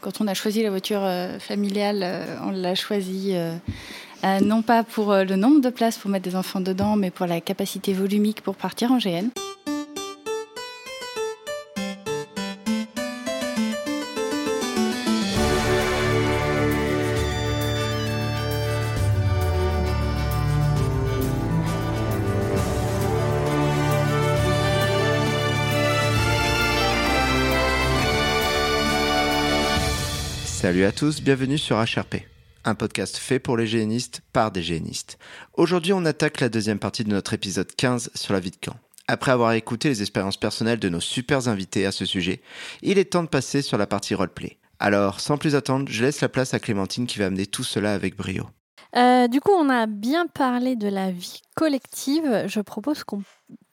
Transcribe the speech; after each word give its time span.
quand 0.00 0.20
on 0.20 0.26
a 0.26 0.34
choisi 0.34 0.62
la 0.62 0.70
voiture 0.70 1.02
familiale, 1.38 2.06
on 2.44 2.50
l'a 2.50 2.74
choisie 2.74 3.34
non 4.42 4.62
pas 4.62 4.82
pour 4.82 5.14
le 5.14 5.36
nombre 5.36 5.60
de 5.60 5.70
places 5.70 5.98
pour 5.98 6.10
mettre 6.10 6.28
des 6.28 6.36
enfants 6.36 6.60
dedans, 6.60 6.96
mais 6.96 7.10
pour 7.10 7.26
la 7.26 7.40
capacité 7.40 7.92
volumique 7.92 8.42
pour 8.42 8.54
partir 8.54 8.92
en 8.92 8.98
GN. 8.98 9.28
Salut 30.70 30.84
à 30.84 30.92
tous, 30.92 31.20
bienvenue 31.20 31.58
sur 31.58 31.78
HRP, 31.78 32.18
un 32.64 32.76
podcast 32.76 33.16
fait 33.16 33.40
pour 33.40 33.56
les 33.56 33.66
génistes 33.66 34.22
par 34.32 34.52
des 34.52 34.62
génistes. 34.62 35.18
Aujourd'hui, 35.54 35.92
on 35.92 36.04
attaque 36.04 36.38
la 36.38 36.48
deuxième 36.48 36.78
partie 36.78 37.02
de 37.02 37.08
notre 37.08 37.34
épisode 37.34 37.74
15 37.74 38.12
sur 38.14 38.32
la 38.34 38.38
vie 38.38 38.52
de 38.52 38.56
camp. 38.56 38.76
Après 39.08 39.32
avoir 39.32 39.50
écouté 39.54 39.88
les 39.88 40.00
expériences 40.00 40.36
personnelles 40.36 40.78
de 40.78 40.88
nos 40.88 41.00
super 41.00 41.48
invités 41.48 41.86
à 41.86 41.90
ce 41.90 42.04
sujet, 42.04 42.40
il 42.82 42.98
est 42.98 43.06
temps 43.06 43.24
de 43.24 43.28
passer 43.28 43.62
sur 43.62 43.78
la 43.78 43.88
partie 43.88 44.14
roleplay. 44.14 44.58
Alors, 44.78 45.18
sans 45.18 45.38
plus 45.38 45.56
attendre, 45.56 45.88
je 45.90 46.04
laisse 46.04 46.20
la 46.20 46.28
place 46.28 46.54
à 46.54 46.60
Clémentine 46.60 47.08
qui 47.08 47.18
va 47.18 47.26
amener 47.26 47.46
tout 47.46 47.64
cela 47.64 47.92
avec 47.92 48.16
brio. 48.16 48.46
Euh, 48.94 49.26
du 49.26 49.40
coup, 49.40 49.50
on 49.50 49.70
a 49.70 49.88
bien 49.88 50.28
parlé 50.28 50.76
de 50.76 50.86
la 50.86 51.10
vie 51.10 51.42
collective. 51.56 52.44
Je 52.46 52.60
propose 52.60 53.02
qu'on 53.02 53.24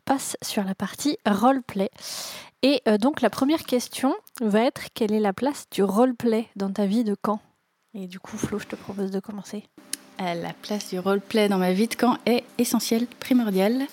passe 0.08 0.38
sur 0.42 0.64
la 0.64 0.74
partie 0.74 1.18
roleplay. 1.28 1.92
Et 2.64 2.82
euh, 2.88 2.98
donc 2.98 3.22
la 3.22 3.30
première 3.30 3.64
question 3.64 4.16
va 4.42 4.62
être 4.62 4.84
quelle 4.94 5.12
est 5.12 5.20
la 5.20 5.34
place 5.34 5.66
du 5.70 5.84
roleplay 5.84 6.48
dans 6.56 6.72
ta 6.72 6.86
vie 6.86 7.04
de 7.04 7.14
camp? 7.14 7.42
Et 7.94 8.08
du 8.08 8.20
coup, 8.20 8.38
Flo, 8.38 8.58
je 8.58 8.68
te 8.68 8.76
propose 8.76 9.12
de 9.12 9.20
commencer. 9.20 9.66
Euh, 10.22 10.34
la 10.34 10.54
place 10.54 10.90
du 10.90 10.98
roleplay 10.98 11.50
dans 11.50 11.58
ma 11.58 11.74
vie 11.74 11.88
de 11.88 11.96
camp 11.96 12.18
est 12.26 12.44
essentielle, 12.58 13.06
primordiale. 13.20 13.86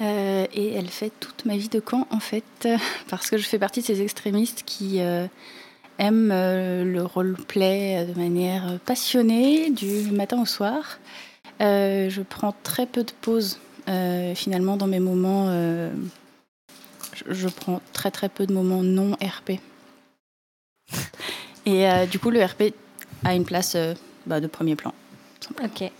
Euh, 0.00 0.46
et 0.52 0.74
elle 0.74 0.88
fait 0.88 1.10
toute 1.18 1.44
ma 1.46 1.56
vie 1.56 1.70
de 1.70 1.80
camp 1.80 2.06
en 2.10 2.20
fait, 2.20 2.68
parce 3.08 3.30
que 3.30 3.38
je 3.38 3.48
fais 3.48 3.58
partie 3.58 3.80
de 3.80 3.86
ces 3.86 4.02
extrémistes 4.02 4.64
qui 4.64 4.98
aiment 5.98 6.28
le 6.28 7.00
roleplay 7.02 8.06
de 8.06 8.16
manière 8.16 8.78
passionnée, 8.84 9.70
du 9.70 10.10
matin 10.12 10.40
au 10.42 10.46
soir. 10.46 11.00
je 11.58 12.22
prends 12.22 12.54
très 12.62 12.86
peu 12.86 13.02
de 13.02 13.12
pauses 13.22 13.58
finalement 14.34 14.76
dans 14.76 14.86
mes 14.86 15.00
moments 15.00 15.48
je, 17.26 17.48
prends 17.48 17.80
très 17.92 18.10
très 18.10 18.28
peu 18.28 18.46
de 18.46 18.52
moments 18.52 18.82
non 18.82 19.12
RP. 19.12 19.60
Et 21.66 21.88
euh, 21.88 22.06
du 22.06 22.18
coup, 22.18 22.30
le 22.30 22.42
RP 22.44 22.74
a 23.24 23.34
une 23.34 23.44
place 23.44 23.74
euh, 23.74 23.94
bah, 24.26 24.40
de 24.40 24.46
premier 24.46 24.76
plan. 24.76 24.94
Ok. 25.62 25.90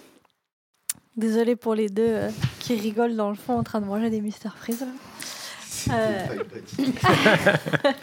Désolée 1.16 1.56
pour 1.56 1.74
les 1.74 1.88
deux 1.88 2.06
euh, 2.06 2.30
qui 2.60 2.74
rigolent 2.76 3.16
dans 3.16 3.30
le 3.30 3.36
fond 3.36 3.58
en 3.58 3.64
train 3.64 3.80
de 3.80 3.86
manger 3.86 4.08
des 4.10 4.20
Mister 4.20 4.50
Freeze. 4.56 4.86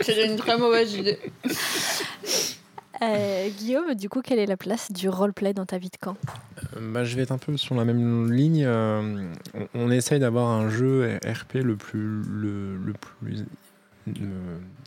J'ai 0.06 0.26
une 0.32 0.38
très 0.38 0.58
mauvaise 0.58 0.94
idée. 0.94 1.20
Euh, 3.02 3.50
Guillaume, 3.50 3.94
du 3.96 4.10
coup, 4.10 4.22
quelle 4.22 4.40
est 4.40 4.46
la 4.46 4.58
place 4.58 4.92
du 4.92 5.10
roleplay 5.10 5.54
dans 5.54 5.66
ta 5.66 5.78
vie 5.78 5.90
de 5.90 5.98
camp? 5.98 6.16
Euh, 6.76 6.94
bah, 6.94 7.04
Je 7.04 7.16
vais 7.16 7.24
être 7.24 7.32
un 7.32 7.38
peu 7.38 7.56
sur 7.58 7.76
la 7.76 7.86
même 7.86 8.32
ligne. 8.32 8.64
Euh, 8.66 9.32
on, 9.74 9.92
essaye 9.92 10.20
d'avoir 10.20 10.50
un 10.50 10.70
jeu 10.70 11.18
RP 11.26 11.56
le 11.56 11.76
plus, 11.76 12.22
le, 12.24 12.94
plus 13.00 13.46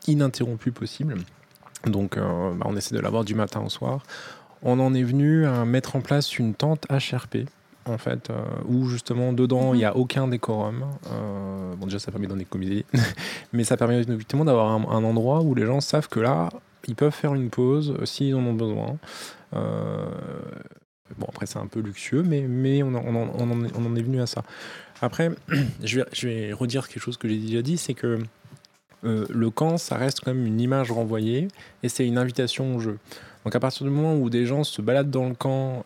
ininterrompu 0.07 0.73
possible. 0.73 1.17
Donc, 1.87 2.17
bah, 2.17 2.65
on 2.65 2.77
essaie 2.77 2.95
de 2.95 3.01
l'avoir 3.01 3.25
du 3.25 3.35
matin 3.35 3.61
au 3.65 3.69
soir. 3.69 4.03
On 4.63 4.81
en 4.81 4.95
est 4.95 5.05
venu 5.05 5.47
à 5.47 5.65
mettre 5.65 5.95
en 5.97 6.01
place 6.01 6.39
une 6.39 6.55
tente 6.55 6.87
HRP 6.91 7.49
en 7.87 7.97
fait, 7.97 8.31
où 8.67 8.87
justement 8.87 9.33
dedans 9.33 9.73
il 9.73 9.79
n'y 9.79 9.85
a 9.87 9.95
mhm. 9.95 10.01
aucun 10.01 10.29
décorum. 10.29 10.85
bon, 11.79 11.87
déjà 11.87 11.99
ça 11.99 12.11
permet 12.11 12.27
d'en 12.27 12.39
économiser, 12.39 12.85
mais 13.53 13.65
ça 13.65 13.77
permet 13.77 14.01
effectivement 14.01 14.45
d'avoir 14.45 14.73
un, 14.73 15.05
endroit 15.05 15.41
où 15.41 15.55
les 15.55 15.65
gens 15.65 15.81
savent 15.81 16.09
que 16.09 16.21
là, 16.21 16.51
ils 16.87 16.95
peuvent 16.95 17.15
faire 17.15 17.35
une 17.35 17.51
pause 17.51 17.95
euh, 17.99 18.07
s'ils 18.07 18.35
en 18.35 18.45
ont 18.45 18.55
besoin. 18.55 18.99
Euh, 19.55 20.07
bon, 21.17 21.27
après, 21.29 21.47
c'est 21.47 21.59
un 21.59 21.67
peu 21.67 21.81
luxueux, 21.81 22.23
mais, 22.23 22.43
mais 22.43 22.83
on, 22.83 22.95
en, 22.95 23.97
est, 23.97 24.03
venu 24.03 24.21
à 24.21 24.27
ça. 24.27 24.45
Après, 25.01 25.31
je 25.83 26.01
vais, 26.01 26.07
je 26.13 26.29
vais 26.29 26.53
redire 26.53 26.89
quelque 26.89 27.03
chose 27.03 27.17
que 27.17 27.29
j'ai 27.29 27.39
déjà 27.39 27.63
dit, 27.63 27.79
c'est 27.79 27.95
que 27.95 28.19
euh, 29.05 29.27
le 29.29 29.51
camp, 29.51 29.79
ça 29.79 29.97
reste 29.97 30.21
quand 30.21 30.35
même 30.35 30.47
une 30.47 30.61
image 30.61 30.91
renvoyée 30.91 31.49
et 31.83 31.89
c'est 31.89 32.07
une 32.07 32.19
invitation 32.19 32.77
au 32.77 32.81
jeu. 32.81 32.99
Donc 33.45 33.55
à 33.55 33.61
partir 33.61 33.87
du 33.87 33.93
moment 33.93 34.17
où 34.17 34.29
des 34.29 34.45
gens 34.45 34.65
se 34.65 34.83
baladent 34.83 35.11
dans 35.11 35.29
le 35.29 35.35
camp, 35.35 35.85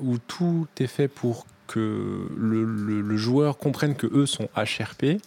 où 0.00 0.18
tout 0.18 0.68
est 0.78 0.86
fait 0.86 1.08
pour 1.08 1.46
que 1.66 2.28
le, 2.36 2.64
le, 3.00 3.16
joueur 3.16 3.56
comprenne 3.56 3.96
que 3.96 4.06
eux 4.06 4.26
sont 4.26 4.48
HRP, 4.54 5.18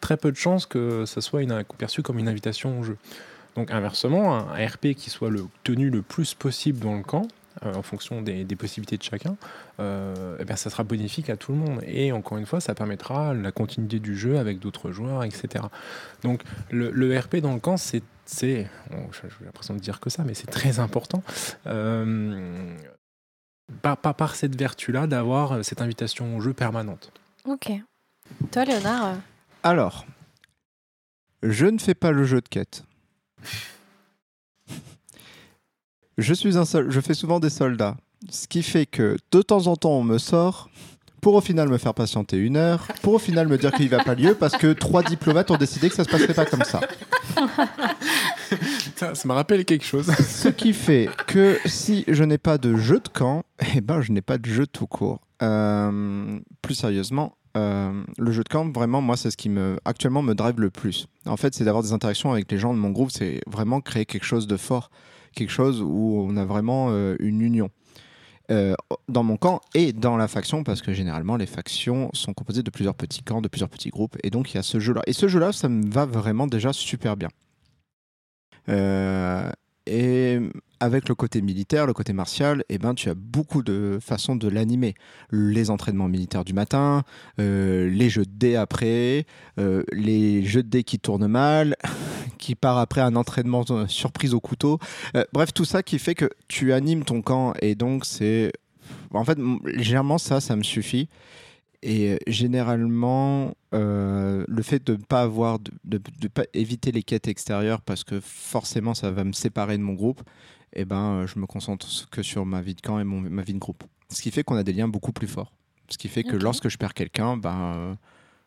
très 0.00 0.16
peu 0.16 0.32
de 0.32 0.36
chances 0.36 0.66
que 0.66 1.04
ça 1.06 1.20
soit 1.20 1.42
une, 1.42 1.64
perçu 1.78 2.02
comme 2.02 2.18
une 2.18 2.28
invitation 2.28 2.80
au 2.80 2.82
jeu. 2.82 2.96
Donc 3.54 3.70
inversement, 3.70 4.34
un 4.34 4.66
RP 4.66 4.94
qui 4.96 5.10
soit 5.10 5.30
le, 5.30 5.46
tenu 5.62 5.90
le 5.90 6.02
plus 6.02 6.34
possible 6.34 6.80
dans 6.80 6.96
le 6.96 7.02
camp, 7.02 7.28
euh, 7.64 7.74
en 7.74 7.82
fonction 7.82 8.20
des, 8.20 8.44
possibilités 8.56 8.96
de 8.96 9.02
chacun, 9.02 9.36
euh, 9.78 10.36
eh 10.40 10.44
bien, 10.44 10.56
ça 10.56 10.70
sera 10.70 10.82
bénéfique 10.82 11.30
à 11.30 11.36
tout 11.36 11.52
le 11.52 11.58
monde. 11.58 11.82
Et 11.86 12.10
encore 12.10 12.36
une 12.36 12.46
fois, 12.46 12.60
ça 12.60 12.74
permettra 12.74 13.32
la 13.32 13.52
continuité 13.52 14.00
du 14.00 14.16
jeu 14.16 14.38
avec 14.38 14.58
d'autres 14.58 14.90
joueurs, 14.90 15.22
etc. 15.22 15.64
Donc 16.22 16.42
le, 16.70 17.18
RP 17.18 17.36
dans 17.36 17.54
le 17.54 17.60
camp, 17.60 17.76
c'est, 17.76 18.02
j'ai 18.40 18.68
l'impression 19.44 19.74
de 19.74 19.78
dire 19.78 20.00
que 20.00 20.10
ça, 20.10 20.24
mais 20.24 20.34
c'est 20.34 20.50
très 20.50 20.80
important. 20.80 21.22
Euh, 21.68 22.76
pas, 23.82 23.96
par 23.96 24.34
cette 24.34 24.56
vertu-là 24.56 25.06
d'avoir 25.06 25.64
cette 25.64 25.80
invitation 25.80 26.36
au 26.36 26.40
jeu 26.40 26.54
permanente. 26.54 27.12
Ok. 27.44 27.70
Toi, 28.50 28.64
Léonard 28.64 29.16
Alors, 29.62 30.06
je 31.44 31.66
ne 31.66 31.78
fais 31.78 31.94
pas 31.94 32.10
le 32.10 32.24
jeu 32.24 32.40
de 32.40 32.48
quête. 32.48 32.84
Je 36.16 36.34
suis 36.34 36.56
un 36.56 36.64
seul, 36.64 36.90
je 36.90 37.00
fais 37.00 37.14
souvent 37.14 37.40
des 37.40 37.50
soldats, 37.50 37.96
ce 38.30 38.46
qui 38.46 38.62
fait 38.62 38.86
que 38.86 39.16
de 39.32 39.42
temps 39.42 39.66
en 39.66 39.76
temps 39.76 39.98
on 39.98 40.04
me 40.04 40.18
sort 40.18 40.68
pour 41.24 41.34
au 41.34 41.40
final 41.40 41.70
me 41.70 41.78
faire 41.78 41.94
patienter 41.94 42.36
une 42.36 42.58
heure, 42.58 42.86
pour 43.00 43.14
au 43.14 43.18
final 43.18 43.48
me 43.48 43.56
dire 43.56 43.72
qu'il 43.72 43.88
va 43.88 44.04
pas 44.04 44.14
lieu 44.14 44.34
parce 44.34 44.58
que 44.58 44.74
trois 44.74 45.02
diplomates 45.02 45.50
ont 45.50 45.56
décidé 45.56 45.88
que 45.88 45.94
ça 45.94 46.04
se 46.04 46.10
passerait 46.10 46.34
pas 46.34 46.44
comme 46.44 46.64
ça. 46.64 46.80
ça, 49.14 49.14
me 49.24 49.32
rappelle 49.32 49.64
quelque 49.64 49.86
chose. 49.86 50.12
Ce 50.20 50.48
qui 50.48 50.74
fait 50.74 51.08
que 51.26 51.58
si 51.64 52.04
je 52.08 52.24
n'ai 52.24 52.36
pas 52.36 52.58
de 52.58 52.76
jeu 52.76 53.00
de 53.00 53.08
camp, 53.08 53.42
eh 53.74 53.80
ben 53.80 54.02
je 54.02 54.12
n'ai 54.12 54.20
pas 54.20 54.36
de 54.36 54.44
jeu 54.44 54.66
tout 54.66 54.86
court. 54.86 55.20
Euh, 55.42 56.38
plus 56.60 56.74
sérieusement, 56.74 57.38
euh, 57.56 58.02
le 58.18 58.32
jeu 58.32 58.42
de 58.42 58.48
camp, 58.48 58.70
vraiment, 58.72 59.00
moi, 59.00 59.16
c'est 59.16 59.30
ce 59.30 59.36
qui 59.36 59.48
me, 59.48 59.78
actuellement 59.84 60.22
me 60.22 60.34
drive 60.34 60.60
le 60.60 60.70
plus. 60.70 61.06
En 61.26 61.36
fait, 61.36 61.54
c'est 61.54 61.64
d'avoir 61.64 61.82
des 61.82 61.92
interactions 61.92 62.32
avec 62.32 62.50
les 62.50 62.58
gens 62.58 62.74
de 62.74 62.78
mon 62.78 62.90
groupe, 62.90 63.10
c'est 63.10 63.40
vraiment 63.46 63.80
créer 63.80 64.06
quelque 64.06 64.24
chose 64.24 64.46
de 64.46 64.56
fort, 64.56 64.90
quelque 65.34 65.50
chose 65.50 65.80
où 65.80 66.24
on 66.28 66.36
a 66.36 66.44
vraiment 66.44 66.88
euh, 66.90 67.16
une 67.20 67.40
union. 67.40 67.70
Euh, 68.50 68.74
dans 69.08 69.22
mon 69.22 69.38
camp 69.38 69.62
et 69.74 69.94
dans 69.94 70.18
la 70.18 70.28
faction, 70.28 70.64
parce 70.64 70.82
que 70.82 70.92
généralement 70.92 71.36
les 71.36 71.46
factions 71.46 72.10
sont 72.12 72.34
composées 72.34 72.62
de 72.62 72.68
plusieurs 72.70 72.94
petits 72.94 73.22
camps, 73.22 73.40
de 73.40 73.48
plusieurs 73.48 73.70
petits 73.70 73.88
groupes, 73.88 74.18
et 74.22 74.28
donc 74.28 74.52
il 74.52 74.56
y 74.56 74.58
a 74.58 74.62
ce 74.62 74.78
jeu-là. 74.80 75.00
Et 75.06 75.14
ce 75.14 75.28
jeu-là, 75.28 75.52
ça 75.52 75.70
me 75.70 75.86
va 75.86 76.04
vraiment 76.04 76.46
déjà 76.46 76.74
super 76.74 77.16
bien. 77.16 77.28
Et 79.86 80.38
avec 80.80 81.08
le 81.08 81.14
côté 81.14 81.40
militaire, 81.40 81.86
le 81.86 81.92
côté 81.92 82.12
martial, 82.12 82.64
eh 82.68 82.78
ben, 82.78 82.94
tu 82.94 83.08
as 83.08 83.14
beaucoup 83.14 83.62
de 83.62 83.98
façons 84.00 84.36
de 84.36 84.48
l'animer. 84.48 84.94
Les 85.30 85.70
entraînements 85.70 86.08
militaires 86.08 86.44
du 86.44 86.52
matin, 86.52 87.04
euh, 87.40 87.88
les 87.88 88.10
jeux 88.10 88.24
de 88.24 88.30
dés 88.30 88.56
après, 88.56 89.26
euh, 89.58 89.82
les 89.92 90.42
jeux 90.42 90.62
de 90.62 90.68
dés 90.68 90.84
qui 90.84 90.98
tournent 90.98 91.26
mal, 91.26 91.76
qui 92.38 92.54
part 92.54 92.78
après 92.78 93.00
un 93.00 93.16
entraînement 93.16 93.64
euh, 93.70 93.86
surprise 93.86 94.34
au 94.34 94.40
couteau. 94.40 94.78
bref, 95.32 95.52
tout 95.54 95.64
ça 95.64 95.82
qui 95.82 95.98
fait 95.98 96.14
que 96.14 96.28
tu 96.48 96.72
animes 96.72 97.04
ton 97.04 97.22
camp 97.22 97.54
et 97.62 97.74
donc 97.74 98.04
c'est... 98.04 98.52
En 99.12 99.24
fait, 99.24 99.38
légèrement 99.64 100.18
ça, 100.18 100.40
ça 100.40 100.56
me 100.56 100.62
suffit. 100.62 101.08
Et 101.86 102.18
généralement, 102.26 103.54
le 103.72 104.62
fait 104.62 104.84
de 104.86 104.92
ne 104.92 105.02
pas 105.02 105.20
avoir, 105.20 105.58
de, 105.58 105.70
de, 105.84 106.28
pas 106.28 106.44
éviter 106.54 106.92
les 106.92 107.02
quêtes 107.02 107.28
extérieures 107.28 107.82
parce 107.82 108.04
que 108.04 108.20
forcément 108.20 108.94
ça 108.94 109.10
va 109.10 109.22
me 109.22 109.32
séparer 109.32 109.76
de 109.76 109.82
mon 109.82 109.92
groupe, 109.92 110.22
eh 110.74 110.84
ben, 110.84 111.20
euh, 111.22 111.26
je 111.26 111.38
me 111.38 111.46
concentre 111.46 111.86
que 112.10 112.22
sur 112.22 112.44
ma 112.44 112.60
vie 112.60 112.74
de 112.74 112.80
camp 112.80 112.98
et 112.98 113.04
mon, 113.04 113.20
ma 113.20 113.42
vie 113.42 113.54
de 113.54 113.58
groupe. 113.58 113.84
Ce 114.10 114.20
qui 114.20 114.30
fait 114.30 114.42
qu'on 114.42 114.56
a 114.56 114.62
des 114.62 114.72
liens 114.72 114.88
beaucoup 114.88 115.12
plus 115.12 115.26
forts. 115.26 115.52
Ce 115.88 115.98
qui 115.98 116.08
fait 116.08 116.24
que 116.24 116.36
lorsque 116.36 116.68
je 116.68 116.78
perds 116.78 116.94
quelqu'un, 116.94 117.36
ben, 117.36 117.74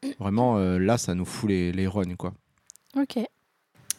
euh, 0.03 0.09
vraiment, 0.19 0.57
euh, 0.57 0.77
là, 0.77 0.97
ça 0.97 1.13
nous 1.15 1.25
fout 1.25 1.49
les, 1.49 1.71
les 1.71 1.87
rognes, 1.87 2.15
quoi. 2.15 2.33
Ok. 2.97 3.19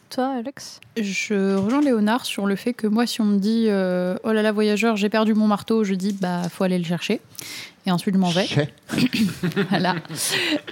Toi, 0.09 0.33
Alex? 0.37 0.79
Je 0.97 1.55
rejoins 1.55 1.81
Léonard 1.81 2.25
sur 2.25 2.47
le 2.47 2.55
fait 2.55 2.73
que 2.73 2.87
moi, 2.87 3.05
si 3.05 3.21
on 3.21 3.25
me 3.25 3.37
dit 3.37 3.65
Oh 3.67 4.33
là 4.33 4.41
là, 4.41 4.51
voyageur, 4.51 4.97
j'ai 4.97 5.09
perdu 5.09 5.35
mon 5.35 5.47
marteau, 5.47 5.83
je 5.83 5.93
dis 5.93 6.13
Bah, 6.13 6.49
faut 6.49 6.63
aller 6.63 6.79
le 6.79 6.83
chercher. 6.83 7.21
Et 7.89 7.91
ensuite, 7.91 8.13
je 8.13 8.19
m'en 8.19 8.29
vais. 8.29 8.47
voilà. 9.71 9.95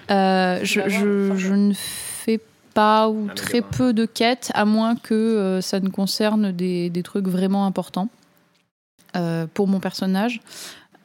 je, 0.07 0.81
je, 0.85 1.35
je, 1.35 1.53
ne 1.53 1.73
fais 1.73 2.39
pas 2.75 3.09
ou 3.09 3.25
Ah, 3.27 3.33
très 3.33 3.61
peu 3.63 3.91
de 3.91 4.05
quêtes, 4.05 4.51
à 4.53 4.63
moins 4.63 4.95
que 4.95 5.15
euh, 5.15 5.61
ça 5.61 5.79
ne 5.79 5.89
concerne 5.89 6.51
des, 6.51 6.91
des 6.91 7.01
trucs 7.01 7.27
vraiment 7.27 7.65
importants 7.65 8.09
euh, 9.15 9.47
pour 9.51 9.67
mon 9.67 9.79
personnage. 9.79 10.41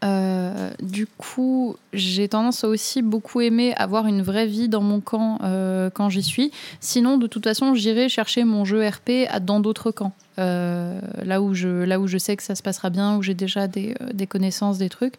Euh, 0.05 0.71
du 0.83 1.07
coup, 1.07 1.77
j'ai 1.95 2.29
tendance 2.29 2.63
à 2.65 2.69
aussi 2.69 3.01
beaucoup 3.01 3.41
aimer 3.41 3.73
avoir 3.77 4.07
une 4.07 4.21
vraie 4.21 4.47
vie 4.47 4.69
dans 4.69 4.83
mon 4.83 5.01
camp 5.01 5.39
euh, 5.45 5.89
quand 5.89 6.11
j'y 6.11 6.23
suis. 6.23 6.51
Sinon, 6.81 7.17
de 7.17 7.27
toute 7.27 7.45
façon, 7.45 7.75
j'irai 7.75 8.11
chercher 8.11 8.45
mon 8.45 8.67
jeu 8.67 8.87
RP 8.87 9.29
dans 9.41 9.61
d'autres 9.61 9.93
camps. 9.93 10.13
Euh, 10.39 11.01
là, 11.25 11.41
où 11.41 11.55
je, 11.55 11.69
là 11.69 12.01
où 12.01 12.07
je 12.07 12.19
sais 12.19 12.37
que 12.37 12.43
ça 12.43 12.55
se 12.55 12.63
passera 12.63 12.91
bien, 12.91 13.17
où 13.17 13.23
j'ai 13.23 13.35
déjà 13.35 13.69
des, 13.69 13.95
euh, 14.01 14.13
des 14.13 14.27
connaissances, 14.27 14.79
des 14.79 14.89
trucs. 14.89 15.15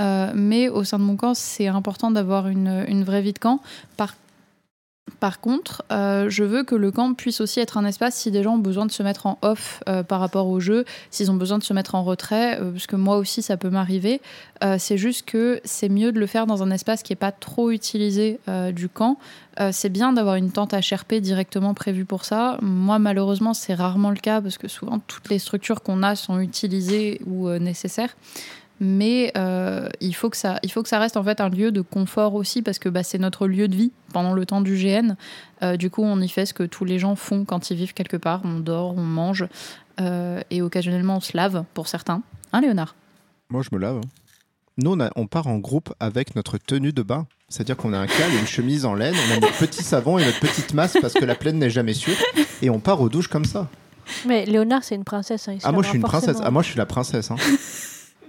Euh, 0.00 0.32
mais 0.34 0.68
au 0.68 0.84
sein 0.84 0.98
de 0.98 1.04
mon 1.04 1.16
camp, 1.16 1.34
c'est 1.34 1.66
important 1.66 2.10
d'avoir 2.10 2.48
une, 2.48 3.04
vraie 3.04 3.22
vie 3.22 3.32
de 3.32 3.38
camp. 3.38 3.60
Par, 5.20 5.40
contre, 5.40 5.82
euh, 5.90 6.28
je 6.28 6.44
veux 6.44 6.62
que 6.62 6.74
le 6.74 6.92
camp 6.92 7.14
puisse 7.14 7.40
aussi 7.40 7.60
être 7.60 7.78
un 7.78 7.84
espace 7.86 8.14
si 8.14 8.30
des 8.30 8.42
gens 8.42 8.54
ont 8.54 8.58
besoin 8.58 8.86
de 8.86 8.92
se 8.92 9.02
mettre 9.02 9.26
en 9.26 9.38
off 9.42 9.82
euh, 9.88 10.02
par 10.02 10.20
rapport 10.20 10.46
au 10.48 10.60
jeu, 10.60 10.84
s'ils 11.10 11.30
ont 11.30 11.34
besoin 11.34 11.58
de 11.58 11.64
se 11.64 11.72
mettre 11.72 11.94
en 11.94 12.04
retrait, 12.04 12.60
parce 12.72 12.86
que 12.86 12.94
moi 12.94 13.16
aussi 13.16 13.40
ça 13.42 13.56
peut 13.56 13.70
m'arriver. 13.70 14.20
C'est 14.78 14.98
juste 14.98 15.24
que 15.24 15.60
c'est 15.64 15.88
mieux 15.88 16.12
de 16.12 16.18
le 16.18 16.26
faire 16.26 16.46
dans 16.46 16.62
un 16.62 16.70
espace 16.70 17.02
qui 17.02 17.12
n'est 17.12 17.16
pas 17.16 17.32
trop 17.32 17.70
utilisé 17.70 18.38
du 18.72 18.88
camp. 18.88 19.18
C'est 19.70 19.88
bien 19.88 20.12
d'avoir 20.12 20.34
une 20.34 20.50
tente 20.52 20.74
HRP 20.74 21.14
directement 21.14 21.74
prévue 21.74 22.04
pour 22.04 22.24
ça. 22.24 22.58
Moi, 22.60 22.98
malheureusement, 22.98 23.54
c'est 23.54 23.74
rarement 23.74 24.10
le 24.10 24.16
cas 24.16 24.40
parce 24.40 24.58
que 24.58 24.68
souvent 24.68 24.98
toutes 24.98 25.30
les 25.30 25.38
structures 25.38 25.82
qu'on 25.82 26.02
a 26.02 26.16
sont 26.16 26.38
utilisées 26.40 27.20
ou 27.26 27.48
nécessaires. 27.50 28.14
Mais 28.80 29.32
euh, 29.36 29.88
il, 30.00 30.14
faut 30.14 30.30
que 30.30 30.36
ça, 30.36 30.60
il 30.62 30.70
faut 30.70 30.82
que 30.82 30.88
ça 30.88 30.98
reste 31.00 31.16
en 31.16 31.24
fait 31.24 31.40
un 31.40 31.48
lieu 31.48 31.72
de 31.72 31.80
confort 31.80 32.34
aussi 32.34 32.62
parce 32.62 32.78
que 32.78 32.88
bah, 32.88 33.02
c'est 33.02 33.18
notre 33.18 33.46
lieu 33.48 33.66
de 33.68 33.74
vie 33.74 33.90
pendant 34.12 34.32
le 34.34 34.46
temps 34.46 34.60
du 34.60 34.76
GN. 34.76 35.14
Euh, 35.62 35.76
du 35.76 35.90
coup, 35.90 36.02
on 36.04 36.20
y 36.20 36.28
fait 36.28 36.46
ce 36.46 36.54
que 36.54 36.62
tous 36.62 36.84
les 36.84 36.98
gens 37.00 37.16
font 37.16 37.44
quand 37.44 37.70
ils 37.70 37.76
vivent 37.76 37.94
quelque 37.94 38.16
part. 38.16 38.40
On 38.44 38.60
dort, 38.60 38.96
on 38.96 39.02
mange 39.02 39.46
euh, 40.00 40.40
et 40.50 40.62
occasionnellement 40.62 41.16
on 41.16 41.20
se 41.20 41.36
lave 41.36 41.64
pour 41.74 41.88
certains. 41.88 42.22
Hein, 42.52 42.60
Léonard? 42.60 42.94
Moi, 43.50 43.62
je 43.62 43.70
me 43.74 43.80
lave. 43.80 44.00
Nous, 44.76 44.92
on, 44.92 45.00
a- 45.00 45.10
on 45.16 45.26
part 45.26 45.48
en 45.48 45.58
groupe 45.58 45.92
avec 45.98 46.36
notre 46.36 46.56
tenue 46.58 46.92
de 46.92 47.02
bain. 47.02 47.26
C'est-à-dire 47.48 47.76
qu'on 47.76 47.92
a 47.94 47.98
un 47.98 48.06
cal 48.06 48.32
et 48.32 48.38
une 48.38 48.46
chemise 48.46 48.84
en 48.84 48.94
laine, 48.94 49.14
on 49.28 49.32
a 49.38 49.40
notre 49.40 49.58
petit 49.58 49.82
savon 49.82 50.18
et 50.18 50.24
notre 50.24 50.38
petite 50.38 50.72
masse 50.74 50.96
parce 51.00 51.14
que 51.14 51.24
la 51.24 51.34
plaine 51.34 51.58
n'est 51.58 51.70
jamais 51.70 51.94
sûre. 51.94 52.14
Et 52.62 52.70
on 52.70 52.78
part 52.78 53.00
aux 53.00 53.08
douches 53.08 53.28
comme 53.28 53.44
ça. 53.46 53.68
Mais 54.26 54.44
Léonard, 54.46 54.84
c'est 54.84 54.94
une 54.94 55.04
princesse. 55.04 55.48
hein, 55.48 55.56
Ah, 55.64 55.72
moi, 55.72 55.82
je 55.82 55.88
suis 55.88 55.96
une 55.96 56.04
princesse. 56.04 56.36
Ah, 56.44 56.50
moi, 56.52 56.62
je 56.62 56.68
suis 56.68 56.78
la 56.78 56.86
princesse. 56.86 57.30
hein. 57.32 57.36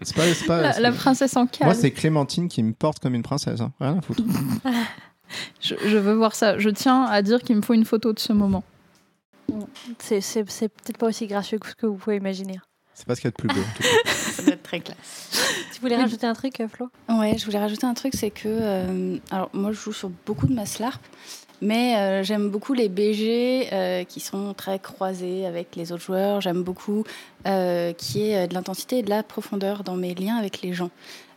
C'est 0.01 0.15
pas, 0.15 0.33
c'est 0.33 0.45
pas- 0.45 0.61
la, 0.61 0.73
c'est- 0.73 0.81
la 0.81 0.91
princesse 0.91 1.35
en 1.35 1.45
cal. 1.47 1.65
Moi, 1.67 1.75
c'est 1.75 1.91
Clémentine 1.91 2.47
qui 2.47 2.63
me 2.63 2.73
porte 2.73 2.99
comme 2.99 3.15
une 3.15 3.23
princesse. 3.23 3.59
hein. 3.61 3.71
Rien 3.79 3.97
à 3.97 4.01
foutre. 4.01 4.23
je, 5.61 5.75
je 5.85 5.97
veux 5.97 6.13
voir 6.13 6.35
ça. 6.35 6.57
Je 6.57 6.69
tiens 6.69 7.03
à 7.03 7.21
dire 7.21 7.41
qu'il 7.41 7.55
me 7.55 7.61
faut 7.61 7.73
une 7.73 7.85
photo 7.85 8.13
de 8.13 8.19
ce 8.19 8.33
moment. 8.33 8.63
C'est 9.99 10.21
c'est- 10.21 10.49
c'est 10.49 10.69
peut-être 10.69 10.97
pas 10.97 11.07
aussi 11.07 11.27
gracieux 11.27 11.57
que 11.59 11.67
ce 11.69 11.75
que 11.75 11.85
vous 11.85 11.95
pouvez 11.95 12.17
imaginer. 12.17 12.59
C'est 12.93 13.05
pas 13.07 13.15
ce 13.15 13.21
qu'il 13.21 13.27
y 13.29 13.29
a 13.29 13.31
de 13.31 13.35
plus 13.35 13.47
beau. 13.47 13.61
en 13.61 13.75
tout 13.77 13.83
cas. 13.83 14.11
Ça 14.11 14.43
doit 14.43 14.53
être 14.53 14.63
très 14.63 14.79
classe. 14.81 15.29
Tu 15.73 15.81
voulais 15.81 15.95
rajouter 15.95 16.27
un 16.27 16.33
truc, 16.33 16.59
euh, 16.59 16.67
Flo? 16.67 16.89
Ouais, 17.09 17.37
je 17.37 17.45
voulais 17.45 17.57
rajouter 17.59 17.85
un 17.85 17.93
truc, 17.93 18.13
c'est 18.15 18.29
que. 18.29 18.43
euh, 18.47 19.17
alors, 19.31 19.49
moi, 19.53 19.71
je 19.71 19.79
joue 19.79 19.93
sur 19.93 20.09
beaucoup 20.25 20.47
de 20.47 20.53
Maslarp, 20.53 21.01
mais 21.61 21.97
euh, 21.97 22.23
j'aime 22.23 22.49
beaucoup 22.49 22.73
les 22.73 22.89
BG 22.89 23.67
euh, 23.71 24.03
qui 24.03 24.19
sont 24.19 24.53
très 24.53 24.79
croisés 24.79 25.45
avec 25.45 25.75
les 25.75 25.91
autres 25.91 26.03
joueurs. 26.03 26.41
J'aime 26.41 26.63
beaucoup 26.63 27.03
euh, 27.47 27.93
qu'il 27.93 28.21
y 28.21 28.31
ait 28.31 28.47
de 28.47 28.53
l'intensité 28.53 28.99
et 28.99 29.03
de 29.03 29.09
la 29.09 29.23
profondeur 29.23 29.83
dans 29.83 29.95
mes 29.95 30.15
liens 30.15 30.37
avec 30.37 30.61
les 30.61 30.73
gens. 30.73 30.89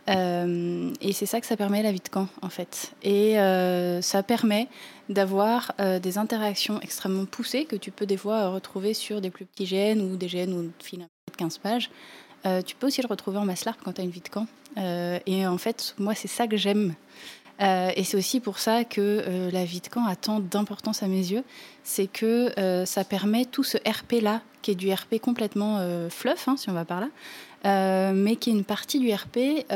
Euh, 0.08 0.92
et 1.00 1.12
c'est 1.12 1.26
ça 1.26 1.40
que 1.40 1.46
ça 1.46 1.56
permet 1.56 1.82
la 1.82 1.92
vie 1.92 2.00
de 2.00 2.08
camp, 2.08 2.28
en 2.42 2.48
fait. 2.48 2.92
Et 3.02 3.38
euh, 3.38 4.02
ça 4.02 4.22
permet 4.22 4.68
d'avoir 5.08 5.72
euh, 5.80 5.98
des 5.98 6.18
interactions 6.18 6.80
extrêmement 6.80 7.24
poussées 7.24 7.64
que 7.64 7.76
tu 7.76 7.90
peux 7.90 8.06
des 8.06 8.16
fois 8.16 8.34
euh, 8.34 8.50
retrouver 8.50 8.94
sur 8.94 9.20
des 9.20 9.30
plus 9.30 9.44
petits 9.44 9.64
GN 9.64 10.00
ou 10.00 10.16
des 10.16 10.26
GN 10.26 10.52
où 10.52 10.62
de 10.62 10.72
15 11.36 11.58
pages. 11.58 11.90
Euh, 12.44 12.62
tu 12.62 12.74
peux 12.74 12.88
aussi 12.88 13.02
le 13.02 13.06
retrouver 13.06 13.38
en 13.38 13.44
Maslarp 13.44 13.78
quand 13.84 13.92
tu 13.92 14.00
as 14.00 14.04
une 14.04 14.10
vie 14.10 14.20
de 14.20 14.28
camp. 14.28 14.46
Euh, 14.78 15.18
et 15.26 15.46
en 15.46 15.58
fait, 15.58 15.94
moi, 15.98 16.14
c'est 16.14 16.28
ça 16.28 16.46
que 16.46 16.56
j'aime. 16.56 16.94
Euh, 17.60 17.90
et 17.96 18.04
c'est 18.04 18.16
aussi 18.16 18.40
pour 18.40 18.58
ça 18.58 18.84
que 18.84 19.00
euh, 19.00 19.50
la 19.50 19.64
vie 19.64 19.80
de 19.80 19.88
camp 19.88 20.06
a 20.06 20.16
tant 20.16 20.40
d'importance 20.40 21.02
à 21.02 21.06
mes 21.06 21.32
yeux. 21.32 21.44
C'est 21.84 22.06
que 22.06 22.58
euh, 22.58 22.84
ça 22.86 23.04
permet 23.04 23.44
tout 23.44 23.64
ce 23.64 23.78
RP-là, 23.78 24.40
qui 24.62 24.72
est 24.72 24.74
du 24.74 24.92
RP 24.92 25.18
complètement 25.20 25.80
fluff, 26.08 26.46
hein, 26.46 26.56
si 26.56 26.70
on 26.70 26.72
va 26.72 26.84
par 26.84 27.00
là, 27.00 28.12
mais 28.12 28.36
qui 28.36 28.50
est 28.50 28.52
une 28.52 28.62
partie 28.62 29.00
du 29.00 29.12
RP, 29.12 29.66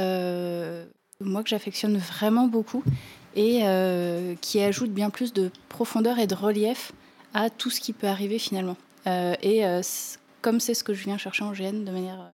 moi, 1.20 1.43
que 1.43 1.49
j'affectionne 1.49 1.96
vraiment 1.99 2.46
beaucoup, 2.46 2.84
et 3.34 3.62
qui 4.40 4.61
ajoute 4.61 4.93
bien 4.93 5.11
plus 5.11 5.32
de 5.32 5.50
profondeur 5.69 6.20
et 6.20 6.29
de 6.29 6.37
relief 6.37 6.93
à 7.34 7.50
tout 7.50 7.69
ce 7.69 7.81
qui 7.81 7.93
peut 7.93 8.06
arriver 8.06 8.38
finalement. 8.38 8.76
Et 9.06 9.64
comme 10.40 10.61
c'est 10.61 10.75
ce 10.75 10.84
que 10.84 10.94
je 10.94 11.02
viens 11.02 11.19
chercher 11.19 11.43
en 11.43 11.50
GN 11.50 11.82
de 11.84 11.90
manière 11.90 12.31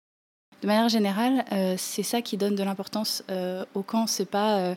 de 0.61 0.67
manière 0.67 0.91
générale, 0.91 1.47
c'est 1.79 2.03
ça 2.03 2.21
qui 2.21 2.37
donne 2.37 2.55
de 2.55 2.63
l'importance 2.63 3.25
au 3.75 3.83
camp. 3.83 4.07
C'est 4.07 4.29
pas 4.29 4.77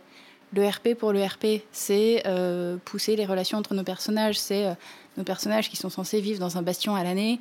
le 0.56 0.68
RP 0.68 0.98
pour 0.98 1.12
le 1.12 1.24
RP, 1.24 1.64
c'est 1.72 2.24
euh, 2.26 2.78
pousser 2.86 3.16
les 3.16 3.26
relations 3.26 3.58
entre 3.58 3.74
nos 3.74 3.84
personnages. 3.84 4.40
C'est 4.40 4.66
euh, 4.66 4.74
nos 5.18 5.24
personnages 5.24 5.70
qui 5.70 5.76
sont 5.76 5.90
censés 5.90 6.22
vivre 6.22 6.40
dans 6.40 6.58
un 6.58 6.62
bastion 6.62 6.96
à 6.96 7.04
l'année. 7.04 7.40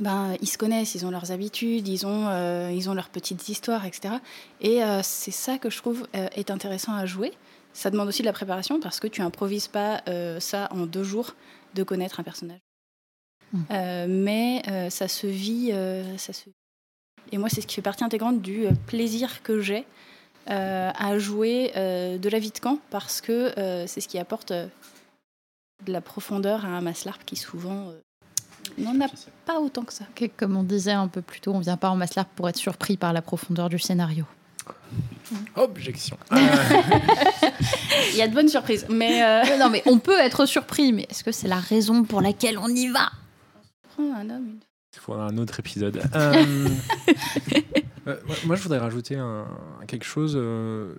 Ben, 0.00 0.34
ils 0.40 0.48
se 0.48 0.58
connaissent, 0.58 0.94
ils 0.94 1.06
ont 1.06 1.10
leurs 1.10 1.32
habitudes, 1.32 1.88
ils 1.88 2.06
ont, 2.06 2.28
euh, 2.28 2.70
ils 2.72 2.90
ont 2.90 2.94
leurs 2.94 3.08
petites 3.08 3.48
histoires, 3.48 3.86
etc. 3.86 4.14
Et 4.60 4.80
c'est 5.02 5.30
ça 5.30 5.56
que 5.56 5.70
je 5.70 5.78
trouve 5.78 6.06
est 6.12 6.50
intéressant 6.50 6.94
à 6.94 7.06
jouer. 7.06 7.32
Ça 7.72 7.90
demande 7.90 8.08
aussi 8.08 8.20
de 8.20 8.26
la 8.26 8.34
préparation 8.34 8.80
parce 8.80 9.00
que 9.00 9.06
tu 9.06 9.22
improvises 9.22 9.68
pas 9.68 10.02
ça 10.40 10.68
en 10.72 10.84
deux 10.84 11.04
jours 11.04 11.34
de 11.74 11.82
connaître 11.84 12.20
un 12.20 12.22
personnage. 12.22 12.60
Mm. 13.52 13.58
Euh, 13.70 14.06
mais 14.10 14.90
ça 14.90 15.08
se 15.08 15.26
vit, 15.26 15.72
ça 16.18 16.34
se 16.34 16.50
et 17.32 17.38
moi, 17.38 17.48
c'est 17.48 17.60
ce 17.60 17.66
qui 17.66 17.74
fait 17.74 17.82
partie 17.82 18.04
intégrante 18.04 18.40
du 18.40 18.66
plaisir 18.86 19.42
que 19.42 19.60
j'ai 19.60 19.84
à 20.48 21.18
jouer 21.18 21.72
euh, 21.76 22.18
de 22.18 22.28
la 22.28 22.38
vie 22.38 22.50
de 22.50 22.58
camp, 22.58 22.78
parce 22.90 23.20
que 23.20 23.58
euh, 23.58 23.86
c'est 23.86 24.00
ce 24.00 24.08
qui 24.08 24.18
apporte 24.18 24.50
euh, 24.50 24.66
de 25.86 25.92
la 25.92 26.00
profondeur 26.00 26.64
à 26.64 26.68
un 26.68 26.80
Maslarp 26.80 27.24
qui 27.24 27.36
souvent 27.36 27.88
euh, 27.88 28.00
n'en 28.78 29.00
a 29.00 29.08
pas 29.46 29.60
autant 29.60 29.82
que 29.82 29.92
ça. 29.92 30.04
Comme 30.36 30.56
on 30.56 30.62
disait 30.62 30.92
un 30.92 31.08
peu 31.08 31.22
plus 31.22 31.40
tôt, 31.40 31.52
on 31.54 31.60
vient 31.60 31.76
pas 31.76 31.90
en 31.90 31.96
Maslarp 31.96 32.28
pour 32.34 32.48
être 32.48 32.56
surpris 32.56 32.96
par 32.96 33.12
la 33.12 33.22
profondeur 33.22 33.68
du 33.68 33.78
scénario. 33.78 34.24
Objection. 35.56 36.16
Il 38.12 38.16
y 38.16 38.22
a 38.22 38.28
de 38.28 38.34
bonnes 38.34 38.48
surprises, 38.48 38.86
mais 38.88 39.22
euh, 39.22 39.42
Euh, 39.48 39.58
non, 39.58 39.70
mais 39.70 39.82
on 39.86 39.98
peut 39.98 40.18
être 40.18 40.46
surpris, 40.46 40.92
mais 40.92 41.06
est-ce 41.10 41.24
que 41.24 41.32
c'est 41.32 41.48
la 41.48 41.60
raison 41.60 42.04
pour 42.04 42.20
laquelle 42.20 42.58
on 42.58 42.68
y 42.68 42.88
va? 42.88 43.10
Prends 43.94 44.14
un 44.14 44.30
homme, 44.30 44.46
une 44.46 44.58
Il 44.94 45.00
faudra 45.00 45.26
un 45.26 45.38
autre 45.38 45.60
épisode. 45.60 46.02
Euh, 46.14 46.68
euh, 48.08 48.16
moi- 48.46 48.56
je 48.56 48.62
voudrais 48.62 48.78
rajouter 48.78 49.16
un, 49.16 49.46
quelque 49.86 50.04
chose 50.04 50.34
euh, 50.36 50.94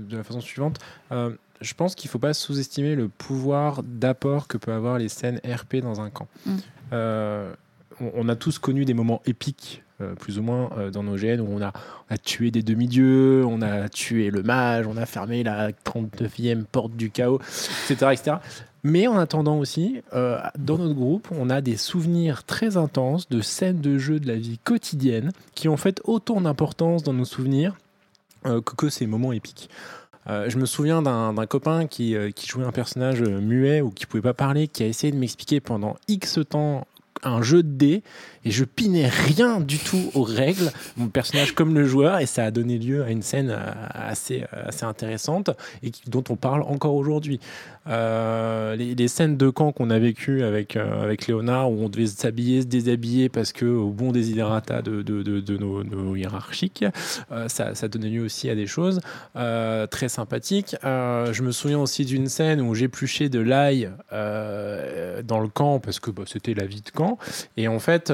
de 0.00 0.16
la 0.16 0.24
façon 0.24 0.40
suivante. 0.40 0.78
Euh, 1.12 1.30
je 1.60 1.74
pense 1.74 1.94
qu'il 1.94 2.08
ne 2.08 2.12
faut 2.12 2.18
pas 2.18 2.34
sous-estimer 2.34 2.94
le 2.94 3.08
pouvoir 3.08 3.82
d'apport 3.82 4.46
que 4.46 4.58
peut 4.58 4.72
avoir 4.72 4.98
les 4.98 5.08
scènes 5.08 5.40
RP 5.44 5.76
dans 5.76 6.00
un 6.00 6.10
camp. 6.10 6.28
Mm. 6.44 6.56
On, 6.92 8.10
on 8.14 8.28
a 8.28 8.36
tous 8.36 8.58
connu 8.58 8.84
des 8.84 8.92
moments 8.94 9.22
épiques, 9.24 9.82
plus 10.18 10.38
ou 10.38 10.42
moins, 10.42 10.90
dans 10.92 11.02
nos 11.02 11.16
GN, 11.16 11.40
où 11.40 11.48
on 11.48 11.62
a, 11.62 11.72
on 12.10 12.14
a 12.14 12.18
tué 12.18 12.50
des 12.50 12.62
demi-dieux, 12.62 13.42
on 13.46 13.62
a 13.62 13.88
tué 13.88 14.30
le 14.30 14.42
mage, 14.42 14.86
on 14.86 14.98
a 14.98 15.06
fermé 15.06 15.42
la 15.42 15.72
39e 15.72 16.64
porte 16.64 16.94
du 16.94 17.10
chaos, 17.10 17.40
etc. 17.88 18.10
etc. 18.12 18.36
Mais 18.88 19.08
en 19.08 19.18
attendant 19.18 19.58
aussi, 19.58 20.00
euh, 20.14 20.38
dans 20.56 20.78
notre 20.78 20.94
groupe, 20.94 21.26
on 21.32 21.50
a 21.50 21.60
des 21.60 21.76
souvenirs 21.76 22.44
très 22.44 22.76
intenses 22.76 23.28
de 23.28 23.40
scènes 23.40 23.80
de 23.80 23.98
jeu 23.98 24.20
de 24.20 24.28
la 24.28 24.36
vie 24.36 24.60
quotidienne 24.62 25.32
qui 25.56 25.68
ont 25.68 25.76
fait 25.76 26.00
autant 26.04 26.40
d'importance 26.40 27.02
dans 27.02 27.12
nos 27.12 27.24
souvenirs 27.24 27.74
euh, 28.46 28.60
que, 28.60 28.88
ces 28.88 29.08
moments 29.08 29.32
épiques. 29.32 29.70
Euh, 30.28 30.48
je 30.48 30.56
me 30.56 30.66
souviens 30.66 31.02
d'un 31.02 31.46
copain 31.46 31.88
qui, 31.88 32.14
jouait 32.46 32.64
un 32.64 32.70
personnage 32.70 33.22
muet 33.22 33.80
ou 33.80 33.90
qui 33.90 34.06
pouvait 34.06 34.22
pas 34.22 34.34
parler, 34.34 34.68
qui 34.68 34.84
a 34.84 34.86
essayé 34.86 35.12
de 35.12 35.18
m'expliquer 35.18 35.58
pendant 35.58 35.96
X 36.06 36.38
temps 36.48 36.86
un 37.24 37.42
jeu 37.42 37.64
de 37.64 37.68
dés 37.68 38.02
et 38.44 38.52
je 38.52 38.64
pinais 38.64 39.08
rien 39.08 39.58
du 39.60 39.78
tout 39.78 40.12
aux 40.14 40.22
règles, 40.22 40.70
mon 40.96 41.08
personnage 41.08 41.52
comme 41.52 41.74
le 41.74 41.84
joueur, 41.86 42.20
et 42.20 42.26
ça 42.26 42.44
a 42.44 42.50
donné 42.52 42.78
lieu 42.78 43.02
à 43.02 43.10
une 43.10 43.22
scène 43.22 43.56
assez, 43.90 44.44
intéressante 44.82 45.50
et 45.82 45.90
dont 46.06 46.22
on 46.28 46.36
parle 46.36 46.62
encore 46.62 46.94
aujourd'hui. 46.94 47.40
Euh, 47.88 48.74
les, 48.76 49.08
scènes 49.08 49.36
de 49.36 49.48
camp 49.48 49.72
qu'on 49.72 49.90
a 49.90 49.98
vécues 49.98 50.42
avec, 50.42 50.76
euh, 50.76 51.02
avec 51.02 51.26
Léonard, 51.26 51.70
où 51.70 51.84
on 51.84 51.88
devait 51.88 52.06
s'habiller, 52.06 52.62
se 52.62 52.66
déshabiller 52.66 53.28
parce 53.28 53.52
que 53.52 53.66
au 53.66 53.90
bon 53.90 54.12
désiderata 54.12 54.82
de, 54.82 55.02
de, 55.02 55.22
de, 55.22 55.56
nos, 55.56 56.16
hiérarchiques, 56.16 56.84
euh, 57.30 57.48
ça, 57.48 57.74
ça 57.74 57.88
donnait 57.88 58.08
lieu 58.08 58.24
aussi 58.24 58.50
à 58.50 58.54
des 58.54 58.66
choses 58.66 59.00
très 59.34 60.08
sympathiques. 60.08 60.76
Je 60.82 61.42
me 61.42 61.52
souviens 61.52 61.78
aussi 61.78 62.04
d'une 62.04 62.28
scène 62.28 62.60
où 62.60 62.74
j'épluchais 62.74 63.28
de 63.28 63.40
l'ail 63.40 63.90
dans 64.10 65.40
le 65.40 65.48
camp 65.48 65.78
parce 65.78 66.00
que 66.00 66.10
bah, 66.10 66.24
c'était 66.26 66.54
la 66.54 66.66
vie 66.66 66.80
de 66.80 66.90
camp. 66.90 67.18
Et 67.56 67.68
en 67.68 67.78
fait, 67.78 68.12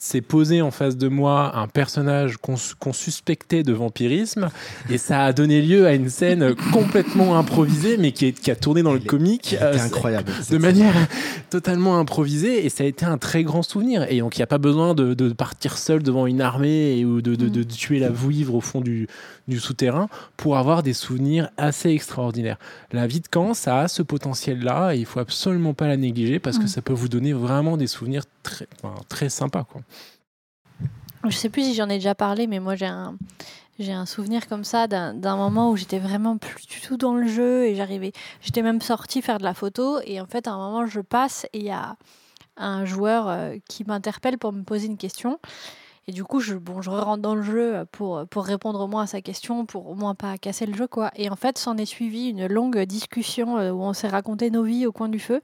s'est 0.00 0.20
posé 0.20 0.62
en 0.62 0.70
face 0.70 0.96
de 0.96 1.08
moi 1.08 1.56
un 1.56 1.66
personnage 1.66 2.36
qu'on 2.36 2.92
suspectait 2.92 3.62
de 3.64 3.72
vampirisme 3.72 4.48
et 4.90 4.96
ça 4.98 5.24
a 5.24 5.32
donné 5.32 5.60
lieu 5.60 5.86
à 5.86 5.94
une 5.94 6.08
scène 6.08 6.54
complètement 6.72 7.36
improvisée 7.36 7.96
mais 7.96 8.12
qui, 8.12 8.26
est- 8.26 8.32
qui 8.40 8.50
a 8.50 8.56
tourné 8.56 8.82
dans 8.82 8.92
le 8.92 9.00
comique 9.00 9.56
euh, 9.60 9.76
incroyable. 9.78 10.30
de 10.50 10.58
manière 10.58 10.94
totalement 11.50 11.98
improvisée 11.98 12.64
et 12.64 12.68
ça 12.68 12.84
a 12.84 12.86
été 12.86 13.04
un 13.04 13.18
très 13.18 13.42
grand 13.42 13.62
souvenir 13.62 14.06
et 14.08 14.20
donc 14.20 14.36
il 14.36 14.40
n'y 14.40 14.44
a 14.44 14.46
pas 14.48 14.58
besoin 14.58 14.94
de, 14.94 15.14
de 15.14 15.32
partir 15.32 15.76
seul 15.78 16.02
devant 16.02 16.26
une 16.26 16.40
armée 16.40 16.98
et, 16.98 17.04
ou 17.04 17.20
de, 17.20 17.34
de- 17.34 17.48
de 17.48 17.62
tuer 17.62 17.98
la 17.98 18.10
vouivre 18.10 18.54
au 18.54 18.60
fond 18.60 18.80
du, 18.80 19.08
du 19.48 19.58
souterrain 19.58 20.08
pour 20.36 20.56
avoir 20.58 20.82
des 20.82 20.92
souvenirs 20.92 21.50
assez 21.56 21.90
extraordinaires. 21.90 22.58
La 22.92 23.06
vie 23.06 23.20
de 23.20 23.28
camp, 23.28 23.52
ça 23.54 23.80
a 23.80 23.88
ce 23.88 24.02
potentiel-là 24.02 24.92
et 24.94 24.98
il 24.98 25.06
faut 25.06 25.20
absolument 25.20 25.74
pas 25.74 25.86
la 25.88 25.96
négliger 25.96 26.38
parce 26.38 26.58
que 26.58 26.64
Mm. 26.64 26.68
ça 26.68 26.82
peut 26.82 26.92
vous 26.92 27.08
donner 27.08 27.32
vraiment 27.32 27.76
des 27.76 27.86
souvenirs 27.86 28.22
très, 28.42 28.66
enfin, 28.82 28.94
très 29.08 29.28
sympas. 29.28 29.64
Quoi. 29.64 29.80
Je 31.24 31.36
sais 31.36 31.48
plus 31.48 31.62
si 31.62 31.74
j'en 31.74 31.88
ai 31.88 31.94
déjà 31.94 32.14
parlé, 32.14 32.46
mais 32.46 32.60
moi 32.60 32.74
j'ai 32.76 32.86
un, 32.86 34.06
souvenir 34.06 34.48
comme 34.48 34.64
ça 34.64 34.86
d'un 34.86 35.14
d'un 35.14 35.36
moment 35.36 35.70
où 35.70 35.76
j'étais 35.76 35.98
vraiment 35.98 36.36
plus 36.36 36.66
du 36.66 36.80
tout 36.80 36.96
dans 36.96 37.14
le 37.14 37.26
jeu 37.26 37.66
et 37.66 37.74
j'arrivais. 37.74 38.12
J'étais 38.40 38.62
même 38.62 38.80
sortie 38.80 39.22
faire 39.22 39.38
de 39.38 39.44
la 39.44 39.54
photo 39.54 39.98
et 40.04 40.20
en 40.20 40.26
fait 40.26 40.46
à 40.46 40.52
un 40.52 40.58
moment 40.58 40.86
je 40.86 41.00
passe 41.00 41.46
et 41.52 41.58
il 41.58 41.64
y 41.64 41.70
a 41.70 41.96
un 42.56 42.84
joueur 42.84 43.28
euh, 43.28 43.56
qui 43.68 43.84
m'interpelle 43.84 44.38
pour 44.38 44.52
me 44.52 44.62
poser 44.62 44.86
une 44.86 44.96
question. 44.96 45.38
Et 46.08 46.12
du 46.12 46.24
coup, 46.24 46.40
je, 46.40 46.54
bon, 46.54 46.80
je 46.80 46.88
rentre 46.88 47.20
dans 47.20 47.34
le 47.34 47.42
jeu 47.42 47.84
pour, 47.92 48.26
pour 48.28 48.46
répondre 48.46 48.80
au 48.80 48.86
moins 48.86 49.02
à 49.02 49.06
sa 49.06 49.20
question, 49.20 49.66
pour 49.66 49.90
au 49.90 49.94
moins 49.94 50.14
pas 50.14 50.38
casser 50.38 50.64
le 50.64 50.74
jeu. 50.74 50.86
quoi. 50.86 51.10
Et 51.16 51.28
en 51.28 51.36
fait, 51.36 51.58
s'en 51.58 51.76
est 51.76 51.84
suivi 51.84 52.30
une 52.30 52.46
longue 52.46 52.80
discussion 52.84 53.58
euh, 53.58 53.72
où 53.72 53.82
on 53.82 53.92
s'est 53.92 54.08
raconté 54.08 54.50
nos 54.50 54.62
vies 54.62 54.86
au 54.86 54.92
coin 54.92 55.10
du 55.10 55.20
feu. 55.20 55.42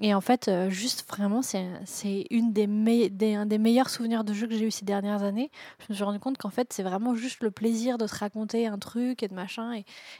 Et 0.00 0.12
en 0.12 0.20
fait, 0.20 0.48
euh, 0.48 0.68
juste 0.68 1.08
vraiment, 1.08 1.40
c'est 1.40 1.64
des, 2.30 3.08
des, 3.08 3.34
un 3.34 3.46
des 3.46 3.58
meilleurs 3.58 3.88
souvenirs 3.88 4.24
de 4.24 4.34
jeu 4.34 4.46
que 4.46 4.54
j'ai 4.54 4.66
eu 4.66 4.70
ces 4.70 4.84
dernières 4.84 5.22
années. 5.22 5.50
Je 5.80 5.86
me 5.88 5.94
suis 5.94 6.04
rendu 6.04 6.18
compte 6.18 6.36
qu'en 6.36 6.50
fait, 6.50 6.72
c'est 6.72 6.82
vraiment 6.82 7.14
juste 7.14 7.42
le 7.42 7.50
plaisir 7.50 7.96
de 7.96 8.06
se 8.06 8.14
raconter 8.14 8.66
un 8.66 8.78
truc 8.78 9.22
et 9.22 9.28
de 9.28 9.34
machin 9.34 9.72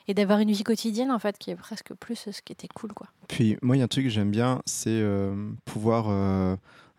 et, 0.08 0.14
d'avoir 0.14 0.38
une 0.38 0.50
vie 0.50 0.64
quotidienne 0.64 1.10
en 1.10 1.18
fait 1.18 1.36
qui 1.36 1.50
est 1.50 1.56
presque 1.56 1.92
plus 1.92 2.30
ce 2.30 2.42
qui 2.42 2.52
était 2.52 2.68
cool 2.68 2.94
quoi. 2.94 3.08
Puis 3.28 3.58
moi, 3.60 3.76
il 3.76 3.80
y 3.80 3.82
a 3.82 3.84
un 3.84 3.88
truc 3.88 4.04
que 4.04 4.10
j'aime 4.10 4.30
bien, 4.30 4.62
c'est 4.64 4.88
euh, 4.88 5.50
pouvoir 5.66 6.06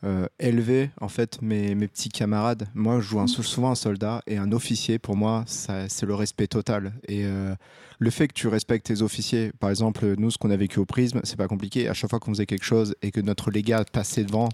euh, 0.04 0.28
élever 0.40 0.92
en 1.02 1.08
fait 1.08 1.42
mes, 1.42 1.74
mes 1.76 1.88
petits 1.88 2.10
camarades. 2.10 2.68
Moi, 2.76 3.00
je 3.00 3.08
joue 3.08 3.20
un- 3.20 3.28
souvent 3.28 3.72
un 3.72 3.76
soldat 3.76 4.22
et 4.28 4.38
un 4.38 4.52
officier. 4.52 5.00
Pour 5.00 5.16
moi, 5.16 5.44
c'est 5.48 6.04
le 6.06 6.14
respect 6.14 6.48
total. 6.48 6.94
Et 7.08 7.26
euh, 7.26 7.56
le 8.00 8.10
fait 8.12 8.28
que 8.28 8.34
tu 8.34 8.48
respectes 8.48 8.86
tes 8.86 9.02
officiers, 9.02 9.52
par 9.60 9.70
exemple, 9.72 10.16
nous, 10.18 10.30
ce 10.30 10.38
qu'on 10.38 10.52
a 10.52 10.58
vécu 10.58 10.80
au 10.80 10.86
Prisme, 10.86 11.22
c'est 11.24 11.36
pas 11.38 11.48
compliqué. 11.48 11.88
À 11.90 11.94
chaque 11.94 12.10
fois 12.12 12.20
qu'on 12.20 12.32
faisait 12.32 12.46
quelque 12.46 12.64
chose 12.66 12.96
et 13.02 13.12
que 13.12 13.22
notre 13.22 13.50
légat 13.50 13.86
passait 13.92 14.24
devant 14.24 14.50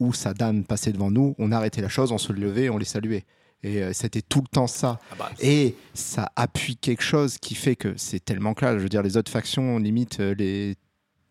ou 0.00 0.12
sa 0.12 0.32
dame 0.34 0.64
passait 0.64 0.92
devant 0.92 1.10
nous, 1.10 1.34
on 1.38 1.50
arrêtait 1.52 1.82
la 1.82 1.88
chose, 1.88 2.12
on 2.12 2.18
se 2.18 2.32
levait, 2.32 2.68
on 2.68 2.78
les 2.78 2.84
saluait. 2.84 3.24
Et 3.62 3.82
euh, 3.82 3.92
c'était 3.92 4.22
tout 4.22 4.42
le 4.42 4.48
temps 4.48 4.66
ça. 4.66 5.00
Et 5.40 5.74
ça 5.94 6.30
appuie 6.36 6.76
quelque 6.76 7.02
chose 7.02 7.38
qui 7.38 7.54
fait 7.54 7.76
que 7.76 7.94
c'est 7.96 8.24
tellement 8.24 8.54
clair. 8.54 8.74
Je 8.78 8.82
veux 8.82 8.88
dire, 8.88 9.02
les 9.02 9.16
autres 9.16 9.32
factions, 9.32 9.78
limite, 9.78 10.18
les, 10.18 10.76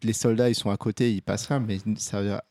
les 0.01 0.13
soldats, 0.13 0.49
ils 0.49 0.55
sont 0.55 0.69
à 0.71 0.77
côté, 0.77 1.13
ils 1.13 1.21
passent 1.21 1.45
rien, 1.47 1.59
mais 1.59 1.77
ça, 1.97 2.43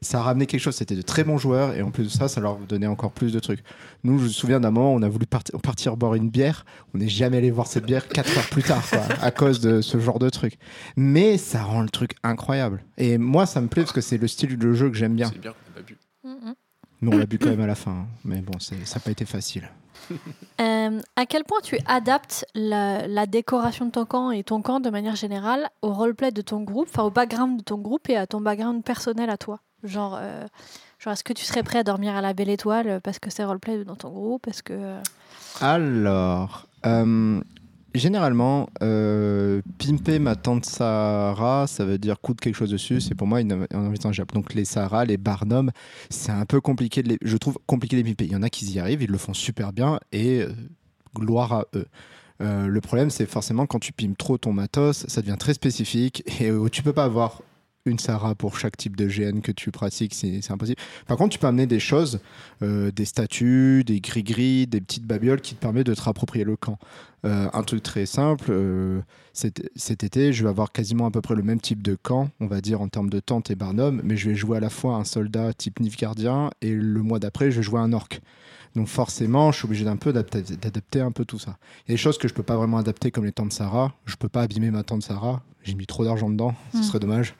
ça 0.00 0.18
a 0.20 0.22
ramené 0.22 0.46
quelque 0.46 0.60
chose. 0.60 0.74
C'était 0.74 0.96
de 0.96 1.02
très 1.02 1.24
bons 1.24 1.38
joueurs, 1.38 1.74
et 1.74 1.82
en 1.82 1.90
plus 1.90 2.04
de 2.04 2.08
ça, 2.08 2.28
ça 2.28 2.40
leur 2.40 2.56
donnait 2.58 2.86
encore 2.86 3.12
plus 3.12 3.32
de 3.32 3.38
trucs. 3.40 3.62
Nous, 4.04 4.18
je 4.18 4.24
me 4.24 4.28
souviens 4.30 4.60
d'un 4.60 4.70
moment, 4.70 4.92
on 4.94 5.02
a 5.02 5.08
voulu 5.08 5.26
parti- 5.26 5.52
partir 5.62 5.96
boire 5.96 6.14
une 6.14 6.30
bière. 6.30 6.64
On 6.94 6.98
n'est 6.98 7.08
jamais 7.08 7.36
allé 7.36 7.50
voir 7.50 7.66
cette 7.66 7.84
bière 7.86 8.08
quatre 8.08 8.36
heures 8.38 8.48
plus 8.50 8.62
tard, 8.62 8.82
quoi, 8.88 9.00
à 9.20 9.30
cause 9.30 9.60
de 9.60 9.80
ce 9.80 9.98
genre 10.00 10.18
de 10.18 10.30
truc. 10.30 10.54
Mais 10.96 11.36
ça 11.38 11.62
rend 11.62 11.82
le 11.82 11.88
truc 11.90 12.12
incroyable. 12.22 12.82
Et 12.98 13.18
moi, 13.18 13.46
ça 13.46 13.60
me 13.60 13.68
plaît 13.68 13.82
parce 13.82 13.92
que 13.92 14.00
c'est 14.00 14.18
le 14.18 14.28
style 14.28 14.58
de 14.58 14.72
jeu 14.72 14.88
que 14.90 14.96
j'aime 14.96 15.14
bien. 15.14 15.28
C'est 15.32 15.40
bien 15.40 15.52
qu'on 15.52 15.70
n'a 15.70 15.74
pas 15.76 15.82
bu. 15.82 15.98
Mais 17.00 17.14
on 17.14 17.18
l'a 17.18 17.26
bu 17.26 17.38
quand 17.38 17.50
même 17.50 17.60
à 17.60 17.66
la 17.66 17.74
fin. 17.74 17.90
hein. 17.90 18.06
Mais 18.24 18.40
bon, 18.40 18.58
ça 18.60 18.74
n'a 18.76 19.00
pas 19.00 19.10
été 19.10 19.24
facile. 19.24 19.68
Euh, 20.60 21.00
à 21.16 21.26
quel 21.26 21.44
point 21.44 21.58
tu 21.62 21.76
adaptes 21.86 22.44
la, 22.54 23.06
la 23.08 23.26
décoration 23.26 23.86
de 23.86 23.90
ton 23.90 24.04
camp 24.04 24.30
et 24.30 24.44
ton 24.44 24.60
camp 24.62 24.78
de 24.80 24.90
manière 24.90 25.16
générale 25.16 25.70
au 25.80 25.92
roleplay 25.92 26.30
de 26.30 26.42
ton 26.42 26.60
groupe, 26.62 26.88
enfin 26.88 27.02
au 27.04 27.10
background 27.10 27.58
de 27.58 27.62
ton 27.64 27.78
groupe 27.78 28.08
et 28.10 28.16
à 28.16 28.26
ton 28.26 28.40
background 28.40 28.84
personnel 28.84 29.30
à 29.30 29.36
toi? 29.36 29.60
Genre, 29.84 30.16
euh, 30.20 30.46
genre 30.98 31.12
est-ce 31.12 31.24
que 31.24 31.32
tu 31.32 31.44
serais 31.44 31.62
prêt 31.62 31.78
à 31.78 31.84
dormir 31.84 32.14
à 32.14 32.20
la 32.20 32.32
belle 32.34 32.50
étoile 32.50 33.00
parce 33.02 33.18
que 33.18 33.30
c'est 33.30 33.44
roleplay 33.44 33.84
dans 33.84 33.96
ton 33.96 34.10
groupe 34.10 34.46
Est-ce 34.48 34.62
que 34.62 34.72
euh, 34.72 35.00
Alors, 35.60 36.66
euh, 36.86 37.40
généralement, 37.94 38.68
euh, 38.82 39.60
pimper 39.78 40.18
ma 40.18 40.36
tante 40.36 40.64
Sahara, 40.66 41.66
ça 41.66 41.84
veut 41.84 41.98
dire 41.98 42.20
coudre 42.20 42.40
quelque 42.40 42.54
chose 42.56 42.70
dessus. 42.70 43.00
C'est 43.00 43.14
pour 43.14 43.26
moi 43.26 43.40
une- 43.40 43.66
inenvisageable. 43.72 44.32
Donc 44.34 44.54
les 44.54 44.64
Sahara, 44.64 45.04
les 45.04 45.16
Barnum, 45.16 45.70
c'est 46.10 46.32
un 46.32 46.44
peu 46.46 46.60
compliqué. 46.60 47.02
De 47.02 47.10
les, 47.10 47.18
je 47.22 47.36
trouve 47.36 47.58
compliqué 47.66 47.96
de 47.96 48.02
les 48.02 48.08
pimper. 48.14 48.26
Il 48.26 48.32
y 48.32 48.36
en 48.36 48.42
a 48.42 48.50
qui 48.50 48.64
y 48.66 48.78
arrivent, 48.78 49.02
ils 49.02 49.10
le 49.10 49.18
font 49.18 49.34
super 49.34 49.72
bien 49.72 49.98
et 50.12 50.40
euh, 50.42 50.52
gloire 51.16 51.52
à 51.52 51.64
eux. 51.74 51.86
Euh, 52.40 52.66
le 52.66 52.80
problème, 52.80 53.10
c'est 53.10 53.26
forcément 53.26 53.66
quand 53.66 53.78
tu 53.78 53.92
pimes 53.92 54.16
trop 54.16 54.36
ton 54.38 54.52
matos, 54.52 55.06
ça 55.06 55.20
devient 55.20 55.36
très 55.38 55.54
spécifique 55.54 56.24
et 56.40 56.50
euh, 56.50 56.68
tu 56.68 56.82
peux 56.82 56.92
pas 56.92 57.04
avoir 57.04 57.40
une 57.84 57.98
Sahara 57.98 58.34
pour 58.34 58.58
chaque 58.58 58.76
type 58.76 58.96
de 58.96 59.06
GN 59.06 59.40
que 59.40 59.52
tu 59.52 59.70
pratiques, 59.70 60.14
c'est 60.14 60.50
impossible. 60.50 60.80
Par 61.06 61.16
contre, 61.16 61.30
tu 61.30 61.38
peux 61.38 61.46
amener 61.46 61.66
des 61.66 61.80
choses, 61.80 62.20
euh, 62.62 62.90
des 62.90 63.04
statues, 63.04 63.82
des 63.84 64.00
gris-gris, 64.00 64.66
des 64.66 64.80
petites 64.80 65.06
babioles 65.06 65.40
qui 65.40 65.54
te 65.54 65.60
permettent 65.60 65.86
de 65.86 65.94
te 65.94 66.02
rapproprier 66.02 66.44
le 66.44 66.56
camp. 66.56 66.78
Euh, 67.24 67.48
un 67.52 67.62
truc 67.62 67.82
très 67.82 68.06
simple, 68.06 68.46
euh, 68.50 69.00
cet, 69.32 70.04
été, 70.04 70.32
je 70.32 70.42
vais 70.42 70.48
avoir 70.48 70.72
quasiment 70.72 71.06
à 71.06 71.10
peu 71.10 71.20
près 71.20 71.34
le 71.34 71.42
même 71.42 71.60
type 71.60 71.82
de 71.82 71.94
camp, 71.94 72.30
on 72.40 72.46
va 72.46 72.60
dire 72.60 72.80
en 72.80 72.88
termes 72.88 73.10
de 73.10 73.20
tente 73.20 73.50
et 73.50 73.54
barnum, 73.54 74.00
mais 74.04 74.16
je 74.16 74.28
vais 74.28 74.34
jouer 74.34 74.56
à 74.56 74.60
la 74.60 74.70
fois 74.70 74.96
un 74.96 75.04
soldat 75.04 75.52
type 75.52 75.80
Nilfgaardien 75.80 76.50
et 76.62 76.72
le 76.72 77.02
mois 77.02 77.18
d'après, 77.18 77.50
je 77.50 77.56
vais 77.56 77.62
jouer 77.62 77.80
un 77.80 77.92
orc. 77.92 78.20
Donc 78.74 78.88
forcément, 78.88 79.52
je 79.52 79.58
suis 79.58 79.66
obligé 79.66 79.84
d'un 79.84 79.96
peu 79.96 80.12
d'adapter 80.12 81.00
un 81.00 81.10
peu 81.12 81.24
tout 81.24 81.38
ça. 81.38 81.58
Il 81.86 81.90
y 81.90 81.92
a 81.92 81.94
des 81.94 81.98
choses 81.98 82.16
que 82.18 82.26
je 82.28 82.32
peux 82.34 82.42
pas 82.42 82.56
vraiment 82.56 82.78
adapter 82.78 83.10
comme 83.10 83.24
les 83.24 83.32
tentes 83.32 83.52
Sarah. 83.52 83.92
Je 84.06 84.16
peux 84.16 84.28
pas 84.28 84.42
abîmer 84.42 84.70
ma 84.70 84.82
tente 84.82 85.02
Sarah. 85.02 85.42
J'ai 85.62 85.74
mis 85.74 85.86
trop 85.86 86.04
d'argent 86.04 86.28
dedans, 86.30 86.54
ce 86.72 86.78
Mm. 86.78 86.82
serait 86.82 86.98
dommage. 86.98 87.34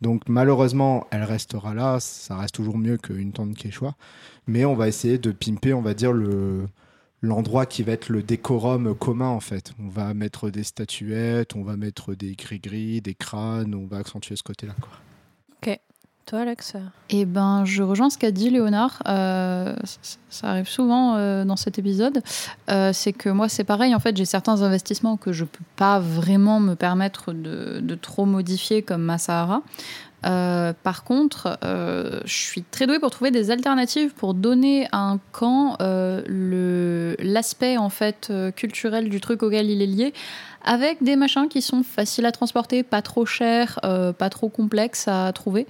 Donc 0.00 0.22
malheureusement, 0.28 1.06
elle 1.10 1.24
restera 1.24 1.74
là. 1.74 2.00
Ça 2.00 2.36
reste 2.36 2.54
toujours 2.54 2.78
mieux 2.78 2.96
qu'une 2.96 3.32
tente 3.32 3.54
Quechua. 3.54 3.94
Mais 4.46 4.64
on 4.64 4.74
va 4.74 4.88
essayer 4.88 5.18
de 5.18 5.30
pimper, 5.30 5.74
on 5.74 5.82
va 5.82 5.94
dire, 5.94 6.12
le 6.12 6.66
l'endroit 7.20 7.66
qui 7.66 7.82
va 7.82 7.92
être 7.92 8.10
le 8.10 8.22
décorum 8.22 8.94
commun 8.94 9.26
en 9.28 9.40
fait. 9.40 9.72
On 9.80 9.88
va 9.88 10.14
mettre 10.14 10.50
des 10.50 10.62
statuettes, 10.62 11.56
on 11.56 11.64
va 11.64 11.76
mettre 11.76 12.14
des 12.14 12.36
gris-gris, 12.36 13.00
des 13.00 13.14
crânes, 13.14 13.74
on 13.74 13.86
va 13.86 13.98
accentuer 13.98 14.36
ce 14.36 14.44
côté-là. 14.44 14.74
quoi. 14.80 14.90
Toi, 16.28 16.40
Alex 16.40 16.74
Eh 17.08 17.24
ben, 17.24 17.64
je 17.64 17.82
rejoins 17.82 18.10
ce 18.10 18.18
qu'a 18.18 18.30
dit 18.30 18.50
Léonard. 18.50 19.02
Euh, 19.08 19.74
ça, 20.28 20.48
arrive 20.48 20.68
souvent 20.68 21.16
euh, 21.16 21.46
dans 21.46 21.56
cet 21.56 21.78
épisode. 21.78 22.22
Euh, 22.70 22.90
c'est 22.92 23.14
que 23.14 23.30
moi, 23.30 23.48
c'est 23.48 23.64
pareil. 23.64 23.94
En 23.94 23.98
fait, 23.98 24.14
j'ai 24.14 24.26
certains 24.26 24.60
investissements 24.60 25.16
que 25.16 25.32
je 25.32 25.44
peux 25.44 25.64
pas 25.76 25.98
vraiment 26.00 26.60
me 26.60 26.74
permettre 26.74 27.32
de, 27.32 27.94
trop 27.94 28.26
modifier, 28.26 28.82
comme 28.82 29.02
ma 29.02 29.16
Sahara. 29.16 29.62
Par 30.22 31.04
contre, 31.04 31.58
je 31.62 32.32
suis 32.32 32.62
très 32.62 32.86
douée 32.86 32.98
pour 32.98 33.10
trouver 33.10 33.30
des 33.30 33.50
alternatives 33.50 34.12
pour 34.12 34.34
donner 34.34 34.86
à 34.92 34.98
un 34.98 35.18
camp 35.32 35.78
l'aspect 36.28 37.78
en 37.78 37.88
fait 37.88 38.30
culturel 38.54 39.08
du 39.08 39.20
truc 39.20 39.42
auquel 39.42 39.70
il 39.70 39.80
est 39.80 39.86
lié, 39.86 40.12
avec 40.64 41.02
des 41.02 41.16
machins 41.16 41.48
qui 41.48 41.62
sont 41.62 41.84
faciles 41.84 42.26
à 42.26 42.32
transporter, 42.32 42.82
pas 42.82 43.00
trop 43.00 43.24
chers, 43.24 43.78
pas 43.80 44.28
trop 44.28 44.48
complexes 44.48 45.06
à 45.06 45.32
trouver. 45.32 45.66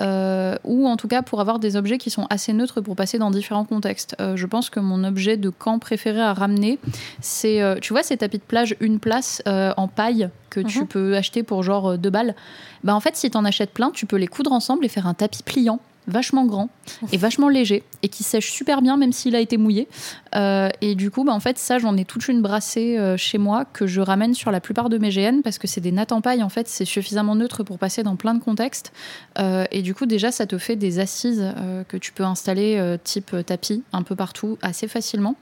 Euh, 0.00 0.56
ou 0.64 0.88
en 0.88 0.96
tout 0.96 1.06
cas 1.06 1.22
pour 1.22 1.40
avoir 1.40 1.60
des 1.60 1.76
objets 1.76 1.98
qui 1.98 2.10
sont 2.10 2.26
assez 2.28 2.52
neutres 2.52 2.80
pour 2.80 2.96
passer 2.96 3.18
dans 3.18 3.30
différents 3.30 3.64
contextes. 3.64 4.16
Euh, 4.20 4.34
je 4.36 4.46
pense 4.46 4.68
que 4.68 4.80
mon 4.80 5.04
objet 5.04 5.36
de 5.36 5.50
camp 5.50 5.78
préféré 5.78 6.20
à 6.20 6.32
ramener, 6.34 6.80
c'est, 7.20 7.62
euh, 7.62 7.76
tu 7.80 7.92
vois, 7.92 8.02
ces 8.02 8.16
tapis 8.16 8.38
de 8.38 8.42
plage 8.42 8.74
une 8.80 8.98
place 8.98 9.40
en 9.46 9.86
paille 9.88 10.30
que 10.50 10.60
tu 10.60 10.80
Mhm. 10.80 10.86
peux 10.88 11.16
acheter 11.16 11.42
pour 11.44 11.62
genre 11.62 11.96
deux 11.98 12.10
balles. 12.10 12.34
Bah 12.82 12.94
en 12.94 13.00
fait, 13.00 13.16
si 13.16 13.30
tu 13.30 13.36
en 13.36 13.44
achètes 13.44 13.70
plein, 13.72 13.90
tu 13.92 14.06
peux 14.06 14.16
les 14.16 14.26
coudre 14.26 14.52
ensemble 14.52 14.84
et 14.84 14.88
faire 14.88 15.06
un 15.06 15.14
tapis 15.14 15.42
pliant 15.44 15.78
vachement 16.06 16.44
grand 16.44 16.68
et 17.12 17.16
vachement 17.16 17.48
léger 17.48 17.82
et 18.02 18.08
qui 18.08 18.22
sèche 18.22 18.50
super 18.50 18.82
bien 18.82 18.96
même 18.96 19.12
s'il 19.12 19.34
a 19.36 19.40
été 19.40 19.56
mouillé 19.56 19.88
Euh, 20.34 20.68
et 20.80 20.96
du 20.96 21.12
coup 21.12 21.22
bah 21.22 21.32
en 21.32 21.38
fait 21.38 21.58
ça 21.58 21.78
j'en 21.78 21.96
ai 21.96 22.04
toute 22.04 22.26
une 22.26 22.42
brassée 22.42 22.98
euh, 22.98 23.16
chez 23.16 23.38
moi 23.38 23.64
que 23.64 23.86
je 23.86 24.00
ramène 24.00 24.34
sur 24.34 24.50
la 24.50 24.60
plupart 24.60 24.88
de 24.88 24.98
mes 24.98 25.10
GN 25.10 25.42
parce 25.42 25.58
que 25.58 25.68
c'est 25.68 25.80
des 25.80 25.92
nattes 25.92 26.10
en 26.10 26.20
paille 26.20 26.42
en 26.42 26.48
fait 26.48 26.66
c'est 26.66 26.84
suffisamment 26.84 27.36
neutre 27.36 27.62
pour 27.62 27.78
passer 27.78 28.02
dans 28.02 28.16
plein 28.16 28.34
de 28.34 28.42
contextes 28.42 28.92
euh, 29.38 29.64
et 29.70 29.82
du 29.82 29.94
coup, 29.94 30.06
déjà, 30.06 30.30
ça 30.30 30.46
te 30.46 30.58
fait 30.58 30.76
des 30.76 30.98
assises 30.98 31.44
que 31.88 31.96
tu 31.96 32.12
peux 32.12 32.24
installer 32.24 32.96
type 33.04 33.34
tapis 33.44 33.82
un 33.92 34.02
peu 34.02 34.14
partout 34.16 34.58
assez 34.62 34.88
facilement. 34.88 35.36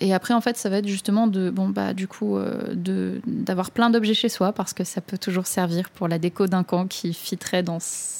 Et 0.00 0.14
après, 0.14 0.34
en 0.34 0.40
fait, 0.40 0.56
ça 0.56 0.68
va 0.68 0.78
être 0.78 0.88
justement 0.88 1.26
de, 1.26 1.50
bon, 1.50 1.68
bah, 1.68 1.92
du 1.92 2.08
coup, 2.08 2.38
de, 2.72 3.20
d'avoir 3.26 3.70
plein 3.70 3.90
d'objets 3.90 4.14
chez 4.14 4.28
soi 4.28 4.52
parce 4.52 4.72
que 4.72 4.84
ça 4.84 5.00
peut 5.00 5.18
toujours 5.18 5.46
servir 5.46 5.90
pour 5.90 6.08
la 6.08 6.18
déco 6.18 6.46
d'un 6.46 6.62
camp 6.62 6.86
qui 6.86 7.12
fitterait 7.12 7.62
dans 7.62 7.78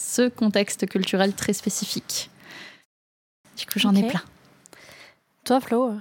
ce 0.09 0.29
contexte 0.29 0.89
culturel 0.89 1.35
très 1.35 1.53
spécifique. 1.53 2.31
Du 3.59 3.67
coup, 3.67 3.79
j'en 3.79 3.95
ai 3.95 4.07
plein. 4.07 4.23
Toi, 5.45 5.61
Flo 5.61 5.97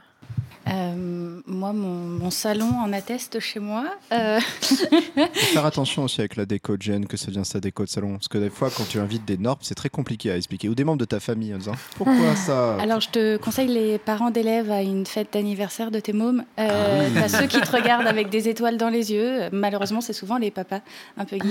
euh 0.71 1.17
moi, 1.47 1.71
mon, 1.71 1.87
mon 1.87 2.29
salon 2.29 2.69
en 2.69 2.91
atteste 2.93 3.39
chez 3.39 3.59
moi. 3.59 3.85
Euh, 4.11 4.39
faire 5.33 5.65
attention 5.65 6.03
aussi 6.03 6.19
avec 6.19 6.35
la 6.35 6.45
déco 6.45 6.75
de 6.75 6.81
gêne, 6.81 7.05
que 7.05 7.15
ça 7.17 7.27
devient 7.27 7.45
sa 7.45 7.59
déco 7.59 7.83
de 7.83 7.89
salon. 7.89 8.13
Parce 8.13 8.27
que 8.27 8.37
des 8.37 8.49
fois, 8.49 8.69
quand 8.75 8.83
tu 8.87 8.99
invites 8.99 9.25
des 9.25 9.37
normes, 9.37 9.59
c'est 9.61 9.75
très 9.75 9.89
compliqué 9.89 10.29
à 10.31 10.37
expliquer. 10.37 10.67
Ou 10.69 10.75
des 10.75 10.83
membres 10.83 10.97
de 10.97 11.05
ta 11.05 11.19
famille 11.19 11.53
en 11.53 11.57
disant 11.57 11.75
pourquoi 11.95 12.35
ça? 12.35 12.75
Alors, 12.75 12.99
je 12.99 13.09
te 13.09 13.37
conseille 13.37 13.69
les 13.69 13.97
parents 13.97 14.29
d'élèves 14.29 14.71
à 14.71 14.81
une 14.81 15.05
fête 15.05 15.33
d'anniversaire 15.33 15.89
de 15.89 15.99
tes 15.99 16.13
mômes. 16.13 16.43
Euh, 16.59 17.07
Ah 17.15 17.21
oui. 17.23 17.29
Ceux 17.29 17.47
qui 17.47 17.61
te 17.61 17.71
regardent 17.71 18.07
avec 18.07 18.29
des 18.29 18.49
étoiles 18.49 18.77
dans 18.77 18.89
les 18.89 19.11
yeux. 19.13 19.49
Malheureusement, 19.51 20.01
c'est 20.01 20.13
souvent 20.13 20.37
les 20.37 20.51
papas 20.51 20.81
un 21.17 21.25
peu 21.25 21.37
geeks. 21.37 21.45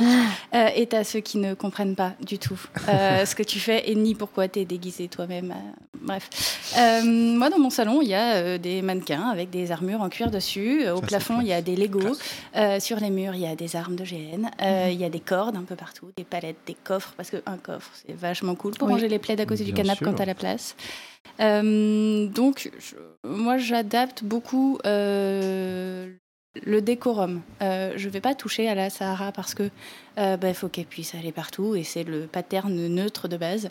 Euh, 0.55 0.69
et 0.77 0.87
t'as 0.87 1.05
ceux 1.05 1.21
qui 1.21 1.39
ne 1.39 1.55
comprennent 1.55 1.97
pas 1.97 2.13
du 2.25 2.39
tout 2.39 2.61
euh, 2.89 3.25
ce 3.25 3.35
que 3.35 3.43
tu 3.43 3.61
fais 3.61 3.91
et 3.91 3.95
ni 3.95 4.15
pourquoi 4.15 4.49
t'es 4.49 4.65
déguisé 4.65 5.09
toi-même. 5.09 5.55
Bref. 6.03 6.29
Moi, 7.05 7.49
dans 7.51 7.59
mon 7.59 7.71
salon, 7.71 8.03
il 8.03 8.09
y 8.09 8.15
a 8.15 8.59
des 8.59 8.83
mannequins 8.83 9.06
avec 9.11 9.51
des 9.51 9.71
armures 9.73 10.01
en 10.03 10.09
cuir 10.09 10.31
dessus. 10.31 10.85
Euh, 10.85 10.95
Au 10.95 11.01
Ça, 11.01 11.07
plafond, 11.07 11.41
il 11.41 11.47
y 11.47 11.53
a 11.53 11.63
des 11.63 11.77
Legos. 11.77 12.17
Euh, 12.57 12.81
sur 12.81 12.99
les 13.01 13.11
murs, 13.11 13.35
il 13.35 13.41
y 13.43 13.47
a 13.47 13.55
des 13.57 13.77
armes 13.77 13.97
de 13.97 14.05
GN. 14.05 14.47
Euh, 14.63 14.89
Il 14.91 14.99
y 15.01 15.05
a 15.05 15.09
des 15.09 15.21
cordes 15.21 15.57
un 15.57 15.63
peu 15.63 15.77
partout, 15.77 16.11
des 16.17 16.25
palettes, 16.25 16.57
des 16.67 16.75
coffres. 16.75 17.15
Parce 17.17 17.31
qu'un 17.31 17.57
coffre, 17.63 17.91
c'est 18.07 18.15
vachement 18.17 18.55
cool 18.55 18.75
pour 18.75 18.89
Oui. 18.89 18.95
ranger 18.95 19.09
les 19.09 19.19
plaids 19.19 19.41
à 19.41 19.47
côté 19.47 19.65
du 19.65 19.73
canapé 19.73 20.05
quand 20.05 20.15
t'as 20.15 20.25
la 20.25 20.35
place. 20.35 20.77
Donc, 21.39 22.71
je- 22.79 22.97
moi, 23.29 23.59
j'adapte 23.59 24.25
beaucoup 24.25 24.79
le 26.65 26.81
décorum. 26.81 27.43
Euh, 27.63 27.93
je 27.97 28.09
vais 28.09 28.21
pas 28.23 28.35
toucher 28.35 28.67
à 28.69 28.75
la 28.75 28.89
Sahara 28.89 29.31
parce 29.33 29.55
que 29.55 29.69
euh, 30.19 30.37
bah, 30.39 30.55
faut 30.55 30.69
qu'elle 30.69 30.87
puisse 30.87 31.15
aller 31.15 31.33
partout 31.33 31.75
et 31.77 31.85
c'est 31.85 32.03
le 32.05 32.21
pattern 32.23 32.73
neutre 32.89 33.29
de 33.29 33.37
base, 33.37 33.69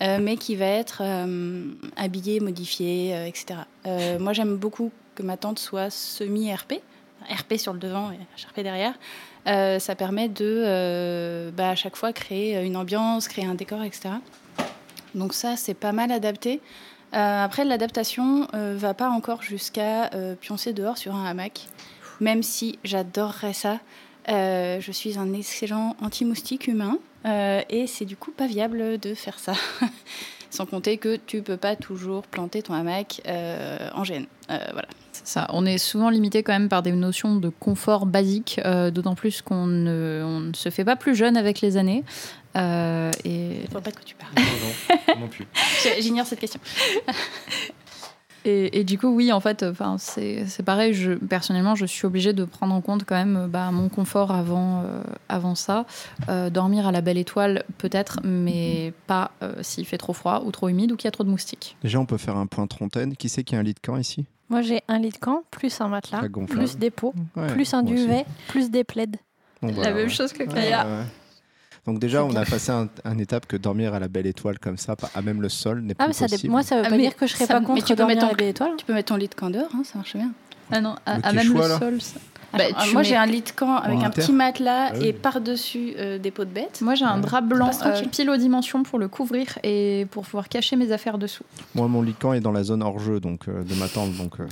euh, 0.00 0.18
mais 0.20 0.36
qui 0.36 0.54
va 0.54 0.66
être 0.66 1.02
euh, 1.02 1.64
habillé, 1.96 2.38
modifié, 2.38 3.14
euh, 3.14 3.26
etc. 3.26 3.60
Euh, 3.86 4.18
moi, 4.18 4.32
j'aime 4.32 4.56
beaucoup 4.56 4.92
que 5.16 5.24
ma 5.24 5.36
tente 5.36 5.58
soit 5.58 5.90
semi-RP, 5.90 6.74
RP 7.28 7.54
sur 7.56 7.72
le 7.72 7.80
devant 7.80 8.12
et 8.12 8.18
HRP 8.40 8.60
derrière. 8.60 8.94
Ça 9.46 9.94
permet 9.96 10.28
de, 10.28 11.50
bah, 11.56 11.70
à 11.70 11.74
chaque 11.74 11.96
fois, 11.96 12.12
créer 12.12 12.62
une 12.64 12.76
ambiance, 12.76 13.28
créer 13.28 13.46
un 13.46 13.54
décor, 13.54 13.82
etc. 13.82 14.10
Donc 15.14 15.32
ça, 15.32 15.56
c'est 15.56 15.74
pas 15.74 15.92
mal 15.92 16.12
adapté. 16.12 16.60
Après, 17.12 17.64
l'adaptation 17.64 18.46
va 18.52 18.92
pas 18.92 19.08
encore 19.08 19.42
jusqu'à 19.42 20.10
pioncer 20.42 20.74
dehors 20.74 20.98
sur 20.98 21.14
un 21.14 21.24
hamac, 21.24 21.66
même 22.20 22.42
si 22.42 22.78
j'adorerais 22.84 23.54
ça. 23.54 23.78
Euh, 24.28 24.80
je 24.80 24.92
suis 24.92 25.18
un 25.18 25.32
excellent 25.32 25.96
anti-moustique 26.02 26.66
humain 26.68 26.98
euh, 27.26 27.62
et 27.70 27.86
c'est 27.86 28.04
du 28.04 28.16
coup 28.16 28.30
pas 28.30 28.46
viable 28.46 28.98
de 28.98 29.14
faire 29.14 29.38
ça. 29.38 29.54
Sans 30.50 30.64
compter 30.64 30.96
que 30.96 31.16
tu 31.16 31.42
peux 31.42 31.58
pas 31.58 31.76
toujours 31.76 32.22
planter 32.22 32.62
ton 32.62 32.72
hamac 32.74 33.20
euh, 33.26 33.76
en 33.94 34.02
gêne. 34.04 34.24
Euh, 34.50 34.58
voilà. 34.72 34.88
C'est 35.12 35.26
ça. 35.26 35.46
On 35.52 35.66
est 35.66 35.76
souvent 35.76 36.08
limité 36.08 36.42
quand 36.42 36.52
même 36.52 36.70
par 36.70 36.82
des 36.82 36.92
notions 36.92 37.36
de 37.36 37.50
confort 37.50 38.06
basique, 38.06 38.58
euh, 38.64 38.90
d'autant 38.90 39.14
plus 39.14 39.42
qu'on 39.42 39.66
ne, 39.66 40.22
on 40.24 40.40
ne 40.40 40.54
se 40.54 40.70
fait 40.70 40.84
pas 40.86 40.96
plus 40.96 41.14
jeune 41.14 41.36
avec 41.36 41.60
les 41.60 41.76
années. 41.76 42.02
Euh, 42.56 43.10
et, 43.24 43.60
Je 43.66 43.70
vois 43.72 43.82
pas 43.82 43.90
de 43.90 43.96
quoi 43.96 44.04
tu 44.06 44.14
parles. 44.14 44.32
Non, 44.36 45.14
non, 45.14 45.20
non 45.22 45.28
plus. 45.28 45.46
Je- 45.84 46.00
J'ignore 46.02 46.26
cette 46.26 46.40
question. 46.40 46.60
et, 48.44 48.80
et 48.80 48.84
du 48.84 48.98
coup, 48.98 49.08
oui, 49.08 49.32
en 49.32 49.40
fait, 49.40 49.62
enfin, 49.62 49.96
c'est 49.98 50.46
c'est 50.46 50.62
pareil. 50.62 50.94
Je, 50.94 51.12
personnellement, 51.12 51.74
je 51.74 51.86
suis 51.86 52.06
obligée 52.06 52.32
de 52.32 52.44
prendre 52.44 52.74
en 52.74 52.80
compte 52.80 53.04
quand 53.04 53.14
même 53.16 53.46
bah, 53.50 53.70
mon 53.72 53.88
confort 53.88 54.30
avant, 54.30 54.82
euh, 54.84 55.02
avant 55.28 55.54
ça. 55.54 55.86
Euh, 56.28 56.50
dormir 56.50 56.86
à 56.86 56.92
la 56.92 57.00
belle 57.00 57.18
étoile, 57.18 57.64
peut-être, 57.78 58.20
mais 58.24 58.92
pas 59.06 59.32
euh, 59.42 59.54
s'il 59.62 59.84
fait 59.86 59.98
trop 59.98 60.12
froid 60.12 60.42
ou 60.44 60.50
trop 60.50 60.68
humide 60.68 60.92
ou 60.92 60.96
qu'il 60.96 61.06
y 61.06 61.08
a 61.08 61.12
trop 61.12 61.24
de 61.24 61.30
moustiques. 61.30 61.76
Déjà, 61.82 61.98
on 62.00 62.06
peut 62.06 62.18
faire 62.18 62.36
un 62.36 62.46
point 62.46 62.66
trentaine. 62.66 63.16
Qui 63.16 63.28
c'est 63.28 63.44
qui 63.44 63.56
a 63.56 63.58
un 63.58 63.62
lit 63.62 63.74
de 63.74 63.80
camp 63.80 63.96
ici? 63.96 64.24
Moi, 64.50 64.62
j'ai 64.62 64.82
un 64.88 64.98
lit 64.98 65.10
de 65.10 65.18
camp, 65.18 65.42
plus 65.50 65.80
un 65.80 65.88
matelas, 65.88 66.22
plus 66.48 66.78
des 66.78 66.90
pots, 66.90 67.14
Ouais, 67.36 67.48
plus 67.48 67.74
un 67.74 67.82
duvet, 67.82 68.24
plus 68.48 68.70
des 68.70 68.82
plaids. 68.84 69.06
Bon, 69.60 69.68
La 69.68 69.72
voilà, 69.74 69.92
même 69.94 70.08
chose 70.08 70.32
que 70.32 70.44
Kaya. 70.44 70.86
ouais, 70.86 70.90
ouais. 70.92 71.04
Donc 71.88 72.00
déjà, 72.00 72.22
on 72.22 72.34
a 72.36 72.44
passé 72.44 72.70
un, 72.70 72.86
un 73.06 73.16
étape 73.16 73.46
que 73.46 73.56
dormir 73.56 73.94
à 73.94 73.98
la 73.98 74.08
belle 74.08 74.26
étoile 74.26 74.58
comme 74.58 74.76
ça, 74.76 74.94
pas- 74.94 75.08
à 75.14 75.22
même 75.22 75.40
le 75.40 75.48
sol, 75.48 75.80
n'est 75.80 75.94
Ah, 75.98 76.12
ça 76.12 76.26
dé- 76.26 76.32
possible. 76.32 76.50
moi, 76.50 76.62
ça 76.62 76.76
veut 76.76 76.82
Ah, 76.84 76.90
pas 76.90 76.98
dire 76.98 77.16
que 77.16 77.26
je 77.26 77.32
serais 77.32 77.46
ça- 77.46 77.54
pas 77.54 77.60
mais 77.60 77.66
contre 77.66 77.84
tu 77.86 77.92
peux 77.94 77.96
dormir 77.96 78.16
mettre 78.16 78.24
à 78.24 78.28
en- 78.28 78.30
la 78.32 78.36
belle 78.36 78.48
étoile. 78.48 78.72
Tu 78.76 78.84
peux 78.84 78.92
mettre 78.92 79.08
ton 79.08 79.16
lit 79.16 79.28
de 79.28 79.34
camp 79.34 79.48
dehors, 79.48 79.70
hein, 79.74 79.80
ça 79.84 79.96
marche 79.96 80.14
bien. 80.14 80.30
Ah 80.70 80.82
non, 80.82 80.96
à, 81.06 81.32
même 81.32 81.50
le 81.54 81.60
là. 81.60 81.78
sol. 81.78 81.98
ça- 82.02 82.20
Bah, 82.52 82.58
Bah, 82.72 82.84
moi, 82.92 83.02
mets- 83.02 83.08
j'ai 83.08 83.16
un 83.16 83.26
lit 83.26 83.42
de 83.42 83.50
camp 83.50 83.76
avec 83.76 83.98
En 83.98 84.04
un 84.04 84.10
petit 84.10 84.32
matelas 84.32 84.88
Ah 84.90 84.92
oui. 84.98 85.08
et 85.08 85.12
par-dessus 85.12 85.92
euh, 85.98 86.18
des 86.18 86.30
pots 86.30 86.44
de 86.44 86.50
bête. 86.50 86.80
Moi, 86.80 86.94
j'ai 86.94 87.04
un 87.04 87.16
Ouais. 87.16 87.20
drap 87.22 87.42
blanc 87.42 87.70
euh, 87.84 88.02
pile 88.10 88.30
aux 88.30 88.36
dimensions 88.36 88.82
pour 88.82 88.98
le 88.98 89.06
couvrir 89.08 89.58
et 89.62 90.06
pour 90.10 90.24
pouvoir 90.24 90.48
cacher 90.48 90.76
mes 90.76 90.90
affaires 90.92 91.18
dessous. 91.18 91.44
Moi, 91.74 91.88
mon 91.88 92.00
lit 92.02 92.12
de 92.12 92.18
camp 92.18 92.32
est 92.32 92.40
dans 92.40 92.52
la 92.52 92.64
zone 92.64 92.82
hors 92.82 92.98
jeu 92.98 93.20
donc, 93.20 93.42
euh, 93.48 93.62
de 93.64 93.74
ma 93.74 93.86
tente. 93.88 94.12
Donc, 94.16 94.40
euh, 94.40 94.46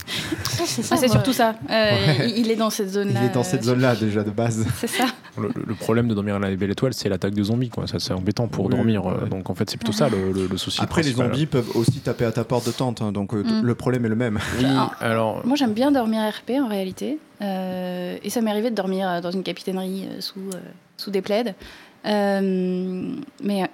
Ça, 0.45 0.65
c'est 0.67 0.83
ça, 0.83 0.95
Ah, 0.97 0.99
c'est 0.99 1.07
moi. 1.07 1.15
surtout 1.17 1.33
ça. 1.33 1.55
Euh, 1.71 1.91
Ouais. 1.91 2.31
il, 2.31 2.39
il 2.39 2.51
est 2.51 2.57
dans 2.57 2.71
cette 2.71 2.89
il 2.89 2.93
zone-là. 2.93 3.25
est 3.25 3.35
dans 3.35 3.43
cette 3.43 3.61
euh, 3.63 3.65
zone-là 3.73 3.95
déjà 3.97 4.23
de 4.23 4.31
base. 4.31 4.67
C'est 4.77 4.87
ça. 4.89 5.05
Le, 5.39 5.51
le 5.67 5.75
problème 5.75 6.09
de 6.09 6.15
dormir 6.15 6.37
à 6.37 6.39
la 6.39 6.55
belle 6.55 6.71
étoile, 6.71 6.93
c'est 6.95 7.09
l'attaque 7.09 7.35
de 7.35 7.43
zombies. 7.43 7.69
Quoi. 7.71 7.87
Ça, 7.87 7.99
c'est 7.99 8.13
embêtant 8.13 8.47
pour 8.49 8.67
Oui, 8.67 8.75
dormir. 8.75 9.05
ouais. 9.07 9.29
Donc 9.31 9.49
en 9.51 9.55
fait, 9.55 9.69
c'est 9.71 9.77
plutôt 9.79 9.93
ça 9.93 10.09
le, 10.09 10.33
le- 10.33 10.47
le 10.47 10.57
souci. 10.59 10.81
Après, 10.83 11.03
les 11.03 11.13
zombies 11.13 11.47
peuvent 11.47 11.77
aussi 11.77 12.01
taper 12.01 12.25
à 12.27 12.33
ta 12.33 12.45
porte 12.45 12.67
de 12.67 12.73
tente, 12.73 13.01
hein, 13.03 13.13
donc 13.13 13.33
euh, 13.35 13.43
Mm. 13.43 13.63
le 13.63 13.75
problème 13.75 14.05
est 14.05 14.09
le 14.11 14.17
même. 14.17 14.39
Oui, 14.59 14.65
Ah. 14.69 14.91
alors. 15.01 15.45
Moi, 15.47 15.57
j'aime 15.57 15.73
bien 15.73 15.91
dormir 15.93 16.21
RP 16.29 16.53
en 16.63 16.69
réalité. 16.69 17.19
Euh, 17.43 18.19
et 18.23 18.31
ça 18.31 18.41
m'est 18.41 18.51
arrivé 18.51 18.71
de 18.71 18.75
dormir 18.75 19.09
euh, 19.09 19.21
dans 19.21 19.31
une 19.31 19.43
capitainerie 19.43 20.09
euh, 20.11 20.21
sous, 20.21 20.51
sous 20.97 21.11
des 21.11 21.21
plaids. 21.23 21.55
Euh, 22.07 23.17
mais 23.43 23.71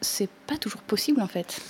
c'est 0.00 0.30
pas 0.46 0.56
toujours 0.56 0.80
possible 0.82 1.20
en 1.20 1.26
fait. 1.26 1.60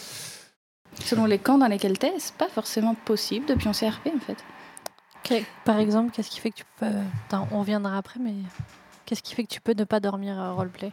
Selon 1.05 1.25
les 1.27 1.39
camps 1.39 1.59
dans 1.59 1.67
lesquels 1.67 1.99
t'es, 1.99 2.13
c'est 2.19 2.35
pas 2.35 2.49
forcément 2.49 2.95
possible 2.95 3.47
de 3.47 3.55
pioncer 3.55 3.89
RP 3.89 4.09
en 4.15 4.21
fait. 4.21 4.37
Par 5.65 5.79
exemple, 5.79 6.13
qu'est-ce 6.13 6.31
qui 6.31 6.39
fait 6.39 6.51
que 6.51 6.57
tu 6.57 6.65
peux. 6.79 6.87
Attends, 7.27 7.49
on 7.51 7.61
reviendra 7.61 7.97
après, 7.97 8.21
mais 8.21 8.35
qu'est-ce 9.07 9.23
qui 9.23 9.35
fait 9.35 9.43
que 9.45 9.49
tu 9.49 9.61
peux 9.61 9.73
ne 9.73 9.85
pas 9.85 9.99
dormir 9.99 10.39
euh, 10.41 10.53
roleplay? 10.53 10.93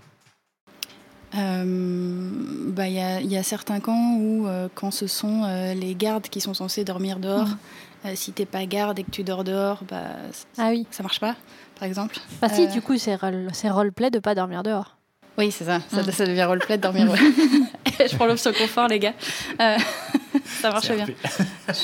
Euh, 1.36 2.30
bah, 2.67 2.88
Il 2.88 2.93
y, 2.93 2.99
a, 2.99 3.21
il 3.21 3.32
y 3.32 3.38
a 3.38 3.43
certains 3.43 3.80
camps 3.80 4.15
où, 4.17 4.47
euh, 4.47 4.67
quand 4.73 4.91
ce 4.91 5.08
sont 5.08 5.43
euh, 5.43 5.73
les 5.73 5.95
gardes 5.95 6.27
qui 6.27 6.41
sont 6.41 6.54
censés 6.54 6.84
dormir 6.84 7.19
dehors, 7.19 7.47
Mhm. 7.47 7.58
Euh, 8.06 8.14
si 8.16 8.32
t'es 8.34 8.46
pas 8.46 8.66
garde 8.66 9.00
et 9.00 9.04
que 9.04 9.12
tu 9.12 9.24
dors 9.24 9.44
dehors, 9.44 9.84
bah, 9.88 10.04
Ah 10.58 10.70
oui. 10.70 10.86
ça 10.92 11.04
marche 11.04 11.20
pas, 11.20 11.36
par 11.80 11.88
exemple. 11.88 12.18
Bah 12.42 12.50
si, 12.50 12.64
Euh. 12.64 12.68
du 12.68 12.82
coup, 12.82 12.98
c'est 12.98 13.16
role- 13.16 13.50
c'est 13.54 13.70
roleplay 13.70 14.10
de 14.12 14.20
pas 14.20 14.36
dormir 14.36 14.64
dehors. 14.64 14.98
Oui, 15.38 15.52
c'est 15.52 15.64
ça. 15.66 15.80
Ça, 15.90 16.04
ça 16.12 16.26
devient 16.26 16.44
roleplay 16.44 16.78
de 16.78 16.82
dormir. 16.82 17.08
ouais. 17.12 17.18
je 18.12 18.16
prends 18.16 18.26
l'option 18.26 18.52
confort, 18.54 18.88
les 18.88 19.00
gars. 19.00 19.14
Euh, 19.60 19.78
ça 20.46 20.72
marche 20.72 20.92
bien. 20.92 21.06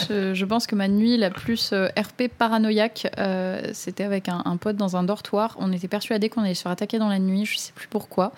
Je, 0.09 0.33
je 0.33 0.45
pense 0.45 0.67
que 0.67 0.75
ma 0.75 0.89
nuit 0.89 1.15
la 1.15 1.29
plus 1.29 1.71
euh, 1.71 1.87
RP 1.97 2.27
paranoïaque, 2.27 3.07
euh, 3.17 3.61
c'était 3.71 4.03
avec 4.03 4.27
un, 4.27 4.41
un 4.43 4.57
pote 4.57 4.75
dans 4.75 4.97
un 4.97 5.03
dortoir. 5.03 5.55
On 5.59 5.71
était 5.71 5.87
persuadé 5.87 6.27
qu'on 6.27 6.41
allait 6.41 6.55
se 6.55 6.63
faire 6.63 6.71
attaquer 6.73 6.99
dans 6.99 7.07
la 7.07 7.19
nuit, 7.19 7.45
je 7.45 7.57
sais 7.57 7.71
plus 7.73 7.87
pourquoi. 7.87 8.33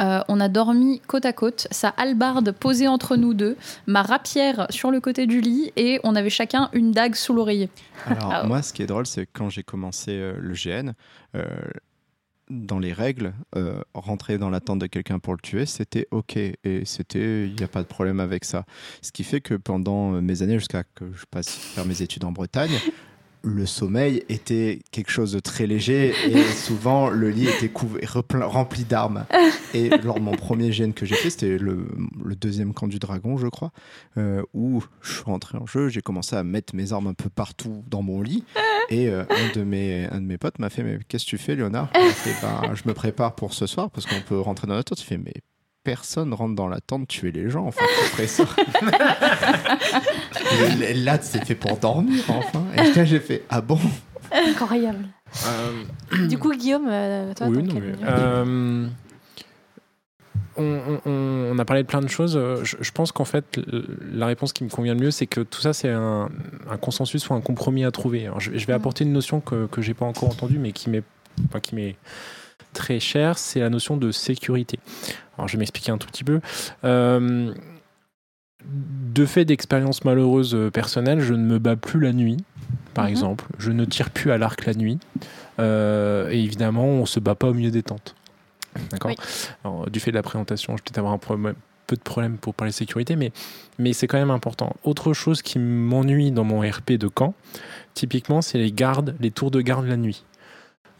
Euh, 0.00 0.20
on 0.28 0.40
a 0.40 0.48
dormi 0.48 1.00
côte 1.06 1.24
à 1.24 1.32
côte, 1.32 1.68
sa 1.70 1.88
hallebarde 1.90 2.50
posée 2.52 2.88
entre 2.88 3.16
nous 3.16 3.32
deux, 3.34 3.56
ma 3.86 4.02
rapière 4.02 4.66
sur 4.70 4.90
le 4.90 5.00
côté 5.00 5.26
du 5.26 5.40
lit 5.40 5.72
et 5.76 6.00
on 6.02 6.16
avait 6.16 6.30
chacun 6.30 6.68
une 6.72 6.90
dague 6.90 7.14
sous 7.14 7.32
l'oreiller. 7.32 7.68
Alors, 8.06 8.30
Ah 8.32 8.42
ouais. 8.42 8.48
moi, 8.48 8.62
ce 8.62 8.72
qui 8.72 8.82
est 8.82 8.86
drôle, 8.86 9.06
c'est 9.06 9.26
que 9.26 9.30
quand 9.32 9.50
j'ai 9.50 9.62
commencé 9.62 10.12
euh, 10.12 10.34
le 10.40 10.54
GN, 10.54 10.92
euh, 11.36 11.44
dans 12.50 12.78
les 12.78 12.92
règles, 12.92 13.34
euh, 13.56 13.82
rentrer 13.94 14.38
dans 14.38 14.50
la 14.50 14.60
tente 14.60 14.78
de 14.78 14.86
quelqu'un 14.86 15.18
pour 15.18 15.34
le 15.34 15.40
tuer, 15.40 15.66
c'était 15.66 16.06
OK. 16.10 16.36
Et 16.36 16.84
c'était, 16.84 17.46
il 17.46 17.54
n'y 17.54 17.62
a 17.62 17.68
pas 17.68 17.82
de 17.82 17.88
problème 17.88 18.20
avec 18.20 18.44
ça. 18.44 18.64
Ce 19.02 19.12
qui 19.12 19.24
fait 19.24 19.40
que 19.40 19.54
pendant 19.54 20.14
euh, 20.14 20.20
mes 20.20 20.42
années, 20.42 20.58
jusqu'à 20.58 20.84
que 20.84 21.12
je 21.12 21.24
passe 21.30 21.50
faire 21.50 21.84
mes 21.84 22.02
études 22.02 22.24
en 22.24 22.32
Bretagne, 22.32 22.72
le 23.42 23.66
sommeil 23.66 24.24
était 24.28 24.80
quelque 24.90 25.10
chose 25.10 25.32
de 25.32 25.40
très 25.40 25.66
léger 25.66 26.12
et 26.26 26.42
souvent 26.54 27.08
le 27.08 27.30
lit 27.30 27.48
était 27.48 27.70
rempli 28.40 28.84
d'armes. 28.84 29.26
Et 29.74 29.90
lors 29.90 30.14
de 30.16 30.20
mon 30.24 30.32
premier 30.32 30.70
GN 30.70 30.92
que 30.92 31.04
j'ai 31.04 31.14
fait, 31.14 31.28
c'était 31.28 31.58
le, 31.58 31.88
le 32.24 32.34
deuxième 32.34 32.72
camp 32.72 32.88
du 32.88 32.98
dragon, 32.98 33.36
je 33.36 33.48
crois, 33.48 33.70
euh, 34.16 34.42
où 34.54 34.82
je 35.02 35.12
suis 35.12 35.22
rentré 35.24 35.58
en 35.58 35.66
jeu, 35.66 35.90
j'ai 35.90 36.00
commencé 36.00 36.36
à 36.36 36.42
mettre 36.42 36.74
mes 36.74 36.92
armes 36.94 37.08
un 37.08 37.12
peu 37.14 37.28
partout 37.28 37.84
dans 37.88 38.00
mon 38.02 38.22
lit. 38.22 38.44
Et 38.90 39.08
euh, 39.08 39.24
un, 39.28 39.54
de 39.54 39.64
mes, 39.64 40.06
un 40.10 40.22
de 40.22 40.26
mes 40.26 40.38
potes 40.38 40.58
m'a 40.58 40.70
fait 40.70 40.82
Mais 40.82 40.98
qu'est-ce 41.06 41.26
que 41.26 41.30
tu 41.30 41.38
fais, 41.38 41.54
Léonard? 41.54 41.90
Fait, 41.92 42.34
Ben, 42.40 42.74
Je 42.74 42.88
me 42.88 42.94
prépare 42.94 43.34
pour 43.34 43.52
ce 43.52 43.66
soir 43.66 43.90
parce 43.90 44.06
qu'on 44.06 44.20
peut 44.22 44.40
rentrer 44.40 44.66
dans 44.66 44.74
la 44.74 44.82
tente. 44.82 45.00
Il 45.00 45.04
fait 45.04 45.18
Mais 45.18 45.34
personne 45.92 46.34
rentre 46.34 46.54
dans 46.54 46.68
la 46.68 46.80
tente 46.80 47.08
tuer 47.08 47.32
les 47.32 47.48
gens. 47.48 47.64
Enfin, 47.66 47.84
ferais 48.12 48.26
ça. 48.26 48.44
Là, 50.94 51.18
c'est 51.22 51.44
fait 51.46 51.54
pour 51.54 51.76
dormir, 51.78 52.22
enfin. 52.28 52.62
Et 52.76 52.92
là, 52.92 53.04
j'ai 53.04 53.20
fait 53.20 53.44
Ah 53.48 53.60
bon? 53.62 53.78
Incroyable. 54.30 55.06
Euh, 55.46 56.26
du 56.26 56.36
coup, 56.36 56.52
Guillaume, 56.54 56.88
euh, 56.90 57.32
toi, 57.34 57.46
oui, 57.48 57.62
non, 57.62 57.74
mais, 57.74 57.92
euh, 58.06 58.86
on, 60.56 60.62
on- 60.64 61.00
on- 61.06 61.52
on 61.54 61.58
a 61.58 61.64
parlé 61.64 61.82
de 61.82 61.88
plein 61.88 62.00
de 62.02 62.08
choses. 62.08 62.38
Je, 62.62 62.76
je 62.80 62.90
pense 62.92 63.10
qu'en 63.12 63.24
fait, 63.24 63.58
la 64.12 64.26
réponse 64.26 64.52
qui 64.52 64.64
me 64.64 64.68
convient 64.68 64.94
le 64.94 65.00
mieux, 65.00 65.10
c'est 65.10 65.26
que 65.26 65.40
tout 65.40 65.60
ça, 65.62 65.72
c'est 65.72 65.90
un, 65.90 66.28
un 66.70 66.76
consensus 66.76 67.28
ou 67.30 67.34
un 67.34 67.40
compromis 67.40 67.84
à 67.84 67.90
trouver. 67.90 68.26
Alors, 68.26 68.40
je, 68.40 68.52
je 68.56 68.66
vais 68.66 68.74
Mm. 68.74 68.76
apporter 68.76 69.04
une 69.04 69.12
notion 69.12 69.40
que, 69.40 69.66
que 69.66 69.80
j'ai 69.80 69.94
pas 69.94 70.04
encore 70.06 70.28
entendue, 70.28 70.58
mais 70.58 70.72
qui 70.72 70.90
m'est 70.90 71.02
enfin, 71.48 71.60
qui 71.60 71.74
m'est 71.74 71.96
très 72.74 73.00
chère, 73.00 73.38
c'est 73.38 73.60
la 73.60 73.70
notion 73.70 73.96
de 73.96 74.10
sécurité. 74.10 74.78
Alors, 75.38 75.48
je 75.48 75.52
vais 75.54 75.60
m'expliquer 75.60 75.92
un 75.92 75.98
tout 75.98 76.08
petit 76.08 76.24
peu. 76.24 76.40
Euh, 76.84 77.54
de 78.64 79.24
fait 79.24 79.44
d'expérience 79.44 80.04
malheureuse 80.04 80.54
euh, 80.54 80.70
personnelle, 80.70 81.20
je 81.20 81.32
ne 81.34 81.44
me 81.44 81.58
bats 81.58 81.76
plus 81.76 82.00
la 82.00 82.12
nuit. 82.12 82.38
par 82.94 83.04
Mhm. 83.04 83.10
exemple. 83.10 83.44
Je 83.58 83.70
ne 83.70 83.84
tire 83.84 84.10
plus 84.10 84.32
à 84.32 84.38
l'arc 84.38 84.66
la 84.66 84.74
nuit. 84.74 84.98
Euh, 85.60 86.28
et 86.30 86.42
évidemment, 86.42 86.84
on 86.86 87.06
se 87.06 87.20
bat 87.20 87.36
pas 87.36 87.46
au 87.48 87.54
milieu 87.54 87.70
des 87.70 87.84
tentes. 87.84 88.16
D'accord 88.90 89.12
Oui. 89.64 89.90
Du 89.92 90.00
fait 90.00 90.10
de 90.10 90.16
la 90.16 90.22
présentation, 90.22 90.72
je 90.76 90.78
vais 90.78 90.84
peut-être 90.84 90.98
avoir 90.98 91.12
un 91.14 91.18
problème- 91.18 91.54
peu 91.86 91.94
de 91.96 92.00
problème 92.02 92.36
pour 92.38 92.54
parler 92.54 92.72
sécurité, 92.72 93.14
mais, 93.14 93.30
mais 93.78 93.92
c'est 93.92 94.06
quand 94.08 94.18
même 94.18 94.30
important. 94.32 94.74
Autre 94.82 95.12
chose 95.12 95.42
qui 95.42 95.58
m'ennuie 95.60 96.32
dans 96.32 96.44
mon 96.44 96.60
RP 96.68 96.92
de 96.98 97.06
camp, 97.08 97.34
typiquement, 97.94 98.42
c'est 98.42 98.58
les 98.58 98.72
gardes, 98.72 99.14
les 99.20 99.30
tours 99.30 99.50
de 99.52 99.60
garde 99.60 99.86
la 99.86 99.96
nuit. 99.96 100.24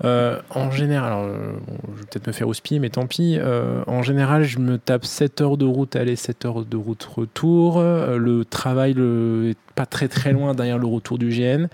Euh, 0.04 0.38
en 0.50 0.70
général, 0.70 1.12
alors, 1.12 1.24
euh, 1.24 1.52
bon, 1.66 1.76
je 1.94 2.00
vais 2.00 2.06
peut-être 2.06 2.26
me 2.28 2.32
faire 2.32 2.46
houspiller, 2.48 2.78
mais 2.78 2.90
tant 2.90 3.06
pis. 3.06 3.36
Euh, 3.38 3.82
en 3.86 4.02
général, 4.02 4.44
je 4.44 4.58
me 4.58 4.78
tape 4.78 5.04
7 5.04 5.40
heures 5.40 5.56
de 5.56 5.64
route 5.64 5.96
aller, 5.96 6.14
7 6.16 6.44
heures 6.44 6.64
de 6.64 6.76
route 6.76 7.02
retour. 7.04 7.78
Euh, 7.78 8.16
le 8.16 8.44
travail 8.44 8.92
le, 8.94 9.50
est 9.50 9.56
pas 9.74 9.86
très 9.86 10.08
très 10.08 10.32
loin 10.32 10.54
derrière 10.54 10.78
le 10.78 10.86
retour 10.86 11.18
du 11.18 11.28
GN. 11.30 11.66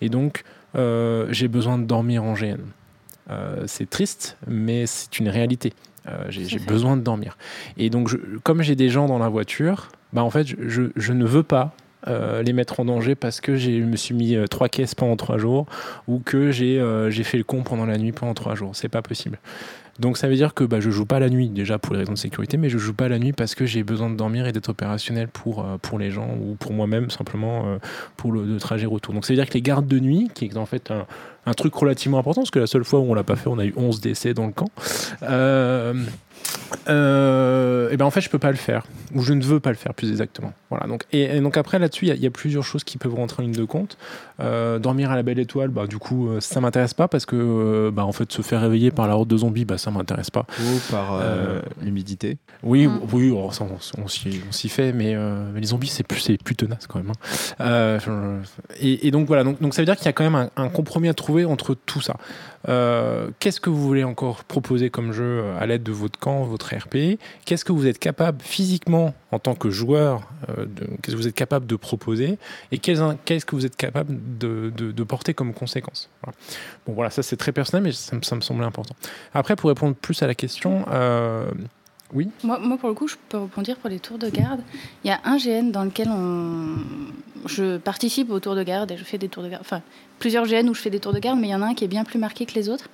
Et 0.00 0.08
donc, 0.08 0.44
j'ai 0.74 1.48
besoin 1.48 1.78
de 1.78 1.84
dormir 1.84 2.22
en 2.24 2.34
GN. 2.34 2.58
C'est 3.66 3.88
triste, 3.90 4.36
mais 4.46 4.86
c'est 4.86 5.18
une 5.18 5.28
réalité. 5.28 5.72
J'ai 6.28 6.58
besoin 6.58 6.96
de 6.96 7.02
dormir. 7.02 7.36
Et 7.78 7.90
donc, 7.90 8.08
je- 8.08 8.16
comme 8.42 8.62
j'ai 8.62 8.74
des 8.76 8.88
gens 8.88 9.06
dans 9.06 9.18
la 9.18 9.28
voiture, 9.28 9.88
bah 10.12 10.22
en 10.24 10.30
fait, 10.30 10.46
je 10.46 11.12
ne 11.12 11.24
veux 11.24 11.42
pas 11.42 11.74
euh, 12.08 12.42
les 12.42 12.52
mettre 12.52 12.80
en 12.80 12.84
danger 12.84 13.14
parce 13.14 13.40
que 13.40 13.56
je 13.56 13.70
me 13.70 13.96
suis 13.96 14.14
mis 14.14 14.34
euh, 14.34 14.46
trois 14.46 14.68
caisses 14.68 14.94
pendant 14.94 15.16
trois 15.16 15.38
jours 15.38 15.66
ou 16.08 16.18
que 16.18 16.50
j'ai 16.50 16.80
euh, 16.80 17.10
j'ai 17.10 17.22
fait 17.22 17.38
le 17.38 17.44
con 17.44 17.62
pendant 17.62 17.86
la 17.86 17.98
nuit 17.98 18.12
pendant 18.12 18.34
trois 18.34 18.54
jours. 18.54 18.74
C'est 18.74 18.88
pas 18.88 19.02
possible. 19.02 19.38
Donc 20.00 20.16
ça 20.16 20.26
veut 20.28 20.34
dire 20.34 20.54
que 20.54 20.64
bah, 20.64 20.80
je 20.80 20.90
joue 20.90 21.04
pas 21.04 21.20
la 21.20 21.28
nuit 21.28 21.48
déjà 21.48 21.78
pour 21.78 21.94
les 21.94 22.00
raisons 22.00 22.14
de 22.14 22.18
sécurité, 22.18 22.56
mais 22.56 22.70
je 22.70 22.78
joue 22.78 22.94
pas 22.94 23.08
la 23.08 23.18
nuit 23.18 23.32
parce 23.32 23.54
que 23.54 23.66
j'ai 23.66 23.82
besoin 23.82 24.10
de 24.10 24.16
dormir 24.16 24.46
et 24.46 24.52
d'être 24.52 24.70
opérationnel 24.70 25.28
pour, 25.28 25.64
pour 25.82 25.98
les 25.98 26.10
gens 26.10 26.30
ou 26.40 26.54
pour 26.54 26.72
moi-même 26.72 27.10
simplement 27.10 27.78
pour 28.16 28.32
le, 28.32 28.44
le 28.44 28.56
trajet 28.56 28.86
retour. 28.86 29.12
Donc 29.12 29.26
ça 29.26 29.34
veut 29.34 29.36
dire 29.36 29.46
que 29.46 29.54
les 29.54 29.60
gardes 29.60 29.86
de 29.86 29.98
nuit, 29.98 30.30
qui 30.34 30.46
est 30.46 30.56
en 30.56 30.64
fait 30.64 30.90
un, 30.90 31.06
un 31.46 31.54
truc 31.54 31.74
relativement 31.74 32.18
important, 32.18 32.42
parce 32.42 32.50
que 32.50 32.58
la 32.60 32.66
seule 32.66 32.84
fois 32.84 33.00
où 33.00 33.10
on 33.10 33.14
l'a 33.14 33.24
pas 33.24 33.36
fait, 33.36 33.48
on 33.48 33.58
a 33.58 33.64
eu 33.64 33.74
11 33.76 34.00
décès 34.00 34.34
dans 34.34 34.46
le 34.46 34.52
camp. 34.52 34.68
Euh, 35.22 35.94
euh, 36.88 37.90
et 37.90 37.96
ben 37.96 38.04
en 38.04 38.10
fait 38.10 38.20
je 38.20 38.28
peux 38.30 38.38
pas 38.38 38.50
le 38.50 38.56
faire 38.56 38.84
ou 39.14 39.22
je 39.22 39.32
ne 39.32 39.42
veux 39.44 39.60
pas 39.60 39.70
le 39.70 39.76
faire 39.76 39.94
plus 39.94 40.10
exactement 40.10 40.52
voilà 40.70 40.86
donc 40.86 41.04
et, 41.12 41.36
et 41.36 41.40
donc 41.40 41.56
après 41.56 41.78
là-dessus 41.78 42.06
il 42.06 42.08
y 42.08 42.10
a- 42.10 42.14
il 42.14 42.22
y, 42.22 42.26
a 42.26 42.30
plusieurs 42.30 42.64
choses 42.64 42.82
qui 42.82 42.98
peuvent 42.98 43.14
rentrer 43.14 43.42
en 43.42 43.46
ligne 43.46 43.54
de 43.54 43.64
compte 43.64 43.96
Euh, 44.40 44.80
dormir 44.80 45.10
à 45.12 45.16
la 45.16 45.22
belle 45.22 45.38
étoile 45.38 45.68
bah 45.68 45.86
du 45.86 45.98
coup 45.98 46.28
ça 46.40 46.60
m'intéresse 46.60 46.94
pas 46.94 47.06
parce 47.06 47.26
que 47.26 47.36
euh, 47.36 47.90
bah 47.92 48.04
en 48.04 48.10
fait 48.12 48.32
se 48.32 48.42
faire 48.42 48.60
réveiller 48.62 48.90
par 48.90 49.06
la 49.06 49.14
horde 49.16 49.28
de 49.28 49.36
zombies 49.36 49.64
bah 49.64 49.78
ça 49.78 49.90
m'intéresse 49.92 50.30
pas 50.30 50.46
Ou 50.60 50.78
par 50.90 51.14
euh, 51.14 51.20
Euh, 51.22 51.60
l'humidité. 51.82 52.38
oui, 52.64 52.86
Mm. 52.88 53.00
oui, 53.12 53.30
on, 53.30 53.48
on 54.02 54.08
s'y 54.08 54.40
on 54.48 54.52
s'y 54.52 54.68
fait, 54.68 54.92
mais, 54.92 55.14
euh, 55.14 55.44
mais 55.54 55.60
les 55.60 55.68
zombies, 55.68 55.86
c'est 55.88 56.02
plus, 56.06 56.18
c'est 56.20 56.42
plus 56.42 56.56
tenace 56.56 56.86
quand 56.88 56.98
même. 56.98 57.10
hein. 57.10 57.54
Euh, 57.60 58.40
et, 58.80 59.06
et 59.06 59.10
donc 59.10 59.26
voilà, 59.28 59.44
donc, 59.44 59.60
donc 59.62 59.74
ça 59.74 59.82
veut 59.82 59.86
dire 59.86 59.96
qu'il 59.96 60.06
y 60.06 60.08
a 60.08 60.12
quand 60.12 60.24
même 60.24 60.34
un, 60.34 60.50
un 60.56 60.68
compromis 60.68 61.08
à 61.08 61.14
trouver 61.14 61.31
entre 61.44 61.74
tout 61.74 62.00
ça. 62.00 62.16
Euh, 62.68 63.28
Qu'est-ce 63.40 63.60
que 63.60 63.70
vous 63.70 63.82
voulez 63.82 64.04
encore 64.04 64.44
proposer 64.44 64.88
comme 64.90 65.12
jeu 65.12 65.40
euh, 65.42 65.58
à 65.58 65.66
l'aide 65.66 65.82
de 65.82 65.90
votre 65.92 66.18
camp, 66.18 66.44
votre 66.44 66.74
RP 66.74 67.18
Qu'est-ce 67.44 67.64
que 67.64 67.72
vous 67.72 67.86
êtes 67.86 67.98
capable 67.98 68.40
physiquement 68.42 69.14
en 69.32 69.38
tant 69.38 69.54
que 69.54 69.70
joueur 69.70 70.28
euh, 70.48 70.66
Qu'est-ce 71.02 71.16
que 71.16 71.20
vous 71.20 71.28
êtes 71.28 71.34
capable 71.34 71.66
de 71.66 71.76
proposer? 71.76 72.38
Et 72.70 72.78
qu'est-ce 72.78 73.44
que 73.46 73.56
vous 73.56 73.66
êtes 73.66 73.76
capable 73.76 74.16
de, 74.38 75.02
porter 75.02 75.34
comme 75.34 75.52
conséquence? 75.54 76.08
Bon 76.86 76.92
voilà, 76.92 77.10
ça 77.10 77.22
c'est 77.22 77.36
très 77.36 77.52
personnel, 77.52 77.82
mais 77.82 77.92
ça, 77.92 78.14
me- 78.16 78.22
ça 78.22 78.36
me 78.36 78.40
semblait 78.40 78.66
important. 78.66 78.94
Après, 79.34 79.56
pour 79.56 79.68
répondre 79.68 79.96
plus 79.96 80.22
à 80.22 80.26
la 80.26 80.34
question, 80.34 80.84
euh, 82.16 82.24
Moi, 82.44 82.58
moi, 82.58 82.76
pour 82.78 82.88
le 82.88 82.94
coup, 82.94 83.08
je 83.08 83.16
peux 83.28 83.38
rebondir 83.38 83.76
pour 83.76 83.90
les 83.90 83.98
tours 84.00 84.18
de 84.18 84.28
garde. 84.28 84.60
Il 85.04 85.08
y 85.08 85.10
a 85.10 85.20
un 85.24 85.36
GN 85.36 85.70
dans 85.70 85.84
lequel 85.84 86.08
on... 86.10 86.76
je 87.46 87.76
participe 87.78 88.30
aux 88.30 88.40
tours 88.40 88.54
de 88.54 88.62
garde 88.62 88.90
et 88.92 88.96
je 88.96 89.04
fais 89.04 89.18
des 89.18 89.28
tours 89.28 89.42
de 89.42 89.48
garde. 89.48 89.62
Enfin, 89.64 89.82
plusieurs 90.18 90.46
GN 90.46 90.68
où 90.68 90.74
je 90.74 90.80
fais 90.80 90.90
des 90.90 91.00
tours 91.00 91.12
de 91.12 91.18
garde, 91.18 91.38
mais 91.40 91.48
il 91.48 91.50
y 91.50 91.54
en 91.54 91.62
a 91.62 91.66
un 91.66 91.74
qui 91.74 91.84
est 91.84 91.88
bien 91.88 92.04
plus 92.04 92.18
marqué 92.18 92.46
que 92.46 92.54
les 92.54 92.68
autres. 92.68 92.88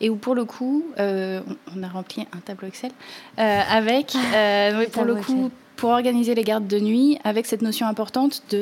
Et 0.00 0.10
où, 0.10 0.16
pour 0.16 0.34
le 0.34 0.44
coup, 0.44 0.84
euh, 0.98 1.40
on- 1.76 1.82
a 1.82 1.88
rempli 1.88 2.26
un 2.32 2.38
tableau 2.38 2.66
Excel 2.68 2.90
euh, 3.38 3.60
avec, 3.70 4.14
euh, 4.34 4.80
oui, 4.80 4.86
pour 4.90 5.04
le 5.04 5.14
coup, 5.14 5.20
Excel. 5.46 5.50
pour 5.76 5.90
organiser 5.90 6.34
les 6.34 6.42
gardes 6.42 6.66
de 6.66 6.80
nuit, 6.80 7.18
avec 7.24 7.46
cette 7.46 7.62
notion 7.62 7.86
importante 7.86 8.42
de 8.50 8.60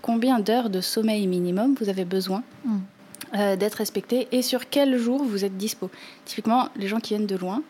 combien 0.00 0.38
d'heures 0.40 0.70
de 0.70 0.80
sommeil 0.80 1.26
minimum 1.26 1.74
vous 1.78 1.88
avez 1.90 2.04
besoin 2.04 2.42
Mm. 2.64 2.76
euh, 3.36 3.56
d'être 3.56 3.74
respecté 3.74 4.28
et 4.32 4.40
sur 4.42 4.68
quel 4.70 4.96
jour 4.98 5.22
vous 5.24 5.44
êtes 5.44 5.56
dispo. 5.58 5.90
Typiquement, 6.24 6.68
les 6.76 6.88
gens 6.88 7.00
qui 7.00 7.14
viennent 7.14 7.26
de 7.26 7.36
loin, 7.36 7.62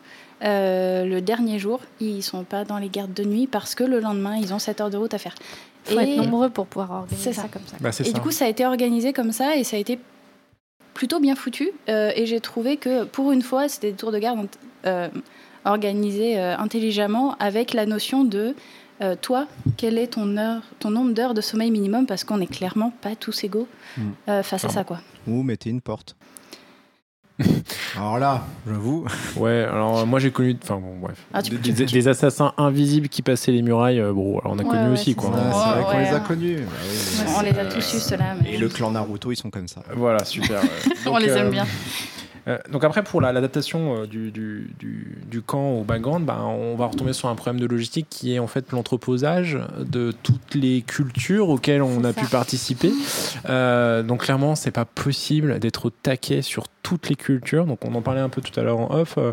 euh, 0.43 1.05
le 1.05 1.21
dernier 1.21 1.59
jour, 1.59 1.79
ils 1.99 2.21
sont 2.23 2.43
pas 2.43 2.65
dans 2.65 2.77
les 2.77 2.89
gardes 2.89 3.13
de 3.13 3.23
nuit 3.23 3.47
parce 3.47 3.75
que 3.75 3.83
le 3.83 3.99
lendemain, 3.99 4.35
ils 4.37 4.53
ont 4.53 4.59
7 4.59 4.81
heures 4.81 4.89
de 4.89 4.97
route 4.97 5.13
à 5.13 5.17
faire. 5.17 5.35
faut 5.85 5.99
Et- 5.99 6.03
être 6.03 6.17
nombreux 6.17 6.49
pour 6.49 6.65
pouvoir 6.67 6.91
organiser 6.91 7.33
ça. 7.33 7.43
ça. 7.43 7.47
comme 7.47 7.61
ça. 7.65 7.77
bah, 7.79 7.89
et 7.89 7.91
ça. 7.91 8.03
du 8.11 8.19
coup, 8.21 8.31
ça 8.31 8.45
a 8.45 8.47
été 8.49 8.65
organisé 8.65 9.13
comme 9.13 9.31
ça 9.31 9.55
et 9.55 9.63
ça 9.63 9.77
a 9.77 9.79
été 9.79 9.99
plutôt 10.93 11.19
bien 11.19 11.35
foutu. 11.35 11.71
Euh, 11.89 12.11
et 12.15 12.25
j'ai 12.25 12.39
trouvé 12.39 12.77
que 12.77 13.03
pour 13.05 13.31
une 13.31 13.41
fois, 13.41 13.67
c'était 13.69 13.91
des 13.91 13.97
tours 13.97 14.11
de 14.11 14.19
garde 14.19 14.47
euh, 14.85 15.07
organisés 15.65 16.37
euh, 16.39 16.57
intelligemment 16.57 17.35
avec 17.39 17.73
la 17.73 17.85
notion 17.85 18.23
de 18.25 18.53
euh, 19.01 19.15
toi, 19.19 19.47
quel 19.77 19.97
est 19.97 20.07
ton, 20.07 20.37
heure, 20.37 20.61
ton 20.79 20.91
nombre 20.91 21.13
d'heures 21.13 21.33
de 21.33 21.41
sommeil 21.41 21.71
minimum 21.71 22.05
parce 22.05 22.23
qu'on 22.23 22.37
n'est 22.37 22.47
clairement 22.47 22.91
pas 23.01 23.15
tous 23.15 23.43
égaux 23.43 23.67
Mm. 23.97 24.01
euh, 24.29 24.43
face 24.43 24.65
à 24.65 24.69
ça. 24.69 24.83
quoi. 24.83 24.99
Ou 25.27 25.43
mettez 25.43 25.69
une 25.69 25.81
porte. 25.81 26.15
Alors 27.97 28.19
là, 28.19 28.43
j'avoue. 28.67 29.05
Ouais, 29.37 29.63
alors 29.69 29.99
euh, 29.99 30.05
moi 30.05 30.19
j'ai 30.19 30.31
connu, 30.31 30.55
enfin 30.63 30.75
bon, 30.75 30.97
bref, 31.01 31.17
Ah, 31.33 31.41
tu 31.41 31.51
des, 31.51 31.57
peux- 31.57 31.71
des- 31.83 31.85
des 31.85 32.07
assassins 32.07 32.53
invisibles 32.57 33.09
qui 33.09 33.21
passaient 33.21 33.51
les 33.51 33.61
murailles. 33.61 33.99
euh, 33.99 34.13
bon, 34.13 34.39
alors 34.39 34.53
on 34.53 34.59
a 34.59 34.63
Ouais, 34.63 34.69
connu 34.69 34.83
ouais, 34.87 34.89
aussi 34.93 35.11
c'est 35.11 35.15
quoi. 35.15 35.31
C'est 35.33 35.49
vrai 35.51 35.79
Ouais, 35.79 35.83
qu'on 35.91 35.99
les 35.99 36.15
a 36.15 36.19
connus. 36.19 36.57
Bah 36.57 36.71
oui. 36.83 37.33
On 37.37 37.41
les 37.41 37.59
a 37.59 37.65
tous 37.65 37.93
eu, 37.95 37.99
ceux-là. 37.99 38.35
mais- 38.41 38.53
Et 38.53 38.57
le 38.57 38.69
clan 38.69 38.91
Naruto, 38.91 39.31
ils 39.31 39.35
sont 39.35 39.49
comme 39.49 39.67
ça. 39.67 39.81
Voilà, 39.95 40.23
super. 40.25 40.61
ouais. 40.61 40.69
On 41.07 41.17
les 41.17 41.29
euh, 41.29 41.37
aime 41.37 41.49
bien. 41.51 41.65
Euh, 42.47 42.57
donc 42.71 42.83
après 42.83 43.03
pour 43.03 43.21
la- 43.21 43.31
l'adaptation 43.31 44.01
euh, 44.01 44.05
du, 44.05 44.31
du, 44.31 44.69
du, 44.79 45.17
du 45.29 45.41
camp 45.41 45.71
au 45.71 45.83
background, 45.83 46.25
bah, 46.25 46.41
on 46.45 46.75
va 46.75 46.87
retomber 46.87 47.13
sur 47.13 47.29
un 47.29 47.35
problème 47.35 47.59
de 47.61 47.65
logistique 47.67 48.07
qui 48.09 48.33
est 48.33 48.39
en 48.39 48.47
fait 48.47 48.71
l'entreposage 48.71 49.57
de 49.79 50.13
toutes 50.23 50.55
les 50.55 50.81
cultures 50.81 51.49
auxquelles 51.49 51.81
on 51.81 52.03
a 52.03 52.11
ça. 52.13 52.21
pu 52.21 52.27
participer. 52.27 52.91
Euh, 53.49 54.03
donc 54.03 54.23
clairement, 54.23 54.55
c'est 54.55 54.71
pas 54.71 54.85
possible 54.85 55.59
d'être 55.59 55.85
au 55.85 55.89
taquet 55.89 56.41
sur 56.41 56.65
toutes 56.83 57.09
les 57.09 57.15
cultures. 57.15 57.65
Donc 57.65 57.85
on 57.85 57.93
en 57.95 58.01
parlait 58.01 58.21
un 58.21 58.29
peu 58.29 58.41
tout 58.41 58.57
à 58.59 58.63
l'heure 58.63 58.79
en 58.79 58.93
off. 58.93 59.15
euh, 59.17 59.31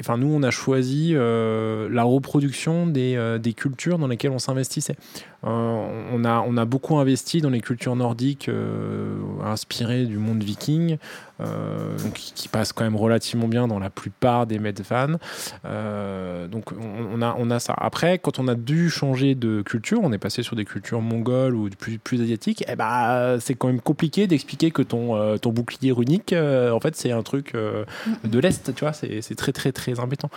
enfin 0.00 0.16
nous, 0.16 0.32
on 0.32 0.42
a 0.42 0.50
choisi 0.50 1.12
euh, 1.14 1.88
la 1.92 2.02
reproduction 2.02 2.86
des, 2.86 3.16
euh, 3.16 3.36
des 3.38 3.52
cultures 3.52 3.98
dans 3.98 4.06
lesquelles 4.06 4.30
on 4.30 4.38
s'investissait. 4.38 4.96
Euh, 5.44 6.08
on, 6.12 6.24
a, 6.24 6.44
on 6.46 6.56
a 6.56 6.64
beaucoup 6.64 6.98
investi 6.98 7.40
dans 7.40 7.50
les 7.50 7.60
cultures 7.60 7.94
nordiques 7.94 8.48
euh, 8.48 9.16
inspirées 9.44 10.04
du 10.04 10.18
monde 10.18 10.42
viking, 10.42 10.98
euh, 11.40 11.96
donc 11.98 12.14
qui, 12.14 12.32
qui 12.34 12.48
passent 12.48 12.72
quand 12.72 12.82
même 12.82 12.96
relativement 12.96 13.46
bien 13.46 13.68
dans 13.68 13.78
la 13.78 13.88
plupart 13.88 14.46
des 14.48 14.58
Medfans. 14.58 15.16
Euh, 15.64 16.48
donc 16.48 16.72
on, 16.72 17.18
on 17.18 17.22
a, 17.22 17.36
on 17.38 17.50
a 17.52 17.60
ça. 17.60 17.74
Après, 17.76 18.18
quand 18.18 18.40
on 18.40 18.48
a 18.48 18.56
dû 18.56 18.90
changer 18.90 19.36
de 19.36 19.62
culture, 19.62 20.00
on 20.02 20.12
est 20.12 20.18
passé 20.18 20.42
sur 20.42 20.56
des 20.56 20.64
cultures 20.64 21.00
mongoles 21.00 21.54
ou 21.54 21.68
plus, 21.70 21.98
plus 21.98 22.20
asiatiques, 22.20 22.64
et 22.68 22.74
bah, 22.74 23.38
c'est 23.38 23.54
quand 23.54 23.68
même 23.68 23.80
compliqué 23.80 24.26
d'expliquer 24.26 24.72
que 24.72 24.82
ton, 24.82 25.14
euh, 25.14 25.36
ton 25.36 25.50
bouclier 25.52 25.92
runique, 25.92 26.32
euh, 26.32 26.72
en 26.72 26.80
fait, 26.80 26.96
c'est 26.96 27.12
un 27.12 27.22
truc 27.22 27.54
euh, 27.54 27.84
de 28.24 28.38
l'Est, 28.40 28.74
tu 28.74 28.80
vois, 28.84 28.92
c'est 28.92 29.22
c'est 29.22 29.36
très 29.36 29.52
très 29.52 29.70
très 29.70 30.00
embêtant. 30.00 30.30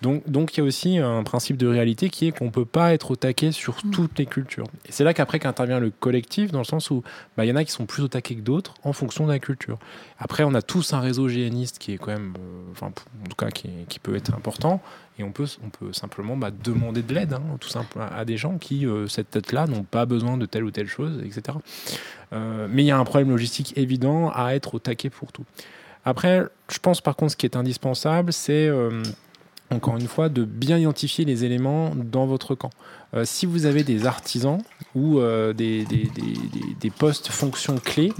Donc 0.00 0.22
donc 0.30 0.56
il 0.56 0.60
y 0.60 0.62
a 0.62 0.66
aussi 0.66 0.98
un 0.98 1.22
principe 1.24 1.56
de 1.58 1.66
réalité 1.66 2.08
qui 2.10 2.26
est 2.28 2.32
qu'on 2.32 2.50
peut 2.50 2.64
pas 2.64 2.94
être 2.94 3.10
au 3.10 3.16
taquet 3.16 3.52
sur 3.52 3.76
Mm. 3.84 3.90
toutes 3.90 4.18
les 4.18 4.26
cultures. 4.26 4.45
Et 4.86 4.92
c'est 4.92 5.04
là 5.04 5.14
qu'après 5.14 5.38
qu'intervient 5.38 5.80
le 5.80 5.90
collectif, 5.90 6.52
dans 6.52 6.58
le 6.58 6.64
sens 6.64 6.90
où 6.90 7.02
bah, 7.36 7.44
il 7.44 7.48
y 7.48 7.52
en 7.52 7.56
a 7.56 7.64
qui 7.64 7.72
sont 7.72 7.86
plus 7.86 8.02
au 8.02 8.08
taquet 8.08 8.36
que 8.36 8.40
d'autres 8.40 8.74
en 8.82 8.92
fonction 8.92 9.26
de 9.26 9.32
la 9.32 9.38
culture. 9.38 9.78
Après, 10.18 10.44
on 10.44 10.54
a 10.54 10.62
tous 10.62 10.92
un 10.92 11.00
réseau 11.00 11.28
géaniste 11.28 11.78
qui 11.78 11.92
est 11.92 11.98
quand 11.98 12.12
même, 12.12 12.34
euh, 12.38 12.86
en 12.86 12.90
tout 12.90 13.36
cas 13.36 13.50
qui, 13.50 13.98
peut 13.98 14.14
être 14.14 14.34
important. 14.34 14.80
Et 15.18 15.24
on 15.24 15.32
peut, 15.32 15.46
on 15.64 15.70
peut 15.70 15.92
simplement 15.92 16.36
bah, 16.36 16.50
demander 16.50 17.02
de 17.02 17.14
l'aide, 17.14 17.32
hein, 17.32 17.42
tout 17.60 17.68
simplement, 17.68 18.06
à 18.14 18.24
des 18.24 18.36
gens 18.36 18.58
qui, 18.58 18.86
euh, 18.86 19.08
cette 19.08 19.30
tête-là, 19.30 19.66
n'ont 19.66 19.84
pas 19.84 20.04
besoin 20.04 20.36
de 20.36 20.44
telle 20.44 20.64
ou 20.64 20.70
telle 20.70 20.88
chose, 20.88 21.22
etc. 21.24 21.58
Euh, 22.32 22.68
mais 22.70 22.82
il 22.82 22.86
y 22.86 22.90
a 22.90 22.98
un 22.98 23.04
problème 23.04 23.30
logistique 23.30 23.72
évident 23.76 24.30
à 24.34 24.54
être 24.54 24.74
au 24.74 24.78
taquet 24.78 25.10
pour 25.10 25.32
tout. 25.32 25.44
Après, 26.04 26.44
je 26.70 26.78
pense 26.78 27.00
par 27.00 27.16
contre, 27.16 27.32
ce 27.32 27.36
qui 27.36 27.46
est 27.46 27.56
indispensable, 27.56 28.32
c'est 28.32 28.70
encore 29.70 29.96
une 29.96 30.06
fois 30.06 30.28
de 30.28 30.44
bien 30.44 30.78
identifier 30.78 31.24
les 31.24 31.44
éléments 31.44 31.92
dans 31.94 32.26
votre 32.26 32.54
camp. 32.54 32.70
Euh, 33.14 33.24
si 33.24 33.46
vous 33.46 33.66
avez 33.66 33.84
des 33.84 34.06
artisans 34.06 34.58
ou 34.94 35.18
euh, 35.18 35.52
des, 35.52 35.84
des, 35.84 36.90
postes 36.90 37.28
fonctions 37.28 37.76
clés, 37.78 38.12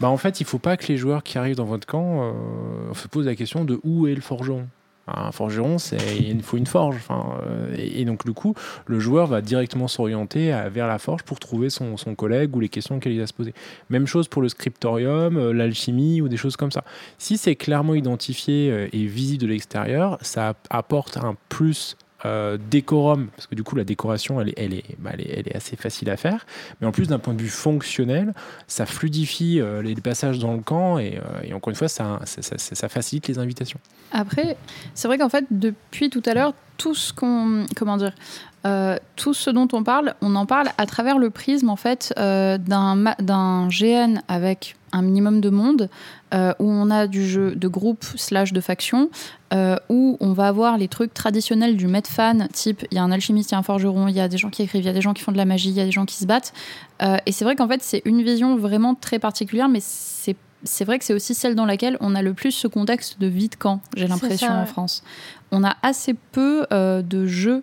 bah 0.00 0.08
en 0.08 0.16
fait, 0.16 0.40
il 0.40 0.44
ne 0.44 0.48
faut 0.48 0.58
pas 0.58 0.76
que 0.76 0.86
les 0.88 0.96
joueurs 0.96 1.22
qui 1.22 1.38
arrivent 1.38 1.56
dans 1.56 1.64
votre 1.64 1.86
camp 1.86 2.22
euh, 2.22 2.94
se 2.94 3.08
posent 3.08 3.26
la 3.26 3.34
question 3.34 3.64
de 3.64 3.80
où 3.84 4.06
est 4.06 4.14
le 4.14 4.20
forgeron. 4.20 4.66
Un 5.14 5.32
forgeron, 5.32 5.76
il 6.18 6.42
faut 6.42 6.56
une 6.56 6.66
forge. 6.66 6.96
Euh, 7.10 7.74
et, 7.76 8.04
donc 8.04 8.24
du 8.24 8.32
coup, 8.32 8.54
le 8.86 9.00
joueur 9.00 9.26
va 9.26 9.40
directement 9.40 9.88
s'orienter 9.88 10.54
vers 10.70 10.86
la 10.86 10.98
forge 10.98 11.22
pour 11.22 11.38
trouver 11.40 11.70
son, 11.70 11.96
collègue 12.16 12.54
ou 12.56 12.60
les 12.60 12.68
questions 12.68 12.96
auxquelles 12.96 13.12
il 13.12 13.20
va 13.20 13.26
se 13.26 13.32
poser. 13.32 13.54
Même 13.90 14.06
chose 14.06 14.28
pour 14.28 14.42
le 14.42 14.48
scriptorium, 14.48 15.36
euh, 15.36 15.52
l'alchimie 15.52 16.20
ou 16.20 16.28
des 16.28 16.36
choses 16.36 16.56
comme 16.56 16.72
ça. 16.72 16.84
Si 17.18 17.38
c'est 17.38 17.56
clairement 17.56 17.94
identifié 17.94 18.70
euh, 18.70 18.88
et 18.92 19.04
visible 19.04 19.42
de 19.42 19.46
l'extérieur, 19.48 20.18
ça 20.20 20.54
apporte 20.70 21.16
un 21.16 21.36
plus 21.48 21.96
euh, 22.24 22.58
décorum, 22.70 23.28
parce 23.28 23.46
que 23.46 23.54
du 23.54 23.62
coup 23.62 23.76
la 23.76 23.84
décoration 23.84 24.40
elle 24.40 24.48
est, 24.48 24.84
bah, 24.98 25.10
elle, 25.14 25.20
est, 25.20 25.38
elle 25.38 25.48
est 25.48 25.54
assez 25.54 25.76
facile 25.76 26.10
à 26.10 26.16
faire, 26.16 26.46
mais 26.80 26.86
en 26.88 26.90
plus 26.90 27.06
d'un 27.06 27.20
point 27.20 27.32
de 27.32 27.40
vue 27.40 27.48
fonctionnel, 27.48 28.34
ça 28.66 28.86
fluidifie 28.86 29.60
euh, 29.60 29.82
les 29.82 29.94
passages 29.94 30.40
dans 30.40 30.52
le 30.52 30.60
camp 30.60 30.98
et, 30.98 31.18
euh, 31.18 31.54
encore 31.54 31.70
une 31.70 31.76
fois 31.76 31.86
ça, 31.86 32.18
ça, 32.24 32.88
facilite 32.88 33.28
les 33.28 33.38
invitations. 33.38 33.78
Après, 34.10 34.56
c'est 34.94 35.06
vrai 35.06 35.18
qu'en 35.18 35.28
fait 35.28 35.44
depuis 35.52 36.10
tout 36.10 36.22
à 36.26 36.34
l'heure, 36.34 36.54
tout 36.76 36.94
ce 36.94 37.12
qu'on, 37.12 37.66
comment 37.76 37.96
dire, 37.96 38.12
tout 39.16 39.32
ce 39.32 39.50
dont 39.50 39.68
on 39.72 39.84
parle, 39.84 40.14
on 40.20 40.34
en 40.34 40.44
parle 40.44 40.68
à 40.76 40.86
travers 40.86 41.18
le 41.18 41.30
prisme 41.30 41.70
en 41.70 41.76
fait 41.76 42.12
d'un 42.16 43.68
GN 43.68 44.18
avec 44.26 44.76
un 44.92 45.02
minimum 45.02 45.40
de 45.40 45.50
monde 45.50 45.88
euh, 46.34 46.52
où 46.58 46.70
on 46.70 46.90
a 46.90 47.06
du 47.06 47.26
jeu 47.26 47.54
de 47.54 47.68
groupe 47.68 48.04
slash 48.16 48.52
de 48.52 48.60
faction 48.60 49.10
euh, 49.52 49.76
où 49.88 50.16
on 50.20 50.32
va 50.32 50.48
avoir 50.48 50.76
les 50.78 50.88
trucs 50.88 51.14
traditionnels 51.14 51.76
du 51.76 51.86
Medfan 51.86 52.48
type 52.52 52.86
il 52.90 52.96
y 52.96 52.98
a 52.98 53.02
un 53.02 53.10
alchimiste, 53.10 53.50
il 53.50 53.54
y 53.54 53.56
a 53.56 53.58
un 53.58 53.62
forgeron, 53.62 54.08
il 54.08 54.14
y 54.14 54.20
a 54.20 54.28
des 54.28 54.38
gens 54.38 54.50
qui 54.50 54.62
écrivent, 54.62 54.82
il 54.82 54.86
y 54.86 54.90
a 54.90 54.92
des 54.92 55.00
gens 55.00 55.14
qui 55.14 55.22
font 55.22 55.32
de 55.32 55.36
la 55.36 55.44
magie, 55.44 55.70
il 55.70 55.76
y 55.76 55.80
a 55.80 55.84
des 55.84 55.92
gens 55.92 56.06
qui 56.06 56.16
se 56.16 56.26
battent 56.26 56.52
Euh, 57.00 57.16
et 57.26 57.32
c'est 57.32 57.44
vrai 57.44 57.54
qu'en 57.54 57.68
fait 57.68 57.82
c'est 57.82 58.02
une 58.04 58.22
vision 58.24 58.56
vraiment 58.56 58.96
très 58.96 59.20
particulière 59.20 59.68
mais 59.68 59.78
c'est 59.80 60.36
c'est 60.64 60.84
vrai 60.84 60.98
que 60.98 61.04
c'est 61.04 61.14
aussi 61.14 61.34
celle 61.34 61.54
dans 61.54 61.66
laquelle 61.66 61.96
on 62.00 62.16
a 62.16 62.22
le 62.22 62.34
plus 62.34 62.50
ce 62.50 62.66
contexte 62.66 63.20
de 63.20 63.28
vie 63.28 63.48
de 63.48 63.54
camp, 63.54 63.80
j'ai 63.96 64.08
l'impression 64.08 64.50
en. 64.50 64.66
France. 64.66 65.04
On 65.52 65.62
a 65.62 65.76
assez 65.82 66.14
peu 66.32 66.66
de 66.72 67.26
jeux 67.26 67.62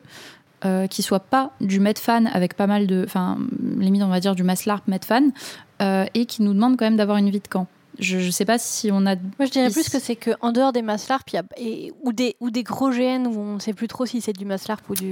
euh, 0.66 0.88
qui 0.88 1.04
soient 1.04 1.20
pas 1.20 1.52
du 1.62 1.80
Medfan 1.80 2.26
avec 2.26 2.56
pas 2.56 2.66
mal 2.66 2.88
de. 2.88 3.04
Enfin, 3.06 3.38
limite, 3.78 4.02
on 4.02 4.08
va 4.08 4.20
dire 4.20 4.34
du 4.34 4.42
Maslarp 4.42 4.88
Medfan, 4.88 5.30
euh, 5.82 6.06
et 6.16 6.26
qui 6.26 6.42
nous 6.42 6.54
demandent 6.54 6.76
quand 6.76 6.86
même 6.86 6.96
d'avoir 6.96 7.18
une 7.18 7.30
vie 7.30 7.42
de 7.42 7.48
camp. 7.48 7.68
Je, 8.00 8.20
je 8.20 8.30
sais 8.32 8.46
pas 8.46 8.58
si 8.58 8.90
on 8.92 9.06
a. 9.06 9.16
Moi, 9.16 9.46
je 9.46 9.52
dirais 9.52 9.70
plus 9.70 9.90
que 9.90 10.00
c'est 10.00 10.16
qu'en 10.16 10.52
dehors 10.52 10.74
des 10.74 10.82
maslarp, 10.82 11.24
il 11.32 11.36
y 11.36 11.40
a, 11.40 11.44
et, 11.58 11.94
ou, 12.04 12.12
des, 12.14 12.36
ou 12.40 12.50
des 12.50 12.64
gros 12.64 12.90
GN 12.92 13.26
où 13.28 13.40
on 13.40 13.54
ne 13.56 13.60
sait 13.60 13.74
plus 13.74 13.88
trop 13.88 14.06
si 14.06 14.22
c'est 14.22 14.34
du 14.34 14.46
maslarp 14.46 14.82
ou 14.90 14.96
du. 14.96 15.06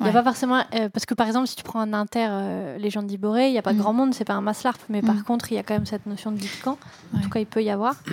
Il 0.00 0.02
n'y 0.02 0.06
a 0.06 0.06
Ouais. 0.06 0.12
pas 0.12 0.22
forcément. 0.24 0.62
euh, 0.74 0.88
parce 0.88 1.06
que 1.06 1.14
par 1.14 1.26
exemple, 1.26 1.46
si 1.46 1.56
tu 1.56 1.62
prends 1.62 1.80
un 1.80 1.92
inter 1.92 2.26
euh, 2.30 2.78
Légende 2.78 3.06
d'Iboré, 3.06 3.48
il 3.48 3.52
n'y 3.52 3.58
a 3.58 3.62
pas 3.62 3.72
Mm. 3.72 3.78
grand 3.78 3.92
monde, 3.92 4.14
c'est 4.14 4.24
pas 4.24 4.34
un 4.34 4.40
maslarp. 4.42 4.80
Mais 4.88 5.02
par 5.02 5.14
Mm. 5.16 5.22
contre, 5.24 5.52
il 5.52 5.54
y 5.54 5.58
a 5.58 5.62
quand 5.62 5.74
même 5.74 5.86
cette 5.86 6.06
notion 6.06 6.30
de 6.32 6.36
vie 6.36 6.48
de 6.58 6.62
camp. 6.62 6.78
En 7.12 7.16
Ouais. 7.16 7.22
tout 7.22 7.30
cas, 7.30 7.40
il 7.40 7.46
peut 7.46 7.62
y 7.62 7.70
avoir. 7.70 7.94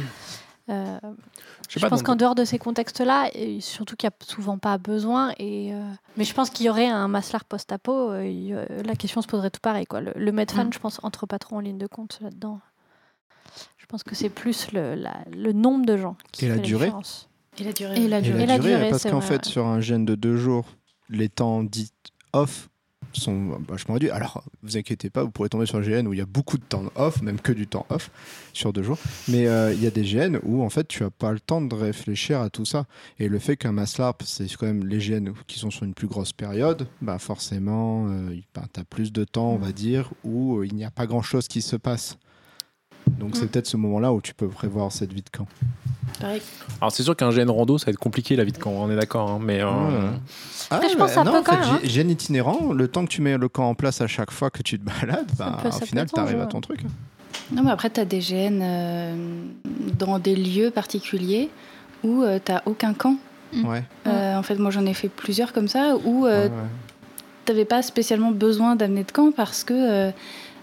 Euh, 0.70 1.00
Je 1.68 1.74
sais 1.74 1.80
je 1.80 1.82
pas, 1.82 1.90
pense 1.90 2.04
qu'en 2.04 2.16
dehors 2.16 2.36
de 2.36 2.46
ces 2.46 2.58
contextes-là, 2.60 3.30
et 3.34 3.60
surtout 3.60 3.96
qu'il 3.98 4.08
n'y 4.08 4.14
a 4.14 4.26
souvent 4.26 4.58
pas 4.58 4.78
besoin, 4.78 5.34
et, 5.38 5.74
euh, 5.74 5.82
mais 6.16 6.24
je 6.24 6.34
pense 6.34 6.50
qu'il 6.50 6.66
y 6.66 6.70
aurait 6.70 6.88
un 6.88 7.08
maslar 7.10 7.44
post-apo, 7.44 8.12
euh, 8.12 8.22
euh, 8.24 8.84
la 8.86 8.96
question 8.96 9.22
se 9.22 9.28
poserait 9.28 9.50
tout 9.50 9.60
pareil. 9.60 9.86
Quoi. 9.86 10.00
Le, 10.02 10.14
le 10.16 10.32
Medfan, 10.32 10.66
Mm. 10.66 10.74
je 10.74 10.80
pense, 10.80 11.00
entre 11.04 11.26
pas 11.26 11.40
trop 11.40 11.58
en 11.58 11.60
ligne 11.60 11.80
de 11.80 11.88
compte 11.88 12.20
là-dedans. 12.22 12.60
Je 13.92 13.98
pense 13.98 14.04
que 14.04 14.16
c'est 14.16 14.30
plus 14.30 14.72
le, 14.72 14.96
la- 14.96 15.26
le 15.36 15.52
nombre 15.52 15.86
de 15.86 15.98
gens 15.98 16.16
qui 16.32 16.46
Et 16.46 16.48
la 16.48 16.56
fait 16.56 16.62
durée 16.62 16.86
différence. 16.86 17.28
Et 17.60 17.64
la 17.66 17.74
durée. 17.74 18.02
Et 18.02 18.08
la 18.08 18.22
durée. 18.22 18.44
Et 18.44 18.46
la 18.46 18.58
durée, 18.58 18.90
parce 18.90 19.04
qu'en 19.04 19.20
fait, 19.20 19.46
ouais. 19.46 19.52
sur 19.52 19.66
un 19.68 19.82
gène 19.82 20.06
de 20.06 20.16
deux 20.16 20.38
jours, 20.38 20.66
les 21.10 21.28
temps 21.28 21.62
dits 21.62 21.92
off 22.32 22.70
sont 23.12 23.58
vachement 23.68 23.96
réduits. 23.96 24.10
Alors, 24.10 24.46
vous 24.64 24.78
inquiétez 24.78 25.10
pas, 25.10 25.26
vous 25.26 25.32
pourrez 25.32 25.50
tomber 25.50 25.66
sur 25.66 25.78
un 25.78 25.82
GN 25.82 26.08
où 26.08 26.14
il 26.14 26.20
y 26.20 26.22
a 26.22 26.26
beaucoup 26.26 26.58
de 26.58 26.64
temps 26.64 26.86
off, 26.96 27.22
même 27.22 27.42
que 27.42 27.52
du 27.52 27.68
temps 27.68 27.86
off 27.90 28.10
sur 28.54 28.72
deux 28.72 28.82
jours. 28.84 28.98
Mais 29.28 29.48
euh, 29.48 29.74
il 29.74 29.84
y 29.84 29.88
a 29.88 29.92
des 29.92 30.04
GN 30.04 30.38
où 30.44 30.64
en 30.64 30.70
fait, 30.70 30.88
tu 30.88 31.04
as 31.04 31.10
pas 31.10 31.34
le 31.34 31.42
temps 31.42 31.60
de 31.60 31.76
réfléchir 31.76 32.40
à 32.40 32.50
tout 32.50 32.64
ça. 32.64 32.86
Et 33.20 33.28
le 33.28 33.40
fait 33.40 33.58
qu'un 33.58 33.74
Maslarp, 33.74 34.24
c'est 34.24 34.48
quand 34.56 34.68
même 34.68 34.88
les 34.88 35.00
GN 35.00 35.34
qui 35.48 35.60
sont 35.60 35.70
sur 35.70 35.84
une 35.84 35.94
plus 35.94 36.08
grosse 36.08 36.32
période, 36.32 36.88
bah 37.02 37.20
forcément, 37.20 38.08
euh, 38.08 38.38
bah, 38.56 38.64
tu 38.74 38.80
as 38.80 38.86
plus 38.86 39.12
de 39.12 39.26
temps, 39.26 39.50
on 39.52 39.58
va 39.58 39.74
dire, 39.74 40.10
où 40.24 40.60
euh, 40.60 40.66
il 40.66 40.76
n'y 40.76 40.86
a 40.86 40.92
pas 40.92 41.08
grand 41.08 41.22
chose 41.22 41.50
qui 41.50 41.62
se 41.62 41.76
passe. 41.76 42.18
Donc, 43.20 43.36
c'est 43.36 43.46
Mm. 43.46 43.48
peut-être 43.50 43.68
ce 43.68 43.78
moment-là 43.78 44.12
où 44.14 44.22
tu 44.22 44.34
peux 44.34 44.48
prévoir 44.48 44.92
cette 44.92 45.14
vie 45.14 45.22
de 45.22 45.30
camp. 45.30 45.48
Pareil. 46.20 46.42
Alors 46.80 46.92
c'est 46.92 47.04
sûr 47.04 47.16
qu'un 47.16 47.30
GN 47.32 47.50
rando 47.50 47.78
ça 47.78 47.86
va 47.88 47.92
être 47.92 47.98
compliqué 47.98 48.36
la 48.36 48.44
vie 48.44 48.52
de 48.52 48.58
camp, 48.58 48.72
on 48.72 48.92
est 48.92 48.96
d'accord, 48.96 49.30
hein, 49.32 49.40
mais 49.42 49.62
euh, 49.62 49.66
Ouais. 49.66 50.10
Après, 50.70 50.90
je 50.90 50.96
pense 50.96 51.12
ça 51.14 51.24
non, 51.24 51.36
en 51.38 51.44
fait, 51.44 51.52
hein. 51.52 51.80
gène 51.84 52.10
itinérant, 52.12 52.74
le 52.74 52.88
temps 52.88 53.04
que 53.06 53.10
tu 53.10 53.22
mets 53.22 53.38
le 53.38 53.48
camp 53.50 53.70
en 53.70 53.76
place 53.76 54.02
à 54.02 54.08
chaque 54.08 54.30
fois 54.32 54.50
que 54.50 54.62
tu 54.62 54.78
te 54.80 54.84
balades, 54.86 55.26
bah, 55.38 55.58
peut- 55.64 55.70
au 55.70 55.86
final, 55.86 56.08
tu 56.14 56.20
arrives 56.20 56.40
à 56.42 56.46
ton 56.46 56.62
truc. 56.62 56.82
Non, 57.52 57.64
mais 57.64 57.72
après, 57.72 57.90
tu 57.90 58.00
as 58.00 58.06
des 58.06 58.20
GN 58.20 58.60
euh, 58.62 59.16
dans 59.98 60.20
des 60.20 60.36
lieux 60.36 60.70
particuliers 60.70 61.50
où 62.04 62.24
tu 62.46 62.52
n'as 62.52 62.62
aucun 62.66 62.94
camp. 62.94 63.16
Mm. 63.54 63.66
Ouais. 63.68 63.84
Euh, 64.08 64.36
en 64.38 64.44
fait, 64.44 64.56
moi, 64.56 64.70
j'en 64.72 64.86
ai 64.86 64.94
fait 64.94 65.10
plusieurs 65.10 65.54
comme 65.54 65.68
ça 65.68 65.96
où 66.06 66.24
ouais, 66.26 66.32
euh, 66.32 66.46
ouais. 66.48 66.52
t'avais 67.46 67.66
pas 67.66 67.82
spécialement 67.82 68.32
besoin 68.32 68.76
d'amener 68.76 69.04
de 69.04 69.12
camp 69.12 69.32
parce 69.32 69.64
que 69.64 69.74
euh, 69.74 70.12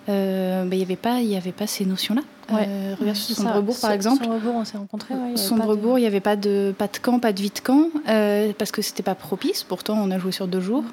euh, 0.09 0.65
bah, 0.65 0.75
il 0.75 0.79
n'y 0.79 0.85
avait, 0.85 0.97
pas- 0.97 1.21
il 1.21 1.29
y 1.29 1.37
avait 1.37 1.53
pas 1.53 1.67
ces 1.67 1.85
notions-là. 1.85 2.23
Ouais. 2.51 2.67
Euh, 2.67 2.95
regarde 2.99 3.17
ça. 3.17 3.35
Sombrebourg, 3.35 3.77
par 3.81 3.91
exemple. 3.93 4.25
Sombrebourg, 4.25 4.55
on 4.55 4.65
s'est 4.65 4.79
rencontrés. 4.79 5.15
ouais, 5.15 5.37
Sombrebourg, 5.37 5.99
il 5.99 6.03
n'y 6.03 6.07
avait 6.07 6.21
pas 6.21 6.37
de, 6.37 6.75
pas 6.77 6.89
de 6.89 6.97
camp, 6.99 7.19
pas 7.19 7.33
de 7.33 7.41
vie 7.41 7.51
de 7.51 7.59
camp, 7.59 7.89
euh, 8.09 8.53
parce 8.57 8.71
que 8.71 8.81
c'était 8.81 9.03
pas 9.03 9.15
propice. 9.15 9.65
Pourtant, 9.65 9.99
on 9.99 10.11
a 10.11 10.19
joué 10.19 10.33
sur 10.33 10.49
deux 10.49 10.61
jours. 10.61 10.85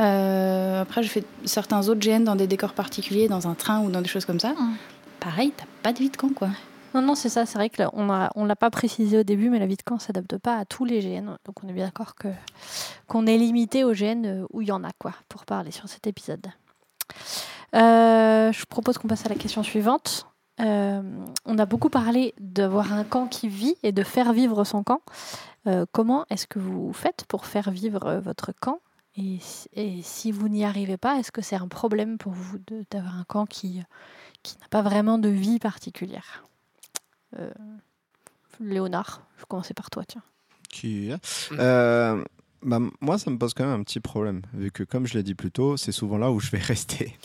Euh, 0.00 0.82
après, 0.82 1.02
j'ai 1.02 1.08
fait 1.08 1.24
certains 1.44 1.88
autres 1.88 2.00
GN 2.00 2.24
dans 2.24 2.36
des 2.36 2.46
décors 2.46 2.72
particuliers, 2.72 3.28
dans 3.28 3.46
un 3.46 3.54
train 3.54 3.80
ou 3.82 3.90
dans 3.90 4.02
des 4.02 4.08
choses 4.08 4.24
comme 4.24 4.40
ça. 4.40 4.50
Mm. 4.50 4.76
Pareil, 5.20 5.52
t'as 5.56 5.64
pas 5.82 5.92
de 5.92 5.98
vie 5.98 6.10
de 6.10 6.16
camp, 6.16 6.34
quoi. 6.34 6.48
Non, 6.94 7.02
non, 7.02 7.14
c'est 7.14 7.28
ça. 7.28 7.46
C'est 7.46 7.58
vrai 7.58 7.68
que 7.70 7.82
là, 7.82 7.90
on 7.94 8.44
l'a 8.44 8.56
pas 8.56 8.70
précisé 8.70 9.18
au 9.18 9.22
début, 9.22 9.48
mais 9.48 9.58
la 9.58 9.66
vie 9.66 9.76
de 9.76 9.82
camp 9.82 9.98
s'adapte 9.98 10.38
pas 10.38 10.56
à 10.56 10.64
tous 10.64 10.84
les 10.84 11.00
GN. 11.00 11.36
Donc, 11.44 11.62
on 11.62 11.68
est 11.68 11.72
bien 11.72 11.84
d'accord 11.84 12.14
que 12.16 12.28
qu'on 13.06 13.26
est 13.26 13.36
limité 13.36 13.84
aux 13.84 13.92
GN 13.92 14.24
euh, 14.24 14.46
où 14.52 14.62
il 14.62 14.68
y 14.68 14.72
en 14.72 14.82
a 14.82 14.90
quoi 14.98 15.12
pour 15.28 15.44
parler 15.44 15.70
sur 15.70 15.88
cet 15.88 16.06
épisode. 16.06 16.46
Je 17.72 18.64
propose 18.66 18.98
qu'on 18.98 19.08
passe 19.08 19.26
à 19.26 19.28
la 19.28 19.34
question 19.34 19.62
suivante. 19.62 20.26
Euh, 20.60 21.02
on 21.44 21.58
a 21.58 21.66
beaucoup 21.66 21.90
parlé 21.90 22.34
d'avoir 22.40 22.92
un 22.92 23.04
camp 23.04 23.26
qui 23.26 23.48
vit 23.48 23.76
et 23.82 23.92
de 23.92 24.02
faire 24.02 24.32
vivre 24.32 24.64
son 24.64 24.82
camp. 24.82 25.00
Euh, 25.66 25.84
comment 25.92 26.24
est-ce 26.30 26.46
que 26.46 26.58
vous 26.58 26.92
faites 26.92 27.24
pour 27.28 27.44
faire 27.46 27.70
vivre 27.70 28.06
euh, 28.06 28.20
votre 28.20 28.52
camp? 28.58 28.80
Et, 29.16 29.38
si- 29.40 29.68
et 29.74 30.00
si 30.02 30.32
vous 30.32 30.48
n'y 30.48 30.64
arrivez 30.64 30.96
pas, 30.96 31.16
est-ce 31.18 31.32
que 31.32 31.42
c'est 31.42 31.56
un 31.56 31.68
problème 31.68 32.18
pour 32.18 32.32
vous 32.32 32.58
d'avoir 32.90 33.16
un 33.18 33.24
camp 33.24 33.46
qui, 33.46 33.82
qui 34.42 34.56
n'a 34.60 34.68
pas 34.68 34.82
vraiment 34.82 35.18
de 35.18 35.28
vie 35.28 35.58
particulière? 35.58 36.44
Euh, 37.38 37.50
Léonard, 38.60 39.22
je 39.36 39.42
vais 39.42 39.46
commencer 39.48 39.74
par 39.74 39.90
toi, 39.90 40.04
tiens. 40.06 40.22
Qui... 40.70 41.10
Euh, 41.52 42.24
bah, 42.62 42.78
moi, 43.00 43.18
ça 43.18 43.30
me 43.30 43.38
pose 43.38 43.54
quand 43.54 43.64
même 43.64 43.80
un 43.80 43.82
petit 43.84 44.00
problème, 44.00 44.42
vu 44.54 44.70
que, 44.70 44.82
comme 44.82 45.06
je 45.06 45.14
l'ai 45.14 45.22
dit 45.22 45.34
plus 45.34 45.50
tôt, 45.50 45.76
c'est 45.76 45.92
souvent 45.92 46.18
là 46.18 46.30
où 46.30 46.40
je 46.40 46.50
vais 46.50 46.58
rester. 46.62 47.16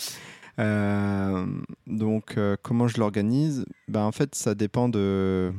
Euh, 0.59 1.45
donc, 1.87 2.37
euh, 2.37 2.55
comment 2.61 2.87
je 2.87 2.99
l'organise 2.99 3.65
bah, 3.87 4.03
En 4.03 4.11
fait, 4.11 4.35
ça 4.35 4.55
dépend 4.55 4.89
de 4.89 5.51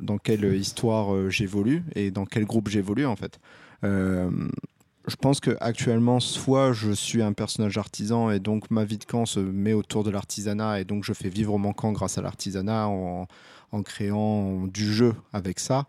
dans 0.00 0.18
quelle 0.18 0.54
histoire 0.54 1.12
euh, 1.12 1.28
j'évolue 1.28 1.82
et 1.96 2.10
dans 2.10 2.24
quel 2.24 2.44
groupe 2.44 2.68
j'évolue, 2.68 3.06
en 3.06 3.16
fait. 3.16 3.38
Je 3.82 5.16
pense 5.16 5.40
que 5.40 5.56
actuellement, 5.60 6.20
soit 6.20 6.72
je 6.74 6.90
suis 6.90 7.22
un 7.22 7.32
personnage 7.32 7.78
artisan 7.78 8.30
et 8.30 8.40
donc 8.40 8.70
ma 8.70 8.84
vie 8.84 8.98
de 8.98 9.06
camp 9.06 9.24
se 9.24 9.40
met 9.40 9.72
autour 9.72 10.04
de 10.04 10.10
l'artisanat 10.10 10.80
et 10.80 10.84
donc 10.84 11.02
je 11.02 11.14
fais 11.14 11.30
vivre 11.30 11.56
mon 11.56 11.72
camp 11.72 11.92
grâce 11.92 12.18
à 12.18 12.22
l'artisanat 12.22 12.88
en, 12.88 13.26
créant 13.84 14.66
du 14.66 14.92
jeu 14.92 15.14
avec 15.32 15.60
ça. 15.60 15.86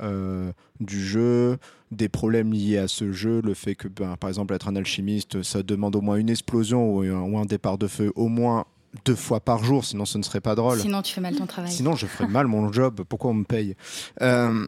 Du 0.00 1.04
jeu, 1.04 1.58
des 1.92 2.08
problèmes 2.08 2.52
liés 2.52 2.78
à 2.78 2.88
ce 2.88 3.12
jeu, 3.12 3.40
le 3.44 3.54
fait 3.54 3.74
que, 3.74 3.88
ben, 3.88 4.16
par 4.16 4.28
exemple, 4.28 4.54
être 4.54 4.68
un 4.68 4.76
alchimiste, 4.76 5.42
ça 5.42 5.62
demande 5.62 5.94
au 5.96 6.00
moins 6.00 6.16
une 6.16 6.30
explosion 6.30 6.90
ou 6.96 7.00
un, 7.02 7.20
ou 7.20 7.38
un 7.38 7.44
départ 7.44 7.78
de 7.78 7.86
feu 7.86 8.12
au 8.16 8.28
moins 8.28 8.64
deux 9.04 9.14
fois 9.14 9.40
par 9.40 9.62
jour, 9.62 9.84
sinon 9.84 10.04
ce 10.06 10.16
ne 10.18 10.22
serait 10.22 10.40
pas 10.40 10.54
drôle. 10.54 10.78
Sinon, 10.80 11.02
tu 11.02 11.12
fais 11.12 11.20
mal 11.20 11.36
ton 11.36 11.46
travail. 11.46 11.70
Sinon, 11.70 11.94
je 11.96 12.06
ferais 12.06 12.28
mal 12.28 12.46
mon 12.46 12.72
job. 12.72 13.02
Pourquoi 13.08 13.30
on 13.30 13.34
me 13.34 13.44
paye? 13.44 13.76
Euh, 14.22 14.66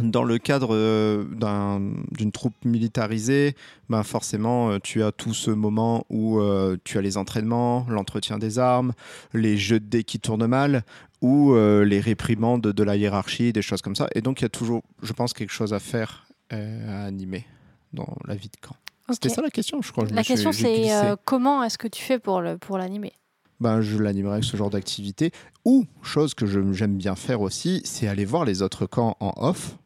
Dans 0.00 0.22
le 0.22 0.38
cadre 0.38 0.68
euh, 0.72 1.24
d'un- 1.24 1.80
d'une 2.12 2.30
troupe 2.30 2.54
militarisée, 2.64 3.56
ben 3.88 4.02
forcément, 4.04 4.70
euh, 4.70 4.78
tu 4.80 5.02
as 5.02 5.10
tout 5.10 5.34
ce 5.34 5.50
moment 5.50 6.06
où 6.10 6.38
euh, 6.38 6.76
tu 6.84 6.96
as 6.96 7.00
les 7.00 7.16
entraînements, 7.16 7.84
l'entretien 7.88 8.38
des 8.38 8.58
armes, 8.60 8.92
les 9.34 9.56
jeux 9.56 9.80
de 9.80 9.86
dés 9.86 10.04
qui 10.04 10.20
tournent 10.20 10.46
mal, 10.46 10.84
ou 11.20 11.52
euh, 11.52 11.84
les 11.84 12.00
réprimandes 12.00 12.62
de 12.62 12.82
la 12.82 12.96
hiérarchie, 12.96 13.52
des 13.52 13.62
choses 13.62 13.82
comme 13.82 13.96
ça. 13.96 14.08
Et 14.14 14.20
donc, 14.20 14.40
il 14.40 14.44
y 14.44 14.46
a 14.46 14.50
toujours, 14.50 14.82
je 15.02 15.12
pense, 15.12 15.32
quelque 15.32 15.52
chose 15.52 15.72
à 15.72 15.78
faire, 15.78 16.26
euh, 16.52 17.02
à 17.02 17.04
animer 17.04 17.44
dans 17.92 18.08
la 18.26 18.34
vie 18.34 18.48
de 18.48 18.56
camp. 18.60 18.76
C'était 19.10 19.28
Ok. 19.28 19.34
ça 19.34 19.42
la 19.42 19.50
question, 19.50 19.82
je 19.82 19.90
crois. 19.90 20.06
Je 20.06 20.14
La 20.14 20.22
question, 20.22 20.52
c'est 20.52 20.92
euh, 20.94 21.16
comment 21.24 21.62
est-ce 21.64 21.78
que 21.78 21.88
tu 21.88 22.02
fais 22.02 22.18
pour 22.18 22.40
le 22.40 22.58
pour 22.58 22.78
l'animer? 22.78 23.12
Ben, 23.58 23.82
je 23.82 23.98
l'animerai 23.98 24.34
avec 24.34 24.44
ce 24.44 24.56
genre 24.56 24.70
d'activité. 24.70 25.32
Ou, 25.64 25.84
chose 26.02 26.32
que 26.32 26.46
j'aime 26.46 26.96
bien 26.96 27.16
faire 27.16 27.42
aussi, 27.42 27.82
c'est 27.84 28.08
aller 28.08 28.24
voir 28.24 28.44
les 28.44 28.62
autres 28.62 28.86
camps 28.86 29.16
en 29.20 29.32
off, 29.36 29.76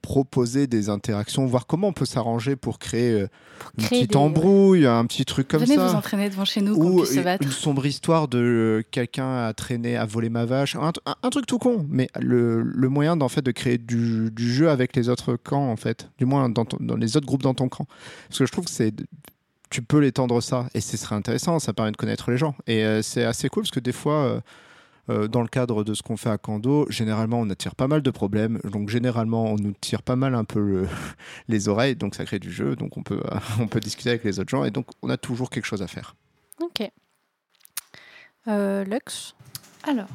proposer 0.00 0.66
des 0.66 0.88
interactions, 0.88 1.44
voir 1.46 1.66
comment 1.66 1.88
on 1.88 1.92
peut 1.92 2.04
s'arranger 2.06 2.54
pour 2.56 2.78
créer 2.78 3.12
euh, 3.22 3.26
pour 3.58 3.70
une 3.78 3.84
créer 3.84 3.98
petite 4.00 4.10
des- 4.12 4.16
embrouille, 4.16 4.86
un 4.86 5.04
petit 5.06 5.24
truc 5.24 5.48
comme 5.48 5.62
Venez 5.62 5.74
ça. 5.74 5.88
vous 5.88 5.94
entraîner 5.94 6.30
devant 6.30 6.44
chez 6.44 6.60
nous, 6.60 6.74
Ou 6.74 7.04
se 7.04 7.14
une, 7.16 7.22
battre. 7.24 7.44
une 7.44 7.50
sombre 7.50 7.84
histoire 7.84 8.28
de 8.28 8.38
euh, 8.38 8.82
quelqu'un 8.90 9.46
a 9.46 9.52
traîné, 9.52 9.96
a 9.96 10.06
volé 10.06 10.28
ma 10.28 10.44
vache. 10.44 10.76
Un, 10.76 10.92
un- 11.06 11.14
un 11.22 11.30
truc 11.30 11.46
tout 11.46 11.58
con, 11.58 11.84
mais 11.88 12.08
le, 12.20 12.62
le 12.62 12.88
moyen 12.88 13.16
d'en 13.16 13.28
fait 13.28 13.42
de 13.42 13.50
créer 13.50 13.78
du, 13.78 14.30
du 14.30 14.52
jeu 14.54 14.70
avec 14.70 14.94
les 14.94 15.08
autres 15.08 15.36
camps, 15.36 15.68
en 15.70 15.76
fait. 15.76 16.08
Du 16.18 16.24
moins 16.26 16.48
dans, 16.48 16.64
ton- 16.64 16.78
dans 16.80 16.96
les 16.96 17.16
autres 17.16 17.26
groupes 17.26 17.42
dans 17.42 17.54
ton 17.54 17.68
camp. 17.68 17.86
Parce 18.28 18.38
que 18.38 18.46
je 18.46 18.52
trouve 18.52 18.64
que 18.66 18.70
c'est. 18.70 18.94
Tu 19.70 19.80
peux 19.82 19.98
l'étendre 20.00 20.40
ça 20.42 20.66
et 20.74 20.80
ce 20.82 20.96
serait 20.98 21.14
intéressant, 21.16 21.58
ça 21.58 21.72
permet 21.72 21.92
de 21.92 21.96
connaître 21.96 22.30
les 22.30 22.36
gens. 22.36 22.54
Et 22.66 22.84
euh, 22.84 23.00
c'est 23.02 23.24
assez 23.24 23.48
cool 23.48 23.62
parce 23.62 23.70
que 23.70 23.80
des 23.80 23.92
fois, 23.92 24.14
euh, 24.24 24.40
euh, 25.10 25.26
dans 25.28 25.42
le 25.42 25.48
cadre 25.48 25.82
de 25.84 25.94
ce 25.94 26.02
qu'on 26.02 26.16
fait 26.16 26.30
à 26.30 26.38
Kando, 26.38 26.86
généralement 26.90 27.40
on 27.40 27.50
attire 27.50 27.74
pas 27.74 27.88
mal 27.88 28.02
de 28.02 28.10
problèmes. 28.10 28.60
Donc 28.64 28.88
généralement 28.88 29.44
on 29.46 29.56
nous 29.56 29.72
tire 29.80 30.02
pas 30.02 30.16
mal 30.16 30.34
un 30.34 30.44
peu 30.44 30.60
le- 30.60 30.88
les 31.48 31.68
oreilles, 31.68 31.96
donc 31.96 32.14
ça 32.14 32.24
crée 32.24 32.38
du 32.38 32.52
jeu. 32.52 32.76
Donc 32.76 32.96
on 32.96 33.02
peut, 33.02 33.22
on 33.60 33.66
peut 33.68 33.80
discuter 33.80 34.10
avec 34.10 34.24
les 34.24 34.38
autres 34.40 34.50
gens 34.50 34.64
et 34.64 34.70
donc 34.70 34.86
on 35.02 35.10
a 35.10 35.16
toujours 35.16 35.50
quelque 35.50 35.66
chose 35.66 35.82
à 35.82 35.86
faire. 35.88 36.14
Ok. 36.60 36.88
Euh, 38.48 38.84
Lux? 38.84 39.34
Alors, 39.84 40.08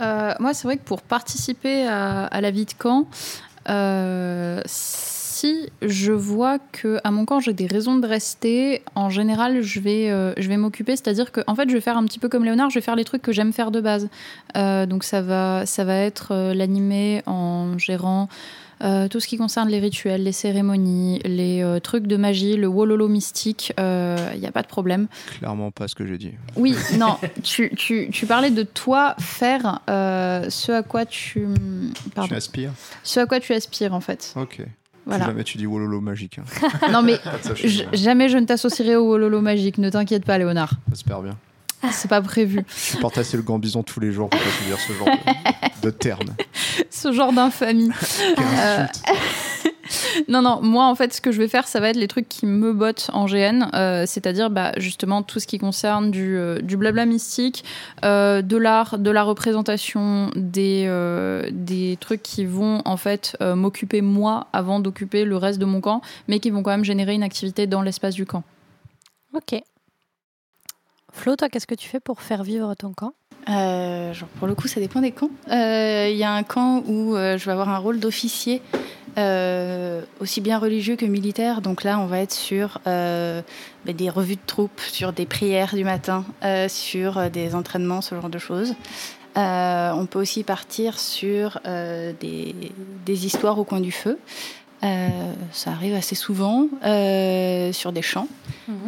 euh, 0.00 0.32
moi, 0.40 0.54
c'est 0.54 0.68
vrai 0.68 0.76
que 0.76 0.84
pour 0.84 1.02
participer 1.02 1.86
à, 1.88 2.24
à 2.26 2.40
la 2.40 2.50
vie 2.52 2.66
de 2.66 2.72
camp, 2.72 3.08
euh, 5.44 5.46
si 5.46 5.68
je 5.82 6.12
vois 6.12 6.58
que 6.72 6.98
à 7.04 7.10
mon 7.10 7.24
camp 7.24 7.40
j'ai 7.40 7.52
des 7.52 7.66
raisons 7.66 7.96
de 7.96 8.06
rester, 8.06 8.82
en 8.94 9.10
général, 9.10 9.62
je 9.62 9.80
vais, 9.80 10.10
euh, 10.10 10.32
je 10.36 10.48
vais 10.48 10.56
m'occuper. 10.56 10.96
C'est-à-dire 10.96 11.32
que, 11.32 11.40
en 11.46 11.54
fait, 11.54 11.68
je 11.68 11.74
vais 11.74 11.80
faire 11.80 11.96
un 11.96 12.04
petit 12.04 12.18
peu 12.18 12.28
comme 12.28 12.44
Léonard, 12.44 12.70
je 12.70 12.76
vais 12.76 12.80
faire 12.84 12.96
les 12.96 13.04
trucs 13.04 13.22
que 13.22 13.32
j'aime 13.32 13.52
faire 13.52 13.70
de 13.70 13.80
base. 13.80 14.08
Euh, 14.56 14.86
donc, 14.86 15.04
ça 15.04 15.22
va, 15.22 15.66
ça 15.66 15.84
va 15.84 15.94
être 15.96 16.32
euh, 16.32 16.54
l'animer 16.54 17.22
en 17.26 17.76
gérant. 17.78 18.28
euh, 18.82 19.08
tout 19.08 19.20
ce 19.20 19.26
qui 19.26 19.38
concerne 19.38 19.70
les 19.70 19.78
rituels, 19.78 20.22
les 20.22 20.32
cérémonies, 20.32 21.20
les 21.24 21.62
euh, 21.62 21.80
trucs 21.80 22.06
de 22.06 22.16
magie, 22.18 22.56
le 22.56 22.66
wololo 22.66 23.08
mystique, 23.08 23.72
il 23.78 24.38
n'y 24.40 24.46
a 24.46 24.52
pas 24.52 24.62
de 24.62 24.66
problème. 24.68 25.06
Clairement 25.38 25.70
pas 25.70 25.88
ce 25.88 25.94
que 25.94 26.06
j'ai 26.06 26.18
dit. 26.18 26.32
Oui, 26.56 26.74
non, 26.98 27.16
tu, 27.42 27.70
tu, 27.74 28.08
tu 28.12 28.26
parlais 28.26 28.50
de 28.50 28.62
toi 28.64 29.14
faire 29.18 29.80
euh, 29.88 30.50
ce 30.50 30.72
à 30.72 30.82
quoi 30.82 31.06
tu. 31.06 31.46
Pardon. 32.14 32.28
Tu 32.28 32.34
aspires 32.34 32.72
Ce 33.02 33.18
à 33.20 33.24
quoi 33.26 33.40
tu 33.40 33.54
aspires, 33.54 33.94
en 33.94 34.00
fait. 34.00 34.34
Ok. 34.36 34.60
Voilà. 35.06 35.24
Si 35.24 35.30
jamais 35.30 35.44
tu 35.44 35.56
dis 35.58 35.66
wololo 35.66 36.00
magique. 36.00 36.38
hein. 36.40 36.68
Non, 36.92 37.00
mais 37.02 37.16
Ça, 37.42 37.54
je 37.54 37.66
j- 37.68 37.84
jamais 37.92 38.28
je 38.28 38.38
ne 38.38 38.44
t'associerai 38.44 38.96
au 38.96 39.06
Wololo 39.06 39.40
magique, 39.40 39.78
ne 39.78 39.88
t'inquiète 39.88 40.24
pas, 40.24 40.36
Léonard. 40.36 40.72
J'espère 40.90 41.20
bien. 41.22 41.36
C'est 41.92 42.08
pas 42.08 42.20
prévu. 42.20 42.64
Je 42.92 42.96
porte 43.00 43.18
assez 43.18 43.36
le 43.36 43.42
gambison 43.42 43.82
tous 43.82 44.00
les 44.00 44.12
jours 44.12 44.28
pour 44.28 44.40
pas 44.40 44.46
dire 44.66 44.78
ce 44.78 44.92
genre 44.92 45.08
de, 45.82 45.86
de 45.86 45.90
termes. 45.90 46.34
Ce 46.90 47.12
genre 47.12 47.32
d'infamie. 47.32 47.90
Euh. 48.38 48.86
Non, 50.28 50.42
non, 50.42 50.60
moi 50.62 50.86
en 50.86 50.94
fait, 50.94 51.12
ce 51.14 51.20
que 51.20 51.32
je 51.32 51.38
vais 51.38 51.48
faire, 51.48 51.68
ça 51.68 51.80
va 51.80 51.90
être 51.90 51.96
les 51.96 52.08
trucs 52.08 52.28
qui 52.28 52.46
me 52.46 52.72
bottent 52.72 53.10
en 53.12 53.26
GN, 53.26 53.68
euh, 53.74 54.04
c'est-à-dire 54.06 54.50
bah, 54.50 54.72
justement 54.76 55.22
tout 55.22 55.40
ce 55.40 55.46
qui 55.46 55.58
concerne 55.58 56.10
du, 56.10 56.36
euh, 56.36 56.60
du 56.60 56.76
blabla 56.76 57.06
mystique, 57.06 57.64
euh, 58.04 58.42
de 58.42 58.56
l'art, 58.56 58.98
de 58.98 59.10
la 59.10 59.22
représentation, 59.22 60.30
des, 60.34 60.84
euh, 60.88 61.48
des 61.52 61.96
trucs 62.00 62.22
qui 62.22 62.44
vont 62.44 62.82
en 62.84 62.96
fait 62.96 63.36
euh, 63.40 63.54
m'occuper 63.54 64.00
moi 64.00 64.48
avant 64.52 64.80
d'occuper 64.80 65.24
le 65.24 65.36
reste 65.36 65.58
de 65.58 65.66
mon 65.66 65.80
camp, 65.80 66.00
mais 66.28 66.40
qui 66.40 66.50
vont 66.50 66.62
quand 66.62 66.70
même 66.70 66.84
générer 66.84 67.14
une 67.14 67.22
activité 67.22 67.66
dans 67.66 67.82
l'espace 67.82 68.14
du 68.14 68.26
camp. 68.26 68.42
Ok. 69.34 69.62
Flo, 71.16 71.34
toi, 71.34 71.48
qu'est-ce 71.48 71.66
que 71.66 71.74
tu 71.74 71.88
fais 71.88 71.98
pour 71.98 72.20
faire 72.20 72.42
vivre 72.42 72.74
ton 72.74 72.92
camp? 72.92 73.14
Euh, 73.48 74.12
pour 74.38 74.46
le 74.46 74.54
coup, 74.54 74.68
ça 74.68 74.80
dépend 74.80 75.00
des 75.00 75.12
camps. 75.12 75.30
Euh, 75.50 76.08
Il 76.10 76.16
y 76.16 76.24
a 76.24 76.32
un 76.32 76.42
camp 76.42 76.82
où 76.86 77.16
euh, 77.16 77.38
je 77.38 77.46
vais 77.46 77.52
avoir 77.52 77.70
un 77.70 77.78
rôle 77.78 78.00
d'officier, 78.00 78.60
euh, 79.16 80.02
aussi 80.20 80.42
bien 80.42 80.58
religieux 80.58 80.94
que 80.94 81.06
militaire. 81.06 81.62
Donc 81.62 81.84
là, 81.84 81.98
on 82.00 82.06
va 82.06 82.20
être 82.20 82.34
sur 82.34 82.80
euh, 82.86 83.40
bah, 83.86 83.94
des 83.94 84.10
revues 84.10 84.36
de 84.36 84.40
troupes, 84.46 84.80
sur 84.80 85.14
des 85.14 85.24
prières 85.24 85.74
du 85.74 85.84
matin, 85.84 86.24
euh, 86.44 86.68
sur 86.68 87.16
euh, 87.16 87.28
des 87.30 87.54
entraînements, 87.54 88.02
ce 88.02 88.14
genre 88.14 88.28
de 88.28 88.38
choses. 88.38 88.74
Euh, 89.38 89.92
on 89.92 90.04
peut 90.04 90.20
aussi 90.20 90.44
partir 90.44 90.98
sur 90.98 91.60
euh, 91.66 92.12
des 92.20 93.26
histoires 93.26 93.58
au 93.58 93.64
coin 93.64 93.80
du 93.80 93.92
feu. 93.92 94.18
Euh, 94.84 95.32
ça 95.52 95.70
arrive 95.70 95.94
assez 95.94 96.14
souvent 96.14 96.68
euh, 96.84 97.72
sur 97.72 97.92
des 97.92 98.02
champs. 98.02 98.28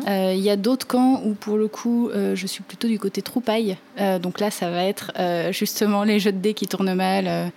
Euh, 0.06 0.34
Il 0.36 0.42
y 0.42 0.50
a 0.50 0.56
d'autres 0.56 0.86
camps 0.86 1.22
où, 1.24 1.34
pour 1.34 1.56
le 1.56 1.68
coup, 1.68 2.10
je 2.12 2.46
suis 2.46 2.62
plutôt 2.62 2.88
du 2.88 2.98
côté 2.98 3.22
troupaille. 3.22 3.76
Donc 4.22 4.40
là, 4.40 4.50
ça 4.50 4.70
va 4.70 4.84
être 4.84 5.12
justement 5.52 6.04
les 6.04 6.20
jeux 6.20 6.32
de 6.32 6.38
dés 6.38 6.54
qui 6.54 6.66
tournent 6.66 6.94
mal, 6.94 7.52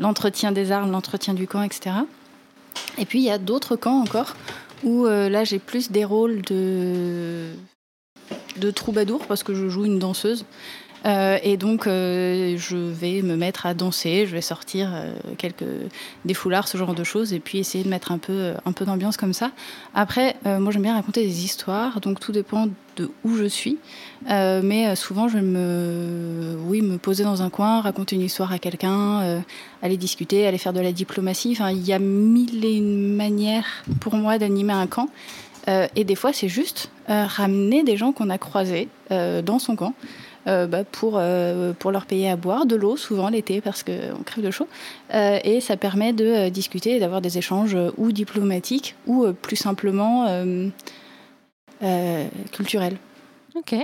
l'entretien 0.00 0.52
des 0.52 0.72
armes, 0.72 0.90
l'entretien 0.90 1.34
du 1.34 1.46
camp, 1.46 1.62
etc. 1.62 1.96
Et 2.98 3.04
puis, 3.04 3.20
il 3.20 3.24
y 3.24 3.30
a 3.30 3.38
d'autres 3.38 3.76
camps 3.76 4.00
encore 4.00 4.34
où 4.84 5.06
là, 5.06 5.44
j'ai 5.44 5.58
plus 5.58 5.90
des 5.90 6.04
rôles 6.04 6.42
de, 6.42 7.50
de 8.58 8.70
troubadour 8.70 9.26
parce 9.26 9.42
que 9.42 9.54
je 9.54 9.68
joue 9.68 9.84
une 9.84 9.98
danseuse. 9.98 10.44
Euh, 11.04 11.38
et 11.42 11.56
donc, 11.56 11.86
euh, 11.86 12.56
je 12.56 12.76
vais 12.76 13.22
me 13.22 13.36
mettre 13.36 13.66
à 13.66 13.74
danser, 13.74 14.26
je 14.26 14.32
vais 14.32 14.40
sortir 14.40 14.90
euh, 14.94 15.88
des 16.24 16.34
foulards, 16.34 16.68
ce 16.68 16.78
genre 16.78 16.94
de 16.94 17.04
choses, 17.04 17.32
et 17.32 17.40
puis 17.40 17.58
essayer 17.58 17.84
de 17.84 17.88
mettre 17.88 18.12
un 18.12 18.18
peu, 18.18 18.54
un 18.64 18.72
peu 18.72 18.84
d'ambiance 18.84 19.16
comme 19.16 19.32
ça. 19.32 19.50
Après, 19.94 20.36
moi 20.44 20.72
j'aime 20.72 20.82
bien 20.82 20.94
raconter 20.94 21.22
des 21.22 21.44
histoires, 21.44 22.00
donc 22.00 22.20
tout 22.20 22.32
dépend 22.32 22.68
de 22.96 23.10
où 23.24 23.36
je 23.36 23.44
suis. 23.44 23.78
Mais 24.28 24.94
souvent, 24.96 25.28
je 25.28 25.38
vais 25.38 25.44
me, 25.44 26.56
oui, 26.66 26.82
me 26.82 26.98
poser 26.98 27.24
dans 27.24 27.42
un 27.42 27.50
coin, 27.50 27.80
raconter 27.80 28.16
une 28.16 28.22
histoire 28.22 28.52
à 28.52 28.58
quelqu'un, 28.58 29.42
aller 29.82 29.96
discuter, 29.96 30.46
aller 30.46 30.58
faire 30.58 30.72
de 30.72 30.80
la 30.80 30.92
diplomatie. 30.92 31.50
Enfin, 31.52 31.70
il 31.70 31.84
y 31.86 31.92
a 31.92 31.98
mille 31.98 32.64
et 32.64 32.76
une 32.76 33.14
manières 33.14 33.84
pour 34.00 34.14
moi 34.14 34.38
d'animer 34.38 34.72
un 34.72 34.86
camp. 34.86 35.08
Et 35.68 36.04
des 36.04 36.14
fois, 36.14 36.32
c'est 36.32 36.48
juste 36.48 36.90
ramener 37.08 37.82
des 37.82 37.96
gens 37.96 38.12
qu'on 38.12 38.30
a 38.30 38.38
croisés 38.38 38.88
dans 39.10 39.58
son 39.58 39.76
camp. 39.76 39.94
Euh, 40.46 40.66
bah, 40.66 40.84
pour, 40.84 41.14
euh, 41.16 41.72
pour 41.72 41.90
leur 41.90 42.06
payer 42.06 42.30
à 42.30 42.36
boire 42.36 42.66
de 42.66 42.76
l'eau, 42.76 42.96
souvent 42.96 43.28
l'été 43.28 43.60
parce 43.60 43.82
qu'on 43.82 44.22
crève 44.24 44.44
de 44.44 44.50
chaud. 44.50 44.68
Euh, 45.14 45.38
et 45.44 45.60
ça 45.60 45.76
permet 45.76 46.12
de 46.12 46.24
euh, 46.24 46.50
discuter 46.50 46.96
et 46.96 47.00
d'avoir 47.00 47.20
des 47.20 47.38
échanges 47.38 47.74
euh, 47.74 47.90
ou 47.96 48.12
diplomatiques 48.12 48.94
ou 49.06 49.24
euh, 49.24 49.32
plus 49.32 49.56
simplement 49.56 50.26
euh, 50.28 50.68
euh, 51.82 52.26
culturels. 52.52 52.96
Ok. 53.54 53.74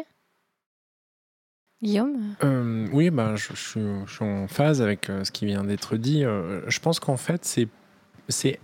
Guillaume? 1.82 2.36
Euh, 2.44 2.86
oui, 2.92 3.10
bah, 3.10 3.34
je, 3.34 3.48
je 3.54 3.70
suis, 3.70 3.80
je 4.06 4.12
suis 4.12 4.24
en 4.24 4.46
phase 4.46 4.80
avec 4.80 5.10
euh, 5.10 5.24
ce 5.24 5.32
qui 5.32 5.46
vient 5.46 5.64
d'être 5.64 5.96
dit. 5.96 6.24
Euh, 6.24 6.60
je 6.68 6.78
pense 6.78 7.00
qu'en 7.00 7.16
fait, 7.16 7.44
c'est 7.44 8.60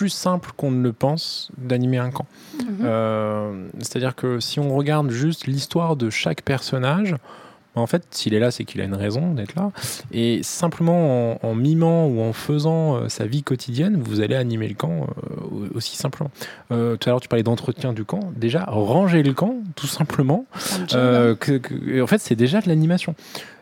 plus 0.00 0.08
simple 0.08 0.52
qu'on 0.56 0.70
ne 0.70 0.82
le 0.82 0.94
pense 0.94 1.50
d'animer 1.58 1.98
un 1.98 2.10
camp. 2.10 2.24
Euh, 2.82 3.66
C'est-à-dire 3.80 4.14
que 4.16 4.40
si 4.40 4.58
on 4.58 4.74
regarde 4.74 5.10
juste 5.10 5.46
l'histoire 5.46 5.94
de 5.94 6.08
chaque 6.08 6.40
personnage, 6.40 7.14
en 7.74 7.86
fait, 7.86 8.02
s'il 8.10 8.32
est 8.32 8.38
là, 8.40 8.50
c'est 8.50 8.64
qu'il 8.64 8.80
a 8.80 8.84
une 8.84 8.94
raison 8.94 9.34
d'être 9.34 9.54
là. 9.56 9.72
Et 10.10 10.42
simplement 10.42 11.34
en, 11.34 11.38
en 11.48 11.54
mimant 11.54 12.06
ou 12.06 12.22
en 12.22 12.32
faisant 12.32 12.96
euh, 12.96 13.08
sa 13.10 13.26
vie 13.26 13.42
quotidienne, 13.42 14.00
vous 14.02 14.20
allez 14.22 14.34
animer 14.36 14.68
le 14.68 14.74
camp 14.74 15.02
euh, 15.02 15.68
aussi 15.74 15.96
simplement. 15.96 16.30
Euh, 16.72 16.96
tout 16.96 17.08
à 17.08 17.12
l'heure, 17.12 17.20
tu 17.20 17.28
parlais 17.28 17.42
d'entretien 17.42 17.92
du 17.92 18.04
camp. 18.06 18.32
Déjà, 18.36 18.64
ranger 18.64 19.22
le 19.22 19.34
camp, 19.34 19.56
tout 19.76 19.86
simplement. 19.86 20.46
Que- 21.38 21.58
que- 21.58 22.02
en 22.02 22.06
fait, 22.06 22.18
c'est 22.22 22.34
déjà 22.36 22.62
de 22.62 22.68
l'animation. 22.68 23.14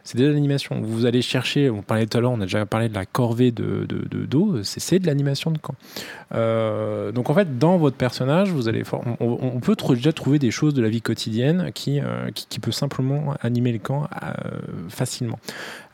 C'est 0.04 0.18
de 0.18 0.26
l'animation. 0.26 0.80
Vous 0.80 1.06
allez 1.06 1.22
chercher, 1.22 1.70
on 1.70 1.82
parlait 1.82 2.06
tout 2.06 2.18
à 2.18 2.20
l'heure, 2.20 2.32
on 2.32 2.40
a 2.40 2.44
déjà 2.44 2.64
parlé 2.66 2.88
de 2.88 2.94
la 2.94 3.06
corvée 3.06 3.50
de, 3.50 3.86
de, 3.86 4.26
d'eau, 4.26 4.62
c'est, 4.62 4.98
de 4.98 5.06
l'animation 5.06 5.50
de 5.50 5.58
camp. 5.58 5.74
Euh, 6.34 7.12
donc 7.12 7.30
en 7.30 7.34
fait, 7.34 7.58
dans 7.58 7.76
votre 7.78 7.96
personnage, 7.96 8.50
vous 8.50 8.68
allez, 8.68 8.82
on, 9.20 9.60
peut 9.60 9.76
déjà 9.94 10.12
trouver 10.12 10.38
des 10.38 10.50
choses 10.50 10.74
de 10.74 10.82
la 10.82 10.88
vie 10.88 11.02
quotidienne 11.02 11.70
qui, 11.74 12.00
euh, 12.00 12.30
qui 12.32 12.60
peut 12.60 12.72
simplement 12.72 13.34
animer 13.40 13.72
le 13.72 13.78
camp 13.78 14.08
euh, 14.22 14.32
facilement. 14.88 15.38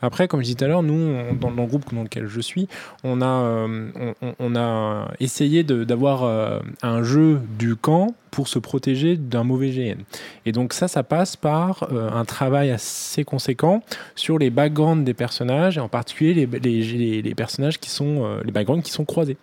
Après, 0.05 0.27
comme 0.27 0.39
je 0.41 0.45
disais 0.45 0.55
tout 0.55 0.65
à 0.65 0.67
l'heure, 0.67 0.83
nous, 0.83 1.15
dans, 1.39 1.49
le 1.49 1.65
groupe 1.65 1.93
dans 1.93 2.03
lequel 2.03 2.27
je 2.27 2.39
suis, 2.41 2.67
on 3.03 3.21
a, 3.21 3.25
euh, 3.25 4.13
on, 4.39 4.55
a 4.55 5.11
essayé 5.19 5.63
d'avoir 5.63 6.23
euh, 6.23 6.59
un 6.81 7.03
jeu 7.03 7.39
du 7.57 7.75
camp 7.75 8.13
pour 8.31 8.47
se 8.47 8.59
protéger 8.59 9.15
d'un 9.17 9.43
mauvais 9.43 9.69
GN. 9.69 10.01
Et 10.45 10.51
donc 10.51 10.73
ça, 10.73 10.87
ça 10.87 11.03
passe 11.03 11.35
par 11.35 11.87
euh, 11.91 12.09
un 12.11 12.25
travail 12.25 12.71
assez 12.71 13.23
conséquent 13.23 13.81
sur 14.15 14.37
les 14.37 14.49
backgrounds 14.49 15.03
des 15.05 15.13
personnages, 15.13 15.77
et 15.77 15.81
en 15.81 15.89
particulier 15.89 16.33
les, 16.33 16.59
les, 16.59 16.81
les- 16.83 17.21
les 17.21 17.35
personnages 17.35 17.79
qui 17.79 17.89
sont, 17.89 18.39
les 18.43 18.51
backgrounds 18.51 18.83
qui 18.83 18.91
sont 18.91 19.05
croisés. 19.05 19.37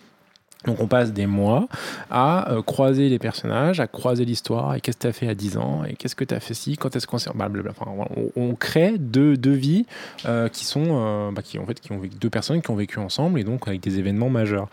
Donc 0.65 0.81
on 0.81 0.87
passe 0.87 1.13
des 1.13 1.27
mois 1.27 1.67
à 2.11 2.53
euh, 2.53 2.63
croiser 2.63 3.09
les 3.09 3.19
personnages, 3.19 3.81
à 3.81 3.87
croiser 3.87 4.25
l'histoire, 4.25 4.75
et 4.75 4.81
qu'est-ce 4.81 4.97
que 4.97 5.03
tu 5.03 5.09
as 5.09 5.13
fait 5.13 5.29
à 5.29 5.35
10 5.35 5.57
ans, 5.57 5.85
et 5.85 5.95
qu'est-ce 5.95 6.15
que 6.15 6.25
tu 6.25 6.35
as 6.35 6.41
fait 6.41 6.55
si, 6.55 6.77
quand 6.77 6.95
est-ce 6.95 7.07
qu'on 7.07 7.19
s'est... 7.19 7.31
Voilà, 7.35 7.51
on, 8.37 8.55
crée 8.55 8.97
deux, 8.99 9.37
deux 9.37 9.53
vies 9.53 9.87
euh, 10.27 10.49
qui 10.49 10.65
sont... 10.65 10.85
euh, 10.89 11.31
bah, 11.33 11.43
qui, 11.43 11.59
en 11.59 11.67
fait, 11.67 11.81
qui 11.81 11.93
ont 11.93 11.99
vécu, 11.99 12.17
deux 12.17 12.31
personnes 12.31 12.63
qui 12.63 12.71
ont 12.71 12.77
vécu 12.77 12.99
ensemble, 12.99 13.41
et 13.41 13.45
donc 13.45 13.67
avec 13.67 13.81
des 13.81 13.99
événements 13.99 14.31
majeurs. 14.31 14.69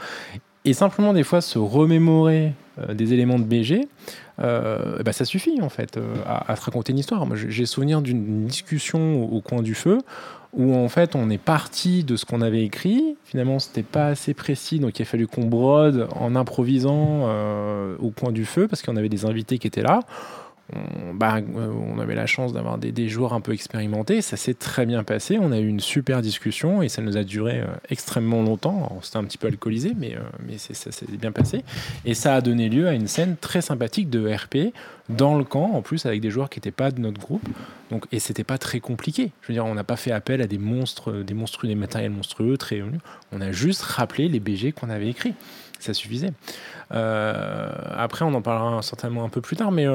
Et 0.65 0.73
simplement 0.73 1.13
des 1.13 1.23
fois 1.23 1.41
se 1.41 1.57
remémorer 1.57 2.53
des 2.93 3.13
éléments 3.13 3.39
de 3.39 3.45
BG, 3.45 3.87
bah, 4.37 5.13
ça 5.13 5.25
suffit 5.25 5.61
en 5.61 5.69
fait 5.69 5.97
à, 6.25 6.55
se 6.55 6.61
raconter 6.61 6.91
une 6.91 6.99
histoire. 6.99 7.25
J'ai 7.35 7.65
souvenir 7.65 8.01
d'une 8.01 8.45
discussion 8.45 9.23
au 9.23 9.41
coin 9.41 9.61
du 9.61 9.73
feu 9.73 9.99
où 10.53 10.75
en 10.75 10.89
fait 10.89 11.15
on 11.15 11.29
est 11.29 11.37
parti 11.37 12.03
de 12.03 12.15
ce 12.15 12.25
qu'on 12.25 12.41
avait 12.41 12.63
écrit. 12.63 13.17
Finalement 13.23 13.59
c'était 13.59 13.83
pas 13.83 14.07
assez 14.07 14.33
précis 14.33 14.79
donc 14.79 14.99
il 14.99 15.03
a 15.03 15.05
fallu 15.05 15.27
qu'on 15.27 15.45
brode 15.45 16.07
en 16.15 16.35
improvisant 16.35 17.21
euh, 17.23 17.95
au 17.99 18.09
coin 18.09 18.31
du 18.31 18.45
feu 18.45 18.67
parce 18.67 18.81
qu'on 18.81 18.95
avait 18.95 19.09
des 19.09 19.25
invités 19.25 19.57
qui 19.57 19.67
étaient 19.67 19.83
là. 19.83 20.01
On, 20.73 21.13
bah, 21.13 21.37
euh, 21.37 21.71
on 21.93 21.99
avait 21.99 22.15
la 22.15 22.25
chance 22.25 22.53
d'avoir 22.53 22.77
des, 22.77 23.09
joueurs 23.09 23.33
un 23.33 23.41
peu 23.41 23.53
expérimentés. 23.53 24.21
Ça 24.21 24.37
s'est 24.37 24.53
très 24.53 24.85
bien 24.85 25.03
passé. 25.03 25.37
On 25.41 25.51
a 25.51 25.59
eu 25.59 25.67
une 25.67 25.79
super 25.79 26.21
discussion 26.21 26.81
et 26.81 26.89
ça 26.89 27.01
nous 27.01 27.17
a 27.17 27.23
duré 27.23 27.59
euh, 27.59 27.67
extrêmement 27.89 28.41
longtemps. 28.41 28.99
C'était 29.01 29.17
un 29.17 29.23
petit 29.23 29.37
peu 29.37 29.47
alcoolisé, 29.47 29.93
mais, 29.97 30.15
euh, 30.15 30.57
ça 30.57 30.91
s'est 30.91 31.05
bien 31.07 31.31
passé. 31.31 31.63
Et 32.05 32.13
ça 32.13 32.35
a 32.35 32.41
donné 32.41 32.69
lieu 32.69 32.87
à 32.87 32.93
une 32.93 33.07
scène 33.07 33.35
très 33.39 33.61
sympathique 33.61 34.09
de 34.09 34.27
RP 34.31 34.73
dans 35.09 35.37
le 35.37 35.43
camp, 35.43 35.71
en 35.73 35.81
plus 35.81 36.05
avec 36.05 36.21
des 36.21 36.29
joueurs 36.29 36.49
qui 36.49 36.59
n'étaient 36.59 36.71
pas 36.71 36.91
de 36.91 36.99
notre 36.99 37.19
groupe. 37.19 37.47
Donc, 37.89 38.05
et 38.11 38.19
c'était 38.19 38.43
pas 38.43 38.59
très 38.59 38.79
compliqué. 38.79 39.31
Je 39.41 39.47
veux 39.47 39.53
dire, 39.53 39.65
on 39.65 39.73
n'a 39.73 39.83
pas 39.83 39.95
fait 39.95 40.11
appel 40.11 40.41
à 40.41 40.47
des 40.47 40.59
monstres, 40.59 41.23
des 41.23 41.33
monstrueux, 41.33 41.67
des 41.67 41.75
matériels 41.75 42.11
monstrueux, 42.11 42.57
très. 42.57 42.83
On 43.31 43.41
a 43.41 43.51
juste 43.51 43.81
rappelé 43.81 44.27
les 44.27 44.39
BG 44.39 44.71
qu'on 44.71 44.89
avait 44.89 45.09
écrits 45.09 45.33
ça 45.79 45.93
suffisait. 45.93 46.33
Après, 46.89 48.25
on 48.25 48.33
en 48.33 48.41
parlera 48.41 48.81
certainement 48.81 49.23
un 49.23 49.29
peu 49.29 49.39
plus 49.39 49.55
tard, 49.55 49.71
mais 49.71 49.87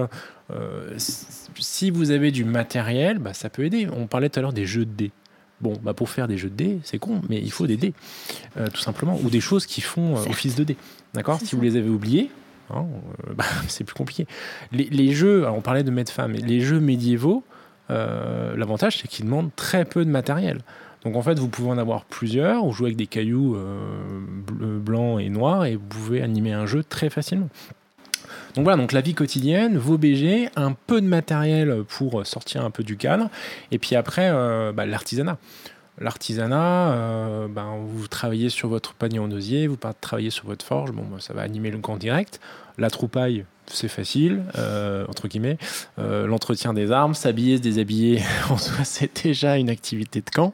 euh, 0.53 0.93
si 0.99 1.91
vous 1.91 2.11
avez 2.11 2.31
du 2.31 2.45
matériel, 2.45 3.19
bah, 3.19 3.35
ça 3.35 3.49
peut 3.51 3.65
aider. 3.65 3.89
On 3.95 4.07
parlait 4.07 4.29
tout 4.29 4.39
à 4.39 4.43
l'heure 4.43 4.53
des 4.53 4.67
jeux 4.67 4.85
de 4.85 4.93
dés. 4.93 5.13
Bon, 5.61 5.75
bah 5.83 5.95
pour 5.95 6.11
faire 6.11 6.29
des 6.29 6.37
jeux 6.37 6.51
de 6.51 6.57
dés, 6.57 6.79
c'est 6.83 6.99
con, 6.99 7.23
mais 7.31 7.39
il 7.39 7.51
faut 7.51 7.67
des 7.67 7.77
dés, 7.77 7.95
tout 8.75 8.81
simplement, 8.81 9.19
ou 9.23 9.31
des 9.31 9.41
choses 9.41 9.67
qui 9.67 9.81
font 9.81 10.17
office 10.17 10.57
de 10.57 10.65
dés. 10.65 10.77
D'accord 11.15 11.39
Si 11.41 11.55
vous 11.55 11.63
les 11.63 11.77
avez 11.77 11.89
oubliés, 11.89 12.31
hein, 12.71 12.85
bah, 13.37 13.45
c'est 13.69 13.85
plus 13.85 13.95
compliqué. 13.95 14.27
Les, 14.73 15.13
jeux, 15.13 15.49
on 15.49 15.63
parlait 15.63 15.85
de 15.85 15.91
maître 15.93 16.13
femme, 16.13 16.33
les 16.33 16.61
jeux 16.61 16.81
médiévaux, 16.81 17.45
l'avantage 17.89 18.99
c'est 18.99 19.09
qu'ils 19.09 19.25
demandent 19.25 19.55
très 19.55 19.85
peu 19.85 20.05
de 20.05 20.11
matériel. 20.11 20.59
Donc 21.05 21.17
en 21.17 21.23
fait, 21.23 21.39
vous 21.39 21.49
pouvez 21.49 21.71
en 21.71 21.79
avoir 21.79 22.07
plusieurs, 22.07 22.65
vous 22.65 22.73
jouez 22.73 22.87
avec 22.87 22.97
des 22.97 23.07
cailloux 23.07 23.57
euh, 23.57 24.79
blancs 24.79 25.21
et 25.21 25.29
noirs 25.29 25.67
et 25.67 25.77
vous 25.77 25.87
pouvez 25.87 26.23
animer 26.23 26.53
un 26.53 26.65
jeu 26.65 26.83
très 26.83 27.11
facilement. 27.11 27.49
Donc 28.55 28.65
voilà, 28.65 28.77
donc 28.77 28.93
la 28.93 29.01
vie 29.01 29.15
quotidienne, 29.15 29.77
vos 29.77 29.99
BG, 29.99 30.49
un 30.55 30.73
peu 30.73 31.01
de 31.01 31.07
matériel 31.07 31.83
pour 31.89 32.25
sortir 32.25 32.65
un 32.65 32.71
peu 32.71 32.85
du 32.85 32.97
cadre, 32.97 33.29
et 33.73 33.79
puis 33.79 33.97
après, 33.97 34.31
euh, 34.33 34.73
bah, 34.73 34.87
l'artisanat. 34.87 35.39
L'artisanat, 35.99 36.93
euh, 36.93 37.49
ben, 37.49 37.77
vous 37.85 38.09
travaillez 38.09 38.49
sur 38.49 38.69
votre 38.69 38.95
panier 38.95 39.21
en 39.21 39.31
osier, 39.31 39.67
vous 39.67 39.79
travaillez 40.01 40.31
sur 40.31 40.47
votre 40.47 40.65
forge, 40.65 40.93
bon, 40.93 41.03
bah, 41.03 41.19
ça 41.21 41.35
va 41.35 41.43
animer 41.43 41.71
le 41.71 41.79
camp 41.79 41.97
direct. 41.97 42.41
La 42.79 42.91
troupaille, 42.91 43.45
c'est 43.67 43.89
facile, 43.89 44.43
euh, 44.59 45.07
entre 45.09 45.29
guillemets. 45.29 45.57
Euh, 45.99 46.27
l'entretien 46.27 46.75
des 46.75 46.91
armes, 46.91 47.15
s'habiller, 47.15 47.57
se 47.57 47.63
déshabiller, 47.63 48.21
en 48.51 48.59
soi, 48.59 48.85
c'est 48.85 49.25
déjà 49.25 49.57
une 49.57 49.71
activité 49.71 50.21
de 50.21 50.31
camp. 50.31 50.53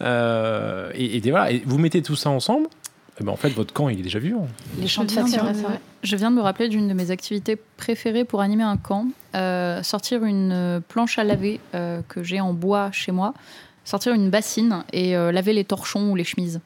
Euh, 0.00 0.90
et, 0.94 1.20
voilà, 1.30 1.52
et 1.52 1.62
vous 1.64 1.78
mettez 1.78 2.02
tout 2.02 2.16
ça 2.16 2.30
ensemble, 2.30 2.66
et 2.66 2.81
eh 3.22 3.24
ben 3.24 3.32
en 3.32 3.36
fait, 3.36 3.50
votre 3.50 3.72
camp, 3.72 3.88
il 3.88 4.00
est 4.00 4.02
déjà 4.02 4.18
vivant. 4.18 4.48
Les 4.78 4.88
champs 4.88 5.04
de 5.04 5.10
Je 6.02 6.16
viens 6.16 6.30
de 6.30 6.36
me 6.36 6.42
rappeler 6.42 6.68
d'une 6.68 6.88
de 6.88 6.94
mes 6.94 7.10
activités 7.10 7.56
préférées 7.76 8.24
pour 8.24 8.40
animer 8.40 8.64
un 8.64 8.76
camp. 8.76 9.06
sortir 9.82 10.24
une 10.24 10.82
planche 10.88 11.18
à 11.18 11.24
laver 11.24 11.60
que 11.72 12.22
j'ai 12.22 12.40
en 12.40 12.52
bois 12.52 12.90
chez 12.92 13.12
moi, 13.12 13.34
sortir 13.84 14.12
une 14.12 14.28
bassine 14.28 14.84
et 14.92 15.12
laver 15.14 15.52
les 15.52 15.64
torchons 15.64 16.10
ou 16.10 16.16
les 16.16 16.24
chemises. 16.24 16.60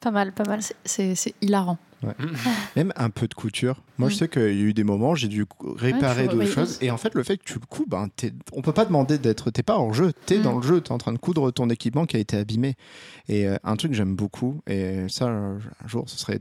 Pas 0.00 0.10
mal, 0.10 0.32
pas 0.32 0.44
mal. 0.44 0.60
C'est 0.84 1.34
hilarant. 1.40 1.78
Même 2.76 2.92
un 2.96 3.10
peu 3.10 3.28
de 3.28 3.34
couture. 3.34 3.82
Moi, 3.98 4.08
je 4.08 4.16
sais 4.16 4.28
qu'il 4.28 4.42
y 4.42 4.60
a 4.60 4.64
eu 4.64 4.74
des 4.74 4.84
moments, 4.84 5.14
j'ai 5.14 5.28
dû 5.28 5.44
réparer 5.76 6.28
d'autres 6.28 6.46
choses. 6.46 6.78
Et 6.80 6.90
en 6.90 6.96
fait, 6.96 7.14
le 7.14 7.22
fait 7.22 7.36
que 7.36 7.44
tu 7.44 7.54
le 7.54 7.66
couds, 7.66 7.86
ben, 7.86 8.08
on 8.52 8.62
peut 8.62 8.72
pas 8.72 8.84
demander 8.84 9.18
d'être. 9.18 9.50
T'es 9.50 9.62
pas 9.62 9.78
en 9.78 9.92
jeu, 9.92 10.12
t'es 10.26 10.36
es 10.36 10.38
mm. 10.38 10.42
dans 10.42 10.56
le 10.56 10.62
jeu, 10.62 10.80
t'es 10.80 10.92
en 10.92 10.98
train 10.98 11.12
de 11.12 11.18
coudre 11.18 11.50
ton 11.50 11.68
équipement 11.70 12.06
qui 12.06 12.16
a 12.16 12.20
été 12.20 12.36
abîmé. 12.36 12.74
Et 13.28 13.46
euh, 13.46 13.56
un 13.64 13.76
truc 13.76 13.92
que 13.92 13.96
j'aime 13.96 14.16
beaucoup, 14.16 14.60
et 14.66 15.06
ça, 15.08 15.26
un 15.26 15.58
jour, 15.86 16.08
ce 16.08 16.18
serait 16.18 16.40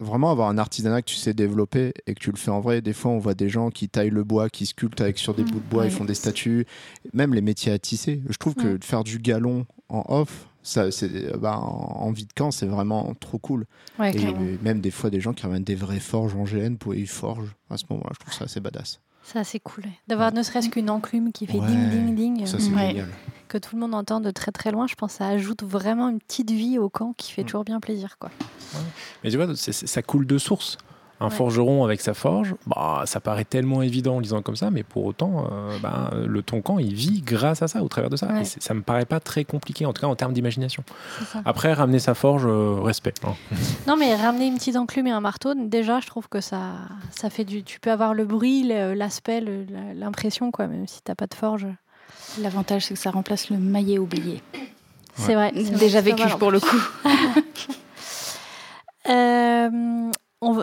vraiment 0.00 0.30
avoir 0.30 0.48
un 0.48 0.58
artisanat 0.58 1.02
que 1.02 1.08
tu 1.08 1.16
sais 1.16 1.32
développer 1.32 1.92
et 2.06 2.14
que 2.14 2.20
tu 2.20 2.30
le 2.30 2.36
fais 2.36 2.50
en 2.50 2.60
vrai. 2.60 2.82
Des 2.82 2.92
fois, 2.92 3.10
on 3.12 3.18
voit 3.18 3.34
des 3.34 3.48
gens 3.48 3.70
qui 3.70 3.88
taillent 3.88 4.10
le 4.10 4.24
bois, 4.24 4.50
qui 4.50 4.66
sculptent 4.66 5.00
avec 5.00 5.18
sur 5.18 5.34
des 5.34 5.44
mm. 5.44 5.50
bouts 5.50 5.60
de 5.60 5.70
bois, 5.70 5.84
ils 5.84 5.90
font 5.90 6.04
des 6.04 6.14
statues, 6.14 6.66
même 7.12 7.34
les 7.34 7.42
métiers 7.42 7.72
à 7.72 7.78
tisser. 7.78 8.22
Je 8.28 8.36
trouve 8.36 8.54
que 8.54 8.76
de 8.76 8.84
faire 8.84 9.04
du 9.04 9.18
galon 9.18 9.66
en 9.88 10.04
off, 10.08 10.48
ça, 10.62 10.90
c'est, 10.90 11.36
bah, 11.38 11.58
en, 11.58 12.10
vie 12.12 12.26
de 12.26 12.32
camp, 12.32 12.50
c'est 12.50 12.66
vraiment 12.66 13.14
trop 13.14 13.38
cool. 13.38 13.66
et 14.02 14.58
même 14.62 14.80
des 14.80 14.90
fois, 14.90 15.10
des 15.10 15.20
gens 15.20 15.32
qui 15.32 15.42
ramènent 15.42 15.64
des 15.64 15.74
vraies 15.74 16.00
forges 16.00 16.34
en 16.34 16.44
GN 16.44 16.76
pour 16.76 16.94
y 16.94 17.06
forger. 17.06 17.50
À 17.70 17.76
ce 17.76 17.84
moment-là, 17.90 18.10
je 18.14 18.18
trouve 18.20 18.32
ça 18.32 18.44
assez 18.44 18.60
badass. 18.60 19.00
C'est 19.24 19.38
assez 19.38 19.60
cool. 19.60 19.84
D'avoir 20.08 20.32
ne 20.32 20.42
serait-ce 20.42 20.68
qu'une 20.68 20.90
enclume 20.90 21.32
qui 21.32 21.46
fait 21.46 21.58
ding, 21.60 21.90
ding, 21.90 22.14
ding. 22.14 22.46
Ça, 22.46 22.58
c'est 22.58 22.70
génial. 22.70 23.08
Que 23.48 23.58
tout 23.58 23.76
le 23.76 23.80
monde 23.80 23.94
entend 23.94 24.20
de 24.20 24.30
très 24.30 24.50
très 24.50 24.70
loin. 24.72 24.86
Je 24.86 24.94
pense 24.94 25.12
que 25.12 25.18
ça 25.18 25.28
ajoute 25.28 25.62
vraiment 25.62 26.08
une 26.08 26.18
petite 26.18 26.50
vie 26.50 26.78
au 26.78 26.88
camp 26.88 27.12
qui 27.16 27.32
fait 27.32 27.42
mm. 27.42 27.46
toujours 27.46 27.64
bien 27.64 27.80
plaisir. 27.80 28.18
Quoi. 28.18 28.30
Mais 29.22 29.30
tu 29.30 29.36
vois, 29.36 29.46
ça 29.54 30.02
coule 30.02 30.26
de 30.26 30.38
source. 30.38 30.78
Un 31.22 31.30
forgeron 31.30 31.84
avec 31.84 32.00
sa 32.00 32.14
forge, 32.14 32.54
bah, 32.66 33.02
ça 33.06 33.20
paraît 33.20 33.44
tellement 33.44 33.82
évident 33.82 34.16
en 34.16 34.20
lisant 34.20 34.42
comme 34.42 34.56
ça, 34.56 34.70
mais 34.70 34.82
pour 34.82 35.04
autant, 35.04 35.48
euh, 35.52 35.78
bah, 35.80 36.10
le 36.14 36.42
toncan, 36.42 36.78
il 36.78 36.94
vit 36.94 37.22
grâce 37.24 37.62
à 37.62 37.68
ça, 37.68 37.82
au 37.82 37.88
travers 37.88 38.10
de 38.10 38.16
ça. 38.16 38.28
Et 38.40 38.44
ça 38.44 38.74
me 38.74 38.82
paraît 38.82 39.04
pas 39.04 39.20
très 39.20 39.44
compliqué, 39.44 39.86
en 39.86 39.92
tout 39.92 40.00
cas 40.00 40.08
en 40.08 40.16
termes 40.16 40.32
d'imagination. 40.32 40.82
Après, 41.44 41.72
ramener 41.72 42.00
sa 42.00 42.14
forge, 42.14 42.44
euh, 42.46 42.80
respect. 42.80 43.14
Hein. 43.24 43.34
Non, 43.86 43.96
mais 43.96 44.14
ramener 44.14 44.46
une 44.46 44.56
petite 44.56 44.76
enclume 44.76 45.08
et 45.08 45.10
un 45.10 45.20
marteau, 45.20 45.54
déjà, 45.54 46.00
je 46.00 46.06
trouve 46.06 46.28
que 46.28 46.40
ça, 46.40 46.72
ça 47.10 47.30
fait 47.30 47.44
du. 47.44 47.62
Tu 47.62 47.80
peux 47.80 47.90
avoir 47.90 48.14
le 48.14 48.24
bruit, 48.24 48.64
l'aspect, 48.64 49.42
l'impression, 49.94 50.50
quoi, 50.50 50.66
même 50.66 50.86
si 50.86 51.02
t'as 51.02 51.14
pas 51.14 51.26
de 51.26 51.34
forge. 51.34 51.66
L'avantage, 52.40 52.86
c'est 52.86 52.94
que 52.94 53.00
ça 53.00 53.10
remplace 53.10 53.50
le 53.50 53.58
maillet 53.58 53.98
oublié. 53.98 54.42
C'est 55.14 55.34
vrai. 55.34 55.52
Déjà 55.52 56.00
vécu 56.00 56.22
pour 56.38 56.50
le 56.50 56.60
coup. 56.60 56.82
euh, 59.08 60.10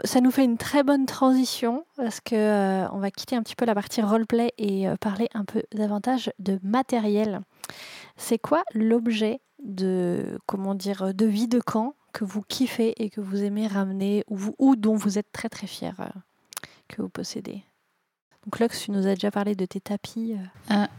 ça 0.03 0.21
nous 0.21 0.31
fait 0.31 0.43
une 0.43 0.57
très 0.57 0.83
bonne 0.83 1.05
transition 1.05 1.85
parce 1.95 2.19
que 2.19 2.35
euh, 2.35 2.89
on 2.91 2.99
va 2.99 3.11
quitter 3.11 3.35
un 3.35 3.43
petit 3.43 3.55
peu 3.55 3.65
la 3.65 3.75
partie 3.75 4.01
roleplay 4.01 4.53
et 4.57 4.87
euh, 4.87 4.95
parler 4.97 5.29
un 5.33 5.45
peu 5.45 5.63
davantage 5.73 6.31
de 6.39 6.59
matériel. 6.63 7.41
C'est 8.17 8.39
quoi 8.39 8.63
l'objet 8.73 9.39
de 9.63 10.39
comment 10.45 10.75
dire 10.75 11.13
de 11.13 11.25
vie 11.25 11.47
de 11.47 11.59
camp 11.59 11.95
que 12.11 12.25
vous 12.25 12.41
kiffez 12.41 13.01
et 13.01 13.09
que 13.09 13.21
vous 13.21 13.43
aimez 13.43 13.67
ramener 13.67 14.25
ou, 14.27 14.75
dont 14.75 14.95
vous 14.95 15.17
êtes 15.17 15.31
très 15.31 15.49
très 15.49 15.67
fier 15.67 15.95
euh, 15.99 16.09
que 16.87 17.01
vous 17.01 17.09
possédez? 17.09 17.63
Donc 18.45 18.59
Lux, 18.59 18.81
tu 18.81 18.91
nous 18.91 19.05
as 19.05 19.13
déjà 19.13 19.31
parlé 19.31 19.55
de 19.55 19.65
tes 19.65 19.81
tapis. 19.81 20.35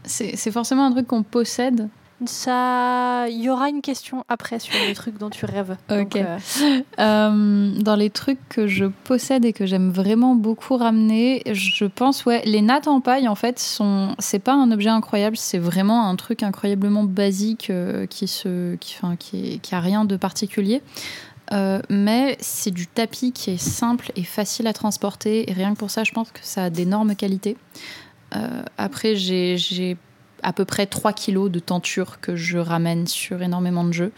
C'est 0.05 0.51
forcément 0.51 0.85
un 0.85 0.91
truc 0.91 1.07
qu'on 1.07 1.23
possède 1.23 1.89
ça, 2.27 3.27
il 3.29 3.41
y 3.41 3.49
aura 3.49 3.69
une 3.69 3.81
question 3.81 4.23
après 4.29 4.59
sur 4.59 4.73
les 4.87 4.93
trucs 4.93 5.17
dont 5.17 5.29
tu 5.29 5.45
rêves. 5.45 5.75
Ok. 5.89 6.15
Euh, 6.15 6.37
euh, 6.99 7.71
dans 7.79 7.95
les 7.95 8.09
trucs 8.09 8.39
que 8.49 8.67
je 8.67 8.85
possède 8.85 9.45
et 9.45 9.53
que 9.53 9.65
j'aime 9.65 9.89
vraiment 9.89 10.35
beaucoup 10.35 10.77
ramener, 10.77 11.41
je 11.51 11.85
pense 11.85 12.25
ouais, 12.25 12.41
les 12.45 12.61
nattes 12.61 12.87
en 12.87 13.01
paille 13.01 13.27
en 13.27 13.35
fait 13.35 13.59
sont, 13.59 14.15
c'est 14.19 14.39
pas 14.39 14.53
un 14.53 14.71
objet 14.71 14.89
incroyable, 14.89 15.37
c'est 15.37 15.57
vraiment 15.57 16.07
un 16.07 16.15
truc 16.15 16.43
incroyablement 16.43 17.03
basique 17.03 17.69
euh, 17.69 18.05
qui 18.05 18.27
se, 18.27 18.75
qui, 18.75 18.95
enfin, 18.97 19.15
qui, 19.15 19.59
qui 19.59 19.73
a 19.75 19.79
rien 19.79 20.05
de 20.05 20.15
particulier. 20.15 20.81
mais 21.89 22.37
c'est 22.39 22.71
du 22.71 22.87
tapis 22.87 23.31
qui 23.31 23.51
est 23.51 23.61
simple 23.61 24.11
et 24.15 24.23
facile 24.23 24.67
à 24.67 24.73
transporter. 24.73 25.49
Et 25.49 25.53
rien 25.53 25.73
que 25.73 25.79
pour 25.79 25.91
ça, 25.91 26.03
je 26.03 26.11
pense 26.11 26.31
que 26.31 26.39
ça 26.43 26.65
a 26.65 26.69
d'énormes 26.69 27.15
qualités. 27.15 27.57
après, 28.77 29.15
j'ai 29.15 29.97
à 30.43 30.53
peu 30.53 30.65
près 30.65 30.85
3 30.85 31.13
kilos 31.13 31.51
de 31.51 31.59
tenture 31.59 32.19
que 32.19 32.35
je 32.35 32.57
ramène 32.57 33.07
sur 33.07 33.41
énormément 33.41 33.83
de 33.83 33.91
jeux. 33.91 34.11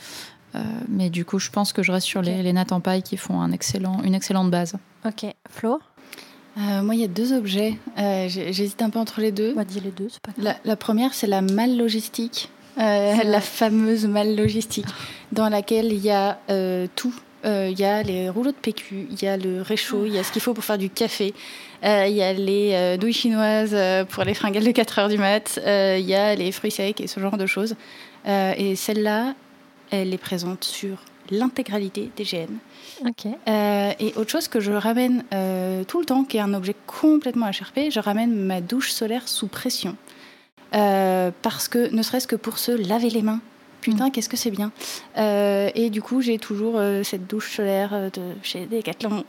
Euh, 0.55 0.61
mais 0.87 1.09
du 1.09 1.25
coup, 1.25 1.39
je 1.39 1.49
pense 1.49 1.73
que 1.73 1.81
je 1.83 1.91
reste 1.91 2.07
sur 2.07 2.21
les, 2.21 2.43
les 2.43 2.53
nattes 2.53 2.71
en 2.71 2.79
paille 2.79 3.03
qui 3.03 3.17
font 3.17 3.41
un 3.41 3.51
excellent, 3.51 4.01
une 4.03 4.15
excellente 4.15 4.51
base. 4.51 4.75
Ok. 5.05 5.25
Flo? 5.49 5.79
Euh, 6.57 6.83
moi, 6.83 6.93
il 6.93 7.01
y 7.01 7.03
a 7.03 7.07
deux 7.07 7.33
objets. 7.33 7.77
Euh, 7.97 8.27
j'hésite 8.29 8.81
un 8.81 8.89
peu 8.89 8.99
entre 8.99 9.21
les 9.21 9.31
deux. 9.31 9.55
On 9.57 9.59
les 9.59 9.91
deux, 9.91 10.07
c'est 10.09 10.21
pas 10.21 10.31
la, 10.37 10.55
la, 10.63 10.75
première, 10.75 11.13
c'est 11.13 11.27
la 11.27 11.41
malle 11.41 11.75
logistique. 11.77 12.49
la 12.77 13.41
fameuse 13.41 14.05
malle 14.05 14.35
logistique, 14.35 14.87
dans 15.31 15.49
laquelle 15.49 15.91
il 15.91 15.99
y 15.99 16.11
a 16.11 16.39
tout. 16.95 17.13
Il 17.43 17.79
y 17.79 17.83
a 17.83 18.03
les 18.03 18.29
rouleaux 18.29 18.51
de 18.51 18.57
PQ, 18.57 19.07
il 19.11 19.21
y 19.21 19.27
a 19.27 19.37
le 19.37 19.61
réchaud, 19.61 20.05
il 20.05 20.13
y 20.13 20.19
a 20.19 20.23
ce 20.23 20.31
qu'il 20.31 20.41
faut 20.41 20.53
pour 20.53 20.63
faire 20.63 20.77
du 20.77 20.89
café, 20.89 21.33
euh, 21.83 22.07
il 22.07 22.15
y 22.15 22.23
a 22.23 22.31
les 22.31 22.71
euh, 22.73 22.97
douilles 22.97 23.13
chinoises 23.13 23.73
euh, 23.73 24.05
pour 24.05 24.23
les 24.23 24.33
fringales 24.33 24.63
de 24.63 24.71
4 24.71 24.99
heures 24.99 25.09
du 25.09 25.17
mat. 25.17 25.59
Il 25.65 26.05
y 26.05 26.15
a 26.15 26.33
les 26.35 26.51
fruits 26.51 26.71
secs 26.71 26.99
et 27.01 27.07
ce 27.07 27.19
genre 27.19 27.37
de 27.37 27.45
choses. 27.45 27.75
et 28.25 28.75
celle-là, 28.75 29.35
elle 29.91 30.13
est 30.13 30.17
présente 30.17 30.63
sur 30.63 30.97
l'intégralité 31.29 32.09
des 32.15 32.23
GN. 32.23 32.57
et 33.99 34.13
autre 34.15 34.29
chose 34.29 34.47
que 34.47 34.59
je 34.59 34.71
ramène 34.71 35.23
tout 35.87 35.99
le 35.99 36.05
temps, 36.05 36.23
qui 36.23 36.37
est 36.37 36.41
un 36.41 36.53
objet 36.53 36.75
complètement 36.87 37.47
HRP, 37.47 37.91
je 37.91 37.99
ramène 37.99 38.33
ma 38.33 38.61
douche 38.61 38.91
solaire 38.91 39.27
sous 39.27 39.47
pression. 39.47 39.97
parce 40.71 41.67
que, 41.67 41.93
ne 41.93 42.01
serait-ce 42.01 42.27
que 42.27 42.37
pour 42.37 42.59
se 42.59 42.71
laver 42.71 43.09
les 43.09 43.21
mains, 43.21 43.41
putain, 43.83 44.07
mm. 44.07 44.11
qu'est-ce 44.11 44.29
que 44.29 44.37
c'est 44.37 44.51
bien. 44.51 44.71
et 45.17 45.89
du 45.91 46.01
coup, 46.01 46.21
j'ai 46.21 46.39
toujours 46.39 46.79
cette 47.03 47.27
douche 47.27 47.55
solaire 47.55 48.11
de 48.11 48.21
chez 48.41 48.65
Decathlon 48.65 49.23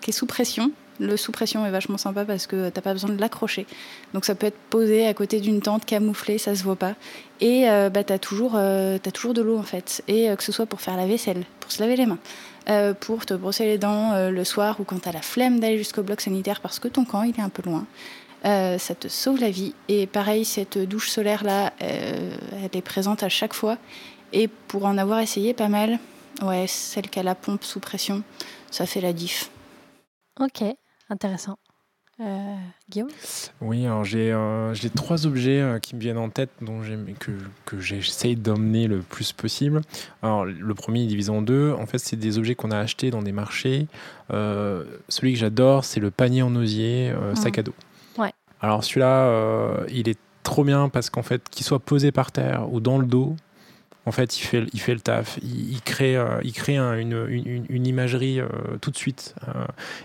qui 0.00 0.10
est 0.10 0.14
sous 0.14 0.26
pression. 0.26 0.72
Le 1.00 1.16
sous 1.16 1.32
pression 1.32 1.64
est 1.64 1.70
vachement 1.70 1.96
sympa 1.96 2.26
parce 2.26 2.46
que 2.46 2.68
t'as 2.68 2.82
pas 2.82 2.92
besoin 2.92 3.08
de 3.08 3.18
l'accrocher. 3.18 3.66
Donc 4.12 4.26
ça 4.26 4.34
peut 4.34 4.46
être 4.46 4.58
posé 4.68 5.06
à 5.06 5.14
côté 5.14 5.40
d'une 5.40 5.62
tente 5.62 5.86
camouflée, 5.86 6.36
ça 6.36 6.54
se 6.54 6.62
voit 6.62 6.76
pas. 6.76 6.94
Et 7.40 7.70
euh, 7.70 7.88
bah, 7.88 8.04
tu 8.04 8.12
as, 8.12 8.18
toujours, 8.18 8.52
euh, 8.56 8.98
toujours 8.98 9.32
de 9.32 9.40
l'eau 9.40 9.56
en 9.56 9.62
fait. 9.62 10.02
Et 10.08 10.28
euh, 10.28 10.36
que 10.36 10.44
ce 10.44 10.52
soit 10.52 10.66
pour 10.66 10.82
faire 10.82 10.98
la 10.98 11.06
vaisselle, 11.06 11.44
pour 11.58 11.72
se 11.72 11.80
laver 11.80 11.96
les 11.96 12.04
mains, 12.04 12.18
pour 13.00 13.24
te 13.24 13.32
brosser 13.32 13.64
les 13.64 13.78
dents 13.78 14.30
le 14.30 14.44
soir 14.44 14.78
ou 14.78 14.84
quand 14.84 15.00
tu 15.00 15.08
as 15.08 15.12
la 15.12 15.22
flemme 15.22 15.58
d'aller 15.58 15.78
jusqu'au 15.78 16.02
bloc 16.02 16.20
sanitaire 16.20 16.60
parce 16.60 16.78
que 16.78 16.86
ton 16.86 17.04
camp 17.04 17.22
il 17.22 17.34
est 17.36 17.42
un 17.42 17.48
peu 17.48 17.62
loin. 17.68 17.86
Euh, 18.44 18.78
ça 18.78 18.94
te 18.94 19.08
sauve 19.08 19.40
la 19.40 19.50
vie. 19.50 19.74
Et 19.88 20.06
pareil, 20.06 20.44
cette 20.44 20.78
douche 20.78 21.10
solaire-là, 21.10 21.72
euh, 21.82 22.36
elle 22.62 22.78
est 22.78 22.82
présente 22.82 23.22
à 23.22 23.28
chaque 23.28 23.54
fois. 23.54 23.76
Et 24.32 24.48
pour 24.48 24.84
en 24.84 24.96
avoir 24.98 25.20
essayé 25.20 25.54
pas 25.54 25.68
mal, 25.68 25.98
ouais, 26.42 26.66
celle 26.66 27.10
qui 27.10 27.18
a 27.18 27.22
la 27.22 27.34
pompe 27.34 27.64
sous 27.64 27.80
pression, 27.80 28.22
ça 28.70 28.86
fait 28.86 29.00
la 29.00 29.12
diff. 29.12 29.50
Ok, 30.38 30.62
intéressant. 31.10 31.58
Euh, 32.20 32.54
Guillaume? 32.90 33.08
Oui, 33.62 33.86
alors 33.86 34.04
j'ai 34.04 34.30
euh, 34.30 34.74
j'ai 34.74 34.90
trois 34.90 35.26
objets 35.26 35.58
euh, 35.58 35.78
qui 35.78 35.96
me 35.96 36.00
viennent 36.00 36.18
en 36.18 36.28
tête 36.28 36.50
dont 36.60 36.82
que, 37.18 37.30
que 37.64 37.80
j'essaye 37.80 38.36
d'emmener 38.36 38.88
le 38.88 39.00
plus 39.00 39.32
possible. 39.32 39.80
Alors 40.22 40.44
le 40.44 40.74
premier 40.74 41.04
est 41.04 41.06
divisé 41.06 41.30
en 41.30 41.40
deux. 41.40 41.72
En 41.72 41.86
fait, 41.86 41.96
c'est 41.96 42.16
des 42.16 42.36
objets 42.36 42.54
qu'on 42.54 42.72
a 42.72 42.78
achetés 42.78 43.10
dans 43.10 43.22
des 43.22 43.32
marchés. 43.32 43.86
Euh, 44.32 44.84
celui 45.08 45.32
que 45.32 45.38
j'adore, 45.38 45.84
c'est 45.86 46.00
le 46.00 46.10
panier 46.10 46.42
en 46.42 46.54
osier 46.56 47.10
euh, 47.10 47.34
sac 47.34 47.58
à 47.58 47.62
dos. 47.62 47.74
Alors 48.60 48.84
celui-là, 48.84 49.26
euh, 49.28 49.86
il 49.90 50.08
est 50.08 50.18
trop 50.42 50.64
bien 50.64 50.88
parce 50.88 51.10
qu'en 51.10 51.22
fait, 51.22 51.48
qu'il 51.50 51.64
soit 51.64 51.78
posé 51.80 52.12
par 52.12 52.32
terre 52.32 52.72
ou 52.72 52.80
dans 52.80 52.98
le 52.98 53.06
dos, 53.06 53.36
en 54.06 54.12
fait, 54.12 54.38
il 54.38 54.42
fait, 54.42 54.64
il 54.72 54.80
fait 54.80 54.94
le 54.94 55.00
taf. 55.00 55.38
Il, 55.42 55.80
crée, 55.82 56.16
euh, 56.16 56.40
il 56.42 56.52
crée 56.52 56.76
un- 56.78 56.96
une, 56.98 57.26
une- 57.28 57.66
une 57.68 57.86
imagerie 57.86 58.40
euh, 58.40 58.48
tout 58.80 58.90
de 58.90 58.96
suite. 58.96 59.34
euh, 59.48 59.64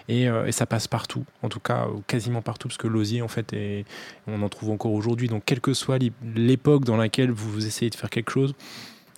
et, 0.10 0.30
euh, 0.30 0.52
ça 0.52 0.66
passe 0.66 0.88
partout, 0.88 1.24
en 1.44 1.50
tout 1.50 1.62
cas 1.62 1.86
euh, 1.88 2.00
quasiment 2.08 2.42
partout, 2.42 2.68
parce 2.68 2.78
que 2.78 2.88
l'osier, 2.88 3.22
en 3.22 3.28
fait, 3.30 3.54
est- 3.54 3.86
on 4.28 4.42
en 4.42 4.50
trouve 4.50 4.72
encore 4.72 4.92
aujourd'hui. 4.92 5.28
Donc, 5.30 5.44
quelle 5.46 5.62
que 5.62 5.74
soit 5.74 5.98
l'é- 5.98 6.12
l'époque 6.36 6.84
dans 6.84 6.98
laquelle 6.98 7.32
vous 7.32 7.66
essayez 7.66 7.90
de 7.90 7.96
faire 7.96 8.10
quelque 8.10 8.32
chose, 8.32 8.54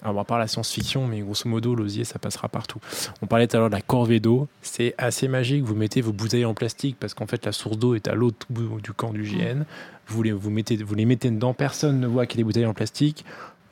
alors, 0.04 0.20
à 0.22 0.26
part 0.26 0.38
la 0.38 0.48
science-fiction, 0.48 1.08
mais 1.08 1.22
grosso 1.22 1.50
modo, 1.50 1.74
l'osier, 1.74 2.04
ça 2.04 2.20
passera 2.20 2.48
partout. 2.50 2.80
On 3.22 3.26
parlait 3.26 3.48
tout 3.48 3.58
à 3.58 3.60
l'heure 3.60 3.70
de 3.70 3.76
la 3.76 3.82
corvée 3.82 4.20
d'eau. 4.20 4.48
C'est 4.62 4.94
assez 5.00 5.28
magique. 5.28 5.64
Vous 5.64 5.74
mettez 5.76 6.02
vos 6.02 6.14
bouteilles 6.14 6.46
en 6.46 6.54
plastique 6.54 6.98
parce 7.00 7.14
qu'en 7.16 7.26
fait, 7.26 7.46
la 7.46 7.52
source 7.52 7.78
d'eau 7.78 7.96
est 7.96 8.08
à 8.08 8.14
l'autre 8.14 8.46
bout 8.50 8.80
du 8.80 8.94
camp 8.94 9.12
du 9.12 9.24
GN. 9.24 9.64
Vous 10.08 10.22
les, 10.24 10.32
vous, 10.32 10.52
mettez, 10.52 10.78
vous 10.78 10.94
les 10.96 11.06
mettez 11.06 11.32
dedans, 11.32 11.54
personne 11.54 12.00
ne 12.00 12.06
voit 12.08 12.26
qu'il 12.28 12.40
y 12.40 12.42
a 12.42 12.44
des 12.44 12.46
bouteilles 12.46 12.66
en 12.68 12.74
plastique. 12.76 13.26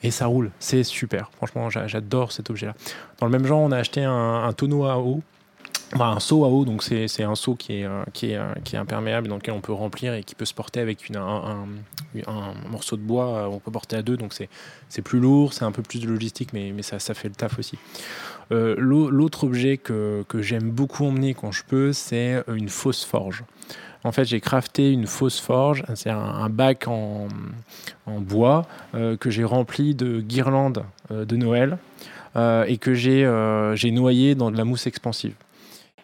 Et 0.04 0.12
ça 0.12 0.26
roule, 0.26 0.52
c'est 0.60 0.84
super. 0.84 1.32
Franchement, 1.38 1.70
j'a- 1.70 1.88
j'adore 1.88 2.32
cet 2.32 2.50
objet-là. 2.50 2.74
Dans 3.20 3.28
le 3.28 3.32
même 3.32 3.46
genre, 3.46 3.62
on 3.62 3.72
a 3.72 3.78
acheté 3.78 4.04
un 4.04 4.52
tonneau 4.54 4.86
à 4.86 4.98
eau 5.00 5.22
Enfin, 5.94 6.12
un 6.12 6.20
seau 6.20 6.44
à 6.44 6.50
eau, 6.50 6.66
donc 6.66 6.84
c'est 6.84 7.24
un 7.24 7.36
seau 7.36 7.56
qui 7.56 7.80
est, 7.80 7.86
euh, 7.86 8.04
qui, 8.12 8.32
est, 8.32 8.38
euh, 8.38 8.54
qui 8.64 8.76
est 8.76 8.80
imperméable, 8.80 9.28
dans 9.28 9.36
lequel 9.36 9.54
on 9.54 9.62
peut 9.62 9.72
remplir 9.72 10.14
et 10.14 10.24
qui 10.24 10.36
peut 10.36 10.46
se 10.46 10.54
porter 10.54 10.80
avec 10.80 11.08
une, 11.08 11.16
un, 11.18 11.68
morceau 12.70 12.98
de 12.98 13.02
bois, 13.02 13.28
euh, 13.28 13.46
on 13.46 13.60
peut 13.60 13.72
porter 13.72 13.96
à 13.96 14.02
deux, 14.02 14.18
donc 14.18 14.34
c'est 14.34 15.02
plus 15.02 15.20
lourd, 15.20 15.54
c'est 15.54 15.64
un 15.64 15.72
peu 15.72 15.84
plus 15.84 16.00
de 16.00 16.08
logistique, 16.08 16.54
mais, 16.54 16.72
mais 16.76 16.82
ça, 16.82 17.00
ça 17.00 17.14
fait 17.14 17.30
le 17.30 17.36
taf 17.36 17.60
aussi. 17.60 17.78
L'au- 18.52 19.10
L'autre 19.10 19.44
objet 19.46 19.78
que, 19.78 20.24
que 20.28 20.42
j'aime 20.42 20.70
beaucoup 20.70 21.06
emmener 21.06 21.34
quand 21.34 21.52
je 21.52 21.64
peux, 21.64 21.94
c'est 21.94 22.44
une 22.48 22.70
fausse 22.70 23.04
forge. 23.04 23.44
En 24.04 24.12
fait, 24.12 24.26
j'ai 24.26 24.40
crafté 24.40 24.92
une 24.92 25.08
fausse 25.08 25.40
forge, 25.40 25.84
c'est 25.96 26.12
un, 26.12 26.48
bac 26.50 26.88
en, 26.88 27.28
en 28.06 28.20
bois 28.20 28.68
que 28.94 29.30
j'ai 29.32 29.44
rempli 29.44 29.96
de 29.96 30.22
guirlandes 30.22 30.84
de 31.10 31.36
Noël 31.36 31.80
et 32.38 32.78
que 32.78 32.94
j'ai 32.94 33.92
noyé 33.92 34.36
dans 34.36 34.52
de 34.52 34.58
la 34.58 34.64
mousse 34.64 34.86
expansive. 34.86 35.34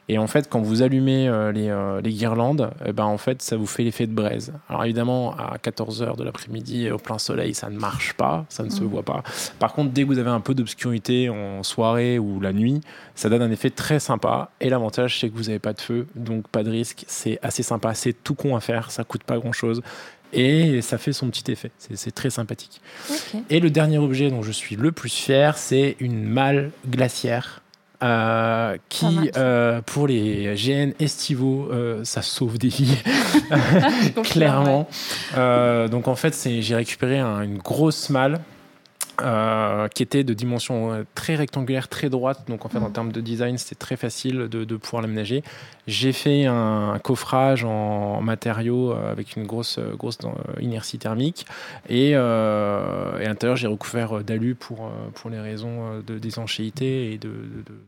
Et 0.09 0.17
en 0.17 0.27
fait, 0.27 0.49
quand 0.49 0.59
vous 0.61 0.81
allumez 0.81 1.29
euh, 1.29 1.51
les, 1.53 1.69
euh, 1.69 2.01
les 2.01 2.11
guirlandes, 2.11 2.71
eh 2.85 2.91
ben, 2.91 3.05
en 3.05 3.17
fait, 3.17 3.41
ça 3.41 3.55
vous 3.55 3.65
fait 3.67 3.83
l'effet 3.83 4.07
de 4.07 4.13
braise. 4.13 4.51
Alors 4.67 4.83
évidemment, 4.83 5.33
à 5.37 5.57
14h 5.57 6.17
de 6.17 6.23
l'après-midi, 6.23 6.89
au 6.91 6.97
plein 6.97 7.17
soleil, 7.17 7.53
ça 7.53 7.69
ne 7.69 7.77
marche 7.79 8.13
pas, 8.13 8.45
ça 8.49 8.63
ne 8.63 8.69
se 8.69 8.81
Mhm. 8.83 8.89
voit 8.89 9.03
pas. 9.03 9.23
Par 9.59 9.71
contre, 9.73 9.91
dès 9.91 10.01
que 10.01 10.07
vous 10.07 10.17
avez 10.19 10.29
un 10.31 10.41
peu 10.41 10.53
d'obscurité 10.53 11.29
en 11.29 11.63
soirée 11.63 12.19
ou 12.19 12.41
la 12.41 12.51
nuit, 12.51 12.81
ça 13.15 13.29
donne 13.29 13.41
un 13.41 13.51
effet 13.51 13.69
très 13.69 13.99
sympa. 13.99 14.49
Et 14.59 14.69
l'avantage, 14.69 15.19
c'est 15.19 15.29
que 15.29 15.35
vous 15.37 15.43
n'avez 15.43 15.59
pas 15.59 15.73
de 15.73 15.79
feu, 15.79 16.07
donc 16.15 16.47
pas 16.49 16.63
de 16.63 16.71
risque. 16.71 17.05
C'est 17.07 17.39
assez 17.41 17.63
sympa, 17.63 17.93
c'est 17.93 18.13
tout 18.13 18.35
con 18.35 18.55
à 18.57 18.59
faire, 18.59 18.91
ça 18.91 19.03
coûte 19.05 19.23
pas 19.23 19.37
grand-chose. 19.37 19.81
Et 20.33 20.81
ça 20.81 20.97
fait 20.97 21.13
son 21.13 21.29
petit 21.29 21.51
effet. 21.51 21.71
C'est 21.77 22.11
très 22.15 22.29
sympathique. 22.29 22.81
Et 23.49 23.59
le 23.59 23.69
dernier 23.69 23.97
objet 23.97 24.29
dont 24.29 24.41
je 24.41 24.51
suis 24.51 24.75
le 24.77 24.91
plus 24.93 25.13
fier, 25.13 25.57
c'est 25.57 25.97
une 25.99 26.23
malle 26.23 26.71
glaciaire. 26.89 27.61
Euh, 28.03 28.77
qui, 28.89 29.29
euh, 29.37 29.81
pour 29.81 30.07
les 30.07 30.55
GN 30.55 30.91
estivaux, 30.99 31.67
euh, 31.71 32.03
ça 32.03 32.21
sauve 32.21 32.57
des 32.57 32.69
vies, 32.69 32.97
clairement. 34.23 34.87
Donc 35.35 36.07
en 36.07 36.15
fait, 36.15 36.35
j'ai 36.61 36.75
récupéré 36.75 37.19
un- 37.19 37.41
une 37.41 37.57
grosse 37.57 38.09
malle 38.09 38.39
qui 39.93 40.01
était 40.01 40.23
de 40.23 40.33
dimension 40.33 41.05
très 41.13 41.35
rectangulaire, 41.35 41.87
très 41.89 42.09
droite. 42.09 42.45
Donc 42.47 42.65
en 42.65 42.69
fait, 42.69 42.79
en 42.79 42.87
Mhm. 42.87 42.91
termes 42.93 43.11
de 43.11 43.21
design, 43.21 43.55
c'était 43.59 43.75
très 43.75 43.95
facile 43.95 44.47
de, 44.49 44.63
de 44.63 44.75
pouvoir 44.77 45.03
l'aménager. 45.03 45.43
J'ai 45.85 46.11
fait 46.11 46.45
un, 46.47 46.97
coffrage 47.03 47.63
en 47.63 48.21
matériaux 48.21 48.93
avec 48.93 49.35
une 49.35 49.45
grosse, 49.45 49.77
grosse 49.95 50.17
inertie 50.59 50.97
thermique. 50.97 51.45
Et, 51.87 52.11
et 52.11 52.15
à 52.15 53.19
l'intérieur, 53.27 53.57
j'ai 53.57 53.67
recouvert 53.67 54.23
d'alu 54.23 54.55
pour, 54.55 54.89
pour 55.13 55.29
les 55.29 55.39
raisons 55.39 55.99
de 56.07 56.17
d'étanchéité 56.17 57.13
et 57.13 57.17
de, 57.19 57.27
de- 57.29 57.33
de- 57.67 57.81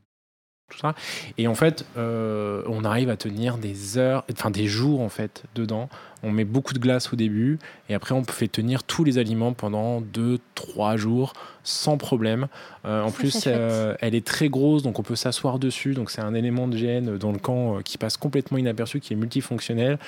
tout 0.73 0.79
ça. 0.79 0.95
Et 1.37 1.47
en 1.47 1.55
fait, 1.55 1.85
euh, 1.97 2.63
on 2.67 2.83
arrive 2.83 3.09
à 3.09 3.17
tenir 3.17 3.57
des 3.57 3.97
heures, 3.97 4.23
enfin 4.31 4.49
des 4.49 4.67
jours 4.67 5.01
en 5.01 5.09
fait 5.09 5.43
dedans. 5.55 5.89
On 6.25 6.31
met 6.31 6.45
beaucoup 6.45 6.73
de 6.73 6.79
glace 6.79 7.11
au 7.11 7.15
début 7.15 7.59
et 7.89 7.93
après 7.93 8.15
on 8.15 8.23
fait 8.23 8.47
tenir 8.47 8.83
tous 8.83 9.03
les 9.03 9.17
aliments 9.17 9.51
pendant 9.53 10.01
2-3 10.01 10.95
jours 10.95 11.33
sans 11.63 11.97
problème. 11.97 12.47
Euh, 12.85 13.03
en 13.03 13.11
plus, 13.11 13.43
euh, 13.47 13.95
elle 13.99 14.15
est 14.15 14.25
très 14.25 14.49
grosse, 14.49 14.83
donc 14.83 14.99
on 14.99 15.03
peut 15.03 15.15
s'asseoir 15.15 15.59
dessus. 15.59 15.93
Donc 15.93 16.11
c'est 16.11 16.21
un 16.21 16.33
élément 16.33 16.67
de 16.67 16.77
GN 16.77 17.17
dans 17.17 17.31
le 17.31 17.39
camp 17.39 17.79
qui 17.83 17.97
passe 17.97 18.17
complètement 18.17 18.57
inaperçu, 18.57 18.99
qui 18.99 19.13
est 19.13 19.17
multifonctionnel. 19.17 19.99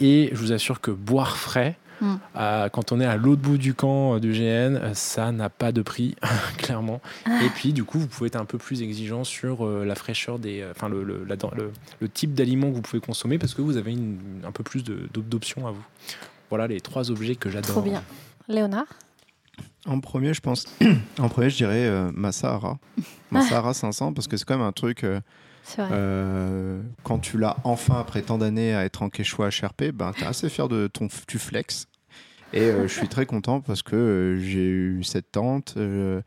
Et 0.00 0.30
je 0.32 0.36
vous 0.38 0.52
assure 0.52 0.80
que 0.80 0.90
boire 0.90 1.36
frais, 1.36 1.76
Mm. 2.00 2.14
euh, 2.36 2.68
quand 2.70 2.92
on 2.92 3.00
est 3.00 3.04
à 3.06 3.16
l'autre 3.16 3.42
bout 3.42 3.58
du 3.58 3.74
camp 3.74 4.14
euh, 4.16 4.20
du 4.20 4.32
GN, 4.32 4.76
euh, 4.76 4.94
ça 4.94 5.32
n'a 5.32 5.48
pas 5.50 5.70
de 5.72 5.82
prix, 5.82 6.16
clairement. 6.58 7.00
Ah. 7.26 7.40
Et 7.44 7.48
puis 7.50 7.72
du 7.72 7.84
coup, 7.84 7.98
vous 7.98 8.06
pouvez 8.06 8.28
être 8.28 8.36
un 8.36 8.44
peu 8.44 8.58
plus 8.58 8.82
exigeant 8.82 9.22
sur 9.24 9.66
euh, 9.66 9.84
la 9.84 9.94
fraîcheur 9.94 10.38
des, 10.38 10.60
euh, 10.62 10.72
enfin 10.74 10.88
le, 10.88 11.02
le, 11.04 11.24
la- 11.24 11.36
le- 11.56 11.72
le 12.00 12.08
type 12.08 12.34
d'aliments 12.34 12.70
que 12.70 12.76
vous 12.76 12.82
pouvez 12.82 13.00
consommer 13.00 13.38
parce 13.38 13.54
que 13.54 13.62
vous 13.62 13.76
avez 13.76 13.92
une, 13.92 14.18
un 14.46 14.52
peu 14.52 14.64
plus 14.64 14.82
d'options 14.84 15.66
à 15.66 15.70
vous. 15.72 15.84
Voilà 16.48 16.66
les 16.66 16.80
trois 16.80 17.10
objets 17.10 17.36
que 17.36 17.50
j'adore. 17.50 17.70
Trop 17.70 17.82
bien. 17.82 18.02
Léonard? 18.48 18.86
En 19.86 20.00
premier, 20.00 20.34
je 20.34 20.40
pense. 20.40 20.64
en 21.18 21.28
premier, 21.28 21.50
je 21.50 21.56
dirais 21.56 21.86
euh, 21.86 22.10
ma 22.14 22.32
Sahara. 22.32 22.78
Ma 23.30 23.42
Sahara 23.42 23.72
500, 23.74 24.12
parce 24.12 24.26
que 24.26 24.36
c'est 24.36 24.44
quand 24.44 24.58
même 24.58 24.66
un 24.66 24.72
truc. 24.72 25.04
euh, 25.04 25.20
C'est 25.62 25.80
vrai. 25.82 25.90
euh, 25.92 26.82
quand 27.04 27.20
tu 27.20 27.38
l'as 27.38 27.56
enfin, 27.62 28.00
après 28.00 28.22
tant 28.22 28.38
d'années 28.38 28.74
à 28.74 28.84
être 28.84 29.02
en 29.02 29.08
Quechua 29.08 29.48
HRP, 29.50 29.92
ben, 29.94 30.10
tu 30.16 30.24
es 30.24 30.26
assez 30.26 30.48
fier 30.48 30.68
de 30.68 30.88
ton. 30.88 31.06
Tu 31.28 31.38
flex. 31.38 31.86
Et 32.52 32.62
euh, 32.62 32.88
je 32.88 32.92
suis 32.94 33.08
très 33.08 33.26
content 33.26 33.60
parce 33.60 33.82
que 33.82 33.94
euh, 33.96 34.38
j'ai 34.40 34.66
eu 34.66 35.04
cette 35.04 35.30
tente. 35.32 35.74
euh, 35.76 36.20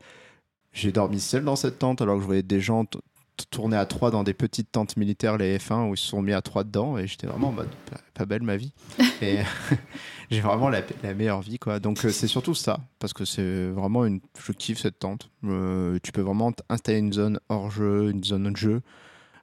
j'ai 0.72 0.90
dormi 0.90 1.20
seul 1.20 1.44
dans 1.44 1.56
cette 1.56 1.78
tente 1.78 2.00
alors 2.02 2.16
que 2.16 2.22
je 2.22 2.26
voyais 2.26 2.42
des 2.42 2.60
gens 2.60 2.84
t- 2.84 2.98
t- 3.36 3.44
tourner 3.50 3.76
à 3.76 3.84
trois 3.86 4.10
dans 4.10 4.24
des 4.24 4.34
petites 4.34 4.72
tentes 4.72 4.96
militaires, 4.96 5.36
les 5.36 5.58
F1, 5.58 5.88
où 5.90 5.94
ils 5.94 5.98
se 5.98 6.06
sont 6.06 6.22
mis 6.22 6.32
à 6.32 6.40
trois 6.42 6.64
dedans. 6.64 6.96
Et 6.98 7.06
j'étais 7.06 7.26
vraiment 7.26 7.48
en 7.48 7.52
mode 7.52 7.68
pas, 7.90 7.98
pas 8.14 8.24
belle 8.26 8.42
ma 8.42 8.56
vie. 8.56 8.72
Et 9.22 9.38
j'ai 10.30 10.40
vraiment 10.40 10.68
la, 10.70 10.80
la 11.02 11.14
meilleure 11.14 11.42
vie. 11.42 11.58
quoi. 11.58 11.78
Donc 11.78 12.04
euh, 12.04 12.10
c'est 12.10 12.26
surtout 12.26 12.54
ça. 12.54 12.80
Parce 12.98 13.12
que 13.12 13.24
c'est 13.24 13.68
vraiment 13.68 14.04
une. 14.06 14.20
Je 14.44 14.52
kiffe 14.52 14.78
cette 14.80 14.98
tente. 14.98 15.30
Euh, 15.44 15.98
tu 16.02 16.10
peux 16.10 16.22
vraiment 16.22 16.52
t- 16.52 16.62
installer 16.70 16.98
une 16.98 17.12
zone 17.12 17.38
hors 17.50 17.70
jeu, 17.70 18.10
une 18.10 18.24
zone 18.24 18.50
de 18.50 18.56
jeu. 18.56 18.80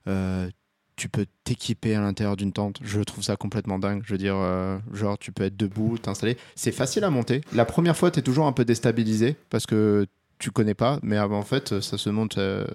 Euh, 0.07 0.49
tu 0.95 1.09
peux 1.09 1.25
t'équiper 1.43 1.95
à 1.95 2.01
l'intérieur 2.01 2.35
d'une 2.37 2.51
tente. 2.53 2.77
Je 2.83 3.01
trouve 3.01 3.23
ça 3.23 3.35
complètement 3.35 3.79
dingue. 3.79 4.03
Je 4.05 4.11
veux 4.13 4.17
dire, 4.17 4.35
euh, 4.35 4.77
genre, 4.93 5.17
tu 5.17 5.31
peux 5.31 5.43
être 5.43 5.57
debout, 5.57 5.97
t'installer. 5.97 6.37
C'est 6.55 6.71
facile 6.71 7.03
à 7.03 7.09
monter. 7.09 7.41
La 7.53 7.65
première 7.65 7.97
fois, 7.97 8.11
tu 8.11 8.19
es 8.19 8.21
toujours 8.21 8.45
un 8.45 8.51
peu 8.51 8.65
déstabilisé 8.65 9.35
parce 9.49 9.65
que 9.65 10.05
tu 10.41 10.51
connais 10.51 10.73
pas, 10.73 10.99
mais 11.03 11.17
euh, 11.17 11.27
en 11.29 11.43
fait, 11.43 11.79
ça 11.81 11.97
se 11.97 12.09
monte 12.09 12.37
euh, 12.37 12.65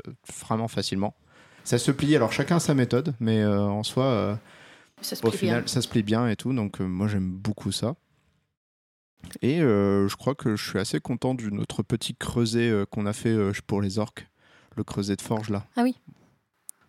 vraiment 0.45 0.69
facilement. 0.69 1.15
Ça 1.65 1.79
se 1.79 1.91
plie. 1.91 2.15
Alors, 2.15 2.33
chacun 2.33 2.57
a 2.57 2.61
sa 2.61 2.75
méthode, 2.75 3.15
mais 3.19 3.43
euh, 3.43 3.61
en 3.61 3.83
soi, 3.83 4.39
Ça 5.01 5.17
se 5.17 5.27
au 5.27 5.31
plie 5.31 5.39
final, 5.39 5.63
bien. 5.63 5.67
ça 5.67 5.83
se 5.83 5.89
plie 5.89 6.05
bien 6.05 6.29
et 6.29 6.37
tout. 6.37 6.53
Donc, 6.53 6.79
moi, 6.81 7.09
j'aime 7.09 7.29
beaucoup 7.29 7.73
ça. 7.73 7.97
Et 9.43 9.59
je 9.59 10.15
crois 10.15 10.37
que 10.37 10.55
je 10.55 10.65
suis 10.71 10.79
assez 10.79 11.01
content 11.01 11.35
de 11.35 11.51
notre 11.51 11.83
petit 11.83 12.15
creuset 12.15 12.73
qu'on 12.93 13.07
a 13.07 13.13
fait 13.13 13.37
pour 13.67 13.83
les 13.83 13.99
orques. 13.99 14.29
Le 14.77 14.85
creuset 14.85 15.17
de 15.17 15.23
forge, 15.23 15.49
là. 15.51 15.65
Ah 15.75 15.83
oui. 15.83 15.97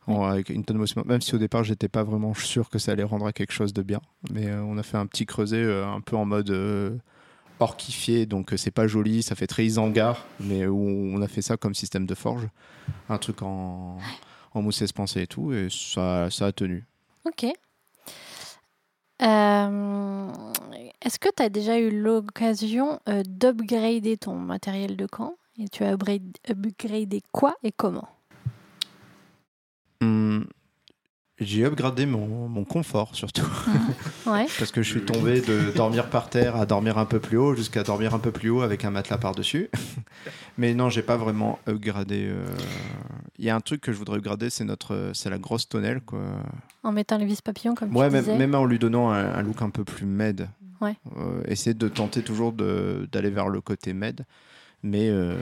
Avec 0.08 0.50
une 0.50 0.64
tonne. 0.64 0.84
Même 1.06 1.22
si 1.22 1.36
au 1.36 1.38
départ, 1.38 1.66
j'étais 1.66 1.90
pas 1.90 2.04
vraiment 2.04 2.34
sûr 2.34 2.70
que 2.70 2.80
ça 2.80 2.94
allait 2.94 3.04
rendre 3.04 3.28
à 3.28 3.34
quelque 3.34 3.52
chose 3.52 3.74
de 3.74 3.82
bien. 3.82 4.00
Mais 4.32 4.48
euh, 4.48 4.64
on 4.64 4.78
a 4.78 4.84
fait 4.84 4.96
un 4.98 5.06
petit 5.06 5.26
creuset 5.26 5.62
euh, 5.62 5.86
un 5.86 6.00
peu 6.00 6.16
en 6.16 6.24
mode 6.24 6.50
euh, 6.50 6.98
orquifié. 7.60 8.26
Donc, 8.26 8.54
c'est 8.56 8.72
pas 8.72 8.88
joli. 8.88 9.22
Ça 9.22 9.36
fait 9.36 9.48
très 9.48 9.66
Isengard. 9.66 10.26
Mais 10.40 10.66
où 10.66 10.80
on 10.80 11.22
a 11.22 11.28
fait 11.28 11.42
ça 11.42 11.58
comme 11.58 11.76
système 11.76 12.06
de 12.06 12.16
forge. 12.16 12.48
Un 13.10 13.18
truc 13.18 13.42
en, 13.42 13.98
en 14.54 14.62
mousse 14.62 14.82
et 14.82 15.28
tout. 15.28 15.52
Et 15.52 15.68
ça, 15.70 16.26
a 16.26 16.52
tenu. 16.54 16.86
Ok. 17.26 17.46
Est-ce 21.02 21.20
que 21.20 21.30
tu 21.36 21.44
as 21.44 21.50
déjà 21.50 21.78
eu 21.80 21.92
l'occasion 22.02 23.00
d'upgrader 23.26 24.16
ton 24.16 24.36
matériel 24.36 24.96
de 24.96 25.06
camp? 25.06 25.36
Et 25.60 25.68
tu 25.68 25.84
as 25.84 25.92
upgradé 25.94 27.22
quoi 27.34 27.56
et 27.64 27.72
comment? 27.72 28.08
Hum, 30.02 30.46
J'ai 31.40 31.64
upgradé 31.66 32.06
mon, 32.06 32.48
mon 32.50 32.64
confort 32.66 33.16
surtout. 33.16 33.46
Ouais. 34.26 34.48
Parce 34.60 34.72
que 34.72 34.82
je 34.82 34.90
suis 34.90 35.06
tombé 35.06 35.42
de 35.42 35.72
dormir 35.76 36.10
par 36.10 36.30
terre 36.30 36.56
à 36.56 36.66
dormir 36.66 36.98
un 36.98 37.06
peu 37.06 37.20
plus 37.20 37.38
haut 37.38 37.56
jusqu'à 37.56 37.84
dormir 37.84 38.14
un 38.16 38.20
peu 38.20 38.32
plus 38.32 38.50
haut 38.50 38.62
avec 38.62 38.84
un 38.86 38.90
matelas 38.92 39.18
par-dessus. 39.18 39.70
Mais 40.58 40.74
non, 40.74 40.90
j'ai 40.90 41.04
pas 41.04 41.16
vraiment 41.18 41.60
upgradé. 41.68 42.28
euh. 42.30 42.46
Il 43.38 43.46
y 43.46 43.50
a 43.52 43.56
un 43.56 43.60
truc 43.62 43.82
que 43.82 43.92
je 43.94 43.98
voudrais 43.98 44.18
upgrader, 44.18 44.50
c'est 44.50 44.64
notre, 44.66 45.12
c'est 45.14 45.30
la 45.30 45.38
grosse 45.38 45.70
tonnelle 45.70 46.02
quoi. 46.02 46.20
En 46.84 46.92
mettant 46.92 47.18
les 47.18 47.26
vis 47.26 47.42
papillons, 47.42 47.76
comme 47.76 47.96
Ouais, 47.96 48.08
tu 48.08 48.14
même, 48.14 48.24
disais. 48.24 48.38
même 48.38 48.56
en 48.56 48.66
lui 48.66 48.80
donnant 48.80 49.12
un, 49.12 49.34
un 49.36 49.42
look 49.44 49.62
un 49.62 49.70
peu 49.70 49.84
plus 49.84 50.06
med. 50.08 50.50
Ouais. 50.82 50.96
Euh, 51.18 51.42
essayer 51.48 51.74
de 51.74 51.88
tenter 51.88 52.22
toujours 52.24 52.52
d'aller 52.54 53.30
vers 53.30 53.48
le 53.50 53.62
côté 53.62 53.94
med. 53.94 54.26
Mais 54.84 55.10
euh, 55.10 55.36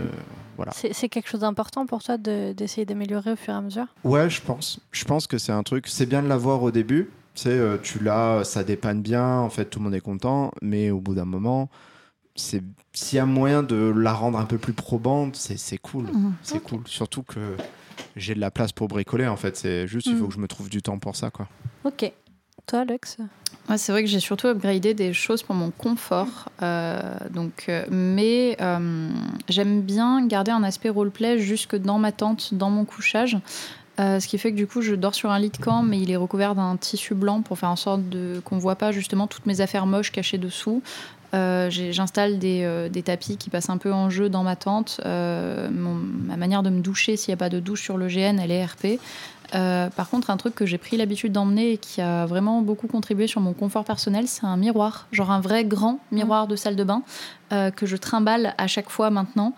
voilà. 0.55 0.71
C'est 0.73 1.09
quelque 1.09 1.27
chose 1.29 1.41
d'important 1.41 1.85
pour 1.85 2.01
toi 2.03 2.17
de- 2.17 2.53
d'essayer 2.53 2.85
d'améliorer 2.85 3.33
au 3.33 3.35
fur 3.35 3.53
et 3.53 3.57
à 3.57 3.61
mesure? 3.61 3.87
Ouais, 4.03 4.29
je 4.29 4.41
pense. 4.41 4.79
Je 4.91 5.03
pense 5.05 5.27
que 5.27 5.37
c'est 5.37 5.51
un 5.51 5.63
truc. 5.63 5.87
C'est 5.87 6.05
bien 6.05 6.23
de 6.23 6.27
l'avoir 6.27 6.63
au 6.63 6.71
début. 6.71 7.09
Tu 7.35 7.41
sais, 7.43 7.49
euh, 7.49 7.77
tu 7.81 8.01
l'as, 8.01 8.43
ça 8.45 8.63
dépanne 8.63 9.01
bien. 9.01 9.39
En 9.39 9.49
fait, 9.49 9.65
tout 9.65 9.79
le 9.79 9.85
monde 9.85 9.93
est 9.95 9.99
content. 10.01 10.51
Mais 10.61 10.89
au 10.89 10.99
bout 11.01 11.15
d'un 11.15 11.25
moment, 11.25 11.69
c'est 12.35 12.63
s'il 12.93 13.17
y 13.17 13.19
a 13.19 13.25
moyen 13.25 13.61
de 13.61 13.75
la 13.95 14.13
rendre 14.13 14.39
un 14.39 14.45
peu 14.45 14.57
plus 14.57 14.73
probante, 14.73 15.35
c'est 15.35 15.57
c'est 15.57 15.77
cool. 15.77 16.05
Mhm. 16.05 16.33
C'est 16.41 16.63
cool. 16.63 16.81
Surtout 16.85 17.23
que 17.23 17.55
j'ai 18.15 18.35
de 18.35 18.39
la 18.39 18.51
place 18.51 18.71
pour 18.71 18.87
bricoler. 18.87 19.27
En 19.27 19.35
fait, 19.35 19.57
c'est 19.57 19.85
juste 19.85 20.07
il 20.07 20.15
faut 20.15 20.23
Mhm. 20.23 20.27
que 20.29 20.33
je 20.35 20.39
me 20.39 20.47
trouve 20.47 20.69
du 20.69 20.81
temps 20.81 20.97
pour 20.97 21.17
ça, 21.17 21.29
quoi. 21.29 21.47
Ok. 21.83 22.09
Toi, 22.67 22.79
Alex? 22.79 23.17
Ouais, 23.69 23.79
c'est 23.79 23.91
vrai 23.91 24.03
que 24.03 24.09
j'ai 24.09 24.19
surtout 24.19 24.47
upgradé 24.47 24.93
des 24.93 25.11
choses 25.13 25.41
pour 25.41 25.55
mon 25.55 25.71
confort. 25.71 26.49
euh, 26.61 27.01
donc, 27.31 27.65
euh, 27.67 27.83
mais 27.89 28.57
euh, 28.61 29.09
j'aime 29.49 29.81
bien 29.81 30.25
garder 30.27 30.51
un 30.51 30.63
aspect 30.63 30.89
roleplay 30.89 31.39
jusque 31.39 31.75
dans 31.75 31.97
ma 31.97 32.11
tente, 32.11 32.53
dans 32.53 32.69
mon 32.69 32.85
couchage. 32.85 33.37
Ce 33.97 34.27
qui 34.27 34.37
fait 34.37 34.51
que 34.51 34.57
du 34.57 34.67
coup, 34.67 34.81
je 34.81 34.93
dors 34.93 35.15
sur 35.15 35.31
un 35.31 35.39
lit 35.39 35.51
de 35.51 35.57
camp, 35.57 35.81
mais 35.81 35.97
il 36.01 36.11
est 36.11 36.17
recouvert 36.17 36.53
d'un 36.53 36.75
tissu 36.75 37.15
blanc 37.15 37.41
pour 37.41 37.57
faire 37.57 37.69
en 37.69 37.77
sorte 37.77 38.01
qu'on 38.43 38.57
ne 38.57 38.59
voit 38.59 38.75
pas 38.75 38.91
justement 38.91 39.25
toutes 39.25 39.45
mes 39.45 39.61
affaires 39.61 39.85
moches 39.85 40.11
cachées 40.11 40.37
dessous. 40.37 40.83
J'installe 41.31 42.37
des, 42.37 42.89
des 42.91 43.03
tapis 43.03 43.37
qui 43.37 43.49
passent 43.49 43.69
un 43.69 43.77
peu 43.77 43.93
en 43.93 44.09
jeu 44.09 44.27
dans 44.27 44.43
ma 44.43 44.57
tente. 44.57 44.99
Ma 45.05 46.35
manière 46.35 46.61
de 46.61 46.69
me 46.69 46.81
doucher, 46.81 47.15
s'il 47.15 47.31
n'y 47.31 47.35
a 47.35 47.37
pas 47.37 47.47
de 47.47 47.61
douche 47.61 47.83
sur 47.83 47.95
le 47.95 48.07
GN, 48.07 48.37
elle 48.37 48.51
est 48.51 48.65
RP. 48.65 48.99
Euh, 49.53 49.89
par 49.89 50.09
contre, 50.09 50.29
un 50.31 50.37
truc 50.37 50.55
que 50.55 50.65
j'ai 50.65 50.77
pris 50.77 50.97
l'habitude 50.97 51.31
d'emmener 51.31 51.73
et 51.73 51.77
qui 51.77 52.01
a 52.01 52.25
vraiment 52.25 52.61
beaucoup 52.61 52.87
contribué 52.87 53.27
sur 53.27 53.41
mon 53.41 53.53
confort 53.53 53.83
personnel, 53.85 54.27
c'est 54.27 54.45
un 54.45 54.57
miroir, 54.57 55.07
genre 55.11 55.29
un 55.31 55.39
vrai 55.41 55.65
grand 55.65 55.99
miroir 56.11 56.47
de 56.47 56.55
salle 56.55 56.75
de 56.75 56.83
bain 56.83 57.03
euh, 57.53 57.69
que 57.71 57.85
je 57.85 57.95
trimballe 57.95 58.55
à 58.57 58.67
chaque 58.67 58.89
fois 58.89 59.09
maintenant. 59.11 59.53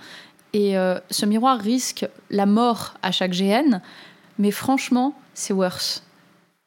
Et 0.53 0.77
euh, 0.77 0.99
ce 1.11 1.25
miroir 1.25 1.57
risque 1.59 2.07
la 2.29 2.45
mort 2.45 2.95
à 3.01 3.11
chaque 3.11 3.31
GN, 3.31 3.79
mais 4.39 4.51
franchement, 4.51 5.13
c'est 5.33 5.53
worth. 5.53 6.03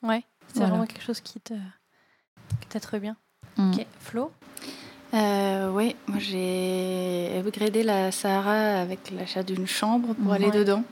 Ouais. 0.02 0.24
C'est 0.48 0.58
Voilà. 0.58 0.70
vraiment 0.70 0.86
quelque 0.86 1.02
chose 1.02 1.20
qui 1.20 1.40
te 1.40 1.54
qui 2.60 2.66
t'être 2.68 2.98
bien. 2.98 3.16
Mm. 3.56 3.70
Ok. 3.72 3.86
Flo? 4.00 4.32
Euh, 5.12 5.70
oui, 5.72 5.96
moi 6.06 6.18
j'ai 6.20 7.30
upgradé 7.38 7.82
la 7.82 8.12
Sahara 8.12 8.80
avec 8.80 9.10
l'achat 9.10 9.42
d'une 9.42 9.66
chambre 9.66 10.14
pour 10.14 10.26
Mhm. 10.26 10.32
aller 10.32 10.50
dedans, 10.52 10.84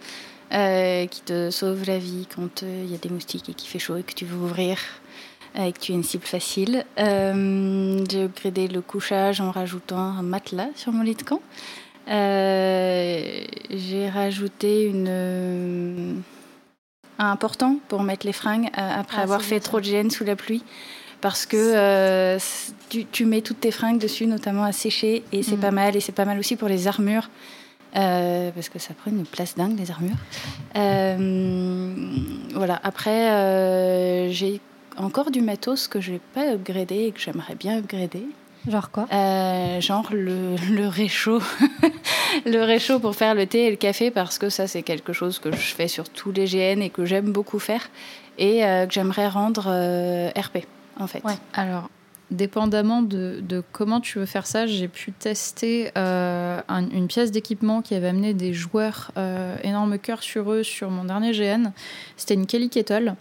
euh, 0.52 1.06
qui 1.06 1.20
te 1.22 1.50
sauve 1.50 1.84
la 1.86 1.98
vie 1.98 2.26
quand 2.34 2.62
euh, 2.62 2.82
il 2.84 2.90
y 2.90 2.94
a 2.94 2.98
des 2.98 3.08
moustiques 3.10 3.48
et 3.48 3.54
qu'il 3.54 3.68
fait 3.68 3.78
chaud 3.78 3.96
et 3.96 4.02
que 4.02 4.14
tu 4.14 4.24
veux 4.24 4.36
ouvrir, 4.36 4.78
euh, 5.58 5.64
et 5.64 5.72
que 5.72 5.78
tu 5.78 5.92
es 5.92 5.94
une 5.94 6.04
cible 6.04 6.24
facile. 6.24 6.84
J'ai 6.96 8.24
upgradé 8.24 8.68
le 8.68 8.80
couchage 8.80 9.40
en 9.40 9.50
rajoutant 9.50 9.98
un 9.98 10.22
matelas 10.22 10.68
sur 10.74 10.92
mon 10.92 11.02
lit 11.02 11.14
de 11.14 11.22
camp. 11.22 11.40
J'ai 13.70 14.08
rajouté 14.08 14.84
une, 14.84 16.22
un 17.18 17.36
portant 17.36 17.78
pour 17.88 18.02
mettre 18.02 18.26
les 18.26 18.32
fringues 18.32 18.68
après 18.74 19.18
Ah, 19.18 19.22
avoir 19.22 19.42
fait 19.42 19.60
trop 19.60 19.80
de 19.80 19.84
gêne 19.84 20.10
sous 20.10 20.24
la 20.24 20.36
pluie. 20.36 20.62
Parce 21.20 21.46
que 21.46 21.56
euh, 21.56 22.38
tu 23.10 23.24
mets 23.26 23.40
toutes 23.42 23.58
tes 23.60 23.72
fringues 23.72 23.98
dessus, 23.98 24.26
notamment 24.26 24.62
à 24.62 24.70
sécher, 24.70 25.24
et 25.32 25.42
c'est 25.42 25.56
Mm. 25.56 25.60
pas 25.60 25.70
mal. 25.72 25.96
Et 25.96 26.00
c'est 26.00 26.12
pas 26.12 26.24
mal 26.24 26.38
aussi 26.38 26.54
pour 26.54 26.68
les 26.68 26.86
armures, 26.86 27.28
euh, 27.96 28.50
parce 28.50 28.68
que 28.68 28.78
ça 28.78 28.94
prend 28.94 29.10
une 29.10 29.24
place 29.24 29.54
dingue, 29.56 29.78
les 29.78 29.90
armures. 29.90 30.16
Euh, 30.76 31.94
voilà, 32.54 32.80
après, 32.82 33.30
euh, 33.30 34.30
j'ai 34.30 34.60
encore 34.96 35.30
du 35.30 35.40
matos 35.40 35.88
que 35.88 36.00
je 36.00 36.12
n'ai 36.12 36.20
pas 36.34 36.52
upgradé 36.52 37.06
et 37.06 37.12
que 37.12 37.20
j'aimerais 37.20 37.54
bien 37.54 37.78
upgrader. 37.78 38.26
Genre 38.68 38.90
quoi? 38.90 39.06
Genre 39.80 40.08
le, 40.10 40.56
le 40.70 40.88
réchaud. 40.88 41.40
le 42.46 42.62
réchaud 42.62 42.98
pour 42.98 43.14
faire 43.14 43.34
le 43.34 43.46
thé 43.46 43.66
et 43.66 43.70
le 43.70 43.76
café, 43.76 44.10
parce 44.10 44.38
que 44.38 44.50
ça, 44.50 44.66
c'est 44.66 44.82
quelque 44.82 45.12
chose 45.12 45.38
que 45.38 45.52
je 45.52 45.74
fais 45.74 45.88
sur 45.88 46.08
tous 46.08 46.32
les 46.32 46.46
GN 46.46 46.82
et 46.82 46.90
que 46.90 47.04
j'aime 47.04 47.32
beaucoup 47.32 47.58
faire, 47.58 47.88
et 48.36 48.60
que 48.60 48.88
j'aimerais 48.90 49.28
rendre 49.28 49.70
RP, 50.36 50.66
en 50.98 51.06
fait. 51.06 51.24
Ouais. 51.24 51.38
Alors, 51.54 51.88
dépendamment 52.30 53.02
de, 53.02 53.40
de 53.42 53.62
comment 53.72 54.00
tu 54.00 54.18
veux 54.18 54.26
faire 54.26 54.46
ça, 54.46 54.66
j'ai 54.66 54.88
pu 54.88 55.12
tester 55.12 55.90
euh, 55.96 56.60
un- 56.68 56.88
une 56.90 57.06
pièce 57.08 57.30
d'équipement 57.30 57.80
qui 57.82 57.94
avait 57.94 58.08
amené 58.08 58.34
des 58.34 58.52
joueurs 58.52 59.12
euh, 59.16 59.56
énorme 59.62 59.98
cœur 59.98 60.22
sur 60.22 60.52
eux 60.52 60.62
sur 60.62 60.90
mon 60.90 61.04
dernier 61.04 61.32
GN. 61.32 61.70
C'était 62.16 62.34
une 62.34 62.46
Kelly 62.46 62.68
Kettle. 62.68 63.14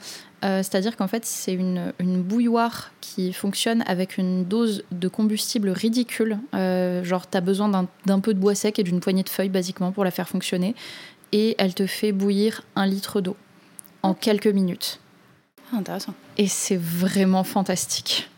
Euh, 0.43 0.57
C'est-à-dire 0.61 0.95
qu'en 0.97 1.07
fait, 1.07 1.25
c'est 1.25 1.53
une, 1.53 1.93
une 1.99 2.21
bouilloire 2.21 2.91
qui 3.01 3.33
fonctionne 3.33 3.83
avec 3.87 4.17
une 4.17 4.43
dose 4.45 4.83
de 4.91 5.07
combustible 5.07 5.69
ridicule. 5.69 6.37
Euh, 6.53 7.03
genre, 7.03 7.27
tu 7.29 7.37
as 7.37 7.41
besoin 7.41 7.69
d'un- 7.69 7.87
d'un 8.05 8.19
peu 8.19 8.33
de 8.35 8.39
bois 8.39 8.53
sec 8.55 8.77
et 8.77 8.83
d'une 8.83 8.99
poignée 8.99 9.23
de 9.23 9.29
feuilles, 9.29 9.49
basiquement, 9.49 9.91
pour 9.91 10.03
la 10.03 10.11
faire 10.11 10.29
fonctionner. 10.29 10.75
Et 11.31 11.55
elle 11.57 11.73
te 11.73 11.87
fait 11.87 12.11
bouillir 12.11 12.61
un 12.75 12.85
litre 12.85 13.19
d'eau 13.19 13.35
en 14.03 14.13
quelques 14.13 14.47
minutes. 14.47 14.99
Ah, 15.73 15.77
intéressant. 15.77 16.13
Et 16.37 16.47
c'est 16.47 16.77
vraiment 16.79 17.43
fantastique. 17.43 18.29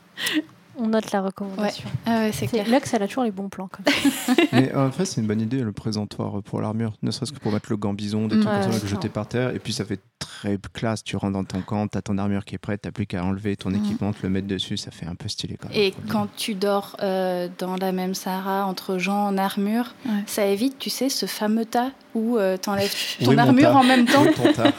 On 0.81 0.87
note 0.87 1.11
la 1.11 1.21
recommandation. 1.21 1.89
Ah 2.05 2.19
ouais, 2.19 2.31
c'est 2.31 2.47
C'est- 2.47 2.63
clair. 2.63 2.67
Lux, 2.69 2.93
elle 2.93 3.03
a 3.03 3.07
toujours 3.07 3.23
les 3.23 3.31
bons 3.31 3.49
plans. 3.49 3.69
Mais 4.51 4.73
en 4.73 4.91
fait, 4.91 5.05
c'est 5.05 5.21
une 5.21 5.27
bonne 5.27 5.41
idée 5.41 5.59
le 5.61 5.71
présentoir 5.71 6.41
pour 6.43 6.61
l'armure, 6.61 6.93
ne 7.01 7.11
serait-ce 7.11 7.31
que 7.31 7.39
pour 7.39 7.51
mettre 7.51 7.69
le 7.69 7.77
gambison, 7.77 8.27
des 8.27 8.39
trucs 8.39 8.43
comme 8.49 8.61
ça 8.63 8.69
Ouais, 8.69 8.79
que 8.79 8.87
jeter 8.87 9.09
par 9.09 9.27
terre. 9.27 9.53
Et 9.55 9.59
puis 9.59 9.73
ça 9.73 9.85
fait 9.85 9.99
très 10.19 10.57
classe. 10.73 11.03
Tu 11.03 11.15
rentres 11.17 11.33
dans 11.33 11.43
ton 11.43 11.61
camp, 11.61 11.87
t'as 11.87 12.01
ton 12.01 12.17
armure 12.17 12.45
qui 12.45 12.55
est 12.55 12.59
prête, 12.59 12.81
t'as 12.81 12.91
plus 12.91 13.05
qu'à 13.05 13.23
enlever 13.23 13.55
ton 13.57 13.69
Mm. 13.71 13.75
équipement, 13.75 14.13
te 14.13 14.19
le 14.23 14.29
mettre 14.29 14.47
dessus, 14.47 14.77
ça 14.77 14.91
fait 14.91 15.05
un 15.05 15.15
peu 15.15 15.27
stylé 15.27 15.57
quand 15.61 15.69
même. 15.69 15.77
Et 15.77 15.93
quand 16.09 16.27
tu 16.35 16.55
dors 16.55 16.95
euh, 17.01 17.47
dans 17.57 17.75
la 17.75 17.91
même 17.91 18.13
Sahara 18.13 18.65
entre 18.65 18.97
gens 18.97 19.25
en 19.27 19.37
armure, 19.37 19.95
Ouais. 20.05 20.11
ça 20.27 20.45
évite, 20.45 20.77
tu 20.79 20.89
sais, 20.89 21.09
ce 21.09 21.25
fameux 21.25 21.65
tas 21.65 21.91
où 22.15 22.37
euh, 22.37 22.57
t'enlèves 22.57 22.93
ton 23.23 23.37
armure 23.37 23.75
en 23.75 23.83
même 23.83 24.05
temps. 24.05 24.23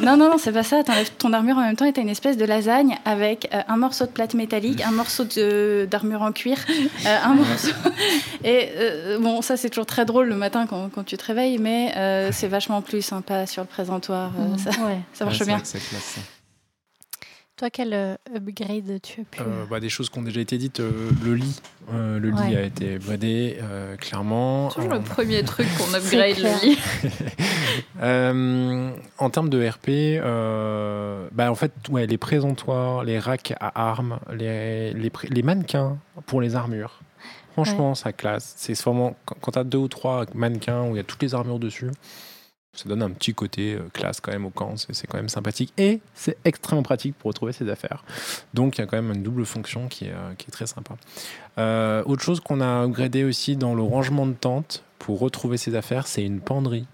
Non, 0.01 0.17
non, 0.17 0.31
non, 0.31 0.37
c'est 0.39 0.53
pas 0.53 0.63
ça. 0.63 0.83
T'enlèves 0.83 1.13
ton 1.19 1.33
armure 1.33 1.57
en 1.59 1.63
même 1.63 1.77
temps 1.77 1.85
et 1.85 1.93
t'as 1.93 2.03
une 2.03 2.09
espèce 2.09 2.37
de 2.37 2.45
lasagne 2.45 2.97
avec 3.05 3.49
euh, 3.55 3.61
un 3.69 3.77
morceau 3.77 4.07
de 4.07 4.11
plate 4.11 4.35
métallique, 4.35 4.81
un 4.83 4.91
morceau 4.91 5.25
de- 5.25 5.87
d'armure 5.91 6.23
en 6.23 6.33
cuir, 6.33 6.57
euh, 7.07 7.17
un 7.23 7.35
morceau. 7.35 7.69
Et 8.45 8.71
euh, 8.77 9.19
bon, 9.21 9.43
ça, 9.43 9.57
c'est 9.59 9.69
toujours 9.69 9.87
très 9.87 10.05
drôle 10.07 10.29
le 10.29 10.37
matin 10.37 10.67
quand, 10.67 10.89
quand 10.95 11.05
tu 11.05 11.17
te 11.19 11.25
réveilles, 11.27 11.59
mais 11.59 11.93
euh, 11.97 12.31
c'est 12.33 12.49
vachement 12.49 12.81
plus 12.81 13.03
sympa 13.03 13.47
sur 13.47 13.63
le 13.63 13.69
présentoir. 13.69 14.33
euh, 14.39 14.49
Mhm. 14.53 14.59
ça, 14.59 14.71
Ouais. 14.71 14.77
ça 14.79 14.87
Ouais, 14.87 14.99
marche 15.27 15.39
c'est 15.39 15.45
bien. 15.45 15.59
classe, 15.59 15.77
ça. 15.81 16.21
Toi, 17.61 17.69
quel 17.69 17.93
euh, 17.93 18.15
upgrade 18.35 19.03
tu 19.03 19.21
as 19.21 19.25
pu 19.25 19.43
Euh, 19.43 19.67
bah, 19.69 19.81
des 19.81 19.91
choses 19.91 20.09
qui 20.09 20.19
ont 20.19 20.23
déjà 20.23 20.41
été 20.41 20.57
dites, 20.57 20.81
euh, 20.81 21.11
le 21.23 21.35
lit. 21.35 21.61
Euh, 21.93 22.19
le 22.19 22.31
lit 22.31 22.57
a 22.57 22.63
été 22.63 22.95
upgradé, 22.95 23.59
euh, 23.61 23.97
clairement. 23.97 24.71
Toujours 24.71 24.95
le 24.95 25.03
premier 25.03 25.43
truc 25.45 25.67
qu'on 25.77 25.93
upgrade 25.95 26.39
le 26.39 26.67
lit. 26.67 26.79
Euh, 28.03 28.91
en 29.19 29.31
termes 29.31 29.51
de 29.51 29.65
RP, 29.69 29.89
euh, 29.89 31.29
bah 31.33 31.51
en 31.51 31.55
fait, 31.55 31.73
ouais, 31.91 32.07
les 32.07 32.17
présentoirs, 32.17 33.05
les 33.05 33.19
racks 33.19 33.53
à 33.61 33.91
armes, 33.91 34.19
les, 34.33 34.93
les 34.95 35.43
mannequins 35.43 35.99
pour 36.27 36.41
les 36.41 36.57
armures. 36.57 37.01
Franchement, 37.53 37.95
ça 37.95 38.13
classe. 38.13 38.55
C'est 38.57 38.79
vraiment 38.81 39.15
quand, 39.27 39.37
quand 39.41 39.53
tu 39.53 39.59
as 39.59 39.65
deux 39.65 39.79
ou 39.79 39.89
trois 39.89 40.25
mannequins 40.35 40.85
où 40.85 40.95
il 40.95 40.97
y 40.97 41.01
a 41.01 41.05
toutes 41.05 41.23
les 41.23 41.35
armures 41.35 41.59
dessus, 41.59 41.91
ça 42.73 42.89
donne 42.89 43.03
un 43.03 43.11
petit 43.11 43.35
côté 43.35 43.75
euh, 43.75 43.89
classe 43.93 44.21
quand 44.21 44.33
même 44.33 44.47
au 44.47 44.51
camp. 44.51 44.75
C'est 44.77 45.07
quand 45.07 45.17
même 45.17 45.29
sympathique 45.29 45.73
et 45.77 46.01
c'est 46.15 46.37
extrêmement 46.45 46.83
pratique 46.83 47.17
pour 47.19 47.29
retrouver 47.29 47.53
ses 47.53 47.69
affaires. 47.69 48.05
Donc 48.55 48.79
il 48.79 48.81
y 48.81 48.85
a 48.85 48.87
quand 48.87 49.01
même 49.01 49.13
une 49.13 49.23
double 49.23 49.45
fonction 49.45 49.89
qui 49.89 50.07
est, 50.07 50.13
euh, 50.13 50.35
qui 50.39 50.47
est 50.49 50.53
très 50.53 50.67
sympa. 50.67 50.95
Euh, 51.59 52.03
autre 52.07 52.23
chose 52.23 52.41
qu'on 52.41 52.61
a 52.61 52.85
upgradé 52.85 53.25
aussi 53.25 53.57
dans 53.57 53.75
le 53.75 53.83
rangement 53.83 54.27
de 54.27 54.35
tente 54.35 54.85
pour 54.99 55.19
retrouver 55.19 55.57
ses 55.57 55.75
affaires, 55.75 56.07
c'est 56.07 56.25
une 56.25 56.41
penderie. 56.41 56.87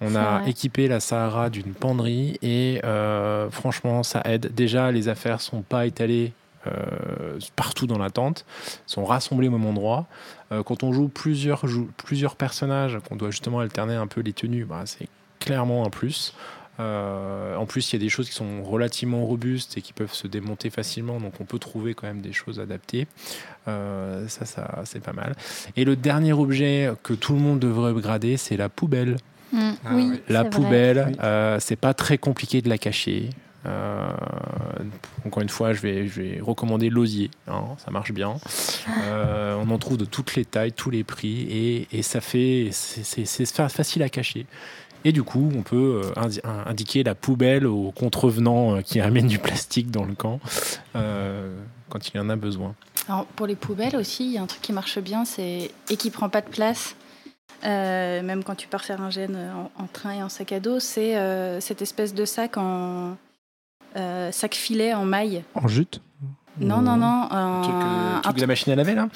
On 0.00 0.14
a 0.14 0.40
vrai. 0.40 0.50
équipé 0.50 0.88
la 0.88 1.00
Sahara 1.00 1.50
d'une 1.50 1.72
penderie 1.72 2.38
et 2.42 2.80
euh, 2.84 3.50
franchement, 3.50 4.02
ça 4.02 4.22
aide. 4.24 4.54
Déjà, 4.54 4.90
les 4.92 5.08
affaires 5.08 5.40
sont 5.40 5.62
pas 5.62 5.86
étalées 5.86 6.32
euh, 6.66 7.38
partout 7.56 7.86
dans 7.86 7.98
la 7.98 8.10
tente, 8.10 8.44
sont 8.86 9.04
rassemblées 9.04 9.48
au 9.48 9.50
même 9.50 9.66
endroit. 9.66 10.06
Euh, 10.54 10.62
quand 10.62 10.82
on 10.82 10.92
joue 10.92 11.08
plusieurs, 11.08 11.66
jou- 11.66 11.90
plusieurs 11.96 12.36
personnages, 12.36 12.98
qu'on 13.08 13.16
doit 13.16 13.30
justement 13.30 13.58
alterner 13.60 13.94
un 13.94 14.06
peu 14.06 14.20
les 14.20 14.32
tenues, 14.32 14.64
bah, 14.64 14.82
c'est 14.86 15.08
clairement 15.40 15.84
un 15.86 15.90
plus. 15.90 16.34
Euh, 16.80 17.54
en 17.56 17.66
plus, 17.66 17.92
il 17.92 17.96
y 17.96 18.02
a 18.02 18.04
des 18.04 18.08
choses 18.08 18.28
qui 18.28 18.34
sont 18.34 18.62
relativement 18.64 19.24
robustes 19.24 19.78
et 19.78 19.80
qui 19.80 19.92
peuvent 19.92 20.12
se 20.12 20.26
démonter 20.26 20.70
facilement, 20.70 21.20
donc 21.20 21.34
on 21.40 21.44
peut 21.44 21.60
trouver 21.60 21.94
quand 21.94 22.06
même 22.08 22.20
des 22.20 22.32
choses 22.32 22.58
adaptées. 22.58 23.06
Euh, 23.68 24.26
ça, 24.28 24.44
ça 24.44 24.80
c'est 24.84 25.02
pas 25.02 25.12
mal. 25.12 25.34
Et 25.76 25.84
le 25.84 25.94
dernier 25.96 26.32
objet 26.32 26.90
que 27.04 27.14
tout 27.14 27.32
le 27.34 27.38
monde 27.40 27.60
devrait 27.60 27.90
upgrader, 27.92 28.36
c'est 28.36 28.56
la 28.56 28.68
poubelle. 28.68 29.16
Mm. 29.52 29.70
Ah 29.84 29.90
Oui. 29.94 30.20
La 30.28 30.44
poubelle, 30.44 31.16
euh, 31.22 31.58
c'est 31.60 31.76
pas 31.76 31.94
très 31.94 32.18
compliqué 32.18 32.60
de 32.60 32.68
la 32.68 32.76
cacher. 32.78 33.30
Euh, 33.66 34.12
encore 35.26 35.42
une 35.42 35.48
fois, 35.48 35.72
je 35.72 35.80
vais, 35.80 36.40
recommander 36.40 36.90
l'osier, 36.90 37.30
hein, 37.48 37.64
ça 37.78 37.90
marche 37.90 38.12
bien. 38.12 38.36
Euh, 39.06 39.56
on 39.58 39.70
en 39.70 39.78
trouve 39.78 39.96
de 39.96 40.04
toutes 40.04 40.34
les 40.34 40.44
tailles, 40.44 40.72
tous 40.72 40.90
les 40.90 41.04
prix, 41.04 41.86
et, 41.90 42.02
ça 42.02 42.20
fait, 42.20 42.68
c'est 42.72 43.56
facile 43.68 44.02
à 44.02 44.08
cacher. 44.08 44.46
Et 45.06 45.12
du 45.12 45.22
coup, 45.22 45.50
on 45.54 45.62
peut 45.62 46.02
euh, 46.16 46.40
indiquer 46.66 47.02
la 47.02 47.14
poubelle 47.14 47.66
aux 47.66 47.90
contrevenants 47.92 48.80
qui 48.82 49.00
amènent 49.00 49.26
du 49.26 49.38
plastique 49.38 49.90
dans 49.90 50.04
le 50.04 50.14
camp 50.14 50.40
quand 50.92 52.08
il 52.12 52.20
en 52.20 52.28
a 52.28 52.36
besoin. 52.36 52.74
Pour 53.36 53.46
les 53.46 53.54
poubelles 53.54 53.96
aussi, 53.96 54.24
il 54.24 54.32
y 54.32 54.38
a 54.38 54.42
un 54.42 54.46
truc 54.46 54.62
qui 54.62 54.72
marche 54.72 54.98
bien, 54.98 55.24
c'est 55.24 55.70
et 55.90 55.96
qui 55.96 56.10
prend 56.10 56.28
pas 56.28 56.40
de 56.40 56.48
place. 56.48 56.96
même 57.62 58.42
quand 58.44 58.54
tu 58.54 58.66
pars 58.66 58.82
faire 58.82 59.00
un 59.02 59.10
gène 59.10 59.38
en, 59.78 59.86
train 59.86 60.12
et 60.12 60.22
en 60.22 60.28
sac 60.28 60.52
à 60.52 60.60
dos, 60.60 60.80
c'est 60.80 61.14
cette 61.60 61.82
espèce 61.82 62.14
de 62.14 62.24
sac 62.24 62.56
en, 62.56 63.16
sac 64.32 64.54
filet 64.54 64.94
en 64.94 65.04
maille. 65.04 65.42
En 65.54 65.68
jute 65.68 66.00
Non, 66.58 66.80
non, 66.80 66.96
non. 66.96 67.28
Un 67.30 67.62
truc, 67.62 67.74
euh, 67.74 68.20
truc 68.20 68.36
de 68.36 68.40
la 68.40 68.46
machine 68.46 68.72
à 68.72 68.76
laver, 68.76 68.94
là 68.94 69.08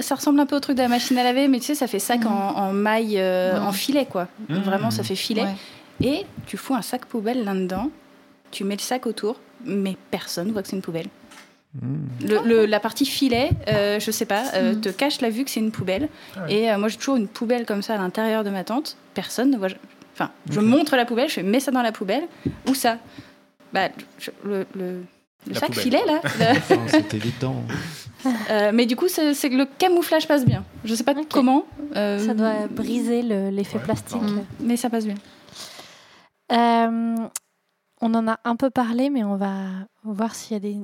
ça 0.00 0.14
ressemble 0.14 0.38
un 0.38 0.46
peu 0.46 0.54
au 0.54 0.60
truc 0.60 0.76
de 0.76 0.82
la 0.82 0.88
machine 0.88 1.18
à 1.18 1.24
laver, 1.24 1.48
mais 1.48 1.58
tu 1.58 1.66
sais, 1.66 1.74
ça 1.74 1.88
fait 1.88 1.98
sac 1.98 2.24
en, 2.24 2.72
maille, 2.72 3.18
euh, 3.18 3.58
en 3.60 3.72
filet, 3.72 4.06
quoi. 4.06 4.28
Mmh. 4.48 4.54
Vraiment, 4.58 4.90
ça 4.92 5.02
fait 5.02 5.16
filet. 5.16 5.44
Et 6.00 6.24
tu 6.46 6.56
fous 6.56 6.74
un 6.74 6.82
sac 6.82 7.06
poubelle 7.06 7.42
là-dedans, 7.42 7.90
tu 8.52 8.62
mets 8.62 8.76
le 8.76 8.80
sac 8.80 9.06
autour, 9.06 9.40
mais 9.64 9.96
personne 10.12 10.52
voit 10.52 10.62
que 10.62 10.68
c'est 10.68 10.76
une 10.76 10.82
poubelle. 10.82 11.08
Mmh. 11.74 12.28
Le, 12.44 12.66
la 12.66 12.78
partie 12.78 13.06
filet, 13.06 13.50
je 13.66 14.10
sais 14.12 14.26
pas, 14.26 14.42
mmh. 14.42 14.80
te 14.80 14.88
cache 14.90 15.20
la 15.20 15.30
vue 15.30 15.44
que 15.44 15.50
c'est 15.50 15.60
une 15.60 15.72
poubelle. 15.72 16.08
Ah 16.36 16.48
Et 16.48 16.76
moi, 16.76 16.88
j'ai 16.88 16.98
toujours 16.98 17.16
une 17.16 17.26
poubelle 17.28 17.66
comme 17.66 17.82
ça 17.82 17.94
à 17.94 17.98
l'intérieur 17.98 18.44
de 18.44 18.50
ma 18.50 18.62
tente. 18.62 18.96
Personne 19.14 19.50
ne 19.50 19.56
voit. 19.56 19.68
Enfin, 20.14 20.30
je 20.50 20.60
montre 20.60 20.96
la 20.96 21.06
poubelle, 21.06 21.28
je 21.28 21.34
fais 21.34 21.42
mets 21.42 21.60
ça 21.60 21.72
dans 21.72 21.82
la 21.82 21.92
poubelle. 21.92 22.24
Où 22.68 22.74
ça? 22.74 22.98
Bah, 23.72 23.88
le, 24.44 24.66
le, 24.74 25.04
sac 25.54 25.74
filet 25.74 26.02
là. 26.06 26.20
C'est 26.88 27.14
évident. 27.14 27.62
Euh, 28.50 28.72
mais 28.74 28.86
du 28.86 28.96
coup, 28.96 29.06
c'est 29.08 29.34
que 29.34 29.56
le 29.56 29.66
camouflage 29.78 30.26
passe 30.26 30.44
bien. 30.44 30.64
Je 30.84 30.94
sais 30.94 31.04
pas 31.04 31.14
comment. 31.30 31.64
Euh, 31.96 32.18
ça 32.18 32.34
doit 32.34 32.66
briser 32.68 33.22
l'effet 33.22 33.78
plastique. 33.78 34.22
Mais 34.60 34.76
ça 34.76 34.90
passe 34.90 35.06
bien. 35.06 35.16
Euh, 36.50 37.14
on 38.00 38.14
en 38.14 38.28
a 38.28 38.38
un 38.44 38.56
peu 38.56 38.70
parlé, 38.70 39.10
mais 39.10 39.24
on 39.24 39.36
va 39.36 39.66
voir 40.04 40.34
s'il 40.34 40.54
y 40.54 40.56
a 40.56 40.60
des, 40.60 40.76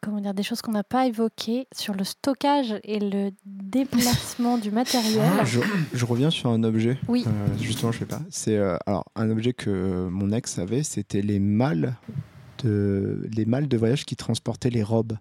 comment 0.00 0.20
dire, 0.20 0.32
des 0.34 0.42
choses 0.42 0.62
qu'on 0.62 0.72
n'a 0.72 0.84
pas 0.84 1.06
évoquées 1.06 1.66
sur 1.74 1.94
le 1.94 2.04
stockage 2.04 2.76
et 2.84 3.00
le 3.00 3.30
déplacement 3.44 4.56
du 4.56 4.70
matériel. 4.70 5.22
Ah, 5.38 5.44
je, 5.44 6.04
reviens 6.04 6.30
sur 6.30 6.50
un 6.50 6.62
objet. 6.62 6.96
Oui. 7.08 7.24
justement, 7.60 7.92
je 7.92 7.98
sais 7.98 8.06
pas. 8.06 8.20
C'est 8.30 8.56
alors 8.86 9.04
un 9.14 9.30
objet 9.30 9.52
que 9.52 10.08
mon 10.10 10.32
ex 10.32 10.58
avait, 10.58 10.82
c'était 10.82 11.22
les 11.22 11.38
malles 11.38 11.96
de, 12.64 13.28
les 13.32 13.44
malles 13.44 13.68
de 13.68 13.76
voyage 13.76 14.04
qui 14.04 14.16
transportaient 14.16 14.70
les 14.70 14.82
robes. 14.82 15.16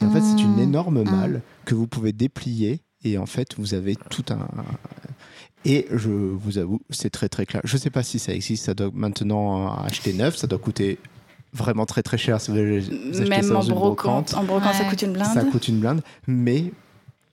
Et 0.00 0.04
en 0.04 0.10
fait, 0.10 0.20
c'est 0.20 0.42
une 0.42 0.56
mmh. 0.56 0.60
énorme 0.60 1.02
mmh. 1.02 1.10
malle 1.10 1.42
que 1.64 1.74
vous 1.74 1.86
pouvez 1.86 2.12
déplier 2.12 2.82
et 3.04 3.18
en 3.18 3.26
fait, 3.26 3.54
vous 3.58 3.74
avez 3.74 3.96
tout 3.96 4.24
un. 4.30 4.48
Et 5.66 5.86
je 5.90 6.10
vous 6.10 6.58
avoue, 6.58 6.80
c'est 6.90 7.10
très 7.10 7.28
très 7.28 7.46
clair. 7.46 7.62
Je 7.64 7.76
ne 7.76 7.80
sais 7.80 7.90
pas 7.90 8.02
si 8.02 8.18
ça 8.18 8.34
existe, 8.34 8.64
ça 8.64 8.74
doit 8.74 8.90
maintenant 8.92 9.74
acheter 9.76 10.12
neuf, 10.12 10.36
ça 10.36 10.46
doit 10.46 10.58
coûter 10.58 10.98
vraiment 11.52 11.86
très 11.86 12.02
très 12.02 12.18
cher 12.18 12.40
si 12.40 12.50
vous 12.50 12.56
Même 12.56 13.42
ça 13.42 13.56
en 13.56 13.64
brocante. 13.64 14.34
En 14.34 14.44
brocante, 14.44 14.74
ça 14.74 14.84
coûte 14.84 15.02
une 15.02 15.12
blinde. 15.12 15.28
Ça 15.32 15.44
coûte 15.44 15.68
une 15.68 15.80
blinde, 15.80 16.02
mais 16.26 16.72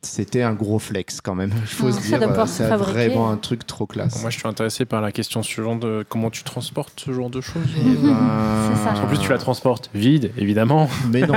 c'était 0.04 0.42
un 0.42 0.54
gros 0.54 0.80
flex 0.80 1.22
quand 1.22 1.36
même. 1.36 1.52
Il 1.62 1.68
faut 1.68 1.92
se 1.92 2.00
dire, 2.02 2.20
c'est 2.48 2.68
vraiment 2.70 3.30
un 3.30 3.38
truc 3.38 3.68
trop 3.68 3.86
classe. 3.86 4.20
Moi, 4.22 4.32
je 4.32 4.40
suis 4.40 4.48
intéressé 4.48 4.86
par 4.86 5.00
la 5.00 5.12
question 5.12 5.44
suivante 5.44 5.82
de 5.82 6.04
comment 6.10 6.32
tu 6.32 6.44
transportes 6.44 7.00
ce 7.06 7.14
genre 7.14 7.30
de 7.30 7.40
choses. 7.40 7.62
Eh 7.78 7.98
ben, 7.98 8.18
en 9.04 9.08
plus, 9.08 9.20
tu 9.20 9.30
la 9.30 9.38
transportes 9.38 9.92
vide, 9.94 10.32
évidemment. 10.38 10.90
Mais 11.12 11.22
non. 11.22 11.36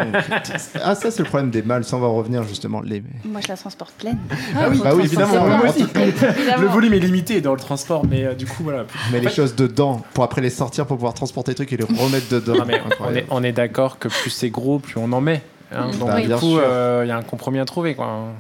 ah, 0.82 0.94
ça, 0.94 1.10
c'est 1.10 1.22
le 1.22 1.28
problème 1.28 1.50
des 1.50 1.62
mâles. 1.62 1.84
Sans 1.84 2.00
va 2.00 2.06
revenir 2.06 2.42
justement. 2.44 2.80
Les... 2.80 3.02
Moi, 3.26 3.42
je 3.42 3.48
la 3.48 3.56
transporte 3.58 3.92
pleine. 3.98 4.18
Ah, 4.56 4.68
oui, 4.70 4.80
bah 4.82 4.92
oui 4.94 5.04
évidemment. 5.04 5.44
le 5.44 6.66
volume 6.66 6.94
est 6.94 7.00
limité 7.00 7.42
dans 7.42 7.52
le 7.52 7.60
transport, 7.60 8.06
mais 8.06 8.24
euh, 8.24 8.34
du 8.34 8.46
coup, 8.46 8.62
voilà. 8.62 8.86
Mais 9.12 9.20
les 9.20 9.28
choses 9.28 9.54
dedans, 9.54 10.02
pour 10.14 10.24
après 10.24 10.40
les 10.40 10.50
sortir, 10.50 10.86
pour 10.86 10.96
pouvoir 10.96 11.12
transporter 11.12 11.50
les 11.50 11.56
trucs 11.56 11.72
et 11.74 11.76
les 11.76 11.84
remettre 11.84 12.30
dedans. 12.30 12.54
Ah, 12.62 12.64
mais 12.66 12.80
on 13.00 13.14
est, 13.14 13.26
on 13.30 13.42
est 13.42 13.52
d'accord 13.52 13.98
que 13.98 14.08
plus 14.08 14.30
c'est 14.30 14.48
gros, 14.48 14.78
plus 14.78 14.96
on 14.96 15.12
en 15.12 15.20
met. 15.20 15.42
Hein. 15.70 15.90
Donc, 15.98 16.08
bah, 16.08 16.20
du 16.20 16.34
coup, 16.34 16.58
euh, 16.58 17.02
il 17.04 17.08
y 17.08 17.12
a 17.12 17.16
un 17.16 17.22
compromis 17.22 17.58
à 17.58 17.64
trouver. 17.66 17.94
Quoi. 17.94 18.32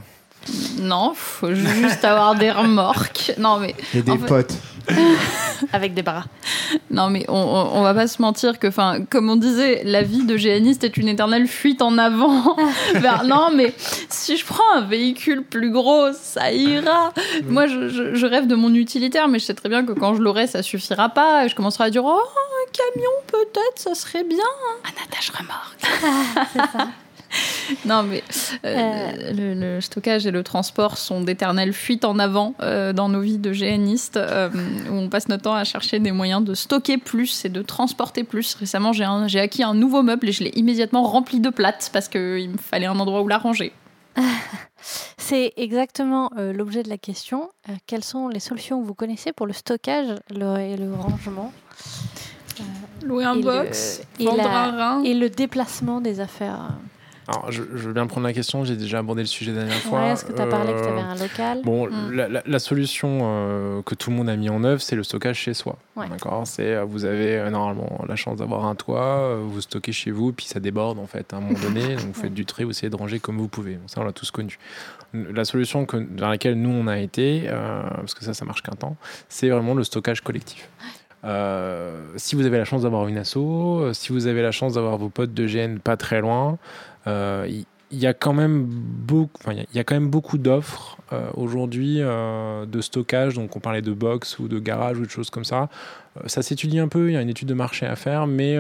Non, 0.80 1.12
faut 1.14 1.54
juste 1.54 2.04
avoir 2.04 2.34
des 2.34 2.50
remorques. 2.50 3.32
Non, 3.38 3.58
mais. 3.58 3.74
Et 3.94 4.02
des 4.02 4.18
potes. 4.18 4.54
Avec 5.72 5.94
des 5.94 6.02
bras. 6.02 6.24
Non, 6.90 7.08
mais 7.08 7.24
on, 7.28 7.34
on, 7.34 7.82
va 7.82 7.94
pas 7.94 8.06
se 8.06 8.20
mentir 8.20 8.58
que, 8.58 8.66
enfin, 8.66 8.98
comme 9.08 9.30
on 9.30 9.36
disait, 9.36 9.82
la 9.84 10.02
vie 10.02 10.24
de 10.24 10.36
géaniste 10.36 10.84
est 10.84 10.96
une 10.96 11.08
éternelle 11.08 11.46
fuite 11.46 11.80
en 11.80 11.96
avant. 11.96 12.56
non, 13.24 13.50
mais 13.54 13.72
si 14.08 14.36
je 14.36 14.44
prends 14.44 14.74
un 14.74 14.82
véhicule 14.82 15.42
plus 15.42 15.70
gros, 15.70 16.12
ça 16.12 16.52
ira. 16.52 17.12
Moi, 17.48 17.66
je, 17.66 18.14
je, 18.14 18.26
rêve 18.26 18.46
de 18.46 18.54
mon 18.54 18.74
utilitaire, 18.74 19.28
mais 19.28 19.38
je 19.38 19.44
sais 19.44 19.54
très 19.54 19.68
bien 19.68 19.84
que 19.84 19.92
quand 19.92 20.14
je 20.14 20.20
l'aurai, 20.20 20.46
ça 20.46 20.62
suffira 20.62 21.08
pas. 21.08 21.46
Et 21.46 21.48
je 21.48 21.54
commencerai 21.54 21.84
à 21.84 21.90
dire, 21.90 22.04
oh, 22.04 22.20
un 22.20 22.72
camion, 22.72 23.10
peut-être, 23.26 23.78
ça 23.78 23.94
serait 23.94 24.24
bien. 24.24 24.38
Un 24.84 25.04
attache 25.04 25.30
remorque. 25.30 26.48
C'est 26.52 26.78
ça. 26.78 26.88
non, 27.86 28.02
mais 28.02 28.22
euh, 28.64 29.32
le, 29.32 29.80
stockage 29.80 30.26
et 30.26 30.30
le 30.30 30.42
transport 30.42 30.98
sont 30.98 31.22
d'éternelles 31.22 31.72
fuites 31.72 32.04
en 32.04 32.18
avant 32.18 32.54
euh, 32.60 32.92
dans 32.92 33.08
nos 33.08 33.20
vies 33.20 33.38
de 33.38 33.52
géanistes, 33.52 34.16
euh, 34.16 34.50
où 34.90 34.94
on 34.94 35.08
passe 35.08 35.28
notre 35.28 35.44
temps 35.44 35.54
à 35.54 35.64
chercher 35.64 35.98
des 35.98 36.12
moyens 36.12 36.44
de 36.44 36.54
stocker 36.54 36.98
plus 36.98 37.44
et 37.44 37.48
de 37.48 37.62
transporter 37.62 38.24
plus. 38.24 38.54
Récemment, 38.54 38.92
j'ai 38.92 39.40
acquis 39.40 39.62
un 39.62 39.74
nouveau 39.74 40.02
meuble 40.02 40.28
et 40.28 40.32
je 40.32 40.44
l'ai 40.44 40.52
immédiatement 40.54 41.02
rempli 41.02 41.40
de 41.40 41.50
plates 41.50 41.90
parce 41.92 42.08
qu'il 42.08 42.50
me 42.50 42.58
fallait 42.58 42.86
un 42.86 42.98
endroit 42.98 43.22
où 43.22 43.28
la 43.28 43.38
ranger. 43.38 43.72
C'est 45.16 45.54
exactement 45.56 46.30
l'objet 46.36 46.82
de 46.82 46.90
la 46.90 46.98
question. 46.98 47.48
quelles 47.86 48.04
sont 48.04 48.28
les 48.28 48.40
solutions 48.40 48.80
que 48.82 48.86
vous 48.86 48.94
connaissez 48.94 49.32
pour 49.32 49.46
le 49.46 49.54
stockage 49.54 50.10
et 50.30 50.76
le 50.76 50.94
rangement 50.94 51.52
Louer 53.02 53.24
un 53.24 53.36
box, 53.36 54.02
vendre 54.20 54.46
un 54.46 54.70
rein. 54.70 55.02
Et 55.02 55.14
le 55.14 55.30
déplacement 55.30 56.02
des 56.02 56.20
affaires? 56.20 56.68
Alors, 57.26 57.50
je, 57.50 57.62
veux 57.62 57.92
bien 57.92 58.06
prendre 58.06 58.26
la 58.26 58.32
question, 58.32 58.64
j'ai 58.64 58.76
déjà 58.76 58.98
abordé 58.98 59.22
le 59.22 59.26
sujet 59.26 59.52
la 59.52 59.60
dernière 59.60 59.78
fois. 59.78 60.00
Ouais, 60.00 60.10
Est-ce 60.10 60.24
que 60.24 60.32
tu 60.32 60.42
as 60.42 60.46
parlé 60.46 60.72
que 60.72 60.80
tu 60.80 60.88
avais 60.88 61.00
un 61.00 61.14
local 61.14 61.62
Bon, 61.64 61.88
mm. 61.88 62.40
la, 62.44 62.58
solution 62.58 63.20
euh, 63.22 63.82
que 63.82 63.94
tout 63.94 64.10
le 64.10 64.16
monde 64.16 64.28
a 64.28 64.36
mis 64.36 64.50
en 64.50 64.62
œuvre, 64.62 64.82
c'est 64.82 64.96
le 64.96 65.02
stockage 65.02 65.38
chez 65.38 65.54
soi. 65.54 65.78
D'accord 65.96 66.46
C'est 66.46 66.74
euh, 66.74 66.84
Vous 66.84 67.04
avez 67.04 67.36
euh, 67.36 67.50
normalement 67.50 68.04
la 68.06 68.16
chance 68.16 68.38
d'avoir 68.38 68.66
un 68.66 68.74
toit, 68.74 69.36
vous 69.42 69.62
stockez 69.62 69.92
chez 69.92 70.10
vous, 70.10 70.32
puis 70.32 70.46
ça 70.46 70.60
déborde 70.60 70.98
en 70.98 71.06
fait 71.06 71.32
à 71.32 71.38
un 71.38 71.40
moment 71.40 71.58
donné. 71.58 71.94
donc 71.96 72.06
vous 72.06 72.20
faites 72.20 72.34
du 72.34 72.44
tri, 72.44 72.64
vous 72.64 72.70
essayez 72.70 72.90
de 72.90 72.96
ranger 72.96 73.20
comme 73.20 73.38
vous 73.38 73.48
pouvez. 73.48 73.78
ça, 73.86 74.02
on 74.02 74.04
l'a 74.04 74.12
tous 74.12 74.30
connu. 74.30 74.58
La 75.14 75.44
solution 75.44 75.86
que, 75.86 75.96
dans 75.96 76.28
laquelle 76.28 76.60
nous 76.60 76.70
on 76.70 76.88
a 76.88 76.98
été, 76.98 77.48
parce 77.48 78.14
que 78.14 78.24
ça, 78.24 78.34
ça 78.34 78.44
marche 78.44 78.62
qu'un 78.62 78.72
temps, 78.72 78.96
c'est 79.28 79.48
vraiment 79.48 79.74
le 79.74 79.84
stockage 79.84 80.20
collectif. 80.20 80.68
si 82.16 82.36
vous 82.36 82.44
avez 82.44 82.58
la 82.58 82.64
chance 82.64 82.82
d'avoir 82.82 83.06
une 83.06 83.16
asso, 83.16 83.92
si 83.92 84.12
vous 84.12 84.26
avez 84.26 84.42
la 84.42 84.50
chance 84.50 84.74
d'avoir 84.74 84.98
vos 84.98 85.08
potes 85.08 85.32
de 85.32 85.46
GN 85.46 85.78
pas 85.78 85.96
très 85.96 86.20
loin, 86.20 86.58
euh, 86.58 86.93
il 87.06 88.00
y 88.00 88.06
a 88.06 88.14
quand 88.14 88.32
même 88.32 88.64
beaucoup, 88.64 89.40
il 89.52 89.66
y 89.72 89.78
a 89.78 89.84
quand 89.84 89.94
même 89.94 90.10
beaucoup 90.10 90.36
d'offres 90.36 90.98
euh, 91.12 91.28
aujourd'hui 91.34 91.98
euh, 92.00 92.66
de 92.66 92.80
stockage. 92.80 93.34
Donc, 93.34 93.54
on 93.56 93.60
parlait 93.60 93.82
de 93.82 93.92
box 93.92 94.38
ou 94.38 94.48
de 94.48 94.58
garage 94.58 94.98
ou 94.98 95.06
de 95.06 95.10
choses 95.10 95.30
comme 95.30 95.44
ça. 95.44 95.68
ça 96.26 96.42
s'étudie 96.42 96.80
un 96.80 96.88
peu. 96.88 97.10
Il 97.10 97.14
y 97.14 97.16
a 97.16 97.22
une 97.22 97.28
étude 97.28 97.48
de 97.48 97.54
marché 97.54 97.86
à 97.86 97.96
faire, 97.96 98.26
mais 98.26 98.56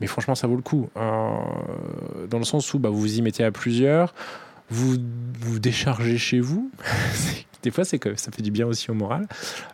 mais 0.00 0.06
franchement, 0.06 0.34
ça 0.34 0.46
vaut 0.46 0.56
le 0.56 0.62
coup. 0.62 0.88
dans 0.96 2.38
le 2.38 2.44
sens 2.44 2.72
où 2.74 2.78
bah, 2.78 2.90
vous 2.90 3.00
vous 3.00 3.18
y 3.18 3.22
mettez 3.22 3.44
à 3.44 3.52
plusieurs, 3.52 4.14
vous 4.68 4.96
vous 5.40 5.58
déchargez 5.58 6.18
chez 6.18 6.40
vous. 6.40 6.70
des 7.62 7.70
fois, 7.70 7.84
c'est 7.84 7.98
que 7.98 8.16
ça 8.16 8.30
fait 8.32 8.42
du 8.42 8.50
bien 8.50 8.66
aussi 8.66 8.90
au 8.90 8.94
moral. 8.94 9.26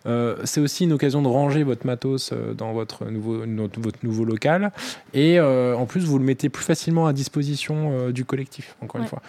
Euh, 0.07 0.37
c'est 0.45 0.61
aussi 0.61 0.85
une 0.85 0.93
occasion 0.93 1.23
de 1.23 1.29
ranger 1.29 1.63
votre 1.63 1.87
matos 1.87 2.31
euh, 2.33 2.53
dans 2.53 2.73
votre 2.73 3.07
nouveau, 3.07 3.43
votre 3.79 3.99
nouveau 4.03 4.25
local. 4.25 4.73
Et 5.15 5.39
euh, 5.39 5.77
en 5.77 5.87
plus, 5.87 6.05
vous 6.05 6.19
le 6.19 6.25
mettez 6.25 6.49
plus 6.49 6.65
facilement 6.65 7.07
à 7.07 7.13
disposition 7.13 8.11
du 8.11 8.25
collectif, 8.25 8.77
encore 8.83 9.01
une 9.01 9.07
fois. 9.07 9.23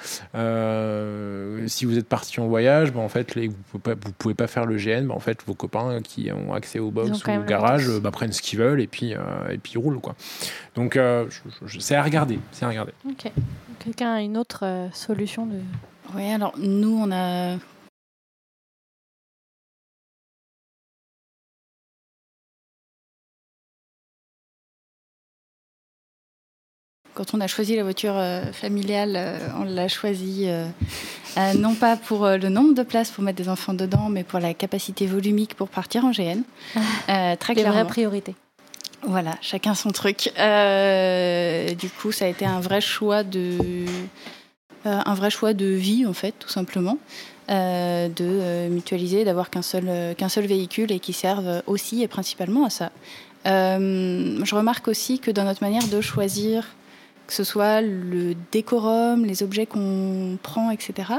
si 1.68 1.86
vous 1.86 1.97
êtes 1.97 2.07
parti 2.07 2.39
en 2.39 2.47
voyage, 2.47 2.91
bah, 2.91 2.99
en 2.99 3.10
fait, 3.10 3.36
les, 3.36 3.47
vous 3.47 3.55
ne 3.74 3.80
pouvez, 3.80 3.95
pouvez, 4.18 4.34
pas 4.34 4.47
faire 4.47 4.66
le 4.66 4.78
GN. 4.78 5.07
Bah, 5.07 5.16
en 5.16 5.20
fait, 5.20 5.39
vos 5.45 5.53
copains 5.53 6.01
qui 6.01 6.30
ont 6.32 6.53
accès 6.53 6.80
au 6.80 6.91
box 6.91 7.26
ou 7.26 7.32
au 7.32 7.43
garage 7.43 7.89
bah, 7.99 8.12
prennent 8.12 8.34
ce 8.34 8.41
qu'ils 8.41 8.60
veulent 8.60 8.82
et 8.82 8.88
puis, 8.88 9.12
et 9.12 9.57
puis 9.57 9.74
ils 9.76 9.78
roulent. 9.78 9.99
Quoi. 9.99 10.16
Donc, 10.76 10.99
c'est 11.80 11.95
à 11.95 12.03
regarder. 12.03 12.39
C'est 12.51 12.66
à 12.66 12.70
regarder. 12.70 12.93
Ok. 13.07 13.32
Quelqu'un 13.80 14.14
a 14.14 14.22
une 14.22 14.38
autre 14.38 14.89
solution 14.93 15.45
de... 15.45 15.55
Oui, 16.16 16.30
alors 16.32 16.53
nous, 16.57 16.99
on 17.01 17.12
a 17.12 17.57
quand 27.20 27.34
on 27.34 27.41
a 27.41 27.47
choisi 27.47 27.76
la 27.76 27.84
voiture 27.84 28.13
euh, 28.15 28.45
familiale, 28.53 29.15
euh, 29.17 29.38
on 29.59 29.65
l'a 29.65 29.89
choisie 29.89 30.45
euh, 30.47 31.53
non 31.57 31.76
pas 31.76 31.97
pour 31.97 32.26
le 32.26 32.47
nombre 32.47 32.74
de 32.74 32.82
places 32.82 33.11
pour 33.11 33.26
mettre 33.26 33.38
des 33.38 33.49
enfants 33.49 33.74
dedans, 33.74 34.07
mais 34.07 34.24
pour 34.24 34.39
la 34.39 34.53
capacité 34.53 35.05
volumique 35.05 35.53
pour 35.53 35.67
partir 35.67 36.05
en 36.05 36.11
GN. 36.11 36.43
Ah, 37.09 37.36
très 37.36 37.55
clairement. 37.55 37.74
vraies 37.74 37.88
priorités. 37.88 38.36
Voilà, 39.03 39.36
chacun 39.41 39.76
son 39.76 39.89
truc. 39.89 40.32
Euh, 40.39 41.74
du 41.76 41.89
coup, 41.89 42.13
ça 42.13 42.24
a 42.24 42.28
été 42.30 42.45
un 42.45 42.61
vrai 42.61 42.80
choix 42.80 43.24
de, 43.24 43.57
euh, 44.86 45.01
un 45.05 45.13
vrai 45.13 45.30
choix 45.30 45.53
de 45.53 45.65
vie 45.65 46.05
en 46.05 46.13
fait, 46.13 46.34
tout 46.39 46.49
simplement, 46.49 46.97
euh, 47.51 48.07
de 48.07 48.70
mutualiser, 48.70 49.26
d'avoir 49.26 49.49
qu'un 49.49 49.61
seul, 49.61 50.15
qu'un 50.15 50.30
seul 50.30 50.45
véhicule 50.45 50.93
et 50.93 51.01
qui 51.01 51.11
serve 51.11 51.63
aussi 51.67 52.01
et 52.01 52.07
principalement 52.07 52.63
à 52.63 52.70
ça. 52.70 52.91
je 53.45 54.55
remarque 54.55 54.88
aussi 54.88 55.20
que 55.20 55.32
dans 55.32 55.43
notre 55.43 55.63
manière 55.63 55.88
de 55.89 55.99
choisir, 55.99 56.65
que 57.30 57.36
ce 57.36 57.43
soit 57.43 57.82
le 57.82 58.34
décorum, 58.51 59.23
les 59.23 59.43
objets 59.43 59.67
qu'on 59.67 60.39
prend, 60.41 60.71
etc. 60.71 61.13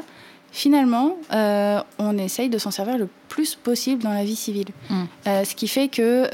Finalement, 0.50 1.16
on 1.30 2.18
essaye 2.18 2.48
de 2.48 2.58
s'en 2.58 2.72
servir 2.72 2.98
le 2.98 3.08
plus 3.28 3.54
possible 3.54 4.02
dans 4.02 4.12
la 4.12 4.24
vie 4.24 4.34
civile. 4.34 4.70
Mm. 4.88 5.04
ce 5.24 5.54
qui 5.54 5.68
fait 5.68 5.86
que 5.86 6.28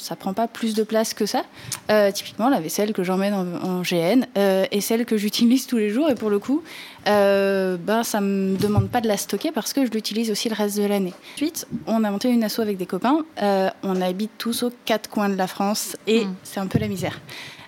ça 0.00 0.16
prend 0.16 0.32
pas 0.32 0.48
plus 0.48 0.74
de 0.74 0.82
place 0.82 1.14
que 1.14 1.26
ça. 1.26 1.42
Euh, 1.90 2.10
typiquement, 2.10 2.48
la 2.48 2.60
vaisselle 2.60 2.92
que 2.92 3.04
j'emmène 3.04 3.34
en, 3.34 3.82
GN 3.82 4.26
euh, 4.36 4.64
est 4.70 4.80
celle 4.80 5.04
que 5.04 5.16
j'utilise 5.16 5.66
tous 5.66 5.76
les 5.76 5.90
jours. 5.90 6.10
Et 6.10 6.14
pour 6.14 6.30
le 6.30 6.38
coup, 6.38 6.62
euh, 7.06 7.76
ben, 7.76 8.02
ça 8.02 8.20
me 8.20 8.56
demande 8.56 8.88
pas 8.88 9.00
de 9.00 9.08
la 9.08 9.16
stocker 9.16 9.52
parce 9.52 9.72
que 9.72 9.84
je 9.84 9.90
l'utilise 9.90 10.30
aussi 10.30 10.48
le 10.48 10.54
reste 10.54 10.78
de 10.78 10.84
l'année. 10.84 11.12
Ensuite, 11.34 11.66
on 11.86 12.02
a 12.04 12.10
monté 12.10 12.30
une 12.30 12.42
asso 12.42 12.60
avec 12.60 12.76
des 12.76 12.86
copains. 12.86 13.24
Euh, 13.42 13.70
on 13.82 14.00
habite 14.00 14.32
tous 14.38 14.62
aux 14.62 14.72
quatre 14.84 15.08
coins 15.08 15.28
de 15.28 15.36
la 15.36 15.46
France 15.46 15.96
et 16.06 16.24
mm. 16.24 16.34
c'est 16.42 16.60
un 16.60 16.66
peu 16.66 16.78
la 16.78 16.88
misère. 16.88 17.20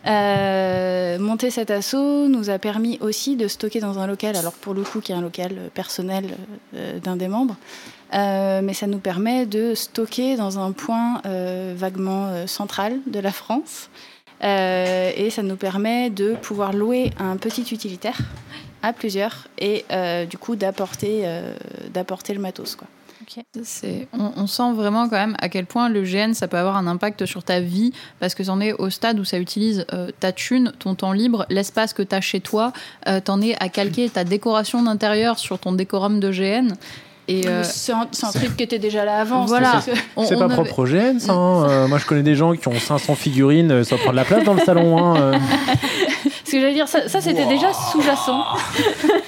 Monter 0.05 1.51
cet 1.51 1.71
asso 1.71 2.29
nous 2.29 2.51
a 2.51 2.59
permis 2.59 2.99
aussi 3.01 3.37
de 3.37 3.49
stocker 3.49 3.81
dans 3.81 3.99
un 3.99 4.07
local, 4.07 4.37
alors 4.37 4.53
pour 4.53 4.75
le 4.75 4.83
coup 4.83 5.01
qui 5.01 5.13
est 5.13 5.15
un 5.15 5.21
local 5.21 5.55
personnel 5.75 6.37
d'un 7.03 7.17
des 7.17 7.29
membres, 7.29 7.57
euh, 8.15 8.61
mais 8.63 8.75
ça 8.75 8.87
nous 8.87 8.99
permet 8.99 9.47
de 9.47 9.75
stocker 9.75 10.37
dans 10.37 10.59
un 10.59 10.73
point 10.73 11.23
euh, 11.25 11.73
vaguement 11.77 12.27
euh, 12.27 12.47
central 12.47 12.99
de 13.07 13.21
la 13.21 13.33
France. 13.33 13.89
et 14.43 15.31
ça 15.31 15.43
nous 15.43 15.57
permet 15.57 16.11
de 16.11 16.35
pouvoir 16.35 16.73
louer 16.73 17.13
un 17.19 17.37
petit 17.37 17.63
utilitaire 17.73 18.19
à 18.83 18.93
plusieurs 18.93 19.47
et 19.57 19.85
du 20.29 20.37
coup 20.37 20.57
d'apporter 20.57 21.23
le 22.35 22.41
matos. 22.41 22.77
On, 24.13 24.47
sent 24.47 24.73
vraiment 24.75 25.09
quand 25.09 25.17
même 25.17 25.37
à 25.41 25.49
quel 25.49 25.67
point 25.67 25.89
le 25.89 26.03
GN 26.03 26.35
ça 26.35 26.49
peut 26.49 26.57
avoir 26.57 26.77
un 26.77 26.87
impact 26.87 27.27
sur 27.27 27.43
ta 27.43 27.61
vie 27.61 27.93
parce 28.21 28.35
que 28.35 28.45
c'en 28.45 28.61
est 28.61 28.73
au 28.73 28.91
stade 28.91 29.19
où 29.19 29.25
ça 29.25 29.39
utilise 29.39 29.87
ta 30.21 30.33
thune, 30.33 30.73
ton 30.79 30.95
temps 30.95 31.13
libre, 31.13 31.47
l'espace 31.49 31.93
que 31.93 32.03
tu 32.03 32.15
as 32.15 32.21
chez 32.21 32.41
toi, 32.41 32.73
t'en 33.25 33.41
es 33.41 33.55
à 33.61 33.69
calquer 33.69 34.09
ta 34.09 34.25
décoration 34.25 34.83
d'intérieur 34.83 35.39
sur 35.39 35.59
ton 35.59 35.73
décorum 35.73 36.21
de 36.21 36.31
GN 36.31 36.75
et 37.33 37.49
euh, 37.49 37.63
c'est 37.63 37.93
un, 37.93 38.07
truc 38.07 38.57
qui 38.57 38.63
était 38.63 38.79
déjà 38.79 39.05
là 39.05 39.21
avant. 39.21 39.47
Voilà. 39.47 39.83
C'est 40.25 40.37
pas 40.37 40.49
propre 40.49 40.81
au 40.81 40.85
GN, 40.85 41.19
ça. 41.19 41.33
Hein. 41.33 41.69
Euh, 41.69 41.89
moi, 41.89 41.99
je 41.99 42.05
connais 42.05 42.23
des 42.23 42.35
gens 42.35 42.55
qui 42.55 42.69
ont 42.69 42.79
500 42.79 43.15
figurines, 43.15 43.71
euh, 43.71 43.85
ça 43.85 43.97
prend 43.97 44.11
de 44.11 44.17
la 44.17 44.25
place 44.25 44.45
dans 44.45 44.55
le 44.55 44.61
salon. 44.61 44.99
Hein, 44.99 45.33
Ce 46.45 46.53
que 46.53 46.61
j'allais 46.61 46.75
dire, 46.75 46.89
ça, 46.89 47.09
c'était 47.09 47.47
déjà 47.47 47.73
sous-jacent. 47.73 48.45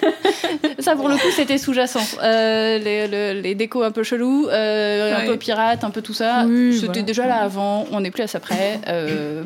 ça, 0.78 0.94
pour 0.94 1.08
le 1.08 1.14
coup, 1.14 1.30
c'était 1.34 1.56
sous-jacent. 1.56 2.18
les, 2.22 3.40
les, 3.40 3.54
décos 3.54 3.82
un 3.82 3.92
peu 3.92 4.02
chelous, 4.02 4.46
un 4.50 5.24
peu 5.24 5.38
pirates, 5.38 5.84
un 5.84 5.90
peu 5.90 6.02
tout 6.02 6.12
ça. 6.12 6.44
c'était 6.78 7.02
déjà 7.02 7.26
là 7.26 7.36
avant. 7.36 7.86
On 7.92 8.00
n'est 8.00 8.10
plus 8.10 8.24
à 8.24 8.26
ça 8.26 8.40
près. 8.40 8.78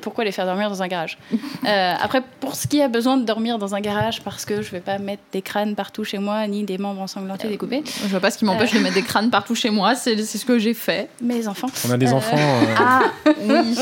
pourquoi 0.02 0.24
les 0.24 0.32
faire 0.32 0.46
dormir 0.46 0.68
dans 0.70 0.82
un 0.82 0.88
garage? 0.88 1.18
Après, 1.64 2.22
pour 2.40 2.56
ce 2.56 2.66
qui 2.66 2.82
a 2.82 2.88
besoin 2.88 3.16
de 3.16 3.24
dormir 3.24 3.58
dans 3.58 3.76
un 3.76 3.80
garage, 3.80 4.22
parce 4.22 4.44
que 4.44 4.60
je 4.60 4.70
vais 4.72 4.80
pas 4.80 4.98
mettre 4.98 5.22
des 5.30 5.42
crânes 5.42 5.76
partout 5.76 6.02
chez 6.02 6.18
moi, 6.18 6.48
ni 6.48 6.64
des 6.64 6.78
membres 6.78 7.02
ensanglantés 7.02 7.46
découpés. 7.46 7.84
Je 8.02 8.08
vois 8.08 8.20
pas 8.20 8.32
ce 8.32 8.38
qui 8.38 8.44
m'empêche 8.48 8.72
de 8.72 8.78
mettre 8.78 8.94
des 8.94 9.02
crânes 9.02 9.30
partout 9.30 9.54
chez 9.54 9.70
moi. 9.70 9.94
C'est 9.94 10.16
ce 10.24 10.44
que 10.44 10.58
j'ai 10.58 10.74
fait. 10.74 11.08
Mes 11.20 11.48
enfants. 11.48 11.68
On 11.86 11.90
a 11.90 11.96
des 11.96 12.12
enfants. 12.12 12.36
Euh, 12.36 12.64
ah 12.78 13.02
oui. 13.26 13.76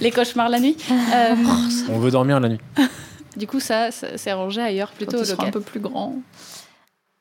Les 0.00 0.10
cauchemars 0.10 0.48
la 0.48 0.60
nuit. 0.60 0.76
Euh, 1.14 1.34
On 1.88 1.98
veut 1.98 2.10
dormir 2.10 2.38
la 2.38 2.50
nuit. 2.50 2.60
Du 3.36 3.46
coup, 3.46 3.60
ça, 3.60 3.90
c'est 3.90 4.32
rangé 4.32 4.60
ailleurs 4.60 4.90
plutôt. 4.90 5.18
Quand 5.36 5.44
un 5.44 5.50
peu 5.50 5.60
plus 5.60 5.80
grand. 5.80 6.16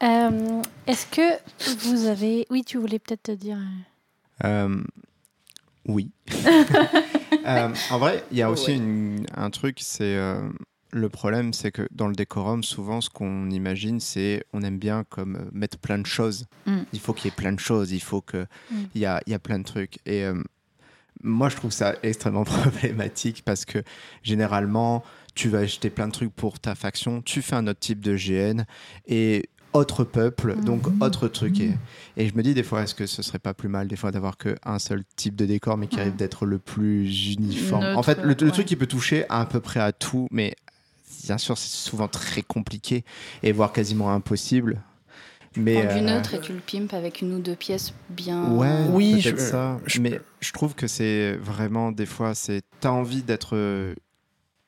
Euh, 0.04 0.62
est-ce 0.88 1.06
que 1.06 1.86
vous 1.88 2.08
avez. 2.08 2.46
Oui, 2.50 2.64
tu 2.66 2.78
voulais 2.78 3.00
peut-être 3.00 3.24
te 3.24 3.32
dire. 3.32 3.58
oui. 5.88 6.10
en 7.46 7.98
vrai, 7.98 8.24
il 8.32 8.38
y 8.38 8.42
a 8.42 8.52
aussi 8.52 8.82
un 9.36 9.50
truc, 9.50 9.78
c'est 9.80 10.18
le 10.92 11.10
problème, 11.10 11.54
c'est 11.54 11.72
que 11.72 11.88
dans 11.92 12.08
le 12.08 12.16
décorum, 12.16 12.64
souvent, 12.64 13.02
ce 13.02 13.10
qu'on 13.10 13.50
imagine, 13.50 14.00
c'est 14.00 14.46
on 14.54 14.62
aime 14.62 14.80
bien 14.80 15.04
comme 15.10 15.36
euh, 15.36 15.50
mettre 15.52 15.78
plein 15.78 16.00
de 16.00 16.06
choses. 16.06 16.46
Mm. 16.66 16.80
Il 16.94 17.00
faut 17.00 17.14
qu'il 17.14 17.26
y 17.26 17.28
ait 17.30 17.36
plein 17.36 17.52
de 17.52 17.60
choses, 17.60 17.92
il 17.92 18.02
faut 18.02 18.22
qu'il 18.22 18.48
mm. 18.72 18.86
y, 18.96 19.06
a, 19.06 19.22
y 19.28 19.34
a 19.34 19.40
plein 19.40 19.60
de 19.60 19.64
trucs. 19.64 20.00
Et 20.06 20.24
euh, 20.24 20.42
moi, 21.24 21.50
je 21.50 21.56
trouve 21.56 21.72
ça 21.72 21.96
extrêmement 22.04 22.44
problématique 22.46 23.44
parce 23.46 23.66
que 23.66 23.84
généralement, 24.24 25.04
tu 25.36 25.50
vas 25.50 25.60
acheter 25.60 25.90
plein 25.90 26.08
de 26.08 26.14
trucs 26.14 26.34
pour 26.34 26.60
ta 26.60 26.74
faction, 26.74 27.22
tu 27.22 27.42
fais 27.42 27.56
un 27.56 27.68
autre 27.68 27.80
type 27.80 28.00
de 28.00 28.16
GN 28.16 28.64
et 29.08 29.50
autre 29.74 30.06
peuple, 30.06 30.56
donc 30.56 30.88
mm. 30.88 31.02
autre 31.02 31.28
truc. 31.28 31.60
Et, 31.60 31.74
et, 32.16 32.30
je 32.30 32.36
me 32.36 32.42
dis 32.42 32.54
des 32.54 32.64
fois, 32.64 32.84
est-ce 32.84 32.96
que 32.96 33.06
ce 33.06 33.22
serait 33.22 33.40
pas 33.40 33.54
plus 33.54 33.70
mal 33.70 33.90
des 33.90 33.98
fois 33.98 34.12
d'avoir 34.12 34.38
qu'un 34.38 34.80
seul 34.80 35.04
type 35.18 35.36
de 35.36 35.46
décor, 35.46 35.78
mais 35.78 35.88
qui 35.88 36.00
arrive 36.00 36.16
d'être 36.16 36.46
le 36.46 36.60
plus 36.60 37.34
uniforme? 37.34 37.84
en 37.96 38.04
fait, 38.04 38.20
le, 38.24 38.36
le 38.40 38.52
truc 38.52 38.66
qui 38.66 38.78
peut 38.78 38.88
toucher 38.88 39.26
à, 39.28 39.42
à 39.42 39.46
peu 39.46 39.60
près 39.60 39.82
à 39.82 39.92
tout, 39.92 40.28
mais 40.32 40.56
bien 41.26 41.38
sûr, 41.38 41.58
c'est 41.58 41.76
souvent 41.76 42.08
très 42.08 42.42
compliqué 42.42 43.04
et 43.44 43.52
voire 43.52 43.72
quasiment 43.74 44.12
impossible. 44.12 44.82
Mais 45.56 45.82
du 45.82 45.88
euh, 45.88 46.02
neutre 46.02 46.36
et 46.36 46.42
tu 46.42 46.54
le 46.54 46.60
pimpes 46.60 46.94
avec 46.94 47.22
une 47.22 47.34
ou 47.34 47.40
deux 47.40 47.56
pièces 47.56 47.94
bien. 48.10 48.52
Ouais, 48.52 48.86
oui, 48.92 49.22
je, 49.22 49.36
ça. 49.38 49.80
mais 50.00 50.20
je 50.40 50.52
trouve 50.52 50.76
que 50.76 50.88
c'est 50.88 51.36
vraiment 51.38 51.92
des 51.92 52.06
fois, 52.06 52.36
c'est 52.36 52.62
t'as 52.80 52.92
envie 52.92 53.24
d'être 53.24 53.56
euh, 53.56 53.96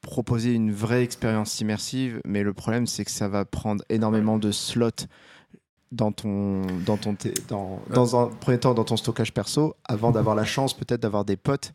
proposer 0.02 0.54
une 0.54 0.72
vraie 0.72 1.04
expérience 1.04 1.60
immersive, 1.60 2.22
mais 2.26 2.44
le 2.44 2.54
problème 2.54 2.88
c'est 2.88 3.06
que 3.06 3.12
ça 3.12 3.28
va 3.28 3.46
prendre 3.46 3.84
énormément 3.90 4.38
de 4.38 4.52
slots 4.52 5.06
dans 5.92 6.12
ton 6.12 6.62
dans 6.86 6.98
ton 6.98 7.16
dans, 7.48 7.82
dans 7.92 8.16
un 8.16 8.28
premier 8.28 8.60
temps 8.60 8.74
dans 8.74 8.84
ton 8.84 8.98
stockage 8.98 9.34
perso 9.34 9.76
avant 9.86 10.12
d'avoir 10.12 10.36
la 10.36 10.46
chance 10.46 10.76
peut-être 10.76 11.02
d'avoir 11.02 11.26
des 11.26 11.36
potes 11.36 11.74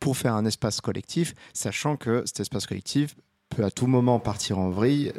pour 0.00 0.16
faire 0.16 0.34
un 0.34 0.46
espace 0.46 0.80
collectif 0.80 1.34
sachant 1.52 1.96
que 1.96 2.22
cet 2.24 2.40
espace 2.40 2.66
collectif 2.66 3.14
peut 3.54 3.64
à 3.64 3.70
tout 3.70 3.86
moment 3.86 4.18
partir 4.18 4.58
en 4.58 4.70
vrille 4.70 5.12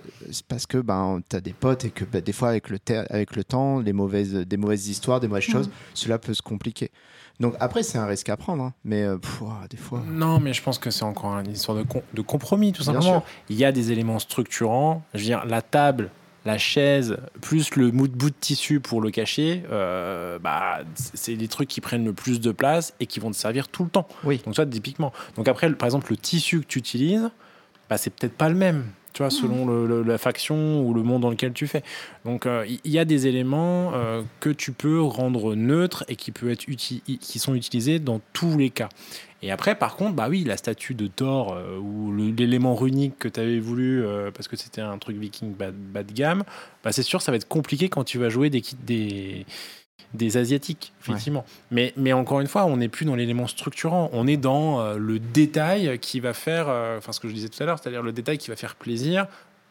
parce 0.47 0.65
que 0.65 0.77
ben, 0.77 1.21
tu 1.29 1.35
as 1.35 1.41
des 1.41 1.53
potes 1.53 1.85
et 1.85 1.89
que 1.89 2.05
ben, 2.05 2.21
des 2.21 2.33
fois, 2.33 2.49
avec 2.49 2.69
le, 2.69 2.79
avec 3.09 3.35
le 3.35 3.43
temps, 3.43 3.79
les 3.79 3.93
mauvaises, 3.93 4.33
des 4.33 4.57
mauvaises 4.57 4.87
histoires, 4.87 5.19
des 5.19 5.27
mauvaises 5.27 5.43
choses, 5.43 5.69
cela 5.93 6.17
peut 6.17 6.33
se 6.33 6.41
compliquer. 6.41 6.91
Donc 7.39 7.55
après, 7.59 7.83
c'est 7.83 7.97
un 7.97 8.05
risque 8.05 8.29
à 8.29 8.37
prendre, 8.37 8.63
hein. 8.63 8.73
mais 8.85 9.03
euh, 9.03 9.17
des 9.69 9.77
fois. 9.77 10.03
Non, 10.07 10.39
mais 10.39 10.53
je 10.53 10.61
pense 10.61 10.77
que 10.77 10.91
c'est 10.91 11.03
encore 11.03 11.31
une 11.39 11.51
histoire 11.51 11.77
de, 11.77 11.85
de 12.13 12.21
compromis, 12.21 12.73
tout 12.73 12.83
simplement. 12.83 13.23
Il 13.49 13.55
y 13.55 13.65
a 13.65 13.71
des 13.71 13.91
éléments 13.91 14.19
structurants. 14.19 15.03
Je 15.13 15.19
veux 15.19 15.25
dire, 15.25 15.45
la 15.45 15.61
table, 15.61 16.11
la 16.45 16.57
chaise, 16.57 17.17
plus 17.41 17.75
le 17.75 17.89
bout 17.89 18.07
de 18.07 18.35
tissu 18.39 18.79
pour 18.79 19.01
le 19.01 19.09
cacher, 19.09 19.63
euh, 19.71 20.37
bah, 20.39 20.81
c'est 20.95 21.35
des 21.35 21.47
trucs 21.47 21.69
qui 21.69 21.81
prennent 21.81 22.05
le 22.05 22.13
plus 22.13 22.39
de 22.39 22.51
place 22.51 22.93
et 22.99 23.07
qui 23.07 23.19
vont 23.19 23.31
te 23.31 23.35
servir 23.35 23.67
tout 23.67 23.83
le 23.83 23.89
temps. 23.89 24.07
Oui. 24.23 24.41
Donc, 24.45 24.55
ça, 24.55 24.65
typiquement. 24.65 25.11
Donc, 25.35 25.47
après, 25.47 25.71
par 25.73 25.87
exemple, 25.87 26.11
le 26.11 26.17
tissu 26.17 26.61
que 26.61 26.65
tu 26.65 26.79
utilises, 26.79 27.29
bah, 27.93 27.97
c'est 27.97 28.09
peut-être 28.09 28.33
pas 28.33 28.49
le 28.49 28.55
même 28.55 28.85
tu 29.13 29.21
vois, 29.21 29.29
selon 29.29 29.85
la 30.03 30.17
faction 30.17 30.81
ou 30.81 30.95
le 30.95 31.03
monde 31.03 31.21
dans 31.21 31.29
lequel 31.29 31.53
tu 31.53 31.67
fais. 31.67 31.83
Donc, 32.25 32.47
euh, 32.47 32.65
il 32.67 32.91
y, 32.91 32.97
a 32.97 33.05
des 33.05 33.27
éléments 33.27 33.91
euh, 33.93 34.23
que 34.39 34.49
tu 34.49 34.71
peux 34.71 34.99
rendre 34.99 35.53
neutres 35.53 36.03
et 36.07 36.15
qui, 36.15 36.31
peut 36.31 36.49
être 36.49 36.65
qui 36.65 37.37
sont 37.39 37.53
utilisés 37.53 37.99
dans 37.99 38.21
tous 38.33 38.57
les 38.57 38.71
cas. 38.71 38.89
Et 39.43 39.51
après, 39.51 39.75
par 39.75 39.97
contre, 39.97 40.13
bah 40.15 40.29
oui, 40.29 40.43
la 40.43 40.57
statue 40.57 40.95
de 40.95 41.05
Thor 41.05 41.53
euh, 41.53 41.77
ou 41.77 42.11
l'élément 42.11 42.73
runique 42.73 43.19
que 43.19 43.27
tu 43.27 43.39
avais 43.39 43.59
voulu, 43.59 44.03
parce 44.33 44.47
que 44.47 44.55
c'était 44.55 44.81
un 44.81 44.97
truc 44.97 45.17
viking 45.17 45.53
bas, 45.53 45.71
de 45.71 46.11
gamme, 46.11 46.43
bah 46.83 46.91
c'est 46.91 47.03
sûr, 47.03 47.21
ça 47.21 47.31
va 47.31 47.35
être 47.35 47.47
compliqué 47.47 47.89
quand 47.89 48.03
tu 48.03 48.17
vas 48.17 48.29
jouer 48.29 48.49
des, 48.49 48.63
des, 48.83 49.45
des 50.13 50.37
Asiatiques, 50.37 50.93
effectivement. 51.01 51.45
Mais, 51.71 51.93
mais 51.97 52.13
encore 52.13 52.39
une 52.39 52.47
fois, 52.47 52.65
on 52.65 52.77
n'est 52.77 52.87
plus 52.87 53.05
dans 53.05 53.15
l'élément 53.15 53.47
structurant, 53.47 54.09
on 54.13 54.27
est 54.27 54.37
dans 54.37 54.79
euh, 54.79 54.97
le 54.97 55.19
détail 55.19 55.97
qui 55.99 56.19
va 56.19 56.33
faire, 56.33 56.67
euh, 56.69 56.97
enfin 56.97 57.11
ce 57.11 57.19
que 57.19 57.27
je 57.27 57.33
disais 57.33 57.49
tout 57.49 57.61
à 57.61 57.65
l'heure, 57.65 57.79
c'est-à-dire 57.79 58.03
le 58.03 58.11
détail 58.11 58.37
qui 58.37 58.49
va 58.49 58.55
faire 58.55 58.75
plaisir 58.75 59.27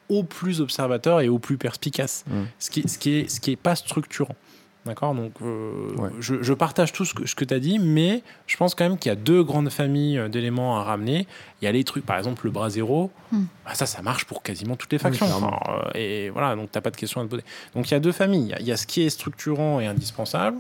aux 0.09 0.25
plus 0.25 0.61
observateurs 0.61 1.21
et 1.21 1.29
aux 1.29 1.39
plus 1.39 1.57
perspicaces, 1.57 2.25
ce 2.59 2.71
qui, 2.71 2.87
ce 2.89 2.99
qui 2.99 3.15
est, 3.15 3.31
ce 3.31 3.41
qui 3.41 3.53
est 3.53 3.57
pas 3.57 3.77
structurant. 3.77 4.37
D'accord 4.85 5.15
Donc, 5.15 5.33
euh, 5.43 6.11
je, 6.19 6.53
partage 6.53 6.93
tout 6.93 7.05
ce 7.05 7.15
que, 7.15 7.25
ce 7.27 7.37
que 7.37 7.45
tu 7.45 7.55
as 7.55 7.61
dit, 7.61 7.79
mais 7.79 8.23
je 8.49 8.57
pense 8.57 8.75
quand 8.75 8.89
même 8.89 8.99
qu'il 8.99 9.11
y 9.11 9.13
a 9.13 9.17
deux 9.17 9.45
grandes 9.45 9.71
familles 9.71 10.19
euh, 10.19 10.29
d'éléments 10.29 10.77
à 10.77 10.83
ramener. 10.83 11.29
Il 11.61 11.65
y 11.65 11.69
a 11.69 11.73
les 11.73 11.85
trucs, 11.85 12.05
par 12.05 12.19
exemple, 12.19 12.45
le 12.45 12.51
bras 12.51 12.69
zéro. 12.69 13.13
Hmm. 13.31 13.45
Bah, 13.65 13.75
ça, 13.75 13.87
ça 13.87 14.03
marche 14.03 14.25
pour 14.25 14.43
quasiment 14.43 14.75
toutes 14.75 14.93
les 14.93 14.99
factions. 14.99 15.27
Euh, 15.29 15.91
et 15.95 16.31
voilà, 16.31 16.57
donc 16.57 16.73
tu 16.73 16.79
n'as 16.79 16.83
pas 16.83 16.91
de 16.91 16.97
questions 16.97 17.21
à 17.21 17.25
te 17.25 17.31
poser. 17.31 17.45
Donc, 17.77 17.91
il 17.91 17.95
y 17.95 17.97
a 17.97 18.01
deux 18.01 18.11
familles. 18.11 18.57
Il 18.59 18.67
y, 18.67 18.73
a, 18.73 18.77
ce 18.77 18.87
qui 18.87 19.03
est 19.03 19.11
structurant 19.11 19.79
et 19.79 19.87
indispensable. 19.87 20.59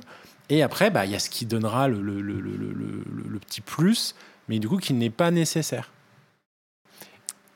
Et 0.48 0.62
après, 0.62 0.90
bah, 0.90 1.04
il 1.04 1.10
y 1.10 1.16
a 1.16 1.18
ce 1.18 1.28
qui 1.28 1.44
donnera 1.44 1.88
le, 1.88 2.00
le, 2.00 2.20
le, 2.20 2.40
le 2.40 3.38
petit 3.40 3.60
plus, 3.60 4.14
mais 4.48 4.60
du 4.60 4.68
coup, 4.68 4.76
qui 4.76 4.92
n'est 4.94 5.10
pas 5.10 5.32
nécessaire. 5.32 5.90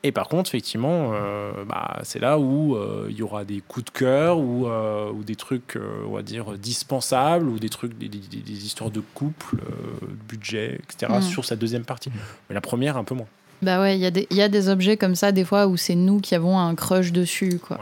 Et 0.07 0.13
par 0.13 0.29
contre, 0.29 0.51
effectivement, 0.51 1.11
euh, 1.15 1.65
bah, 1.65 1.99
c'est 2.05 2.21
là 2.21 2.39
où 2.39 2.77
euh, 2.77 3.07
il 3.11 3.17
y 3.17 3.23
aura 3.23 3.45
des 3.45 3.61
coups 3.67 3.87
de 3.87 3.91
cœur 3.91 4.39
ou, 4.39 4.67
euh, 4.69 5.11
ou 5.11 5.25
des 5.25 5.35
trucs, 5.35 5.77
euh, 5.77 6.05
on 6.09 6.13
va 6.13 6.23
dire, 6.23 6.53
dispensables 6.59 7.49
ou 7.49 7.59
des 7.59 7.69
trucs, 7.69 7.99
des, 7.99 8.09
des- 8.09 8.19
des- 8.19 8.37
des 8.43 8.65
histoires 8.67 8.91
de 8.91 9.01
couple, 9.15 9.57
euh, 9.57 10.07
de 10.07 10.15
budget, 10.29 10.79
etc. 10.85 11.13
Mm. 11.19 11.23
sur 11.23 11.45
sa 11.45 11.57
deuxième 11.57 11.85
partie. 11.85 12.11
Mais 12.49 12.55
la 12.55 12.61
première, 12.61 12.97
un 12.97 13.05
peu 13.05 13.15
moins. 13.17 13.27
Bah 13.63 13.81
ouais, 13.81 13.97
il 13.97 14.01
y, 14.01 14.07
a 14.07 14.11
des- 14.11 14.27
il 14.31 14.37
y 14.37 14.43
a 14.43 14.49
des 14.49 14.69
objets 14.69 14.97
comme 14.97 15.15
ça, 15.17 15.33
des 15.33 15.45
fois, 15.45 15.67
où 15.67 15.77
c'est 15.77 15.95
nous 15.97 16.21
qui 16.21 16.35
avons 16.35 16.59
un 16.59 16.75
crush 16.77 17.11
dessus, 17.11 17.59
quoi. 17.59 17.79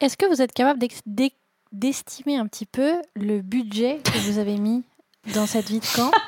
Est-ce 0.00 0.16
que 0.16 0.26
vous 0.26 0.40
êtes 0.42 0.52
capable 0.52 0.78
d'estimer 1.72 2.36
un 2.36 2.46
petit 2.46 2.66
peu 2.66 2.92
le 3.14 3.40
budget 3.40 3.98
que 4.04 4.18
vous 4.30 4.38
avez 4.38 4.56
mis 4.58 4.84
dans 5.34 5.46
cette 5.46 5.68
vie 5.68 5.80
de 5.80 5.96
camp? 5.96 6.10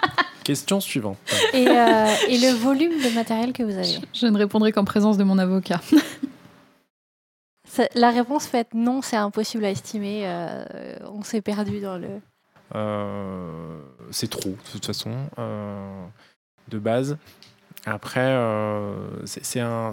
Question 0.48 0.80
suivante. 0.80 1.18
et, 1.52 1.68
euh, 1.68 2.06
et 2.26 2.38
le 2.38 2.54
volume 2.56 2.92
de 3.02 3.14
matériel 3.14 3.52
que 3.52 3.62
vous 3.62 3.76
avez 3.76 3.98
Je 4.14 4.26
ne 4.26 4.38
répondrai 4.38 4.72
qu'en 4.72 4.84
présence 4.84 5.18
de 5.18 5.24
mon 5.24 5.36
avocat. 5.36 5.82
La 7.94 8.10
réponse 8.10 8.46
peut 8.46 8.56
être 8.56 8.72
non, 8.72 9.02
c'est 9.02 9.16
impossible 9.16 9.66
à 9.66 9.70
estimer. 9.70 10.22
euh, 10.24 10.64
on 11.12 11.22
s'est 11.22 11.42
perdu 11.42 11.80
dans 11.80 11.98
le. 11.98 12.08
Euh, 12.74 13.78
c'est 14.10 14.30
trop, 14.30 14.48
de 14.48 14.70
toute 14.72 14.86
façon, 14.86 15.10
euh, 15.38 16.02
de 16.68 16.78
base. 16.78 17.18
Après, 17.84 18.20
euh, 18.20 18.96
c'est 19.26 19.60
un, 19.60 19.92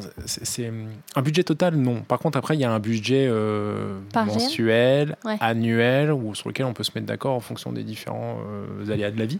budget 1.21 1.43
total, 1.43 1.75
non. 1.75 2.01
Par 2.01 2.19
contre, 2.19 2.37
après, 2.37 2.55
il 2.55 2.61
y 2.61 2.65
a 2.65 2.71
un 2.71 2.79
budget 2.79 3.27
euh, 3.29 3.99
mensuel, 4.15 5.17
Ouais. 5.25 5.35
annuel, 5.41 6.13
ou 6.13 6.33
sur 6.33 6.47
lequel 6.47 6.65
on 6.65 6.73
peut 6.73 6.83
se 6.83 6.91
mettre 6.95 7.07
d'accord 7.07 7.35
en 7.35 7.41
fonction 7.41 7.73
des 7.73 7.83
différents 7.83 8.37
euh, 8.49 8.89
aléas 8.91 9.11
de 9.11 9.19
la 9.19 9.25
vie. 9.25 9.39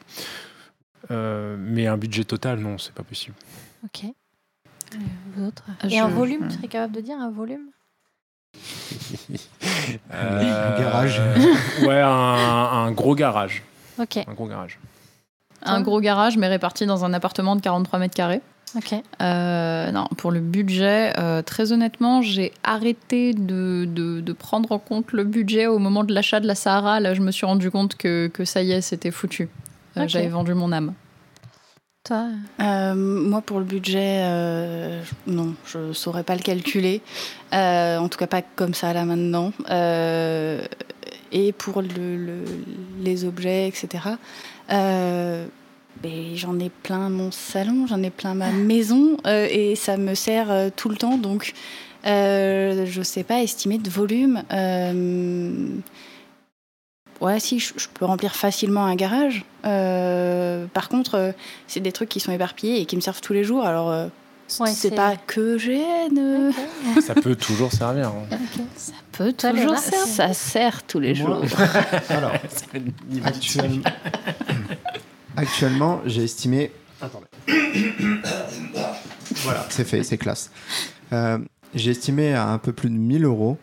Euh, 1.12 1.56
mais 1.60 1.88
un 1.88 1.98
budget 1.98 2.24
total, 2.24 2.60
non, 2.60 2.78
c'est 2.78 2.94
pas 2.94 3.04
possible. 3.04 3.36
Ok. 3.84 4.06
Euh, 4.06 4.98
Vous 5.36 5.46
autres 5.48 5.64
Je- 5.84 5.90
Et 5.90 6.00
un 6.00 6.08
volume, 6.08 6.46
Hmm. 6.46 6.48
tu 6.50 6.56
serais 6.58 6.68
capable 6.68 6.94
de 6.94 7.02
dire 7.02 7.18
un 7.20 7.30
volume? 7.32 7.68
Euh, 10.14 10.80
garage. 10.80 11.22
Ouais, 11.84 12.00
un, 12.02 12.10
un 12.10 12.92
gros 12.92 13.16
garage. 13.16 13.64
Ok, 14.00 14.18
Un 14.28 14.34
gros 14.34 14.48
garage. 14.48 14.80
Un 15.64 15.82
gros 15.82 16.00
garage, 16.00 16.38
mais 16.38 16.48
réparti 16.48 16.86
dans 16.86 17.06
un 17.06 17.14
appartement 17.14 17.56
de 17.56 17.62
43 17.62 17.98
mètres 18.00 18.16
carrés. 18.16 18.42
ok. 18.78 18.94
Euh, 19.22 19.92
non, 19.92 20.06
pour 20.18 20.32
le 20.32 20.40
budget, 20.40 21.14
euh, 21.18 21.42
très 21.42 21.72
honnêtement, 21.72 22.22
j'ai 22.22 22.54
arrêté 22.64 23.34
de, 23.34 23.86
de- 23.88 24.22
de 24.22 24.34
prendre 24.34 24.72
en 24.72 24.80
compte 24.80 25.12
le 25.12 25.24
budget 25.24 25.66
au 25.68 25.80
moment 25.80 26.04
de 26.04 26.14
l'achat 26.14 26.40
de 26.40 26.48
la 26.48 26.56
Sahara. 26.56 27.00
Là, 27.00 27.14
je 27.14 27.22
me 27.22 27.32
suis 27.32 27.46
rendu 27.46 27.72
compte 27.72 27.96
que, 27.96 28.28
que 28.28 28.46
ça 28.46 28.62
y 28.62 28.72
est, 28.74 28.82
c'était 28.82 29.12
foutu. 29.12 29.50
Euh. 29.98 30.08
J'avais 30.08 30.28
vendu 30.28 30.54
mon 30.54 30.72
âme. 30.72 30.94
Toi 32.04 32.28
Euh, 32.62 32.94
moi, 32.96 33.42
pour 33.42 33.60
le 33.60 33.66
budget, 33.66 34.20
euh, 34.24 35.02
non, 35.26 35.56
je 35.66 35.92
saurais 35.94 36.24
pas 36.24 36.36
le 36.36 36.42
calculer. 36.42 37.02
Euh, 37.54 37.98
en 37.98 38.10
tout 38.10 38.20
cas, 38.20 38.28
pas 38.28 38.42
comme 38.44 38.74
ça 38.76 38.94
là 38.94 39.06
maintenant. 39.06 39.52
Euh, 39.70 40.62
et 41.32 41.52
pour 41.52 41.82
le- 41.82 42.16
le- 42.18 42.46
les 43.02 43.26
objets, 43.26 43.68
etc. 43.68 44.04
euh, 44.72 45.46
ben, 46.04 46.36
j'en 46.36 46.60
ai 46.60 46.70
plein 46.70 47.10
mon 47.10 47.32
salon, 47.32 47.88
j'en 47.88 48.04
ai 48.04 48.10
plein 48.12 48.36
ma 48.36 48.52
maison, 48.52 49.18
euh, 49.26 49.48
et 49.50 49.76
ça 49.76 49.98
me 49.98 50.14
sert 50.14 50.52
euh, 50.52 50.70
tout 50.76 50.90
le 50.90 50.98
temps. 50.98 51.18
Donc, 51.18 51.54
euh, 52.06 52.86
je 52.86 53.02
sais 53.02 53.24
pas 53.24 53.42
estimer 53.42 53.78
de 53.80 53.90
volume. 53.90 54.44
Ouais, 57.22 57.40
si, 57.40 57.60
je, 57.60 57.74
je 57.78 57.88
peux 57.94 58.06
remplir 58.06 58.36
facilement 58.36 58.86
un 58.86 58.96
garage. 58.96 59.46
Euh, 59.66 60.66
par 60.74 60.90
contre, 60.90 61.16
euh, 61.16 61.32
c'est 61.68 61.80
des 61.80 61.92
trucs 61.92 62.10
qui 62.10 62.20
sont 62.20 62.32
éparpillés 62.32 62.82
et 62.82 62.86
qui 62.86 62.96
me 62.96 63.02
servent 63.02 63.22
tous 63.22 63.34
les 63.34 63.44
jours. 63.44 63.66
Alors, 63.66 63.90
euh, 63.92 64.08
Ouais, 64.60 64.70
c'est 64.72 64.94
pas 64.94 65.16
que 65.16 65.58
gêne. 65.58 66.52
Ça 67.04 67.16
peut 67.16 67.36
toujours 67.36 67.72
servir. 67.72 68.10
hein. 68.10 68.38
Ça 68.76 68.94
peut 69.12 69.34
toujours 69.34 69.76
servir. 69.80 70.06
Ça 70.08 70.34
sert 70.34 70.84
tous 70.84 71.00
les 71.00 71.16
Moi- 71.16 71.42
jours. 71.48 71.58
Alors, 72.10 72.32
actuellement, 73.26 73.90
actuellement 75.36 76.02
j'ai 76.06 76.26
estimé. 76.26 76.72
Attendez. 77.02 77.26
voilà, 79.38 79.66
c'est 79.70 79.84
fait, 79.86 80.04
c'est 80.04 80.18
classe. 80.20 80.52
Euh, 81.12 81.40
j'ai 81.74 81.92
estimé 81.92 82.34
à 82.36 82.48
un 82.48 82.58
peu 82.60 82.72
plus 82.72 82.90
de 82.90 82.96
1000 82.96 83.26
euros. 83.26 83.58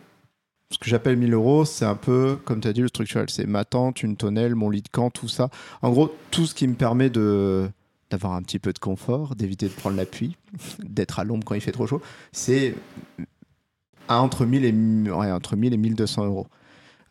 Ce 0.73 0.79
que 0.79 0.89
j'appelle 0.89 1.17
1000 1.17 1.33
euros, 1.33 1.65
c'est 1.65 1.85
un 1.85 1.95
peu, 1.95 2.37
comme 2.45 2.59
tu 2.59 2.67
as 2.67 2.73
dit, 2.73 2.81
le 2.81 2.87
structurel. 2.87 3.29
C'est 3.29 3.45
ma 3.45 3.63
tente, 3.63 4.01
une 4.01 4.17
tonnelle, 4.17 4.55
mon 4.55 4.71
lit 4.71 4.81
de 4.81 4.89
camp, 4.89 5.11
tout 5.11 5.27
ça. 5.27 5.49
En 5.83 5.91
gros, 5.91 6.11
tout 6.31 6.47
ce 6.47 6.55
qui 6.55 6.67
me 6.67 6.73
permet 6.73 7.09
de 7.09 7.69
d'avoir 8.09 8.33
un 8.33 8.43
petit 8.43 8.59
peu 8.59 8.73
de 8.73 8.79
confort, 8.79 9.35
d'éviter 9.35 9.67
de 9.67 9.73
prendre 9.73 9.97
la 9.97 10.05
pluie, 10.05 10.37
d'être 10.83 11.19
à 11.19 11.23
l'ombre 11.23 11.43
quand 11.45 11.55
il 11.55 11.61
fait 11.61 11.71
trop 11.71 11.87
chaud, 11.87 12.01
c'est 12.31 12.75
entre 14.07 14.45
1000 14.45 14.65
et, 14.65 15.11
entre 15.11 15.55
1000 15.55 15.73
et 15.73 15.77
1200 15.77 16.25
euros. 16.25 16.47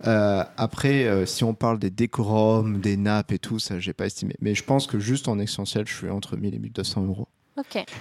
Euh, 0.07 0.45
après, 0.57 1.07
euh, 1.07 1.27
si 1.27 1.45
on 1.45 1.55
parle 1.55 1.79
des 1.79 1.91
décorums, 1.91 2.81
des 2.81 2.97
nappes 2.97 3.33
et 3.33 3.39
tout, 3.39 3.59
ça, 3.59 3.79
j'ai 3.79 3.93
pas 3.93 4.07
estimé. 4.07 4.35
Mais 4.41 4.55
je 4.55 4.65
pense 4.65 4.87
que 4.87 4.99
juste 4.99 5.29
en 5.29 5.39
essentiel, 5.39 5.87
je 5.87 5.95
suis 5.95 6.11
entre 6.11 6.37
1000 6.37 6.55
et 6.55 6.59
1200 6.59 7.05
euros. 7.07 7.29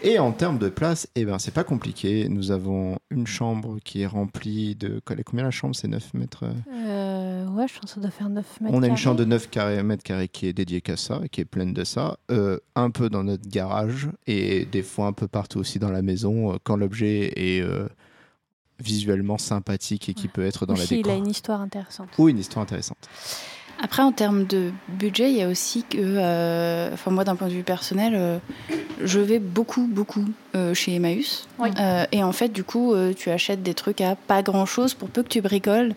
Et 0.01 0.17
en 0.19 0.31
termes 0.31 0.57
de 0.57 0.69
place, 0.69 1.07
eh 1.15 1.25
ben, 1.25 1.37
c'est 1.39 1.53
pas 1.53 1.63
compliqué. 1.63 2.27
Nous 2.29 2.51
avons 2.51 2.97
une 3.09 3.27
chambre 3.27 3.79
qui 3.83 4.01
est 4.01 4.05
remplie 4.07 4.75
de. 4.75 5.01
Combien 5.25 5.43
la 5.43 5.51
chambre 5.51 5.75
C'est 5.75 5.87
9 5.87 6.13
mètres 6.13 6.43
euh? 6.45 6.53
Euh, 6.73 7.47
ouais, 7.49 7.67
je 7.67 7.73
pense 7.73 7.81
que 7.91 7.95
ça 7.95 8.01
doit 8.01 8.11
faire 8.11 8.29
9 8.29 8.61
mètres. 8.61 8.73
On 8.75 8.81
a 8.83 8.87
une 8.87 8.97
chambre 8.97 9.17
de 9.19 9.25
9 9.25 9.49
carrés- 9.49 9.83
mètres 9.83 10.03
carrés 10.03 10.27
qui 10.29 10.47
est 10.47 10.53
dédiée 10.53 10.81
qu'à 10.81 10.95
ça, 10.97 11.21
qui 11.31 11.41
est 11.41 11.45
pleine 11.45 11.73
de 11.73 11.83
ça. 11.83 12.17
Euh, 12.31 12.59
un 12.75 12.91
peu 12.91 13.09
dans 13.09 13.23
notre 13.23 13.47
garage 13.49 14.09
et 14.25 14.65
des 14.65 14.83
fois 14.83 15.07
un 15.07 15.13
peu 15.13 15.27
partout 15.27 15.59
aussi 15.59 15.79
dans 15.79 15.91
la 15.91 16.01
maison 16.01 16.57
quand 16.63 16.77
l'objet 16.77 17.33
est 17.35 17.61
euh, 17.61 17.87
visuellement 18.79 19.37
sympathique 19.37 20.09
et 20.09 20.13
qui 20.13 20.27
peut 20.27 20.45
être 20.45 20.65
dans 20.65 20.73
Ou 20.73 20.77
la 20.77 20.85
s'il 20.85 20.97
déco. 20.97 21.09
a 21.11 21.13
une 21.15 21.27
histoire 21.27 21.61
intéressante. 21.61 22.09
Ou 22.17 22.29
une 22.29 22.39
histoire 22.39 22.63
intéressante. 22.63 22.97
Après, 23.83 24.03
en 24.03 24.11
termes 24.11 24.45
de 24.45 24.71
budget, 24.87 25.31
il 25.31 25.37
y 25.37 25.41
a 25.41 25.47
aussi 25.47 25.83
que, 25.83 25.97
euh, 25.99 26.93
enfin 26.93 27.09
moi, 27.09 27.23
d'un 27.23 27.35
point 27.35 27.47
de 27.47 27.53
vue 27.53 27.63
personnel, 27.63 28.13
euh, 28.15 28.37
je 29.03 29.19
vais 29.19 29.39
beaucoup, 29.39 29.87
beaucoup 29.87 30.25
euh, 30.55 30.75
chez 30.75 30.93
Emmaüs. 30.93 31.47
Oui. 31.57 31.69
Et 32.11 32.23
en 32.23 32.31
fait, 32.31 32.49
du 32.49 32.63
coup, 32.63 32.93
tu 33.17 33.31
achètes 33.31 33.63
des 33.63 33.73
trucs 33.73 34.01
à 34.01 34.15
pas 34.15 34.43
grand-chose. 34.43 34.93
Pour 34.93 35.09
peu 35.09 35.23
que 35.23 35.29
tu 35.29 35.41
bricoles, 35.41 35.93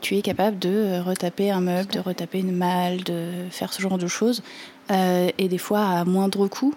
tu 0.00 0.16
es 0.16 0.22
capable 0.22 0.58
de 0.58 1.00
retaper 1.00 1.50
un 1.50 1.60
meuble, 1.60 1.90
de 1.90 1.98
retaper 1.98 2.38
une 2.38 2.54
malle, 2.54 3.02
de 3.02 3.30
faire 3.50 3.72
ce 3.72 3.82
genre 3.82 3.98
de 3.98 4.06
choses. 4.06 4.42
Et 4.90 5.48
des 5.48 5.58
fois 5.58 5.80
à 5.80 6.04
moindre 6.04 6.46
coût. 6.46 6.74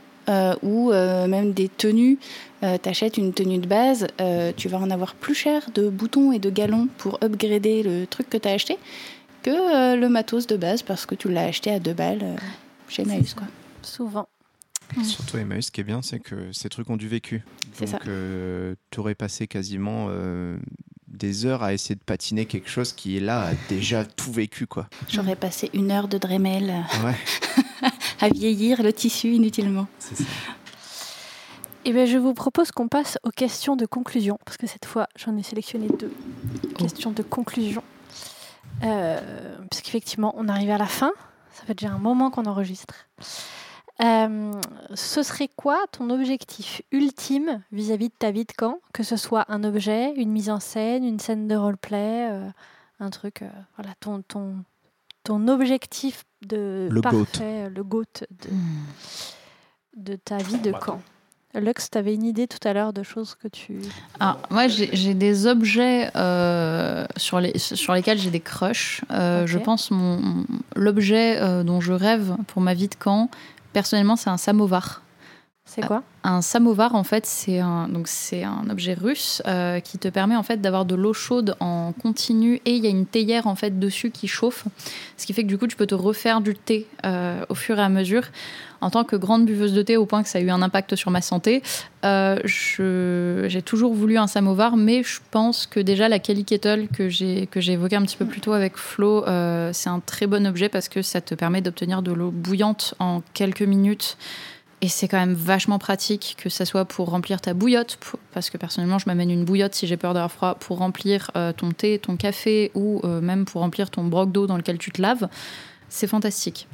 ou 0.64 0.92
même 0.92 1.52
des 1.54 1.70
tenues. 1.70 2.18
Euh, 2.64 2.78
T'achètes 2.80 3.18
une 3.18 3.34
tenue 3.34 3.60
de 3.60 3.68
base, 3.68 4.08
tu 4.56 4.68
vas 4.68 4.80
en 4.80 4.90
avoir 4.90 5.14
plus 5.14 5.36
cher 5.36 5.70
de 5.76 5.90
boutons 5.90 6.32
et 6.32 6.40
de 6.40 6.50
galons 6.50 6.88
pour 6.98 7.20
upgrader 7.24 7.84
le 7.84 8.08
truc 8.08 8.30
que 8.30 8.38
tu 8.38 8.48
as 8.48 8.54
acheté 8.54 8.78
que 9.48 9.94
euh, 9.94 9.96
le 9.96 10.10
matos 10.10 10.46
de 10.48 10.58
base 10.58 10.82
parce 10.84 11.06
que 11.06 11.16
tu 11.16 11.30
l'as 11.32 11.46
acheté 11.46 11.72
à 11.72 11.80
deux 11.80 11.94
balles 11.94 12.20
euh, 12.22 12.36
chez 12.90 13.04
Emmaüs. 13.04 13.34
Quoi. 13.34 13.48
Souvent. 13.82 14.28
Surtout 15.04 15.38
Emmaüs, 15.38 15.68
ce 15.68 15.72
qui 15.72 15.82
est 15.82 15.86
bien, 15.86 16.02
c'est 16.02 16.20
que 16.20 16.52
ces 16.52 16.68
trucs 16.70 16.90
ont 16.90 16.98
du 16.98 17.08
vécu. 17.08 17.44
C'est 17.74 17.86
Donc, 17.92 18.02
ça. 18.04 18.10
tu 18.92 19.00
aurais 19.00 19.16
passé 19.16 19.48
quasiment 19.48 20.08
euh, 20.10 20.58
des 21.08 21.46
heures 21.46 21.64
à 21.64 21.74
essayer 21.74 21.96
de 21.96 22.04
patiner 22.04 22.46
quelque 22.46 22.70
chose 22.70 22.92
qui 22.94 23.16
est 23.18 23.22
là, 23.22 23.48
a 23.48 23.54
déjà 23.70 24.04
tout 24.06 24.32
vécu, 24.32 24.68
quoi. 24.68 24.88
J'aurais 25.10 25.36
passé 25.38 25.70
une 25.74 25.92
heure 25.92 26.08
de 26.10 26.18
Dremel 26.18 26.74
Ouais, 27.04 27.16
à 28.22 28.30
vieillir 28.30 28.84
le 28.84 28.92
tissu 28.92 29.30
inutilement. 29.30 29.88
c'est 30.00 30.16
ça. 30.18 30.24
Eh 31.86 31.94
bien, 31.94 32.06
je 32.06 32.18
vous 32.18 32.34
propose 32.34 32.72
qu'on 32.72 32.90
passe 32.90 33.18
aux 33.24 33.30
questions 33.30 33.78
de 33.78 33.86
conclusion, 33.86 34.40
parce 34.44 34.58
que 34.58 34.68
cette 34.68 34.86
fois, 34.86 35.08
j'en 35.18 35.38
ai 35.38 35.44
sélectionné 35.44 35.88
deux 35.88 36.12
questions 36.78 37.12
de 37.12 37.24
conclusion. 37.24 37.82
Euh, 38.84 39.58
Puisqu'effectivement, 39.70 40.34
on 40.38 40.48
arrive 40.48 40.70
à 40.72 40.78
la 40.78 40.86
fin. 40.86 41.12
Ça 41.52 41.64
fait 41.66 41.74
déjà 41.74 41.92
un 41.94 41.98
moment 41.98 42.30
qu'on 42.32 42.46
enregistre. 42.46 42.94
Euh, 44.04 44.52
ce 44.94 45.24
serait 45.24 45.50
quoi 45.56 45.80
ton 45.92 46.10
objectif 46.12 46.84
ultime 46.92 47.64
vis-à-vis 47.72 48.10
de 48.10 48.14
ta 48.18 48.30
vie 48.32 48.46
de 48.46 48.52
camp? 48.52 48.80
Que 48.94 49.02
ce 49.04 49.18
soit 49.18 49.46
un 49.50 49.64
objet, 49.64 50.14
une 50.16 50.32
mise 50.32 50.50
en 50.52 50.60
scène, 50.60 51.04
une 51.04 51.20
scène 51.20 51.48
de 51.48 51.56
roleplay, 51.56 52.30
euh, 52.32 52.48
un 53.00 53.10
truc. 53.10 53.42
euh, 53.42 53.50
voilà, 53.76 53.94
ton, 54.00 54.22
ton, 54.22 54.58
ton 55.24 55.48
objectif 55.48 56.26
de 56.46 56.88
Le 56.92 57.02
parfait, 57.02 57.64
GOAT. 57.64 57.70
le 57.76 57.84
GOAT 57.84 58.04
de, 58.30 58.50
de 59.96 60.16
ta 60.16 60.38
vie 60.38 60.60
de 60.60 60.72
Bah, 60.72 60.80
camp. 60.80 61.02
Lux, 61.56 61.90
tu 61.90 61.98
avais 61.98 62.14
une 62.14 62.24
idée 62.26 62.48
tout 62.48 62.66
à 62.68 62.74
l'heure 62.74 62.94
de 62.94 63.02
choses 63.04 63.36
que 63.42 63.48
tu. 63.48 63.80
Ah, 64.20 64.38
moi, 64.52 64.68
j'ai 64.68 65.14
des 65.14 65.48
objets 65.48 66.12
euh, 66.16 67.06
sur, 67.16 67.40
les, 67.40 67.58
sur 67.58 67.94
lesquels 67.94 68.20
j'ai 68.20 68.30
des 68.30 68.40
crushs. 68.42 69.02
Euh. 69.12 69.48
Je 69.48 69.58
pense 69.58 69.90
mon- 69.90 70.46
l'objet 70.76 71.38
euh, 71.42 71.64
dont 71.64 71.82
je 71.82 71.94
rêve 71.94 72.36
pour 72.48 72.62
ma 72.62 72.74
vie 72.74 72.90
de 72.90 72.96
camp, 72.96 73.30
personnellement, 73.74 74.16
c'est 74.16 74.30
un 74.30 74.38
samovar. 74.38 75.02
C'est 75.68 75.86
quoi? 75.86 76.02
Un 76.24 76.42
samovar, 76.42 76.96
en 76.96 77.04
fait, 77.04 77.26
c'est 77.26 77.60
un, 77.60 77.90
donc 77.90 78.08
c'est 78.08 78.44
un 78.44 78.70
objet 78.70 78.94
russe 78.94 79.42
euh, 79.46 79.82
qui 79.82 79.98
te 79.98 80.08
permet 80.08 80.36
en 80.36 80.44
fait 80.44 80.62
d'avoir 80.62 80.86
de 80.86 80.96
l'eau 80.96 81.14
chaude 81.14 81.56
en 81.60 81.92
continu 81.92 82.62
et 82.66 82.72
il 82.72 82.84
y 82.84 82.88
a 82.88 82.90
une 82.90 83.06
théière 83.06 83.48
en 83.48 83.56
fait 83.56 83.78
dessus 83.78 84.10
qui 84.10 84.28
chauffe, 84.28 84.66
ce 85.18 85.26
qui 85.26 85.34
fait 85.34 85.44
que 85.44 85.48
du 85.48 85.58
coup 85.58 85.68
tu 85.68 85.76
peux 85.76 85.86
te 85.86 85.96
refaire 85.96 86.40
du 86.40 86.56
thé 86.56 86.88
euh, 87.06 87.44
au 87.50 87.56
fur 87.56 87.78
et 87.80 87.82
à 87.82 87.90
mesure. 87.90 88.24
En 88.80 88.92
tant 88.92 89.04
que 89.04 89.16
grande 89.16 89.46
buveuse 89.46 89.74
de 89.74 89.82
thé, 89.82 89.98
au 89.98 90.06
point 90.06 90.24
que 90.24 90.30
ça 90.30 90.38
a 90.38 90.42
eu 90.42 90.52
un 90.52 90.62
impact 90.62 90.96
sur 90.96 91.12
ma 91.12 91.22
santé, 91.22 91.64
euh, 92.06 92.38
j'ai 92.46 93.62
toujours 93.62 93.94
voulu 93.94 94.18
un 94.18 94.28
samovar, 94.28 94.78
mais 94.78 95.02
je 95.04 95.20
pense 95.32 95.66
que 95.66 95.80
déjà 95.80 96.08
la 96.08 96.20
Kelly 96.20 96.46
Kettle 96.46 96.88
que 96.94 97.10
j'ai 97.10 97.48
que 97.48 97.60
j'ai 97.60 97.74
évoqué 97.74 97.96
un 97.96 98.04
petit 98.04 98.18
peu 98.18 98.26
plus 98.26 98.40
tôt 98.40 98.54
avec 98.54 98.78
Flo, 98.78 99.26
c'est 99.74 99.90
un 99.90 100.00
très 100.00 100.28
bon 100.28 100.46
objet 100.48 100.70
parce 100.70 100.88
que 100.90 101.02
ça 101.02 101.22
te 101.22 101.36
permet 101.36 101.62
d'obtenir 101.62 102.02
de 102.02 102.12
l'eau 102.12 102.32
bouillante 102.32 102.94
en 103.00 103.22
quelques 103.34 103.64
minutes. 103.64 104.18
Et 104.82 104.90
c'est 104.90 105.08
quand 105.08 105.18
même 105.18 105.34
vachement 105.34 105.80
pratique, 105.80 106.36
que 106.38 106.50
ça 106.50 106.64
soit 106.64 106.86
pour 106.86 107.10
remplir 107.10 107.42
ta 107.42 107.56
bouillotte, 107.56 107.98
parce 108.32 108.52
que 108.52 108.58
personnellement, 108.58 109.00
je 109.00 109.06
m'amène 109.08 109.32
une 109.32 109.44
bouillotte 109.44 109.74
si 109.74 109.88
j'ai 109.88 109.98
peur 109.98 110.14
d'avoir 110.14 110.32
froid, 110.32 110.56
pour 110.56 110.78
remplir 110.78 111.32
euh, 111.36 111.52
ton 111.52 111.72
thé, 111.72 111.98
ton 111.98 112.16
café, 112.16 112.72
ou 112.76 113.02
euh, 113.04 113.20
même 113.20 113.46
pour 113.46 113.62
remplir 113.62 113.90
ton 113.90 114.04
broc 114.04 114.32
d'eau 114.32 114.46
dans 114.46 114.56
lequel 114.56 114.78
tu 114.78 114.92
te 114.92 115.02
laves. 115.02 115.28
C'est 115.90 116.06
fantastique. 116.06 116.68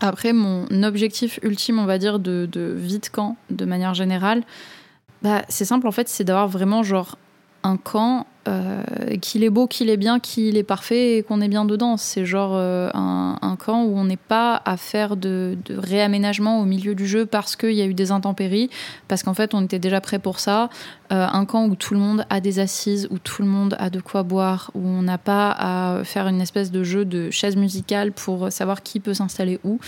Après, 0.00 0.32
mon 0.32 0.66
objectif 0.82 1.38
ultime, 1.42 1.78
on 1.78 1.84
va 1.84 1.98
dire, 1.98 2.18
de, 2.18 2.48
de 2.50 2.74
vie 2.76 2.98
de 2.98 3.06
camp, 3.06 3.36
de 3.50 3.64
manière 3.64 3.94
générale, 3.94 4.42
bah, 5.22 5.42
c'est 5.48 5.64
simple, 5.64 5.86
en 5.86 5.92
fait, 5.92 6.08
c'est 6.08 6.24
d'avoir 6.24 6.48
vraiment, 6.48 6.82
genre, 6.82 7.18
un 7.64 7.76
camp, 7.76 8.26
euh, 8.48 8.82
qu'il 9.20 9.44
est 9.44 9.50
beau, 9.50 9.68
qu'il 9.68 9.88
est 9.88 9.96
bien, 9.96 10.18
qu'il 10.18 10.56
est 10.56 10.64
parfait 10.64 11.18
et 11.18 11.22
qu'on 11.22 11.40
est 11.40 11.48
bien 11.48 11.64
dedans. 11.64 11.96
C'est 11.96 12.24
genre 12.24 12.52
euh, 12.54 12.90
un, 12.92 13.56
camp 13.56 13.84
où 13.84 13.96
on 13.96 14.04
n'est 14.04 14.16
pas 14.16 14.60
à 14.64 14.76
faire 14.76 15.16
de, 15.16 15.56
réaménagement 15.68 16.60
au 16.60 16.64
milieu 16.64 16.94
du 16.94 17.06
jeu 17.06 17.24
parce 17.24 17.54
qu'il 17.54 17.72
y 17.72 17.82
a 17.82 17.84
eu 17.84 17.94
des 17.94 18.10
intempéries, 18.10 18.68
parce 19.06 19.22
qu'en 19.22 19.34
fait 19.34 19.54
on 19.54 19.62
était 19.62 19.78
déjà 19.78 20.00
prêt 20.00 20.18
pour 20.18 20.40
ça. 20.40 20.70
Euh, 21.12 21.26
un 21.30 21.44
camp 21.44 21.66
où 21.66 21.76
tout 21.76 21.94
le 21.94 22.00
monde 22.00 22.26
a 22.30 22.40
des 22.40 22.58
assises, 22.58 23.06
où 23.10 23.18
tout 23.18 23.42
le 23.42 23.48
monde 23.48 23.76
a 23.78 23.90
de 23.90 24.00
quoi 24.00 24.24
boire, 24.24 24.72
où 24.74 24.84
on 24.84 25.02
n'a 25.02 25.18
pas 25.18 25.54
à 25.56 26.04
faire 26.04 26.26
une 26.26 26.40
espèce 26.40 26.72
de 26.72 26.82
jeu 26.82 27.04
de 27.04 27.30
chaise 27.30 27.56
musicale 27.56 28.10
pour 28.10 28.50
savoir 28.50 28.82
qui 28.82 28.98
peut 28.98 29.14
s'installer 29.14 29.60
où. 29.62 29.78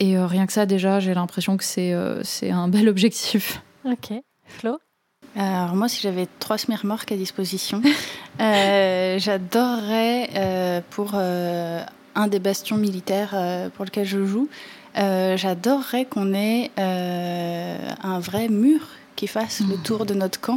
Et 0.00 0.18
rien 0.18 0.46
que 0.46 0.52
ça, 0.52 0.64
déjà, 0.64 1.00
j'ai 1.00 1.14
l'impression 1.14 1.56
que 1.56 1.64
c'est 1.64 1.94
c'est 2.22 2.50
un 2.50 2.68
bel 2.68 2.88
objectif. 2.94 3.62
Ok. 3.84 4.12
Flo? 4.46 4.78
Alors 5.36 5.74
moi, 5.74 5.88
si 5.88 6.00
j'avais 6.00 6.26
trois 6.38 6.58
smirmorques 6.58 7.10
à 7.12 7.16
disposition, 7.16 7.82
euh, 8.40 9.18
j'adorerais 9.18 10.30
euh, 10.36 10.80
pour 10.90 11.12
euh, 11.14 11.82
un 12.14 12.28
des 12.28 12.38
bastions 12.38 12.76
militaires 12.76 13.34
pour 13.74 13.84
lequel 13.84 14.06
je 14.06 14.24
joue, 14.24 14.48
j'adorerais 14.96 16.04
qu'on 16.04 16.32
ait 16.34 16.70
un 16.76 18.18
vrai 18.20 18.48
mur 18.48 18.80
qui 19.16 19.26
fasse 19.26 19.62
le 19.68 19.76
tour 19.76 20.06
de 20.06 20.14
notre 20.14 20.40
camp. 20.40 20.56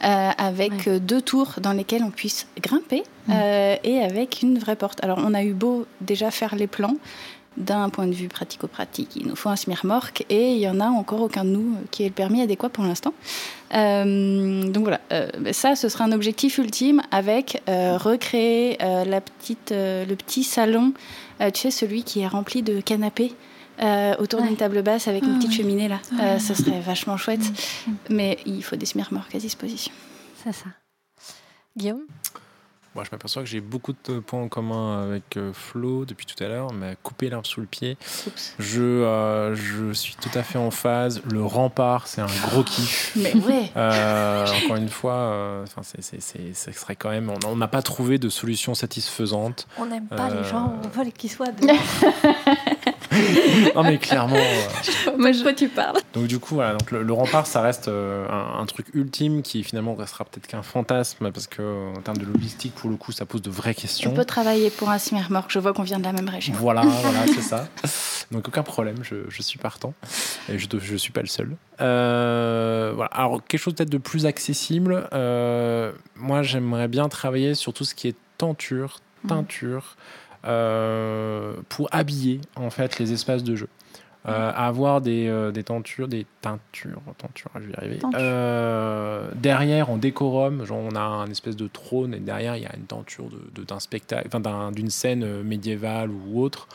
avec 0.00 0.72
Ouais. 0.86 0.98
deux 1.00 1.22
tours 1.22 1.54
dans 1.60 1.72
lesquelles 1.72 2.02
on 2.02 2.10
puisse 2.10 2.46
grimper 2.60 3.02
Mm. 3.28 3.32
et 3.84 4.02
avec 4.02 4.42
une 4.42 4.58
vraie 4.58 4.74
porte. 4.74 4.98
Alors 5.04 5.18
on 5.24 5.32
a 5.32 5.44
eu 5.44 5.52
beau 5.52 5.86
déjà 6.00 6.32
faire 6.32 6.56
les 6.56 6.66
plans, 6.66 6.96
d'un 7.56 7.88
point 7.90 8.06
de 8.06 8.12
vue 8.14 8.28
pratico-pratique, 8.28 9.16
il 9.16 9.26
nous 9.26 9.36
faut 9.36 9.48
un 9.50 9.56
smirmorque 9.56 10.24
et 10.30 10.52
il 10.54 10.58
y 10.58 10.68
en 10.68 10.80
a 10.80 10.86
encore 10.86 11.20
aucun 11.20 11.44
de 11.44 11.50
nous 11.50 11.76
qui 11.90 12.02
ait 12.04 12.08
le 12.08 12.14
permis 12.14 12.40
adéquat 12.40 12.68
pour 12.70 12.84
l'instant. 12.84 13.12
Euh, 13.74 14.64
donc 14.70 14.82
voilà, 14.84 15.00
euh, 15.12 15.28
ça 15.52 15.76
ce 15.76 15.88
sera 15.88 16.04
un 16.04 16.12
objectif 16.12 16.58
ultime 16.58 17.02
avec 17.10 17.62
euh, 17.68 17.96
recréer 17.98 18.78
la 18.80 19.20
petite, 19.20 19.70
le 19.72 20.14
petit 20.14 20.44
salon, 20.44 20.92
tu 21.52 21.60
sais 21.60 21.70
celui 21.70 22.04
qui 22.04 22.20
est 22.20 22.26
rempli 22.28 22.62
de 22.62 22.80
canapés. 22.80 23.32
autour 24.18 24.40
Ouais. 24.40 24.46
d'une 24.46 24.56
table 24.56 24.82
basse 24.82 25.08
avec 25.08 25.24
une 25.24 25.32
Ah, 25.34 25.36
petite 25.38 25.50
ouais. 25.50 25.56
cheminée 25.56 25.88
là, 25.88 25.98
Euh, 26.20 26.38
ce 26.38 26.54
serait 26.54 26.80
vachement 26.80 27.16
chouette, 27.16 27.40
Mm. 27.86 27.92
mais 28.10 28.38
il 28.46 28.62
faut 28.62 28.76
des 28.76 28.86
smirmorques 28.86 29.34
à 29.34 29.38
disposition. 29.38 29.92
C'est 30.44 30.52
ça. 30.52 30.66
Guillaume? 31.76 32.02
Moi, 32.94 33.04
je 33.04 33.08
m'aperçois 33.10 33.42
que 33.42 33.48
j'ai 33.48 33.62
beaucoup 33.62 33.94
de 34.06 34.18
points 34.18 34.42
en 34.42 34.48
commun 34.48 35.04
avec 35.04 35.38
euh, 35.38 35.52
Flo 35.54 36.04
depuis 36.04 36.26
tout 36.26 36.42
à 36.44 36.48
l'heure, 36.48 36.72
mais 36.74 36.94
couper 37.02 37.30
l'arbre 37.30 37.46
sous 37.46 37.60
le 37.60 37.66
pied. 37.66 37.96
Oups. 38.26 38.54
Je, 38.58 38.82
euh, 38.82 39.54
je 39.54 39.92
suis 39.94 40.14
tout 40.16 40.28
à 40.34 40.42
fait 40.42 40.58
en 40.58 40.70
phase. 40.70 41.22
Le 41.30 41.42
rempart, 41.42 42.06
c'est 42.06 42.20
un 42.20 42.26
gros 42.48 42.62
kiff. 42.62 43.12
Mais 43.16 43.34
ouais, 43.34 43.70
Euh, 43.76 44.46
encore 44.64 44.76
une 44.76 44.90
fois, 44.90 45.14
euh, 45.14 45.62
enfin, 45.62 45.80
c'est, 45.82 46.02
c'est, 46.02 46.20
c'est, 46.20 46.52
ce 46.54 46.70
serait 46.78 46.96
quand 46.96 47.08
même. 47.08 47.32
On 47.46 47.56
n'a 47.56 47.68
pas 47.68 47.80
trouvé 47.80 48.18
de 48.18 48.28
solution 48.28 48.74
satisfaisante. 48.74 49.66
On 49.78 49.86
n'aime 49.86 50.06
pas 50.08 50.28
les 50.28 50.44
gens, 50.44 50.78
on 50.84 50.88
veut 50.88 51.10
qu'ils 51.10 51.30
soient 51.30 51.46
dedans. 51.60 51.72
non, 53.74 53.82
mais 53.84 53.98
clairement. 53.98 54.36
euh, 54.36 55.16
Moi, 55.18 55.32
je- 55.32 55.42
quoi 55.42 55.52
tu 55.52 55.68
parles 55.68 55.98
Donc 56.14 56.26
du 56.26 56.38
coup, 56.38 56.54
voilà, 56.56 56.72
donc 56.72 56.90
le, 56.90 57.02
le 57.02 57.12
rempart, 57.12 57.46
ça 57.46 57.60
reste 57.60 57.88
euh, 57.88 58.26
un, 58.28 58.60
un 58.60 58.66
truc 58.66 58.86
ultime 58.94 59.42
qui 59.42 59.62
finalement 59.64 59.94
restera 59.94 60.24
peut-être 60.24 60.46
qu'un 60.46 60.62
fantasme 60.62 61.30
parce 61.30 61.46
que 61.46 61.92
en 61.96 62.00
termes 62.02 62.16
de 62.18 62.24
logistique, 62.26 62.74
pour 62.74 62.90
le 62.90 62.96
coup, 62.96 63.12
ça 63.12 63.24
pose 63.26 63.42
de 63.42 63.50
vraies 63.50 63.74
On 63.76 63.80
questions. 63.80 64.14
peut 64.14 64.24
travailler 64.24 64.70
pour 64.70 64.90
un 64.90 64.98
smirmorque, 64.98 65.50
je 65.50 65.58
vois 65.58 65.72
qu'on 65.72 65.82
vient 65.82 65.98
de 65.98 66.04
la 66.04 66.12
même 66.12 66.28
région. 66.28 66.54
Voilà, 66.56 66.82
voilà, 67.02 67.26
c'est 67.26 67.42
ça. 67.42 67.68
Donc 68.30 68.48
aucun 68.48 68.62
problème, 68.62 68.96
je, 69.02 69.16
je 69.28 69.42
suis 69.42 69.58
partant. 69.58 69.94
Et 70.48 70.58
je 70.58 70.66
ne 70.74 70.96
suis 70.96 71.12
pas 71.12 71.20
le 71.20 71.26
seul. 71.26 71.56
Euh, 71.80 72.92
voilà. 72.94 73.10
Alors 73.12 73.42
quelque 73.46 73.60
chose 73.60 73.74
peut-être 73.74 73.90
de 73.90 73.98
plus 73.98 74.26
accessible. 74.26 75.08
euh, 75.12 75.92
moi, 76.16 76.42
j'aimerais 76.42 76.88
bien 76.88 77.08
travailler 77.08 77.54
sur 77.54 77.72
tout 77.72 77.84
ce 77.84 77.94
qui 77.94 78.08
est 78.08 78.16
tenture, 78.38 78.98
Mhm. 79.24 79.28
teinture, 79.28 79.94
euh, 79.94 80.00
pour 80.42 81.88
habiller 81.92 82.40
en 82.56 82.70
fait 82.70 82.98
les 82.98 83.12
espaces 83.12 83.44
de 83.44 83.56
jeu. 83.56 83.68
Euh, 84.28 84.52
avoir 84.54 85.00
des, 85.00 85.26
euh, 85.26 85.50
des 85.50 85.64
tentures, 85.64 86.06
des 86.06 86.26
teintures, 86.42 87.02
tentures, 87.18 87.50
je 87.56 87.66
vais 87.66 87.72
y 87.72 87.76
arriver. 87.76 87.98
Euh, 88.14 89.28
derrière, 89.34 89.90
en 89.90 89.96
décorum, 89.96 90.64
genre 90.64 90.78
on 90.78 90.94
a 90.94 91.00
un 91.00 91.28
espèce 91.28 91.56
de 91.56 91.66
trône 91.66 92.14
et 92.14 92.20
derrière 92.20 92.56
il 92.56 92.62
y 92.62 92.66
a 92.66 92.76
une 92.76 92.84
tenture 92.84 93.24
de, 93.52 93.64
d'un 93.64 93.80
spectacle, 93.80 94.28
enfin 94.32 94.70
d'une 94.70 94.90
scène 94.90 95.24
euh, 95.24 95.42
médiévale 95.42 96.10
ou 96.10 96.40
autre. 96.40 96.68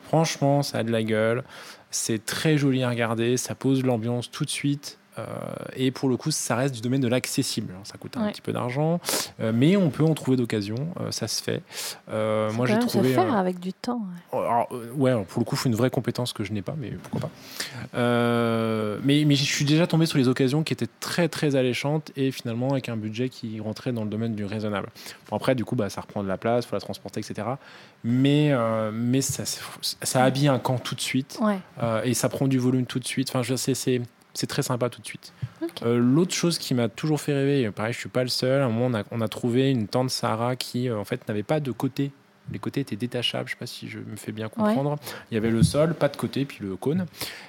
Franchement, 0.00 0.62
ça 0.62 0.78
a 0.78 0.82
de 0.84 0.90
la 0.90 1.02
gueule. 1.02 1.44
C'est 1.90 2.24
très 2.24 2.56
joli 2.56 2.82
à 2.82 2.88
regarder. 2.88 3.36
Ça 3.36 3.54
pose 3.54 3.84
l'ambiance 3.84 4.30
tout 4.30 4.46
de 4.46 4.50
suite. 4.50 4.98
Euh, 5.18 5.24
et 5.76 5.90
pour 5.90 6.08
le 6.08 6.16
coup, 6.16 6.30
ça 6.30 6.56
reste 6.56 6.74
du 6.74 6.80
domaine 6.80 7.00
de 7.00 7.08
l'accessible. 7.08 7.72
Alors, 7.72 7.86
Ça 7.86 7.96
coûte 7.98 8.16
un 8.16 8.24
Ouais. 8.26 8.32
petit 8.32 8.40
peu 8.42 8.52
d'argent, 8.52 9.00
euh, 9.40 9.52
mais 9.54 9.76
on 9.76 9.90
peut 9.90 10.04
en 10.04 10.14
trouver 10.14 10.36
d'occasion. 10.36 10.76
euh, 11.00 11.10
ça 11.10 11.28
se 11.28 11.42
fait. 11.42 11.62
Moi, 12.08 12.66
j'ai 12.66 12.78
trouvé. 12.78 13.08
se 13.10 13.14
faire 13.14 13.34
avec 13.36 13.58
du 13.60 13.72
temps. 13.72 14.02
ouais. 14.32 14.38
alors, 14.38 14.68
ouais, 14.96 15.10
alors, 15.10 15.24
pour 15.24 15.40
le 15.40 15.44
coup, 15.44 15.54
il 15.54 15.58
faut 15.58 15.68
une 15.68 15.74
vraie 15.74 15.90
compétence 15.90 16.32
que 16.32 16.44
je 16.44 16.52
n'ai 16.52 16.62
pas, 16.62 16.74
mais 16.78 16.90
pourquoi 16.90 17.20
pas. 17.28 17.30
Mais, 19.02 19.24
mais 19.26 19.34
je 19.34 19.44
suis 19.44 19.64
déjà 19.64 19.86
tombé 19.86 20.06
sur 20.06 20.18
les 20.18 20.28
occasions 20.28 20.62
qui 20.62 20.72
étaient 20.72 20.88
très 21.00 21.28
très 21.28 21.56
alléchantes 21.56 22.10
et 22.16 22.30
finalement 22.30 22.70
avec 22.70 22.88
un 22.88 22.96
budget 22.96 23.28
qui 23.28 23.60
rentrait 23.60 23.92
dans 23.92 24.04
le 24.04 24.10
domaine 24.10 24.34
du 24.34 24.44
raisonnable. 24.44 24.88
Bon, 25.30 25.36
après, 25.36 25.54
du 25.54 25.64
coup, 25.64 25.76
bah, 25.76 25.88
ça 25.90 26.00
reprend 26.00 26.22
de 26.22 26.28
la 26.28 26.36
place, 26.38 26.64
il 26.64 26.68
faut 26.68 26.76
la 26.76 26.80
transporter, 26.80 27.20
etc. 27.20 27.46
Mais, 28.04 28.50
euh, 28.52 28.90
mais 28.92 29.20
ça, 29.20 29.44
ça 30.02 30.24
habille 30.24 30.48
un 30.48 30.58
camp 30.58 30.78
tout 30.78 30.94
de 30.94 31.00
suite 31.00 31.38
Ouais. 31.40 31.58
euh, 31.82 32.02
et 32.04 32.14
ça 32.14 32.28
prend 32.28 32.46
du 32.48 32.58
volume 32.58 32.86
tout 32.86 32.98
de 32.98 33.06
suite. 33.06 33.28
Enfin, 33.30 33.42
je 33.42 33.56
c'est- 33.56 34.00
c'est 34.36 34.46
très 34.46 34.62
sympa 34.62 34.88
tout 34.90 35.00
de 35.00 35.06
suite. 35.06 35.32
Euh, 35.84 35.98
L'autre 35.98 36.34
chose 36.34 36.58
qui 36.58 36.74
m'a 36.74 36.88
toujours 36.88 37.20
fait 37.20 37.32
rêver, 37.34 37.62
et 37.62 37.70
pareil, 37.70 37.92
je 37.92 37.98
suis 37.98 38.08
pas 38.08 38.22
le 38.22 38.28
seul. 38.28 38.62
À 38.62 38.66
un 38.66 38.68
moment, 38.68 38.86
on 38.86 39.00
a, 39.00 39.04
on 39.10 39.20
a 39.20 39.28
trouvé 39.28 39.70
une 39.70 39.88
tente 39.88 40.10
Sahara 40.10 40.56
qui, 40.56 40.88
euh, 40.88 40.96
en 40.98 41.04
fait, 41.04 41.26
n'avait 41.28 41.42
pas 41.42 41.60
de 41.60 41.70
côté. 41.72 42.12
Les 42.52 42.60
côtés 42.60 42.80
étaient 42.80 42.94
détachables. 42.94 43.48
Je 43.48 43.54
sais 43.54 43.58
pas 43.58 43.66
si 43.66 43.88
je 43.88 43.98
me 43.98 44.14
fais 44.14 44.30
bien 44.30 44.48
comprendre. 44.48 44.96
Il 45.30 45.34
y 45.34 45.36
avait 45.36 45.50
le 45.50 45.64
sol, 45.64 45.94
pas 45.94 46.08
de 46.08 46.16
côté, 46.16 46.44
puis 46.44 46.58
le 46.60 46.76
cône. 46.76 47.06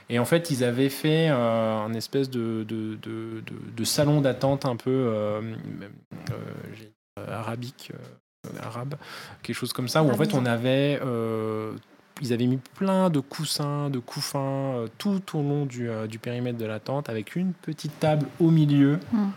Et 0.09 0.17
en 0.17 0.25
fait, 0.25 0.49
ils 0.49 0.63
avaient 0.63 0.89
fait 0.89 1.29
euh, 1.29 1.77
un 1.85 1.93
espèce 1.93 2.31
de, 2.31 2.65
de, 2.67 2.95
de- 3.03 3.43
de- 3.75 3.83
salon 3.83 4.21
d'attente 4.21 4.65
un 4.65 4.75
peu 4.75 4.89
euh, 4.89 5.41
euh, 6.31 6.33
euh, 7.19 7.31
arabique, 7.31 7.91
euh, 7.93 8.49
arabe, 8.63 8.95
quelque 9.43 9.55
chose 9.55 9.71
comme 9.73 9.87
ça, 9.87 10.01
où 10.01 10.09
en 10.09 10.17
fait, 10.17 10.33
on 10.33 10.45
avait 10.47 10.99
euh, 11.05 11.73
ils 12.21 12.33
avaient 12.33 12.45
mis 12.45 12.59
plein 12.75 13.09
de 13.09 13.19
coussins, 13.19 13.89
de 13.89 13.99
couffins 13.99 14.39
euh, 14.39 14.87
tout 14.97 15.21
au 15.33 15.41
long 15.41 15.65
du, 15.65 15.89
euh, 15.89 16.07
du 16.07 16.19
périmètre 16.19 16.57
de 16.57 16.65
la 16.65 16.79
tente 16.79 17.09
avec 17.09 17.35
une 17.35 17.53
petite 17.53 17.99
table 17.99 18.27
au 18.39 18.49
milieu. 18.49 18.99
Mm. 19.11 19.27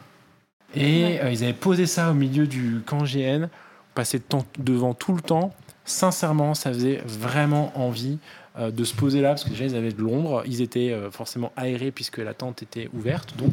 Et 0.74 1.20
euh, 1.20 1.30
ils 1.30 1.42
avaient 1.42 1.52
posé 1.52 1.86
ça 1.86 2.10
au 2.10 2.14
milieu 2.14 2.46
du 2.46 2.80
camp 2.86 3.04
GN, 3.04 3.48
passé 3.94 4.18
de 4.18 4.24
temps- 4.24 4.46
devant 4.58 4.94
tout 4.94 5.14
le 5.14 5.20
temps. 5.20 5.52
Sincèrement, 5.84 6.54
ça 6.54 6.72
faisait 6.72 7.02
vraiment 7.06 7.72
envie 7.74 8.18
de 8.58 8.84
se 8.84 8.94
poser 8.94 9.20
là 9.20 9.30
parce 9.30 9.44
que 9.44 9.48
déjà 9.50 9.64
ils 9.64 9.74
avaient 9.76 9.92
de 9.92 10.02
l'ombre, 10.02 10.42
ils 10.44 10.60
étaient 10.60 10.94
forcément 11.10 11.52
aérés 11.56 11.90
puisque 11.90 12.18
la 12.18 12.34
tente 12.34 12.62
était 12.62 12.90
ouverte. 12.92 13.36
Donc, 13.36 13.52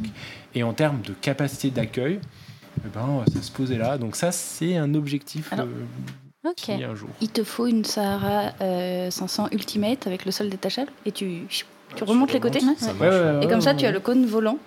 et 0.54 0.64
en 0.64 0.74
termes 0.74 1.02
de 1.02 1.14
capacité 1.14 1.70
d'accueil, 1.70 2.20
eh 2.86 2.90
ben, 2.94 3.24
ça 3.34 3.42
se 3.42 3.52
posait 3.52 3.78
là. 3.78 3.98
Donc 3.98 4.16
ça, 4.16 4.32
c'est 4.32 4.76
un 4.76 4.94
objectif 4.94 5.52
Alors, 5.54 5.68
Ok. 6.48 6.56
qui 6.56 6.72
un 6.84 6.96
jour. 6.96 7.10
Il 7.22 7.30
te 7.30 7.44
faut 7.44 7.68
une 7.68 7.84
Sahara 7.86 8.52
euh, 8.62 9.10
500 9.12 9.50
Ultimate 9.52 10.08
avec 10.08 10.26
le 10.26 10.32
sol 10.32 10.50
détachable 10.50 10.92
et 11.06 11.12
tu, 11.12 11.42
tu 11.50 12.04
remontes 12.04 12.34
les 12.34 12.40
côtés. 12.40 12.60
Ouais. 13.00 13.40
Et 13.44 13.48
comme 13.48 13.62
ça, 13.62 13.74
tu 13.74 13.86
as 13.86 13.92
le 13.92 14.00
cône 14.00 14.26
volant. 14.26 14.58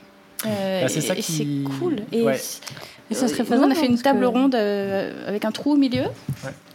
Euh, 0.47 0.83
Bah, 0.83 0.89
c'est 0.89 1.01
ça 1.03 1.15
et 1.15 1.21
qui- 1.21 1.33
c'est 1.33 1.79
cool. 1.79 1.97
Et 2.13 2.23
Ouais. 2.23 2.41
Et 3.11 3.15
ça 3.15 3.27
serait 3.29 3.41
Nous, 3.41 3.47
faisable 3.47 3.65
on 3.67 3.71
a 3.71 3.75
fait 3.75 3.87
une 3.87 4.01
table 4.01 4.21
que- 4.21 4.25
ronde 4.27 4.55
euh, 4.55 5.29
avec 5.29 5.45
un 5.45 5.51
trou 5.51 5.73
au 5.73 5.77
milieu, 5.77 6.05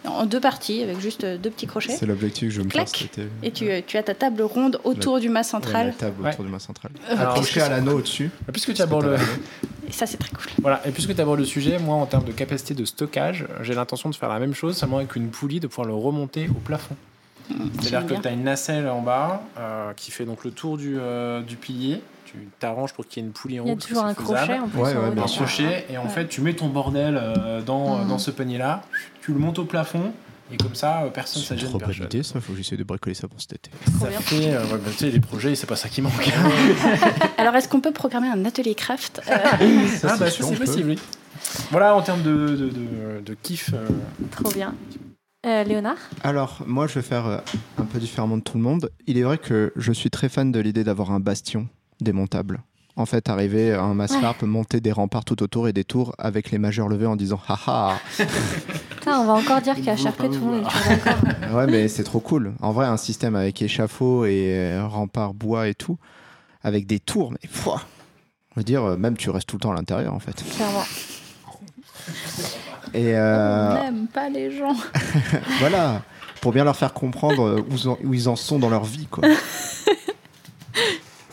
en 0.05 0.25
deux 0.25 0.39
parties, 0.41 0.83
avec 0.83 0.99
juste 0.99 1.23
euh, 1.23 1.37
deux 1.37 1.49
petits 1.49 1.65
crochets. 1.67 1.95
C'est 1.97 2.05
l'objectif 2.05 2.49
que 2.49 2.53
je 2.53 2.59
veux 2.59 2.65
me 2.65 2.69
faire 2.69 2.83
Clac. 2.85 3.01
été. 3.05 3.27
Et 3.41 3.51
tu, 3.51 3.69
euh, 3.69 3.81
tu 3.85 3.97
as 3.97 4.03
ta 4.03 4.13
table 4.13 4.41
ronde 4.41 4.79
autour 4.83 5.19
du 5.19 5.29
mât 5.29 5.39
Ouais, 5.39 5.43
central. 5.43 5.87
la 5.87 5.93
table 5.93 6.21
Ouais. 6.23 6.31
autour 6.33 6.43
du 6.45 6.51
mât 6.51 6.59
central. 6.59 6.91
Alors, 7.09 7.29
Accroché 7.29 7.61
à 7.61 7.69
l'anneau 7.69 7.97
au-dessus. 7.99 8.29
Puisque 8.51 8.73
tu 8.73 8.81
abordes 8.81 9.05
le. 9.05 9.15
Et 9.87 9.91
ça, 9.91 10.05
c'est 10.05 10.17
très 10.17 10.29
cool. 10.31 10.45
Voilà, 10.61 10.81
et 10.85 10.91
puisque 10.91 11.15
tu 11.15 11.21
abordes 11.21 11.39
le 11.39 11.45
sujet, 11.45 11.77
moi 11.79 11.95
en 11.95 12.05
termes 12.05 12.25
de 12.25 12.31
capacité 12.31 12.73
de 12.73 12.83
stockage, 12.85 13.45
j'ai 13.61 13.73
l'intention 13.75 14.09
de 14.09 14.15
faire 14.15 14.29
la 14.29 14.39
même 14.39 14.53
chose, 14.53 14.75
seulement 14.75 14.97
avec 14.97 15.15
une 15.15 15.29
poulie, 15.29 15.59
de 15.59 15.67
pouvoir 15.67 15.87
le 15.87 15.93
remonter 15.93 16.49
au 16.49 16.59
plafond. 16.59 16.95
C'est-à-dire 17.47 17.99
J'aime 18.01 18.07
que 18.17 18.21
tu 18.21 18.27
as 18.27 18.31
une 18.31 18.43
nacelle 18.43 18.87
en 18.89 19.01
bas 19.01 19.43
euh, 19.59 19.93
qui 19.95 20.09
fait 20.11 20.25
donc 20.25 20.43
le 20.43 20.49
tour 20.51 20.77
du, 20.77 20.97
euh, 20.99 21.41
du 21.43 21.55
pilier. 21.55 22.01
Tu 22.35 22.49
t'arranges 22.59 22.93
pour 22.93 23.07
qu'il 23.07 23.21
y 23.21 23.25
ait 23.25 23.27
une 23.27 23.33
poulie 23.33 23.59
en 23.59 23.65
Il 23.65 23.69
y 23.69 23.71
haut. 23.71 23.75
a 23.75 23.79
toujours 23.81 24.03
un 24.05 24.13
faisable. 24.13 24.35
crochet 24.37 24.59
en 24.59 24.67
plus. 24.67 24.79
Ouais, 24.79 24.95
haut 24.95 25.19
Un 25.21 25.25
crochet, 25.25 25.85
et 25.89 25.97
en 25.97 26.03
Ouais. 26.03 26.09
fait 26.09 26.27
tu 26.27 26.41
mets 26.41 26.53
ton 26.53 26.67
bordel 26.69 27.19
euh, 27.21 27.61
dans, 27.61 27.99
Mhm. 27.99 28.07
dans 28.09 28.17
ce 28.17 28.31
panier-là, 28.31 28.81
tu 29.21 29.33
le 29.33 29.39
montes 29.39 29.59
au 29.59 29.65
plafond, 29.65 30.11
et 30.51 30.57
comme 30.57 30.75
ça 30.75 31.03
euh, 31.03 31.09
personne 31.09 31.41
ne 31.49 31.59
gêne 31.59 31.69
trop 31.69 31.91
idée, 31.91 32.23
ça. 32.23 32.39
Faut 32.41 32.51
que 32.53 32.57
j'essaie 32.57 32.77
de 32.77 32.83
bricoler 32.83 33.15
ça 33.15 33.27
pour 33.27 33.39
cet 33.41 33.53
été. 33.53 33.71
Ça 33.99 34.07
bien. 34.07 34.19
fait, 34.19 34.53
euh, 34.53 34.63
ouais, 34.65 34.77
bah, 34.83 34.89
tu 34.91 34.97
sais, 34.97 35.09
les 35.11 35.19
projets, 35.19 35.55
c'est 35.55 35.67
pas 35.67 35.75
ça 35.75 35.89
qui 35.89 36.01
manque. 36.01 36.29
Alors, 37.37 37.55
est-ce 37.55 37.67
qu'on 37.67 37.81
peut 37.81 37.91
programmer 37.91 38.27
un 38.27 38.45
atelier 38.45 38.75
craft 38.75 39.21
euh, 39.29 39.87
Ça, 39.87 40.09
ah 40.13 40.17
bah 40.17 40.29
sûr, 40.29 40.45
ça 40.45 40.51
c'est 40.51 40.57
peut. 40.59 40.65
possible, 40.65 40.89
oui. 40.91 40.99
Voilà, 41.71 41.95
en 41.95 42.01
termes 42.01 42.21
de, 42.23 42.31
de, 42.31 42.69
de, 42.69 43.21
de 43.25 43.33
kiff. 43.41 43.71
euh, 43.73 43.87
Trop 44.31 44.51
bien. 44.51 44.73
Euh, 45.45 45.63
Léonard? 45.63 45.97
Alors, 46.23 46.63
moi, 46.65 46.87
je 46.87 46.95
vais 46.95 47.01
faire 47.03 47.27
euh, 47.27 47.37
un 47.77 47.83
peu 47.85 47.99
différemment 47.99 48.37
de 48.37 48.41
tout 48.41 48.57
le 48.57 48.63
monde. 48.63 48.89
Il 49.05 49.17
est 49.19 49.23
vrai 49.23 49.37
que 49.37 49.71
je 49.75 49.91
suis 49.91 50.09
très 50.09 50.27
fan 50.27 50.51
de 50.51 50.59
l'idée 50.59 50.83
d'avoir 50.83 51.11
un 51.11 51.19
bastion 51.19 51.67
démontable. 52.01 52.61
En 52.97 53.05
fait, 53.05 53.27
arriver 53.27 53.73
à 53.73 53.83
un 53.83 53.93
Maslarp, 53.93 54.41
monter 54.43 54.79
des 54.79 54.93
remparts 54.93 55.25
tout 55.25 55.43
autour 55.43 55.67
et 55.67 55.73
des 55.73 55.83
tours 55.83 56.15
avec 56.17 56.51
les 56.51 56.57
majeurs 56.57 56.87
levés 56.87 57.05
en 57.05 57.17
disant 57.17 57.41
haha. 57.47 57.99
Putain, 58.89 59.19
on 59.19 59.25
va 59.25 59.33
encore 59.33 59.59
dire 59.61 59.75
qu'à 59.81 59.95
HRP, 59.95 60.23
tout 60.27 60.31
le 60.31 60.39
monde 60.39 60.63
est. 60.63 61.51
Ouais, 61.53 61.67
mais 61.67 61.89
c'est 61.89 62.03
trop 62.05 62.21
cool. 62.21 62.53
En 62.61 62.71
vrai, 62.71 62.85
un 62.85 62.95
système 62.97 63.35
avec 63.35 63.61
échafaud 63.61 64.25
et 64.25 64.53
euh, 64.55 64.87
remparts 64.87 65.33
bois 65.33 65.67
et 65.67 65.73
tout, 65.75 65.97
avec 66.63 66.87
des 66.87 66.99
tours, 66.99 67.31
mais 67.31 67.49
pouah, 67.49 67.81
on 68.55 68.61
veut 68.61 68.63
dire, 68.63 68.83
euh, 68.83 68.97
même 68.97 69.17
tu 69.17 69.29
restes 69.29 69.49
tout 69.49 69.57
le 69.57 69.61
temps 69.61 69.71
à 69.71 69.75
l'intérieur 69.75 70.13
en 70.13 70.19
fait. 70.19 70.41
Clairement. 70.55 70.83
Et 72.93 73.13
euh, 73.13 73.71
On 73.71 73.83
n'aime 73.83 74.07
pas 74.07 74.29
les 74.29 74.57
gens. 74.57 74.75
voilà, 75.59 76.01
pour 76.39 76.53
bien 76.53 76.63
leur 76.63 76.75
faire 76.77 76.93
comprendre 76.93 77.43
euh, 77.43 77.97
où 78.03 78.13
ils 78.13 78.29
en 78.29 78.37
sont 78.37 78.57
dans 78.57 78.69
leur 78.69 78.85
vie, 78.85 79.07
quoi. 79.07 79.27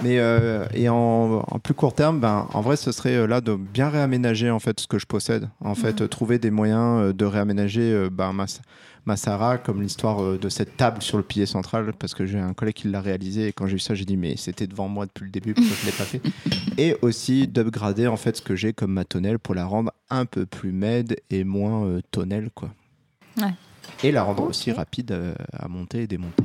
Mais 0.03 0.19
euh, 0.19 0.67
et 0.75 0.89
en, 0.89 1.45
en 1.47 1.59
plus 1.59 1.75
court 1.75 1.95
terme, 1.95 2.19
ben, 2.19 2.49
en 2.53 2.61
vrai, 2.61 2.77
ce 2.77 2.91
serait 2.93 3.15
euh, 3.15 3.27
là 3.27 3.41
de 3.41 3.55
bien 3.55 3.89
réaménager 3.89 4.51
en 4.51 4.59
fait 4.59 4.81
ce 4.81 4.87
que 4.87 4.99
je 4.99 5.07
possède. 5.07 5.49
En 5.61 5.75
fait, 5.75 6.01
euh, 6.01 6.09
trouver 6.09 6.39
des 6.39 6.51
moyens 6.51 7.01
euh, 7.01 7.13
de 7.13 7.25
réaménager 7.25 8.09
ben, 8.11 8.33
ma, 8.33 8.47
ma 9.07 9.17
Sarah, 9.17 9.59
comme 9.59 9.81
l'histoire 9.81 10.39
de 10.39 10.49
cette 10.49 10.77
table 10.77 11.03
sur 11.03 11.19
le 11.19 11.23
pilier 11.23 11.47
central, 11.47 11.93
parce 11.99 12.15
que 12.15 12.27
j'ai 12.27 12.39
un 12.39 12.53
collègue 12.53 12.75
qui 12.75 12.89
l'a 12.89 13.01
réalisé 13.01 13.49
et 13.49 13.53
quand 13.53 13.67
j'ai 13.67 13.75
vu 13.75 13.79
ça, 13.79 13.95
j'ai 13.95 14.05
dit 14.05 14.17
mais 14.17 14.37
c'était 14.37 14.67
devant 14.67 14.89
moi 14.89 15.07
depuis 15.07 15.25
le 15.25 15.31
début, 15.31 15.55
pourquoi 15.55 15.77
je 15.81 15.87
l'ai 15.87 15.93
pas 15.93 16.05
fait? 16.05 16.21
Et 16.79 16.97
aussi 17.03 17.47
d'upgrader 17.47 18.07
en 18.07 18.17
fait 18.17 18.39
ce 18.39 18.43
que 18.43 18.57
j'ai 18.57 18.73
comme 18.73 18.93
ma 18.93 19.05
tonnelle 19.05 19.39
pour 19.39 19.55
la 19.55 19.67
rendre 19.67 19.93
un 20.09 20.25
peu 20.25 20.47
plus 20.47 20.73
maide 20.73 21.17
et 21.29 21.45
moins 21.45 21.85
euh, 21.85 22.01
tonnelle, 22.11 22.49
quoi. 22.55 22.71
Ouais. 23.37 23.53
Et 24.03 24.11
la 24.11 24.23
rendre 24.23 24.45
aussi 24.45 24.73
rapide 24.73 25.15
à 25.53 25.69
monter 25.69 26.03
et 26.03 26.07
démonter. 26.07 26.45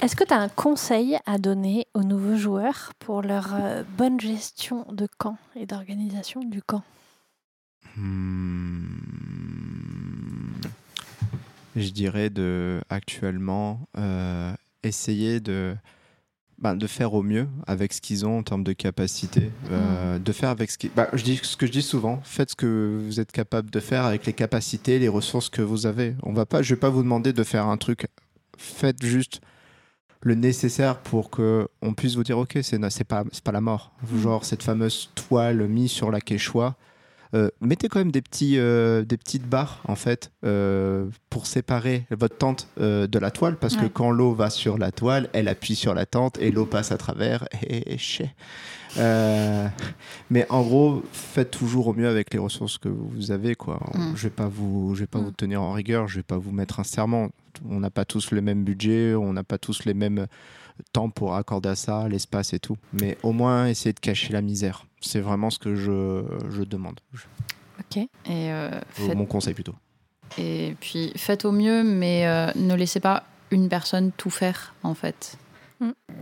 Est-ce 0.00 0.14
que 0.14 0.24
tu 0.24 0.32
as 0.32 0.38
un 0.40 0.48
conseil 0.48 1.18
à 1.26 1.38
donner 1.38 1.86
aux 1.94 2.04
nouveaux 2.04 2.36
joueurs 2.36 2.92
pour 3.00 3.20
leur 3.22 3.54
euh, 3.54 3.82
bonne 3.96 4.20
gestion 4.20 4.86
de 4.92 5.08
camp 5.18 5.36
et 5.56 5.66
d'organisation 5.66 6.40
du 6.40 6.62
camp? 6.62 6.84
Hmm. 7.96 8.84
Je 11.74 11.90
dirais 11.90 12.30
de 12.30 12.80
actuellement 12.90 13.80
euh, 13.96 14.52
essayer 14.84 15.40
de, 15.40 15.74
ben, 16.58 16.76
de 16.76 16.86
faire 16.86 17.14
au 17.14 17.22
mieux 17.24 17.48
avec 17.66 17.92
ce 17.92 18.00
qu'ils 18.00 18.24
ont 18.24 18.38
en 18.38 18.42
termes 18.44 18.64
de 18.64 18.72
capacité. 18.74 19.50
euh, 19.72 20.20
De 20.20 20.32
faire 20.32 20.50
avec 20.50 20.70
ce 20.70 20.78
qui. 20.78 20.90
ben, 20.94 21.08
je 21.12 21.24
dis 21.24 21.40
ce 21.42 21.56
que 21.56 21.66
je 21.66 21.72
dis 21.72 21.82
souvent. 21.82 22.20
Faites 22.22 22.50
ce 22.50 22.56
que 22.56 23.00
vous 23.04 23.18
êtes 23.18 23.32
capable 23.32 23.70
de 23.70 23.80
faire 23.80 24.04
avec 24.04 24.26
les 24.26 24.32
capacités, 24.32 25.00
les 25.00 25.08
ressources 25.08 25.48
que 25.50 25.62
vous 25.62 25.86
avez. 25.86 26.14
On 26.22 26.32
va 26.32 26.46
pas. 26.46 26.62
Je 26.62 26.74
vais 26.74 26.80
pas 26.80 26.90
vous 26.90 27.02
demander 27.02 27.32
de 27.32 27.42
faire 27.42 27.66
un 27.66 27.76
truc. 27.76 28.06
Faites 28.56 29.04
juste 29.04 29.40
le 30.20 30.34
nécessaire 30.34 30.98
pour 30.98 31.30
que 31.30 31.68
on 31.82 31.94
puisse 31.94 32.16
vous 32.16 32.24
dire 32.24 32.38
ok 32.38 32.58
c'est 32.62 33.04
pas 33.04 33.24
c'est 33.32 33.44
pas 33.44 33.52
la 33.52 33.60
mort. 33.60 33.92
Genre 34.22 34.44
cette 34.44 34.62
fameuse 34.62 35.10
toile 35.14 35.66
mise 35.68 35.90
sur 35.90 36.10
la 36.10 36.20
quechua 36.20 36.76
euh, 37.34 37.48
mettez 37.60 37.88
quand 37.88 37.98
même 37.98 38.10
des 38.12 38.22
petits 38.22 38.58
euh, 38.58 39.04
des 39.04 39.16
petites 39.18 39.46
barres 39.46 39.80
en 39.86 39.96
fait 39.96 40.30
euh, 40.44 41.06
pour 41.30 41.46
séparer 41.46 42.06
votre 42.10 42.36
tente 42.38 42.68
de 42.78 43.18
la 43.18 43.30
toile 43.30 43.56
parce 43.56 43.76
que 43.76 43.86
quand 43.86 44.10
l'eau 44.10 44.32
va 44.34 44.48
sur 44.50 44.78
la 44.78 44.90
toile 44.92 45.28
elle 45.32 45.48
appuie 45.48 45.74
sur 45.76 45.94
la 45.94 46.06
tente 46.06 46.38
et 46.40 46.50
l'eau 46.50 46.64
passe 46.66 46.90
à 46.92 46.96
travers 46.96 47.46
et, 47.62 47.92
et 47.94 47.98
chais. 47.98 48.34
Mais 50.30 50.46
en 50.50 50.62
gros 50.62 51.02
faites 51.12 51.50
toujours 51.50 51.88
au 51.88 51.94
mieux 51.94 52.08
avec 52.08 52.32
les 52.32 52.38
ressources 52.38 52.78
que 52.78 52.88
vous 52.88 53.30
avez 53.30 53.54
quoi 53.54 53.78
Mm. 53.94 54.12
je 54.16 54.22
vais 54.24 54.30
pas 54.30 54.48
vous 54.48 54.94
je 54.94 55.00
vais 55.00 55.06
pas 55.06 55.18
Mm. 55.18 55.24
vous 55.24 55.30
tenir 55.32 55.62
en 55.62 55.72
rigueur 55.72 56.08
je 56.08 56.16
vais 56.16 56.22
pas 56.22 56.38
vous 56.38 56.52
mettre 56.52 56.80
un 56.80 56.84
serment 56.84 57.28
on 57.68 57.80
n'a 57.80 57.90
pas 57.90 58.04
tous 58.04 58.30
le 58.30 58.40
même 58.40 58.64
budget 58.64 59.14
on 59.14 59.32
n'a 59.32 59.44
pas 59.44 59.58
tous 59.58 59.84
les 59.84 59.94
mêmes 59.94 60.26
temps 60.92 61.10
pour 61.10 61.34
accorder 61.34 61.68
à 61.70 61.76
ça 61.76 62.08
l'espace 62.08 62.52
et 62.52 62.58
tout 62.58 62.76
mais 62.92 63.16
au 63.22 63.32
moins 63.32 63.66
essayer 63.66 63.92
de 63.92 64.00
cacher 64.00 64.32
la 64.32 64.40
misère 64.42 64.86
c'est 65.00 65.20
vraiment 65.20 65.50
ce 65.50 65.58
que 65.58 65.74
je, 65.74 66.22
je 66.50 66.62
demande 66.62 67.00
Ok. 67.80 67.96
Et, 67.98 68.08
euh, 68.28 68.80
faites- 68.90 69.14
mon 69.16 69.26
conseil 69.26 69.54
plutôt 69.54 69.74
et 70.36 70.76
puis 70.80 71.10
faites 71.16 71.44
au 71.46 71.52
mieux, 71.52 71.82
mais 71.82 72.26
euh, 72.26 72.52
ne 72.54 72.74
laissez 72.74 73.00
pas 73.00 73.24
une 73.50 73.70
personne 73.70 74.12
tout 74.12 74.28
faire, 74.28 74.74
en 74.82 74.92
fait. 74.94 75.38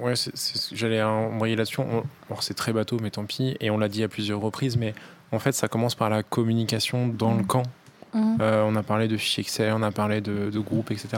Ouais, 0.00 0.14
c'est- 0.14 0.36
c'est- 0.36 0.76
j'allais 0.76 1.02
envoyer 1.02 1.56
là-dessus. 1.56 1.80
C'est 2.40 2.54
très 2.54 2.72
bateau, 2.72 2.98
mais 3.02 3.10
tant 3.10 3.24
pis. 3.24 3.56
Et 3.58 3.68
on 3.68 3.78
l'a 3.78 3.88
dit 3.88 4.04
à 4.04 4.08
plusieurs 4.08 4.40
reprises, 4.40 4.76
mais 4.76 4.94
en 5.32 5.40
fait, 5.40 5.52
ça 5.52 5.66
commence 5.66 5.96
par 5.96 6.08
la 6.08 6.22
communication 6.22 7.08
dans 7.08 7.34
le 7.34 7.42
Mm. 7.42 7.46
camp. 7.46 7.62
Mhm. 8.14 8.38
Euh, 8.40 8.62
on 8.64 8.76
a 8.76 8.82
parlé 8.84 9.08
de 9.08 9.16
fichiers 9.16 9.40
Excel, 9.42 9.72
on 9.74 9.82
a 9.82 9.90
parlé 9.90 10.20
de, 10.20 10.50
de 10.50 10.58
groupes, 10.60 10.92
etc. 10.92 11.08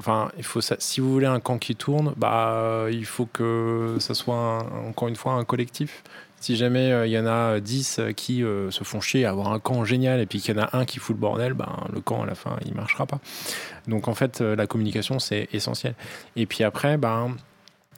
Enfin, 0.00 0.30
il 0.36 0.44
faut 0.44 0.60
ça, 0.60 0.76
si 0.78 1.00
vous 1.00 1.10
voulez 1.12 1.26
un 1.26 1.40
camp 1.40 1.58
qui 1.58 1.76
tourne, 1.76 2.12
bah, 2.16 2.86
il 2.90 3.04
faut 3.06 3.26
que 3.26 3.96
ça 4.00 4.14
soit 4.14 4.36
un- 4.36 4.88
encore 4.88 5.08
une 5.08 5.16
fois 5.16 5.32
un 5.34 5.44
collectif. 5.44 6.02
Si 6.40 6.56
jamais 6.56 6.92
euh, 6.92 7.06
il 7.06 7.12
y 7.12 7.18
en 7.18 7.26
a 7.26 7.58
10 7.60 8.00
qui 8.16 8.42
euh, 8.42 8.70
se 8.70 8.84
font 8.84 9.00
chier 9.00 9.24
à 9.24 9.30
avoir 9.30 9.52
un 9.52 9.58
camp 9.60 9.82
génial 9.84 10.20
et 10.20 10.26
puis 10.26 10.40
qu'il 10.40 10.54
y 10.54 10.60
en 10.60 10.62
a 10.64 10.76
un 10.76 10.84
qui 10.84 10.98
fout 10.98 11.16
le 11.16 11.20
bordel, 11.20 11.54
ben, 11.54 11.68
le 11.92 12.00
camp 12.00 12.22
à 12.22 12.26
la 12.26 12.34
fin 12.34 12.56
il 12.66 12.74
marchera 12.74 13.06
pas. 13.06 13.18
Donc 13.88 14.08
en 14.08 14.14
fait, 14.14 14.40
euh, 14.42 14.54
la 14.56 14.66
communication 14.66 15.18
c'est 15.20 15.48
essentiel. 15.54 15.94
Et 16.36 16.44
puis 16.44 16.62
après, 16.64 16.98
ben, 16.98 17.34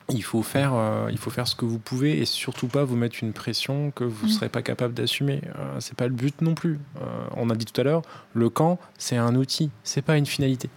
il 0.09 0.23
faut 0.23 0.43
faire, 0.45 0.75
euh, 0.75 1.09
il 1.11 1.19
faut 1.19 1.31
faire 1.31 1.49
ce 1.49 1.57
que 1.57 1.65
vous 1.65 1.81
pouvez 1.81 2.21
et 2.21 2.25
surtout 2.25 2.69
pas 2.69 2.85
vous 2.85 2.95
mettre 2.95 3.17
une 3.23 3.33
pression 3.33 3.91
que 3.91 4.05
vous 4.05 4.27
ne 4.27 4.31
Mm. 4.31 4.35
serez 4.35 4.49
pas 4.49 4.63
capable 4.63 4.95
d'assumer. 4.95 5.41
Euh, 5.59 5.77
c'est 5.81 5.97
pas 5.97 6.07
le 6.07 6.15
but 6.15 6.41
non 6.41 6.55
plus. 6.55 6.79
Euh, 7.01 7.05
on 7.37 7.51
a 7.51 7.57
dit 7.57 7.65
tout 7.65 7.81
à 7.81 7.85
l'heure, 7.85 8.03
le 8.33 8.49
camp 8.49 8.79
c'est 8.97 9.17
un 9.17 9.35
outil, 9.35 9.71
c'est 9.83 10.03
pas 10.03 10.17
une 10.19 10.27
finalité. 10.27 10.71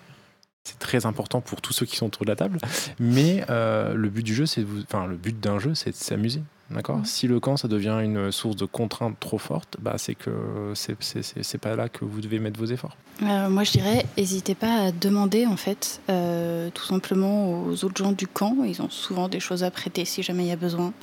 C'est 0.69 0.79
très 0.79 1.05
important 1.05 1.41
pour 1.41 1.61
tous 1.61 1.73
ceux 1.73 1.85
qui 1.85 1.95
sont 1.95 2.07
autour 2.07 2.25
de 2.25 2.29
la 2.29 2.35
table, 2.35 2.59
mais 2.99 3.43
euh, 3.49 3.93
le 3.93 4.09
but 4.09 4.23
du 4.23 4.35
jeu, 4.35 4.45
c'est 4.45 4.65
enfin 4.83 5.07
le 5.07 5.17
but 5.17 5.39
d'un 5.39 5.57
jeu, 5.57 5.73
c'est 5.73 5.91
de 5.91 5.95
s'amuser. 5.95 6.41
D'accord? 6.69 6.97
Mm. 6.97 7.05
Si 7.05 7.27
le 7.27 7.39
camp 7.39 7.57
ça 7.57 7.67
devient 7.67 7.97
une 8.03 8.31
source 8.31 8.55
de 8.55 8.65
contraintes 8.65 9.19
trop 9.19 9.39
forte, 9.39 9.77
bah 9.79 9.95
c'est 9.97 10.13
que 10.15 10.73
c'est 10.75 11.57
pas 11.57 11.75
là 11.75 11.89
que 11.89 12.05
vous 12.05 12.21
devez 12.21 12.39
mettre 12.39 12.59
vos 12.59 12.67
efforts. 12.67 12.95
Euh, 13.23 13.49
moi, 13.49 13.63
je 13.63 13.71
dirais, 13.71 14.05
n'hésitez 14.17 14.55
pas 14.55 14.85
à 14.85 14.91
demander, 14.91 15.45
en 15.45 15.57
fait, 15.57 15.99
euh, 16.09 16.69
tout 16.73 16.85
simplement 16.85 17.63
aux 17.63 17.83
autres 17.83 17.97
gens 17.97 18.13
du 18.13 18.27
camp. 18.27 18.55
Ils 18.63 18.81
ont 18.81 18.89
souvent 18.89 19.27
des 19.27 19.39
choses 19.39 19.63
à 19.63 19.71
prêter 19.71 20.05
si 20.05 20.23
jamais 20.23 20.43
il 20.43 20.49
y 20.49 20.53
a 20.53 20.55
besoin. 20.55 20.93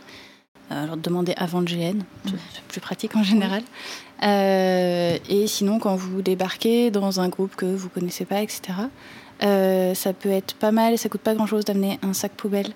Euh, 0.73 0.85
Alors, 0.85 0.97
demandez 0.97 1.35
avant 1.37 1.61
le 1.61 1.67
GN, 1.67 2.01
c'est 2.25 2.33
c'est 2.55 2.63
plus 2.69 2.81
pratique 2.81 3.17
en 3.17 3.23
général. 3.23 3.63
Euh, 4.23 5.19
et 5.29 5.47
sinon, 5.47 5.79
quand 5.79 5.95
vous 5.95 6.23
débarquez 6.23 6.91
dans 6.91 7.21
un 7.21 7.29
groupe 7.29 7.55
que 7.55 7.67
vous 7.67 7.89
connaissez 7.89 8.25
pas, 8.25 8.43
etc., 8.43 8.63
euh, 9.43 9.95
ça 9.95 10.13
peut 10.13 10.31
être 10.31 10.55
pas 10.55 10.73
mal 10.73 10.97
ça 10.99 11.09
coûte 11.09 11.21
pas 11.21 11.35
grand-chose 11.35 11.65
d'amener 11.65 11.99
un 12.03 12.13
sac 12.13 12.33
poubelle. 12.33 12.73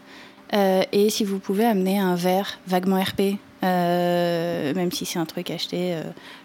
Euh, 0.53 0.83
et 0.93 1.11
si 1.11 1.25
vous 1.25 1.39
pouvez 1.39 1.65
amener 1.65 1.99
un 1.99 2.17
verre 2.17 2.59
vaguement 2.67 3.01
RP, 3.01 3.37
euh, 3.63 4.75
même 4.75 4.91
si 4.91 5.05
c'est 5.05 5.19
un 5.19 5.27
truc 5.27 5.51
acheté, 5.51 5.95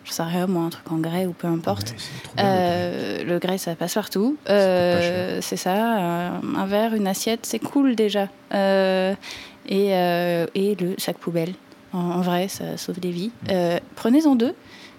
je 0.03 0.11
sais 0.11 0.21
rien, 0.21 0.45
moi, 0.45 0.63
un 0.63 0.69
truc 0.69 0.91
en 0.91 0.97
grès 0.97 1.25
ou 1.25 1.33
peu 1.33 1.47
importe. 1.47 1.95
Ouais, 2.37 3.23
le 3.23 3.39
grès. 3.39 3.57
Ça 3.57 3.73
passe 3.75 3.95
partout. 3.95 4.37
c'est 4.45 5.57
ça. 5.57 5.73
Un, 5.73 6.55
un 6.55 6.65
verre, 6.67 6.93
une 6.93 7.07
assiette, 7.07 7.45
c'est 7.45 7.57
cool 7.59 7.95
déjà. 7.95 8.27
Et, 8.53 9.87
et 9.89 10.75
le 10.75 10.95
sac 10.99 11.17
poubelle. 11.17 11.53
En, 11.93 11.97
en 11.97 12.21
vrai, 12.21 12.47
ça 12.47 12.77
sauve 12.77 12.99
des 12.99 13.11
vies. 13.11 13.31
Euh, 13.49 13.79
Prenez-en 13.95 14.35
deux. 14.35 14.53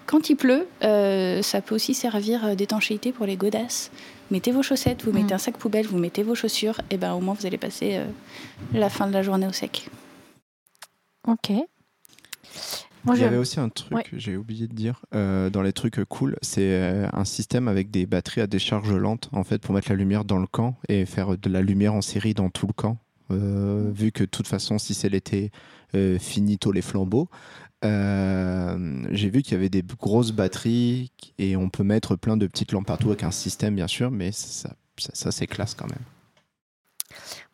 Quand 0.07 0.31
il 0.31 0.37
pleut, 0.37 0.67
ça 0.81 1.61
peut 1.61 1.75
aussi 1.75 1.95
servir 1.95 2.57
d'étanchéité 2.57 3.13
pour 3.13 3.27
les 3.27 3.37
godasses. 3.37 3.91
Mettez 4.31 4.51
vos 4.53 4.63
chaussettes, 4.63 5.05
vous 5.05 5.13
mettez 5.13 5.33
Mm. 5.33 5.37
un 5.37 5.39
sac 5.39 5.57
poubelle, 5.57 5.87
vous 5.87 5.99
mettez 5.99 6.23
vos 6.23 6.35
chaussures, 6.35 6.81
et 6.91 6.97
ben 6.97 7.13
au 7.15 7.21
moins 7.21 7.35
vous 7.35 7.47
allez 7.47 7.59
passer 7.59 7.97
euh, 7.97 8.07
la 8.73 8.89
fin 8.91 9.07
de 9.07 9.13
la 9.13 9.23
journée 9.23 9.47
au 9.47 9.53
sec. 9.53 9.89
Ok. 11.29 11.51
Moi, 13.05 13.15
Il 13.15 13.19
y 13.19 13.21
je- 13.21 13.25
avait 13.27 13.37
aussi 13.37 13.61
un 13.61 13.69
truc, 13.69 13.93
Ouais. 13.97 14.05
j'ai 14.13 14.37
oublié 14.37 14.67
de 14.67 14.75
dire, 14.75 15.05
euh, 15.15 15.49
dans 15.49 15.63
les 15.63 15.73
trucs 15.73 16.03
cool, 16.07 16.37
c'est 16.43 16.63
euh, 16.63 17.07
un 17.13 17.25
système 17.25 17.69
avec 17.69 17.91
des 17.93 18.05
batteries 18.05 18.41
à 18.41 18.49
décharge 18.49 18.93
lente, 18.93 19.29
en 19.33 19.45
fait, 19.45 19.59
pour 19.63 19.75
mettre 19.75 19.89
la 19.91 19.95
lumière 19.97 20.25
dans 20.25 20.39
le 20.39 20.49
camp 20.49 20.77
et 20.89 21.07
faire 21.07 21.39
de 21.39 21.49
la 21.49 21.63
lumière 21.63 21.95
en 21.95 22.01
série 22.03 22.35
dans 22.35 22.51
tout 22.51 22.67
le 22.67 22.73
camp. 22.73 22.99
Euh, 23.31 23.91
vu 23.93 24.11
que 24.13 24.25
de 24.25 24.29
toute 24.29 24.47
façon, 24.49 24.79
si 24.79 24.93
c'est 24.95 25.09
l'été, 25.09 25.51
euh, 25.95 26.19
finito 26.19 26.73
les 26.73 26.83
flambeaux. 26.83 27.29
Euh, 27.85 29.07
j'ai 29.11 29.29
vu 29.29 29.43
qu'il 29.43 29.53
y 29.53 29.57
avait 29.57 29.69
des 29.69 29.83
grosses 29.83 30.33
batteries 30.33 31.13
et 31.39 31.57
on 31.57 31.69
peut 31.69 31.85
mettre 31.85 32.17
plein 32.17 32.37
de 32.37 32.47
petites 32.47 32.73
lampes 32.73 32.87
partout 32.87 33.09
avec 33.09 33.23
un 33.23 33.31
système, 33.31 33.75
bien 33.75 33.87
sûr, 33.87 34.11
mais 34.11 34.33
ça, 34.33 34.71
ça, 34.99 35.11
ça, 35.13 35.31
c'est 35.31 35.47
classe 35.47 35.75
quand 35.75 35.89
même. 35.89 36.03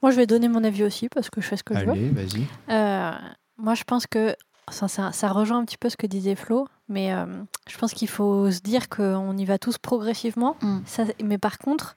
Moi, 0.01 0.11
je 0.11 0.17
vais 0.17 0.27
donner 0.27 0.49
mon 0.49 0.65
avis 0.65 0.85
aussi 0.85 1.09
parce 1.09 1.31
que 1.31 1.41
je 1.41 1.47
fais 1.47 1.57
ce 1.57 1.65
que 1.65 1.75
je 1.75 1.85
veux. 1.85 1.93
Allez, 1.93 2.11
vas-y. 2.11 2.47
Euh, 2.71 3.13
moi, 3.57 3.75
je 3.75 3.85
pense 3.85 4.07
que 4.07 4.35
ça, 4.71 4.89
ça, 4.89 5.13
ça 5.13 5.29
rejoint 5.29 5.59
un 5.59 5.65
petit 5.65 5.77
peu 5.77 5.89
ce 5.89 5.97
que 5.97 6.07
disait 6.07 6.35
Flo, 6.35 6.69
mais 6.89 7.13
euh, 7.13 7.27
je 7.69 7.77
pense 7.79 7.93
qu'il 7.93 8.09
faut 8.09 8.51
se 8.51 8.61
dire 8.61 8.89
qu'on 8.89 9.37
y 9.37 9.45
va 9.45 9.59
tous 9.59 9.79
progressivement. 9.79 10.57
Mm. 10.63 10.79
Ça, 10.87 11.05
mais 11.23 11.39
par 11.39 11.59
contre, 11.59 11.97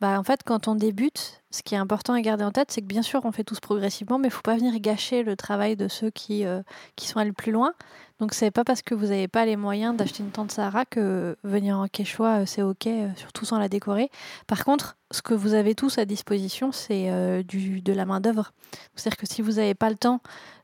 bah, 0.00 0.18
en 0.18 0.22
fait, 0.22 0.42
quand 0.44 0.68
on 0.68 0.74
débute, 0.74 1.42
ce 1.50 1.62
qui 1.62 1.74
est 1.74 1.78
important 1.78 2.12
à 2.12 2.20
garder 2.20 2.44
en 2.44 2.52
tête, 2.52 2.70
c'est 2.70 2.82
que 2.82 2.86
bien 2.86 3.00
sûr, 3.00 3.22
on 3.24 3.32
fait 3.32 3.44
tous 3.44 3.60
progressivement, 3.60 4.18
mais 4.18 4.28
il 4.28 4.30
faut 4.30 4.42
pas 4.42 4.56
venir 4.56 4.78
gâcher 4.78 5.22
le 5.22 5.36
travail 5.36 5.74
de 5.74 5.88
ceux 5.88 6.10
qui, 6.10 6.44
euh, 6.44 6.62
qui 6.96 7.08
sont 7.08 7.18
allés 7.18 7.32
plus 7.32 7.50
loin. 7.50 7.72
Donc, 8.20 8.34
c'est 8.34 8.50
pas 8.50 8.62
parce 8.62 8.82
que 8.82 8.94
vous 8.94 9.06
n'avez 9.06 9.28
pas 9.28 9.46
les 9.46 9.56
moyens 9.56 9.96
d'acheter 9.96 10.22
une 10.22 10.30
tente 10.30 10.52
Sahara 10.52 10.84
que 10.84 11.36
venir 11.44 11.78
en 11.78 11.88
Quechua, 11.88 12.40
euh, 12.40 12.46
c'est 12.46 12.62
OK, 12.62 12.86
euh, 12.86 13.08
surtout 13.16 13.46
sans 13.46 13.58
la 13.58 13.70
décorer. 13.70 14.10
Par 14.46 14.66
contre, 14.66 14.98
ce 15.12 15.22
que 15.22 15.32
vous 15.32 15.54
avez 15.54 15.74
tous 15.74 15.96
à 15.96 16.04
disposition, 16.04 16.72
c'est 16.72 17.44
du, 17.44 17.80
de 17.80 17.92
la 17.92 18.04
main-d'œuvre. 18.04 18.52
C'est-à-dire 18.96 19.16
que 19.16 19.26
si 19.26 19.40
vous 19.40 19.52
n'avez 19.52 19.74
pas 19.74 19.88
le 19.88 19.96
temps 19.96 20.20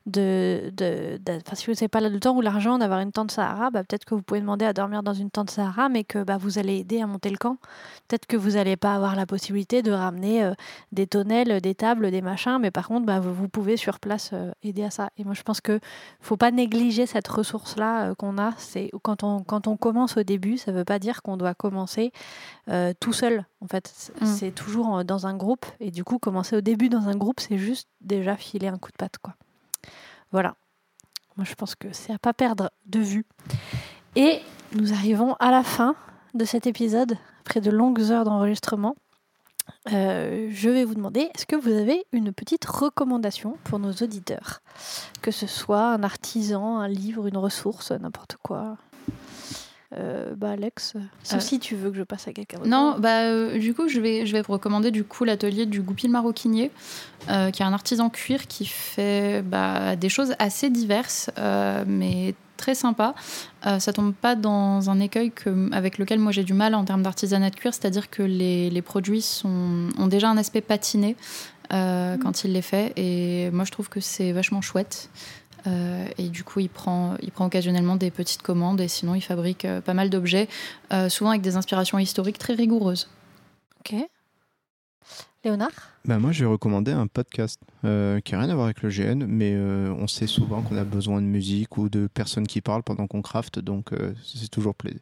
de, 0.06 0.72
de, 0.76 1.18
si 1.54 1.66
vous 1.66 1.72
n'avez 1.72 1.88
pas 1.88 2.00
le 2.00 2.18
temps 2.18 2.34
ou 2.36 2.40
l'argent 2.40 2.78
d'avoir 2.78 3.00
une 3.00 3.12
tente 3.12 3.30
Sahara, 3.30 3.70
bah, 3.70 3.84
peut-être 3.84 4.04
que 4.04 4.14
vous 4.14 4.22
pouvez 4.22 4.40
demander 4.40 4.64
à 4.64 4.72
dormir 4.72 5.02
dans 5.02 5.14
une 5.14 5.30
tente 5.30 5.50
Sahara, 5.50 5.88
mais 5.88 6.02
que 6.04 6.22
bah, 6.24 6.36
vous 6.38 6.58
allez 6.58 6.78
aider 6.78 7.00
à 7.00 7.06
monter 7.06 7.30
le 7.30 7.36
camp. 7.36 7.56
Peut-être 8.08 8.26
que 8.26 8.36
vous 8.36 8.50
n'allez 8.52 8.76
pas 8.76 8.94
avoir 8.94 9.14
la 9.14 9.26
possibilité 9.26 9.82
de 9.82 9.92
ramener 9.92 10.42
euh, 10.42 10.54
des 10.90 11.06
tonnelles, 11.06 11.60
des 11.60 11.74
tables, 11.74 12.10
des 12.10 12.22
machins, 12.22 12.58
mais 12.60 12.70
par 12.70 12.88
contre, 12.88 13.06
bah, 13.06 13.20
vous, 13.20 13.32
vous 13.32 13.48
pouvez 13.48 13.76
sur 13.76 14.00
place 14.00 14.30
euh, 14.32 14.50
aider 14.62 14.82
à 14.84 14.90
ça. 14.90 15.10
Et 15.18 15.24
moi, 15.24 15.34
je 15.34 15.42
pense 15.42 15.60
que 15.60 15.78
faut 16.20 16.36
pas 16.36 16.50
négliger 16.50 17.06
cette 17.06 17.28
ressource-là 17.28 18.08
euh, 18.10 18.14
qu'on 18.14 18.38
a. 18.38 18.52
C'est 18.58 18.90
quand 19.02 19.22
on, 19.22 19.42
quand 19.44 19.66
on 19.68 19.76
commence 19.76 20.16
au 20.16 20.22
début, 20.24 20.58
ça 20.58 20.72
ne 20.72 20.78
veut 20.78 20.84
pas 20.84 20.98
dire 20.98 21.22
qu'on 21.22 21.36
doit 21.36 21.54
commencer 21.54 22.12
tout 23.00 23.12
seul. 23.12 23.44
En 23.60 23.66
fait, 23.66 23.90
C'est- 23.94 24.20
Mm. 24.20 24.26
c'est 24.26 24.50
toujours 24.52 25.04
dans 25.04 25.26
un 25.26 25.34
groupe. 25.36 25.66
Et 25.80 25.90
du 25.90 26.04
coup, 26.04 26.18
commencer 26.18 26.56
au 26.56 26.60
début 26.60 26.88
dans 26.88 27.08
un 27.08 27.16
groupe, 27.16 27.40
c'est 27.40 27.58
juste 27.58 27.88
déjà 28.00 28.36
filer 28.36 28.68
un 28.68 28.78
coup 28.78 28.90
de 28.90 28.96
patte, 28.96 29.18
quoi. 29.18 29.34
Voilà. 30.32 30.56
Moi, 31.36 31.46
je 31.48 31.54
pense 31.54 31.74
que 31.74 31.92
c'est 31.92 32.12
à 32.12 32.18
pas 32.18 32.32
perdre 32.32 32.70
de 32.86 33.00
vue. 33.00 33.26
Et 34.16 34.40
nous 34.74 34.92
arrivons 34.92 35.34
à 35.40 35.50
la 35.50 35.62
fin 35.62 35.94
de 36.34 36.44
cet 36.44 36.66
épisode, 36.66 37.16
après 37.40 37.60
de 37.60 37.70
longues 37.70 38.00
heures 38.10 38.24
d'enregistrement. 38.24 38.96
Euh, 39.92 40.48
je 40.50 40.68
vais 40.68 40.84
vous 40.84 40.94
demander, 40.94 41.30
est-ce 41.34 41.46
que 41.46 41.56
vous 41.56 41.72
avez 41.72 42.04
une 42.12 42.32
petite 42.32 42.64
recommandation 42.64 43.56
pour 43.64 43.78
nos 43.78 43.92
auditeurs? 43.92 44.60
Que 45.22 45.30
ce 45.30 45.46
soit 45.46 45.92
un 45.92 46.02
artisan, 46.02 46.78
un 46.78 46.88
livre, 46.88 47.26
une 47.26 47.36
ressource, 47.36 47.92
n'importe 47.92 48.36
quoi? 48.42 48.76
Euh, 49.98 50.35
bah 50.36 50.52
Alex, 50.52 50.94
sauf 51.23 51.39
Euh, 51.39 51.40
si 51.40 51.59
tu 51.59 51.77
veux 51.77 51.90
que 51.90 51.97
je 51.98 52.02
passe 52.02 52.27
à 52.27 52.32
quelqu'un 52.32 52.56
d'autre. 52.59 52.70
Non, 52.70 52.97
bah, 52.98 53.24
euh, 53.24 53.59
du 53.59 53.74
coup, 53.74 53.89
je 53.89 54.01
vais, 54.01 54.24
je 54.24 54.32
vais 54.32 54.40
vous 54.40 54.52
recommander 54.55 54.90
du 54.90 55.05
coup 55.05 55.24
l'atelier 55.24 55.66
du 55.66 55.82
Goupil 55.82 56.10
Maroquinier, 56.10 56.70
euh, 57.28 57.51
qui 57.51 57.62
est 57.62 57.66
un 57.66 57.73
artisan 57.74 58.09
cuir 58.09 58.47
qui 58.47 58.64
fait 58.64 59.43
bah, 59.43 59.94
des 59.97 60.09
choses 60.09 60.35
assez 60.39 60.70
diverses, 60.70 61.31
euh, 61.39 61.85
mais 61.86 62.35
très 62.56 62.74
sympa. 62.74 63.14
Euh, 63.66 63.81
ça 63.81 63.93
tombe 63.93 64.14
pas 64.14 64.35
dans 64.35 64.89
un 64.89 64.98
écueil 65.01 65.31
que, 65.31 65.70
avec 65.74 65.98
lequel 65.98 66.19
moi 66.20 66.32
j'ai 66.32 66.44
du 66.44 66.55
mal 66.55 66.74
en 66.74 66.85
termes 66.85 67.02
d'artisanat 67.02 67.51
de 67.51 67.56
cuir, 67.56 67.74
c'est-à-dire 67.74 68.09
que 68.09 68.23
les, 68.23 68.70
les 68.70 68.82
produits 68.82 69.20
sont, 69.23 69.89
ont 69.98 70.06
déjà 70.06 70.31
un 70.31 70.39
aspect 70.39 70.60
patiné 70.60 71.16
euh, 71.73 72.16
quand 72.19 72.44
il 72.44 72.52
les 72.52 72.62
fait, 72.62 72.93
et 72.97 73.51
moi 73.51 73.64
je 73.64 73.73
trouve 73.73 73.89
que 73.89 74.01
c'est 74.01 74.32
vachement 74.32 74.60
chouette. 74.62 75.10
Euh, 75.66 76.06
et 76.18 76.28
du 76.28 76.44
coup, 76.44 76.60
il 76.60 76.68
prend, 76.68 77.16
il 77.22 77.30
prend 77.30 77.47
occasionnellement 77.47 77.97
des 77.97 78.10
petites 78.10 78.43
commandes 78.43 78.80
et 78.80 78.89
sinon, 78.89 79.14
il 79.14 79.20
fabrique 79.20 79.64
euh, 79.64 79.80
pas 79.80 79.94
mal 79.94 80.10
d'objets, 80.10 80.48
euh, 80.93 81.09
souvent 81.09 81.30
avec 81.30 81.43
des 81.43 81.56
inspirations 81.56 81.98
historiques 81.98 82.39
très 82.39 82.55
rigoureuses. 82.55 83.09
Ok. 83.80 83.94
Léonard? 85.44 85.70
Bah 86.05 86.18
moi, 86.18 86.30
je 86.30 86.44
vais 86.44 86.51
recommander 86.51 86.93
un 86.93 87.09
podcast 87.09 87.60
euh, 87.84 88.20
qui 88.20 88.32
n'a 88.32 88.40
rien 88.40 88.51
à 88.51 88.55
voir 88.55 88.66
avec 88.66 88.82
le 88.82 88.90
GN, 88.90 89.24
mais 89.26 89.52
euh, 89.55 89.93
on 89.98 90.06
sait 90.06 90.28
souvent 90.28 90.62
qu'on 90.62 90.76
a 90.76 90.84
besoin 90.84 91.20
de 91.20 91.26
musique 91.26 91.76
ou 91.78 91.89
de 91.89 92.06
personnes 92.06 92.47
qui 92.47 92.60
parlent 92.60 92.84
pendant 92.84 93.09
qu'on 93.09 93.22
crafte, 93.22 93.59
donc 93.59 93.93
euh, 93.93 94.14
c'est 94.24 94.48
toujours 94.48 94.74
pla- 94.74 94.93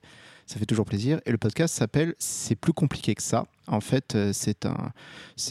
ça 0.51 0.59
fait 0.59 0.66
toujours 0.66 0.85
plaisir. 0.85 1.20
Et 1.27 1.31
le 1.31 1.39
podcast 1.39 1.72
s'appelle 1.77 2.16
C'est 2.18 2.56
plus 2.56 2.72
compliqué 2.72 3.14
que 3.14 3.22
ça. 3.22 3.47
En 3.68 3.81
fait, 3.81 4.16
euh, 4.16 4.32
c'est 4.32 4.66
un, 4.66 4.90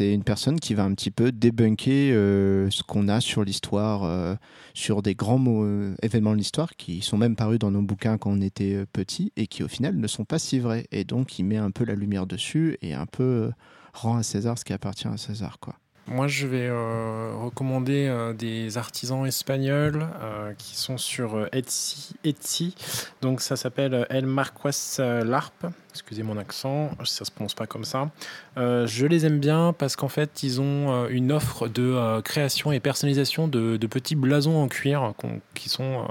une 0.01 0.25
personne 0.25 0.59
qui 0.59 0.73
va 0.73 0.83
un 0.83 0.93
petit 0.93 1.09
peu 1.09 1.31
débunker 1.31 2.11
euh, 2.11 2.69
ce 2.69 2.83
qu'on 2.83 3.07
a 3.07 3.21
sur 3.21 3.45
l'histoire, 3.45 4.03
euh, 4.03 4.35
sur 4.73 5.01
des 5.01 5.15
grands 5.15 5.37
mots, 5.37 5.65
événements 6.01 6.33
de 6.33 6.37
l'histoire 6.37 6.75
qui 6.75 6.99
sont 7.01 7.17
même 7.17 7.37
parus 7.37 7.59
dans 7.59 7.71
nos 7.71 7.81
bouquins 7.81 8.17
quand 8.17 8.31
on 8.31 8.41
était 8.41 8.85
petit 8.91 9.31
et 9.37 9.47
qui 9.47 9.63
au 9.63 9.69
final 9.69 9.95
ne 9.95 10.07
sont 10.07 10.25
pas 10.25 10.37
si 10.37 10.59
vrais. 10.59 10.85
Et 10.91 11.05
donc, 11.05 11.39
il 11.39 11.43
met 11.45 11.55
un 11.55 11.71
peu 11.71 11.85
la 11.85 11.95
lumière 11.95 12.27
dessus 12.27 12.77
et 12.81 12.93
un 12.93 13.05
peu 13.05 13.51
rend 13.93 14.17
à 14.17 14.23
César 14.23 14.57
ce 14.57 14.65
qui 14.65 14.73
appartient 14.73 15.07
à 15.07 15.15
César, 15.15 15.59
quoi. 15.61 15.75
Moi, 16.11 16.27
je 16.27 16.47
vais 16.47 16.67
euh, 16.67 17.33
recommander 17.35 18.07
euh, 18.07 18.33
des 18.33 18.79
artisans 18.79 19.27
espagnols 19.27 20.07
euh, 20.23 20.53
qui 20.57 20.75
sont 20.75 20.97
sur 20.97 21.47
Etsy, 21.51 22.15
Etsy. 22.23 22.73
Donc, 23.21 23.41
ça 23.41 23.55
s'appelle 23.55 24.07
El 24.09 24.25
Marqués 24.25 24.71
euh, 24.97 25.23
Larp. 25.23 25.67
Excusez 25.91 26.23
mon 26.23 26.37
accent, 26.37 26.89
ça 27.03 27.25
se 27.25 27.31
prononce 27.31 27.53
pas 27.53 27.67
comme 27.67 27.83
ça. 27.83 28.09
Euh, 28.57 28.87
je 28.87 29.05
les 29.05 29.25
aime 29.25 29.39
bien 29.39 29.73
parce 29.77 29.95
qu'en 29.95 30.07
fait, 30.09 30.43
ils 30.43 30.59
ont 30.59 30.91
euh, 30.91 31.07
une 31.09 31.31
offre 31.31 31.67
de 31.67 31.83
euh, 31.83 32.21
création 32.21 32.71
et 32.71 32.79
personnalisation 32.79 33.47
de, 33.47 33.77
de 33.77 33.87
petits 33.87 34.15
blasons 34.15 34.57
en 34.61 34.67
cuir 34.67 35.13
qui, 35.53 35.69
sont, 35.69 36.03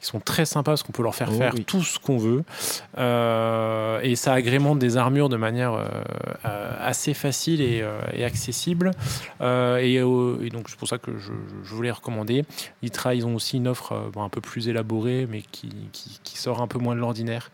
qui 0.00 0.06
sont 0.06 0.20
très 0.20 0.44
sympas 0.44 0.72
parce 0.72 0.82
qu'on 0.82 0.92
peut 0.92 1.02
leur 1.02 1.14
faire 1.14 1.28
Oh 1.32 1.36
faire 1.38 1.52
oui. 1.54 1.64
tout 1.64 1.82
ce 1.82 1.98
qu'on 1.98 2.18
veut. 2.18 2.44
Et 2.98 4.16
ça 4.16 4.32
agrémente 4.34 4.78
des 4.78 4.96
armures 4.96 5.28
de 5.28 5.36
manière 5.36 5.74
assez 6.80 7.14
facile 7.14 7.60
et, 7.60 7.84
et 8.14 8.24
accessible. 8.24 8.90
Et, 9.40 9.94
et 9.94 10.50
donc 10.50 10.68
c'est 10.68 10.78
pour 10.78 10.88
ça 10.88 10.98
que 10.98 11.18
je, 11.18 11.32
je- 11.64 11.74
voulais 11.74 11.90
recommander. 11.90 12.44
Ils, 12.82 12.90
ils 13.14 13.26
ont 13.26 13.34
aussi 13.34 13.56
une 13.56 13.68
offre 13.68 14.10
bon, 14.12 14.22
un 14.22 14.28
peu 14.28 14.40
plus 14.40 14.68
élaborée, 14.68 15.26
mais 15.30 15.42
qui, 15.52 15.70
qui- 15.92 16.20
qui 16.22 16.38
sort 16.38 16.60
un 16.60 16.66
peu 16.66 16.78
moins 16.78 16.94
de 16.94 17.00
l'ordinaire. 17.00 17.50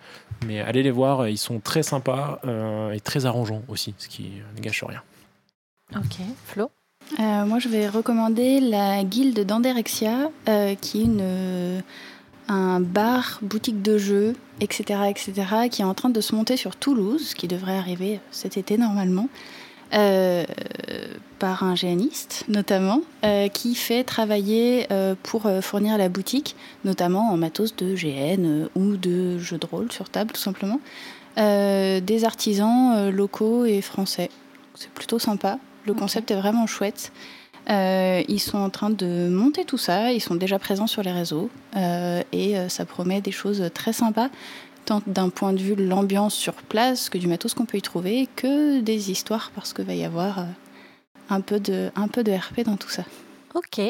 Mais 0.47 0.61
allez 0.61 0.82
les 0.82 0.90
voir, 0.90 1.28
ils 1.28 1.39
sont 1.39 1.61
très 1.61 1.82
sympas 1.82 2.40
euh, 2.47 2.93
et 2.93 3.01
très 3.01 3.27
arrangeants 3.27 3.62
aussi, 3.69 3.95
ce 3.99 4.09
qui 4.09 4.18
ne 4.23 4.61
gâche 4.61 4.85
rien. 4.85 5.03
Ok. 5.97 6.19
Flo 6.47 6.70
Euh, 7.19 7.45
moi, 7.47 7.59
je 7.59 7.69
vais 7.69 7.89
recommander 7.89 8.61
la 8.61 9.03
guilde 9.05 9.45
d'Anderexia, 9.45 10.31
euh, 10.49 10.74
qui 10.74 11.01
est 11.01 11.05
une, 11.05 11.20
euh, 11.23 11.81
un 12.49 12.81
bar, 12.81 13.39
boutique 13.43 13.82
de 13.82 13.97
jeux, 13.97 14.35
etc., 14.61 15.01
etc., 15.09 15.32
qui 15.70 15.82
est 15.82 15.86
en 15.86 15.95
train 15.95 16.11
de 16.11 16.20
se 16.20 16.35
monter 16.35 16.57
sur 16.57 16.77
Toulouse, 16.77 17.35
qui 17.35 17.49
devrait 17.49 17.78
arriver 17.78 18.20
cet 18.31 18.57
été 18.57 18.77
normalement, 18.77 19.28
euh, 19.95 20.45
par 21.39 21.62
un 21.62 21.74
géaniste 21.74 22.45
notamment, 22.49 23.01
euh, 23.24 23.49
qui 23.49 23.74
fait 23.74 24.05
travailler 24.05 24.86
euh, 24.90 25.15
pour 25.23 25.49
fournir 25.62 25.97
la 25.97 26.09
boutique, 26.09 26.57
notamment 26.85 27.31
en 27.31 27.36
matos 27.36 27.74
de 27.77 27.95
GN 27.95 28.45
euh, 28.45 28.69
ou 28.74 28.97
de 28.97 29.39
jeux 29.39 29.59
de 29.59 29.66
rôle 29.66 29.90
sur 29.93 30.11
table, 30.11 30.32
tout 30.32 30.40
simplement, 30.40 30.81
euh, 31.39 32.01
des 32.01 32.24
artisans 32.24 32.94
euh, 32.97 33.10
locaux 33.10 33.65
et 33.65 33.81
français. 33.81 34.31
C'est 34.74 34.90
plutôt 34.90 35.19
sympa. 35.19 35.59
Le 35.86 35.94
concept 35.94 36.31
est 36.31 36.36
vraiment 36.36 36.66
chouette. 36.66 37.12
Euh, 37.70 38.23
ils 38.28 38.40
sont 38.40 38.59
en 38.59 38.70
train 38.70 38.90
de 38.90 39.28
monter 39.28 39.65
tout 39.65 39.77
ça, 39.77 40.12
ils 40.12 40.20
sont 40.20 40.36
déjà 40.36 40.59
présents 40.59 40.86
sur 40.86 41.02
les 41.02 41.12
réseaux 41.12 41.51
euh, 41.77 42.23
et 42.32 42.56
ça 42.70 42.86
promet 42.86 43.20
des 43.20 43.31
choses 43.31 43.62
très 43.74 43.93
sympas, 43.93 44.31
tant 44.86 45.02
d'un 45.06 45.28
point 45.28 45.52
de 45.52 45.59
vue 45.59 45.77
de 45.77 45.85
l'ambiance 45.85 46.35
sur 46.35 46.55
place 46.55 47.10
que 47.10 47.19
du 47.19 47.27
matos 47.27 47.52
qu'on 47.52 47.66
peut 47.66 47.77
y 47.77 47.82
trouver, 47.82 48.27
que 48.36 48.81
des 48.81 49.10
histoires 49.10 49.52
parce 49.55 49.74
qu'il 49.74 49.85
va 49.85 49.94
y 49.94 50.05
avoir 50.05 50.47
un, 51.28 51.43
peu 51.43 51.60
de, 51.60 51.90
un 51.94 52.09
peu 52.09 52.24
de 52.24 52.32
RP 52.32 52.65
dans 52.65 52.78
tout 52.78 52.89
ça. 52.89 53.05
Ok. 53.55 53.82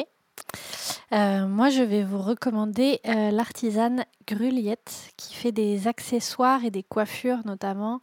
Euh, 1.11 1.47
moi, 1.47 1.69
je 1.69 1.81
vais 1.81 2.03
vous 2.03 2.21
recommander 2.21 2.99
euh, 3.07 3.31
l'artisane 3.31 4.05
Gruliette 4.27 5.11
qui 5.17 5.33
fait 5.33 5.51
des 5.51 5.87
accessoires 5.87 6.63
et 6.63 6.71
des 6.71 6.83
coiffures 6.83 7.39
notamment, 7.45 8.01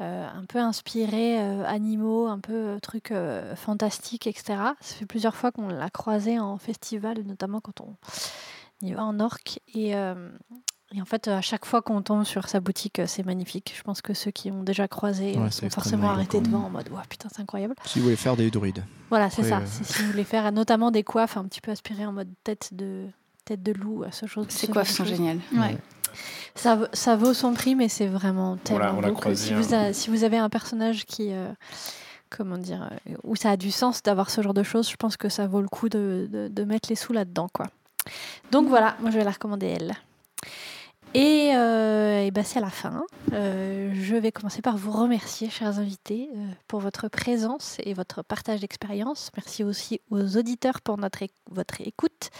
euh, 0.00 0.26
un 0.28 0.44
peu 0.44 0.58
inspirés 0.58 1.38
animaux, 1.38 2.26
un 2.26 2.40
peu 2.40 2.78
trucs 2.82 3.12
fantastiques, 3.54 4.26
etc. 4.26 4.56
Ça 4.80 4.96
fait 4.96 5.06
plusieurs 5.06 5.36
fois 5.36 5.52
qu'on 5.52 5.68
l'a 5.68 5.90
croisée 5.90 6.38
en 6.40 6.58
festival, 6.58 7.22
notamment 7.24 7.60
quand 7.60 7.80
on 7.80 7.94
y 8.82 8.92
va 8.92 9.04
en 9.04 9.20
orque. 9.20 9.60
Et, 9.74 9.94
et 10.94 11.02
en 11.02 11.04
fait, 11.04 11.28
à 11.28 11.40
chaque 11.42 11.64
fois 11.66 11.82
qu'on 11.82 12.00
tombe 12.02 12.24
sur 12.24 12.48
sa 12.48 12.60
boutique, 12.60 12.98
euh, 12.98 13.06
c'est 13.06 13.24
magnifique. 13.24 13.74
Je 13.76 13.82
pense 13.82 14.00
que 14.00 14.14
ceux 14.14 14.30
qui 14.30 14.50
ont 14.50 14.62
déjà 14.62 14.88
croisé 14.88 15.36
euh, 15.36 15.42
Ouais, 15.44 15.50
c'est 15.50 15.68
sont 15.70 15.80
forcément 15.80 16.10
arrêtés 16.10 16.40
devant 16.40 16.64
en 16.64 16.70
mode 16.70 16.88
Ouah, 16.90 17.02
putain, 17.08 17.28
c'est 17.34 17.42
incroyable. 17.42 17.74
Si 17.84 17.98
vous 17.98 18.04
voulez 18.06 18.16
faire 18.16 18.36
des 18.36 18.50
druides. 18.50 18.82
Voilà, 19.10 19.28
c'est 19.30 19.42
ça. 19.42 19.58
euh, 19.58 19.66
si 19.66 20.02
vous 20.02 20.10
voulez 20.12 20.24
faire 20.24 20.50
notamment 20.52 20.90
des 20.90 21.02
coiffes 21.02 21.36
un 21.36 21.44
petit 21.44 21.60
peu 21.60 21.70
aspirées 21.72 22.06
en 22.06 22.12
mode 22.12 22.28
tête 22.44 22.70
de 22.72 23.06
tête 23.44 23.62
de 23.62 23.72
loup, 23.72 24.02
à 24.04 24.12
ce 24.12 24.26
genre 24.26 24.44
Ces 24.48 24.66
ce 24.66 24.72
coiffes 24.72 24.88
genre 24.88 24.96
sont 24.96 25.02
de 25.04 25.08
choses. 25.08 25.16
géniales. 25.18 25.40
Ouais. 25.54 25.76
Ça, 26.54 26.78
ça 26.94 27.16
vaut 27.16 27.34
son 27.34 27.52
prix, 27.52 27.74
mais 27.74 27.88
c'est 27.88 28.06
vraiment 28.06 28.56
tellement 28.56 28.94
on 28.96 29.00
l'a 29.00 29.08
beau 29.08 29.14
que 29.14 29.20
croisé, 29.20 29.48
si, 29.48 29.54
vous 29.54 29.74
a- 29.74 29.92
si 29.92 30.10
vous 30.10 30.24
avez 30.24 30.38
un 30.38 30.48
personnage 30.48 31.04
qui, 31.04 31.32
euh, 31.32 31.50
comment 32.30 32.56
dire, 32.58 32.90
euh, 33.08 33.14
où 33.24 33.36
ça 33.36 33.50
a 33.50 33.56
du 33.58 33.70
sens 33.70 34.02
d'avoir 34.02 34.30
ce 34.30 34.40
genre 34.42 34.54
de 34.54 34.62
choses, 34.62 34.90
je 34.90 34.96
pense 34.96 35.16
que 35.18 35.28
ça 35.28 35.46
vaut 35.46 35.60
le 35.60 35.68
coup 35.68 35.88
de, 35.90 36.28
de- 36.32 36.48
de 36.48 36.64
mettre 36.64 36.88
les 36.88 36.96
sous 36.96 37.12
là-dedans, 37.12 37.48
quoi. 37.52 37.66
Donc 38.50 38.68
voilà, 38.68 38.96
moi 39.00 39.10
je 39.10 39.18
vais 39.18 39.24
la 39.24 39.30
recommander 39.30 39.66
elle. 39.66 39.92
Et, 41.14 41.52
euh, 41.54 42.30
ben, 42.30 42.44
c'est 42.44 42.60
la 42.60 42.70
fin. 42.70 43.04
Euh, 43.32 43.90
je 43.94 44.14
vais 44.16 44.30
commencer 44.30 44.60
par 44.60 44.76
vous 44.76 44.92
remercier, 44.92 45.48
chers 45.48 45.78
invités, 45.78 46.28
euh, 46.34 46.46
pour 46.66 46.80
votre 46.80 47.08
présence 47.08 47.78
et 47.84 47.94
votre 47.94 48.22
partage 48.22 48.60
d'expérience. 48.60 49.30
Merci 49.36 49.64
aussi 49.64 50.00
aux 50.10 50.36
auditeurs 50.36 50.80
pour 50.82 50.98
votre 50.98 51.80
écoute. 51.80 52.30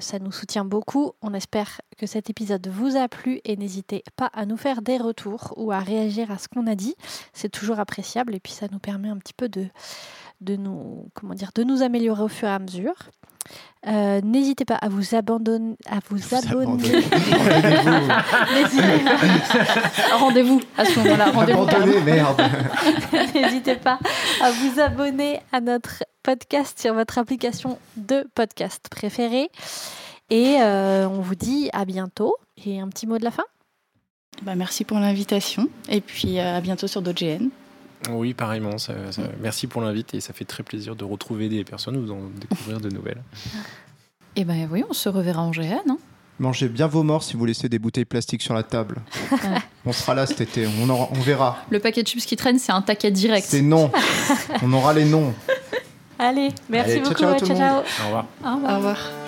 Ça 0.00 0.18
nous 0.18 0.32
soutient 0.32 0.64
beaucoup. 0.64 1.12
On 1.20 1.34
espère 1.34 1.80
que 1.98 2.06
cet 2.06 2.30
épisode 2.30 2.66
vous 2.68 2.96
a 2.96 3.06
plu 3.08 3.40
et 3.44 3.56
n'hésitez 3.56 4.02
pas 4.16 4.30
à 4.32 4.46
nous 4.46 4.56
faire 4.56 4.80
des 4.80 4.96
retours 4.96 5.52
ou 5.56 5.72
à 5.72 5.80
réagir 5.80 6.30
à 6.30 6.38
ce 6.38 6.48
qu'on 6.48 6.66
a 6.68 6.74
dit. 6.74 6.94
C'est 7.32 7.50
toujours 7.50 7.80
appréciable 7.80 8.34
et 8.34 8.40
puis 8.40 8.52
ça 8.52 8.66
nous 8.70 8.78
permet 8.78 9.08
un 9.08 9.18
petit 9.18 9.34
peu 9.34 9.48
de, 9.48 9.66
de, 10.44 10.56
nous, 10.56 11.08
comment 11.14 11.34
dire, 11.34 11.50
de 11.54 11.64
nous 11.64 11.82
améliorer 11.82 12.22
au 12.22 12.28
fur 12.28 12.48
et 12.48 12.52
à 12.52 12.58
mesure. 12.58 12.94
Euh, 13.86 14.20
N'hésitez 14.22 14.64
pas 14.64 14.76
à 14.76 14.88
vous 14.88 15.14
abandonner, 15.14 15.76
à 15.86 15.98
vous, 16.08 16.34
abonner. 16.34 16.88
N'hésitez 18.54 19.04
pas- 19.04 20.16
Rendez-vous 20.18 20.60
à 20.78 20.84
ce 20.86 20.98
moment-là. 21.00 21.30
Rendez-vous. 21.30 21.62
Abandonné, 21.62 22.00
merde. 22.00 22.40
N'hésitez 23.34 23.76
pas 23.76 23.98
à 24.42 24.50
vous 24.50 24.80
abonner 24.80 25.40
à 25.52 25.60
notre 25.60 26.04
podcast 26.22 26.80
sur 26.80 26.94
votre 26.94 27.18
application 27.18 27.78
de 27.96 28.26
podcast 28.34 28.86
préférée. 28.90 29.50
Et 30.30 30.56
euh, 30.60 31.06
on 31.06 31.20
vous 31.20 31.34
dit 31.34 31.68
à 31.74 31.84
bientôt. 31.84 32.34
Et 32.64 32.80
un 32.80 32.88
petit 32.88 33.06
mot 33.06 33.18
de 33.18 33.24
la 33.24 33.30
fin? 33.30 33.44
Bah, 34.42 34.54
merci 34.54 34.84
pour 34.84 34.98
l'invitation. 34.98 35.68
Et 35.90 36.00
puis 36.00 36.38
euh, 36.38 36.56
à 36.56 36.60
bientôt 36.62 36.86
sur 36.86 37.02
DoGN. 37.02 37.48
Oui, 38.10 38.34
pareillement. 38.34 38.78
ça- 38.78 39.12
ça- 39.12 39.22
merci 39.40 39.66
pour 39.66 39.80
l'invite 39.82 40.14
et 40.14 40.20
ça 40.20 40.32
fait 40.32 40.44
très 40.44 40.62
plaisir 40.62 40.96
de 40.96 41.04
retrouver 41.04 41.48
des 41.48 41.64
personnes 41.64 41.96
ou 41.96 42.06
d'en 42.06 42.20
découvrir 42.40 42.80
de 42.80 42.88
nouvelles. 42.90 43.22
Et 44.36 44.44
ben 44.44 44.68
oui, 44.70 44.82
on 44.88 44.92
se 44.92 45.08
reverra 45.08 45.42
en 45.42 45.50
GN. 45.52 45.78
hein. 45.88 45.98
Mangez 46.40 46.68
bien 46.68 46.88
vos 46.88 47.04
morts 47.04 47.22
si 47.22 47.36
vous 47.36 47.44
laissez 47.46 47.68
des 47.68 47.78
bouteilles 47.78 48.04
plastiques 48.04 48.42
sur 48.42 48.54
la 48.54 48.64
table. 48.64 48.96
On 49.86 49.92
sera 49.92 50.14
là 50.14 50.26
cet 50.26 50.40
été, 50.40 50.66
on, 50.82 50.88
aura- 50.88 51.08
on 51.12 51.20
verra. 51.20 51.58
Le 51.70 51.78
paquet 51.78 52.02
de 52.02 52.08
chips 52.08 52.24
qui 52.26 52.34
traîne, 52.36 52.58
c'est 52.58 52.72
un 52.72 52.82
taquet 52.82 53.10
direct. 53.12 53.46
C'est 53.48 53.60
non. 53.62 53.92
on 54.62 54.72
aura 54.72 54.92
les 54.94 55.04
noms. 55.04 55.32
Allez, 56.18 56.48
merci 56.68 56.92
Allez, 56.92 57.02
ciao, 57.04 57.32
beaucoup. 57.34 57.46
ciao 57.46 57.56
ciao. 57.56 57.76
Au 57.78 58.04
revoir. 58.06 58.26
Au 58.44 58.54
revoir. 58.56 58.72
Au 58.72 58.76
revoir. 58.76 59.23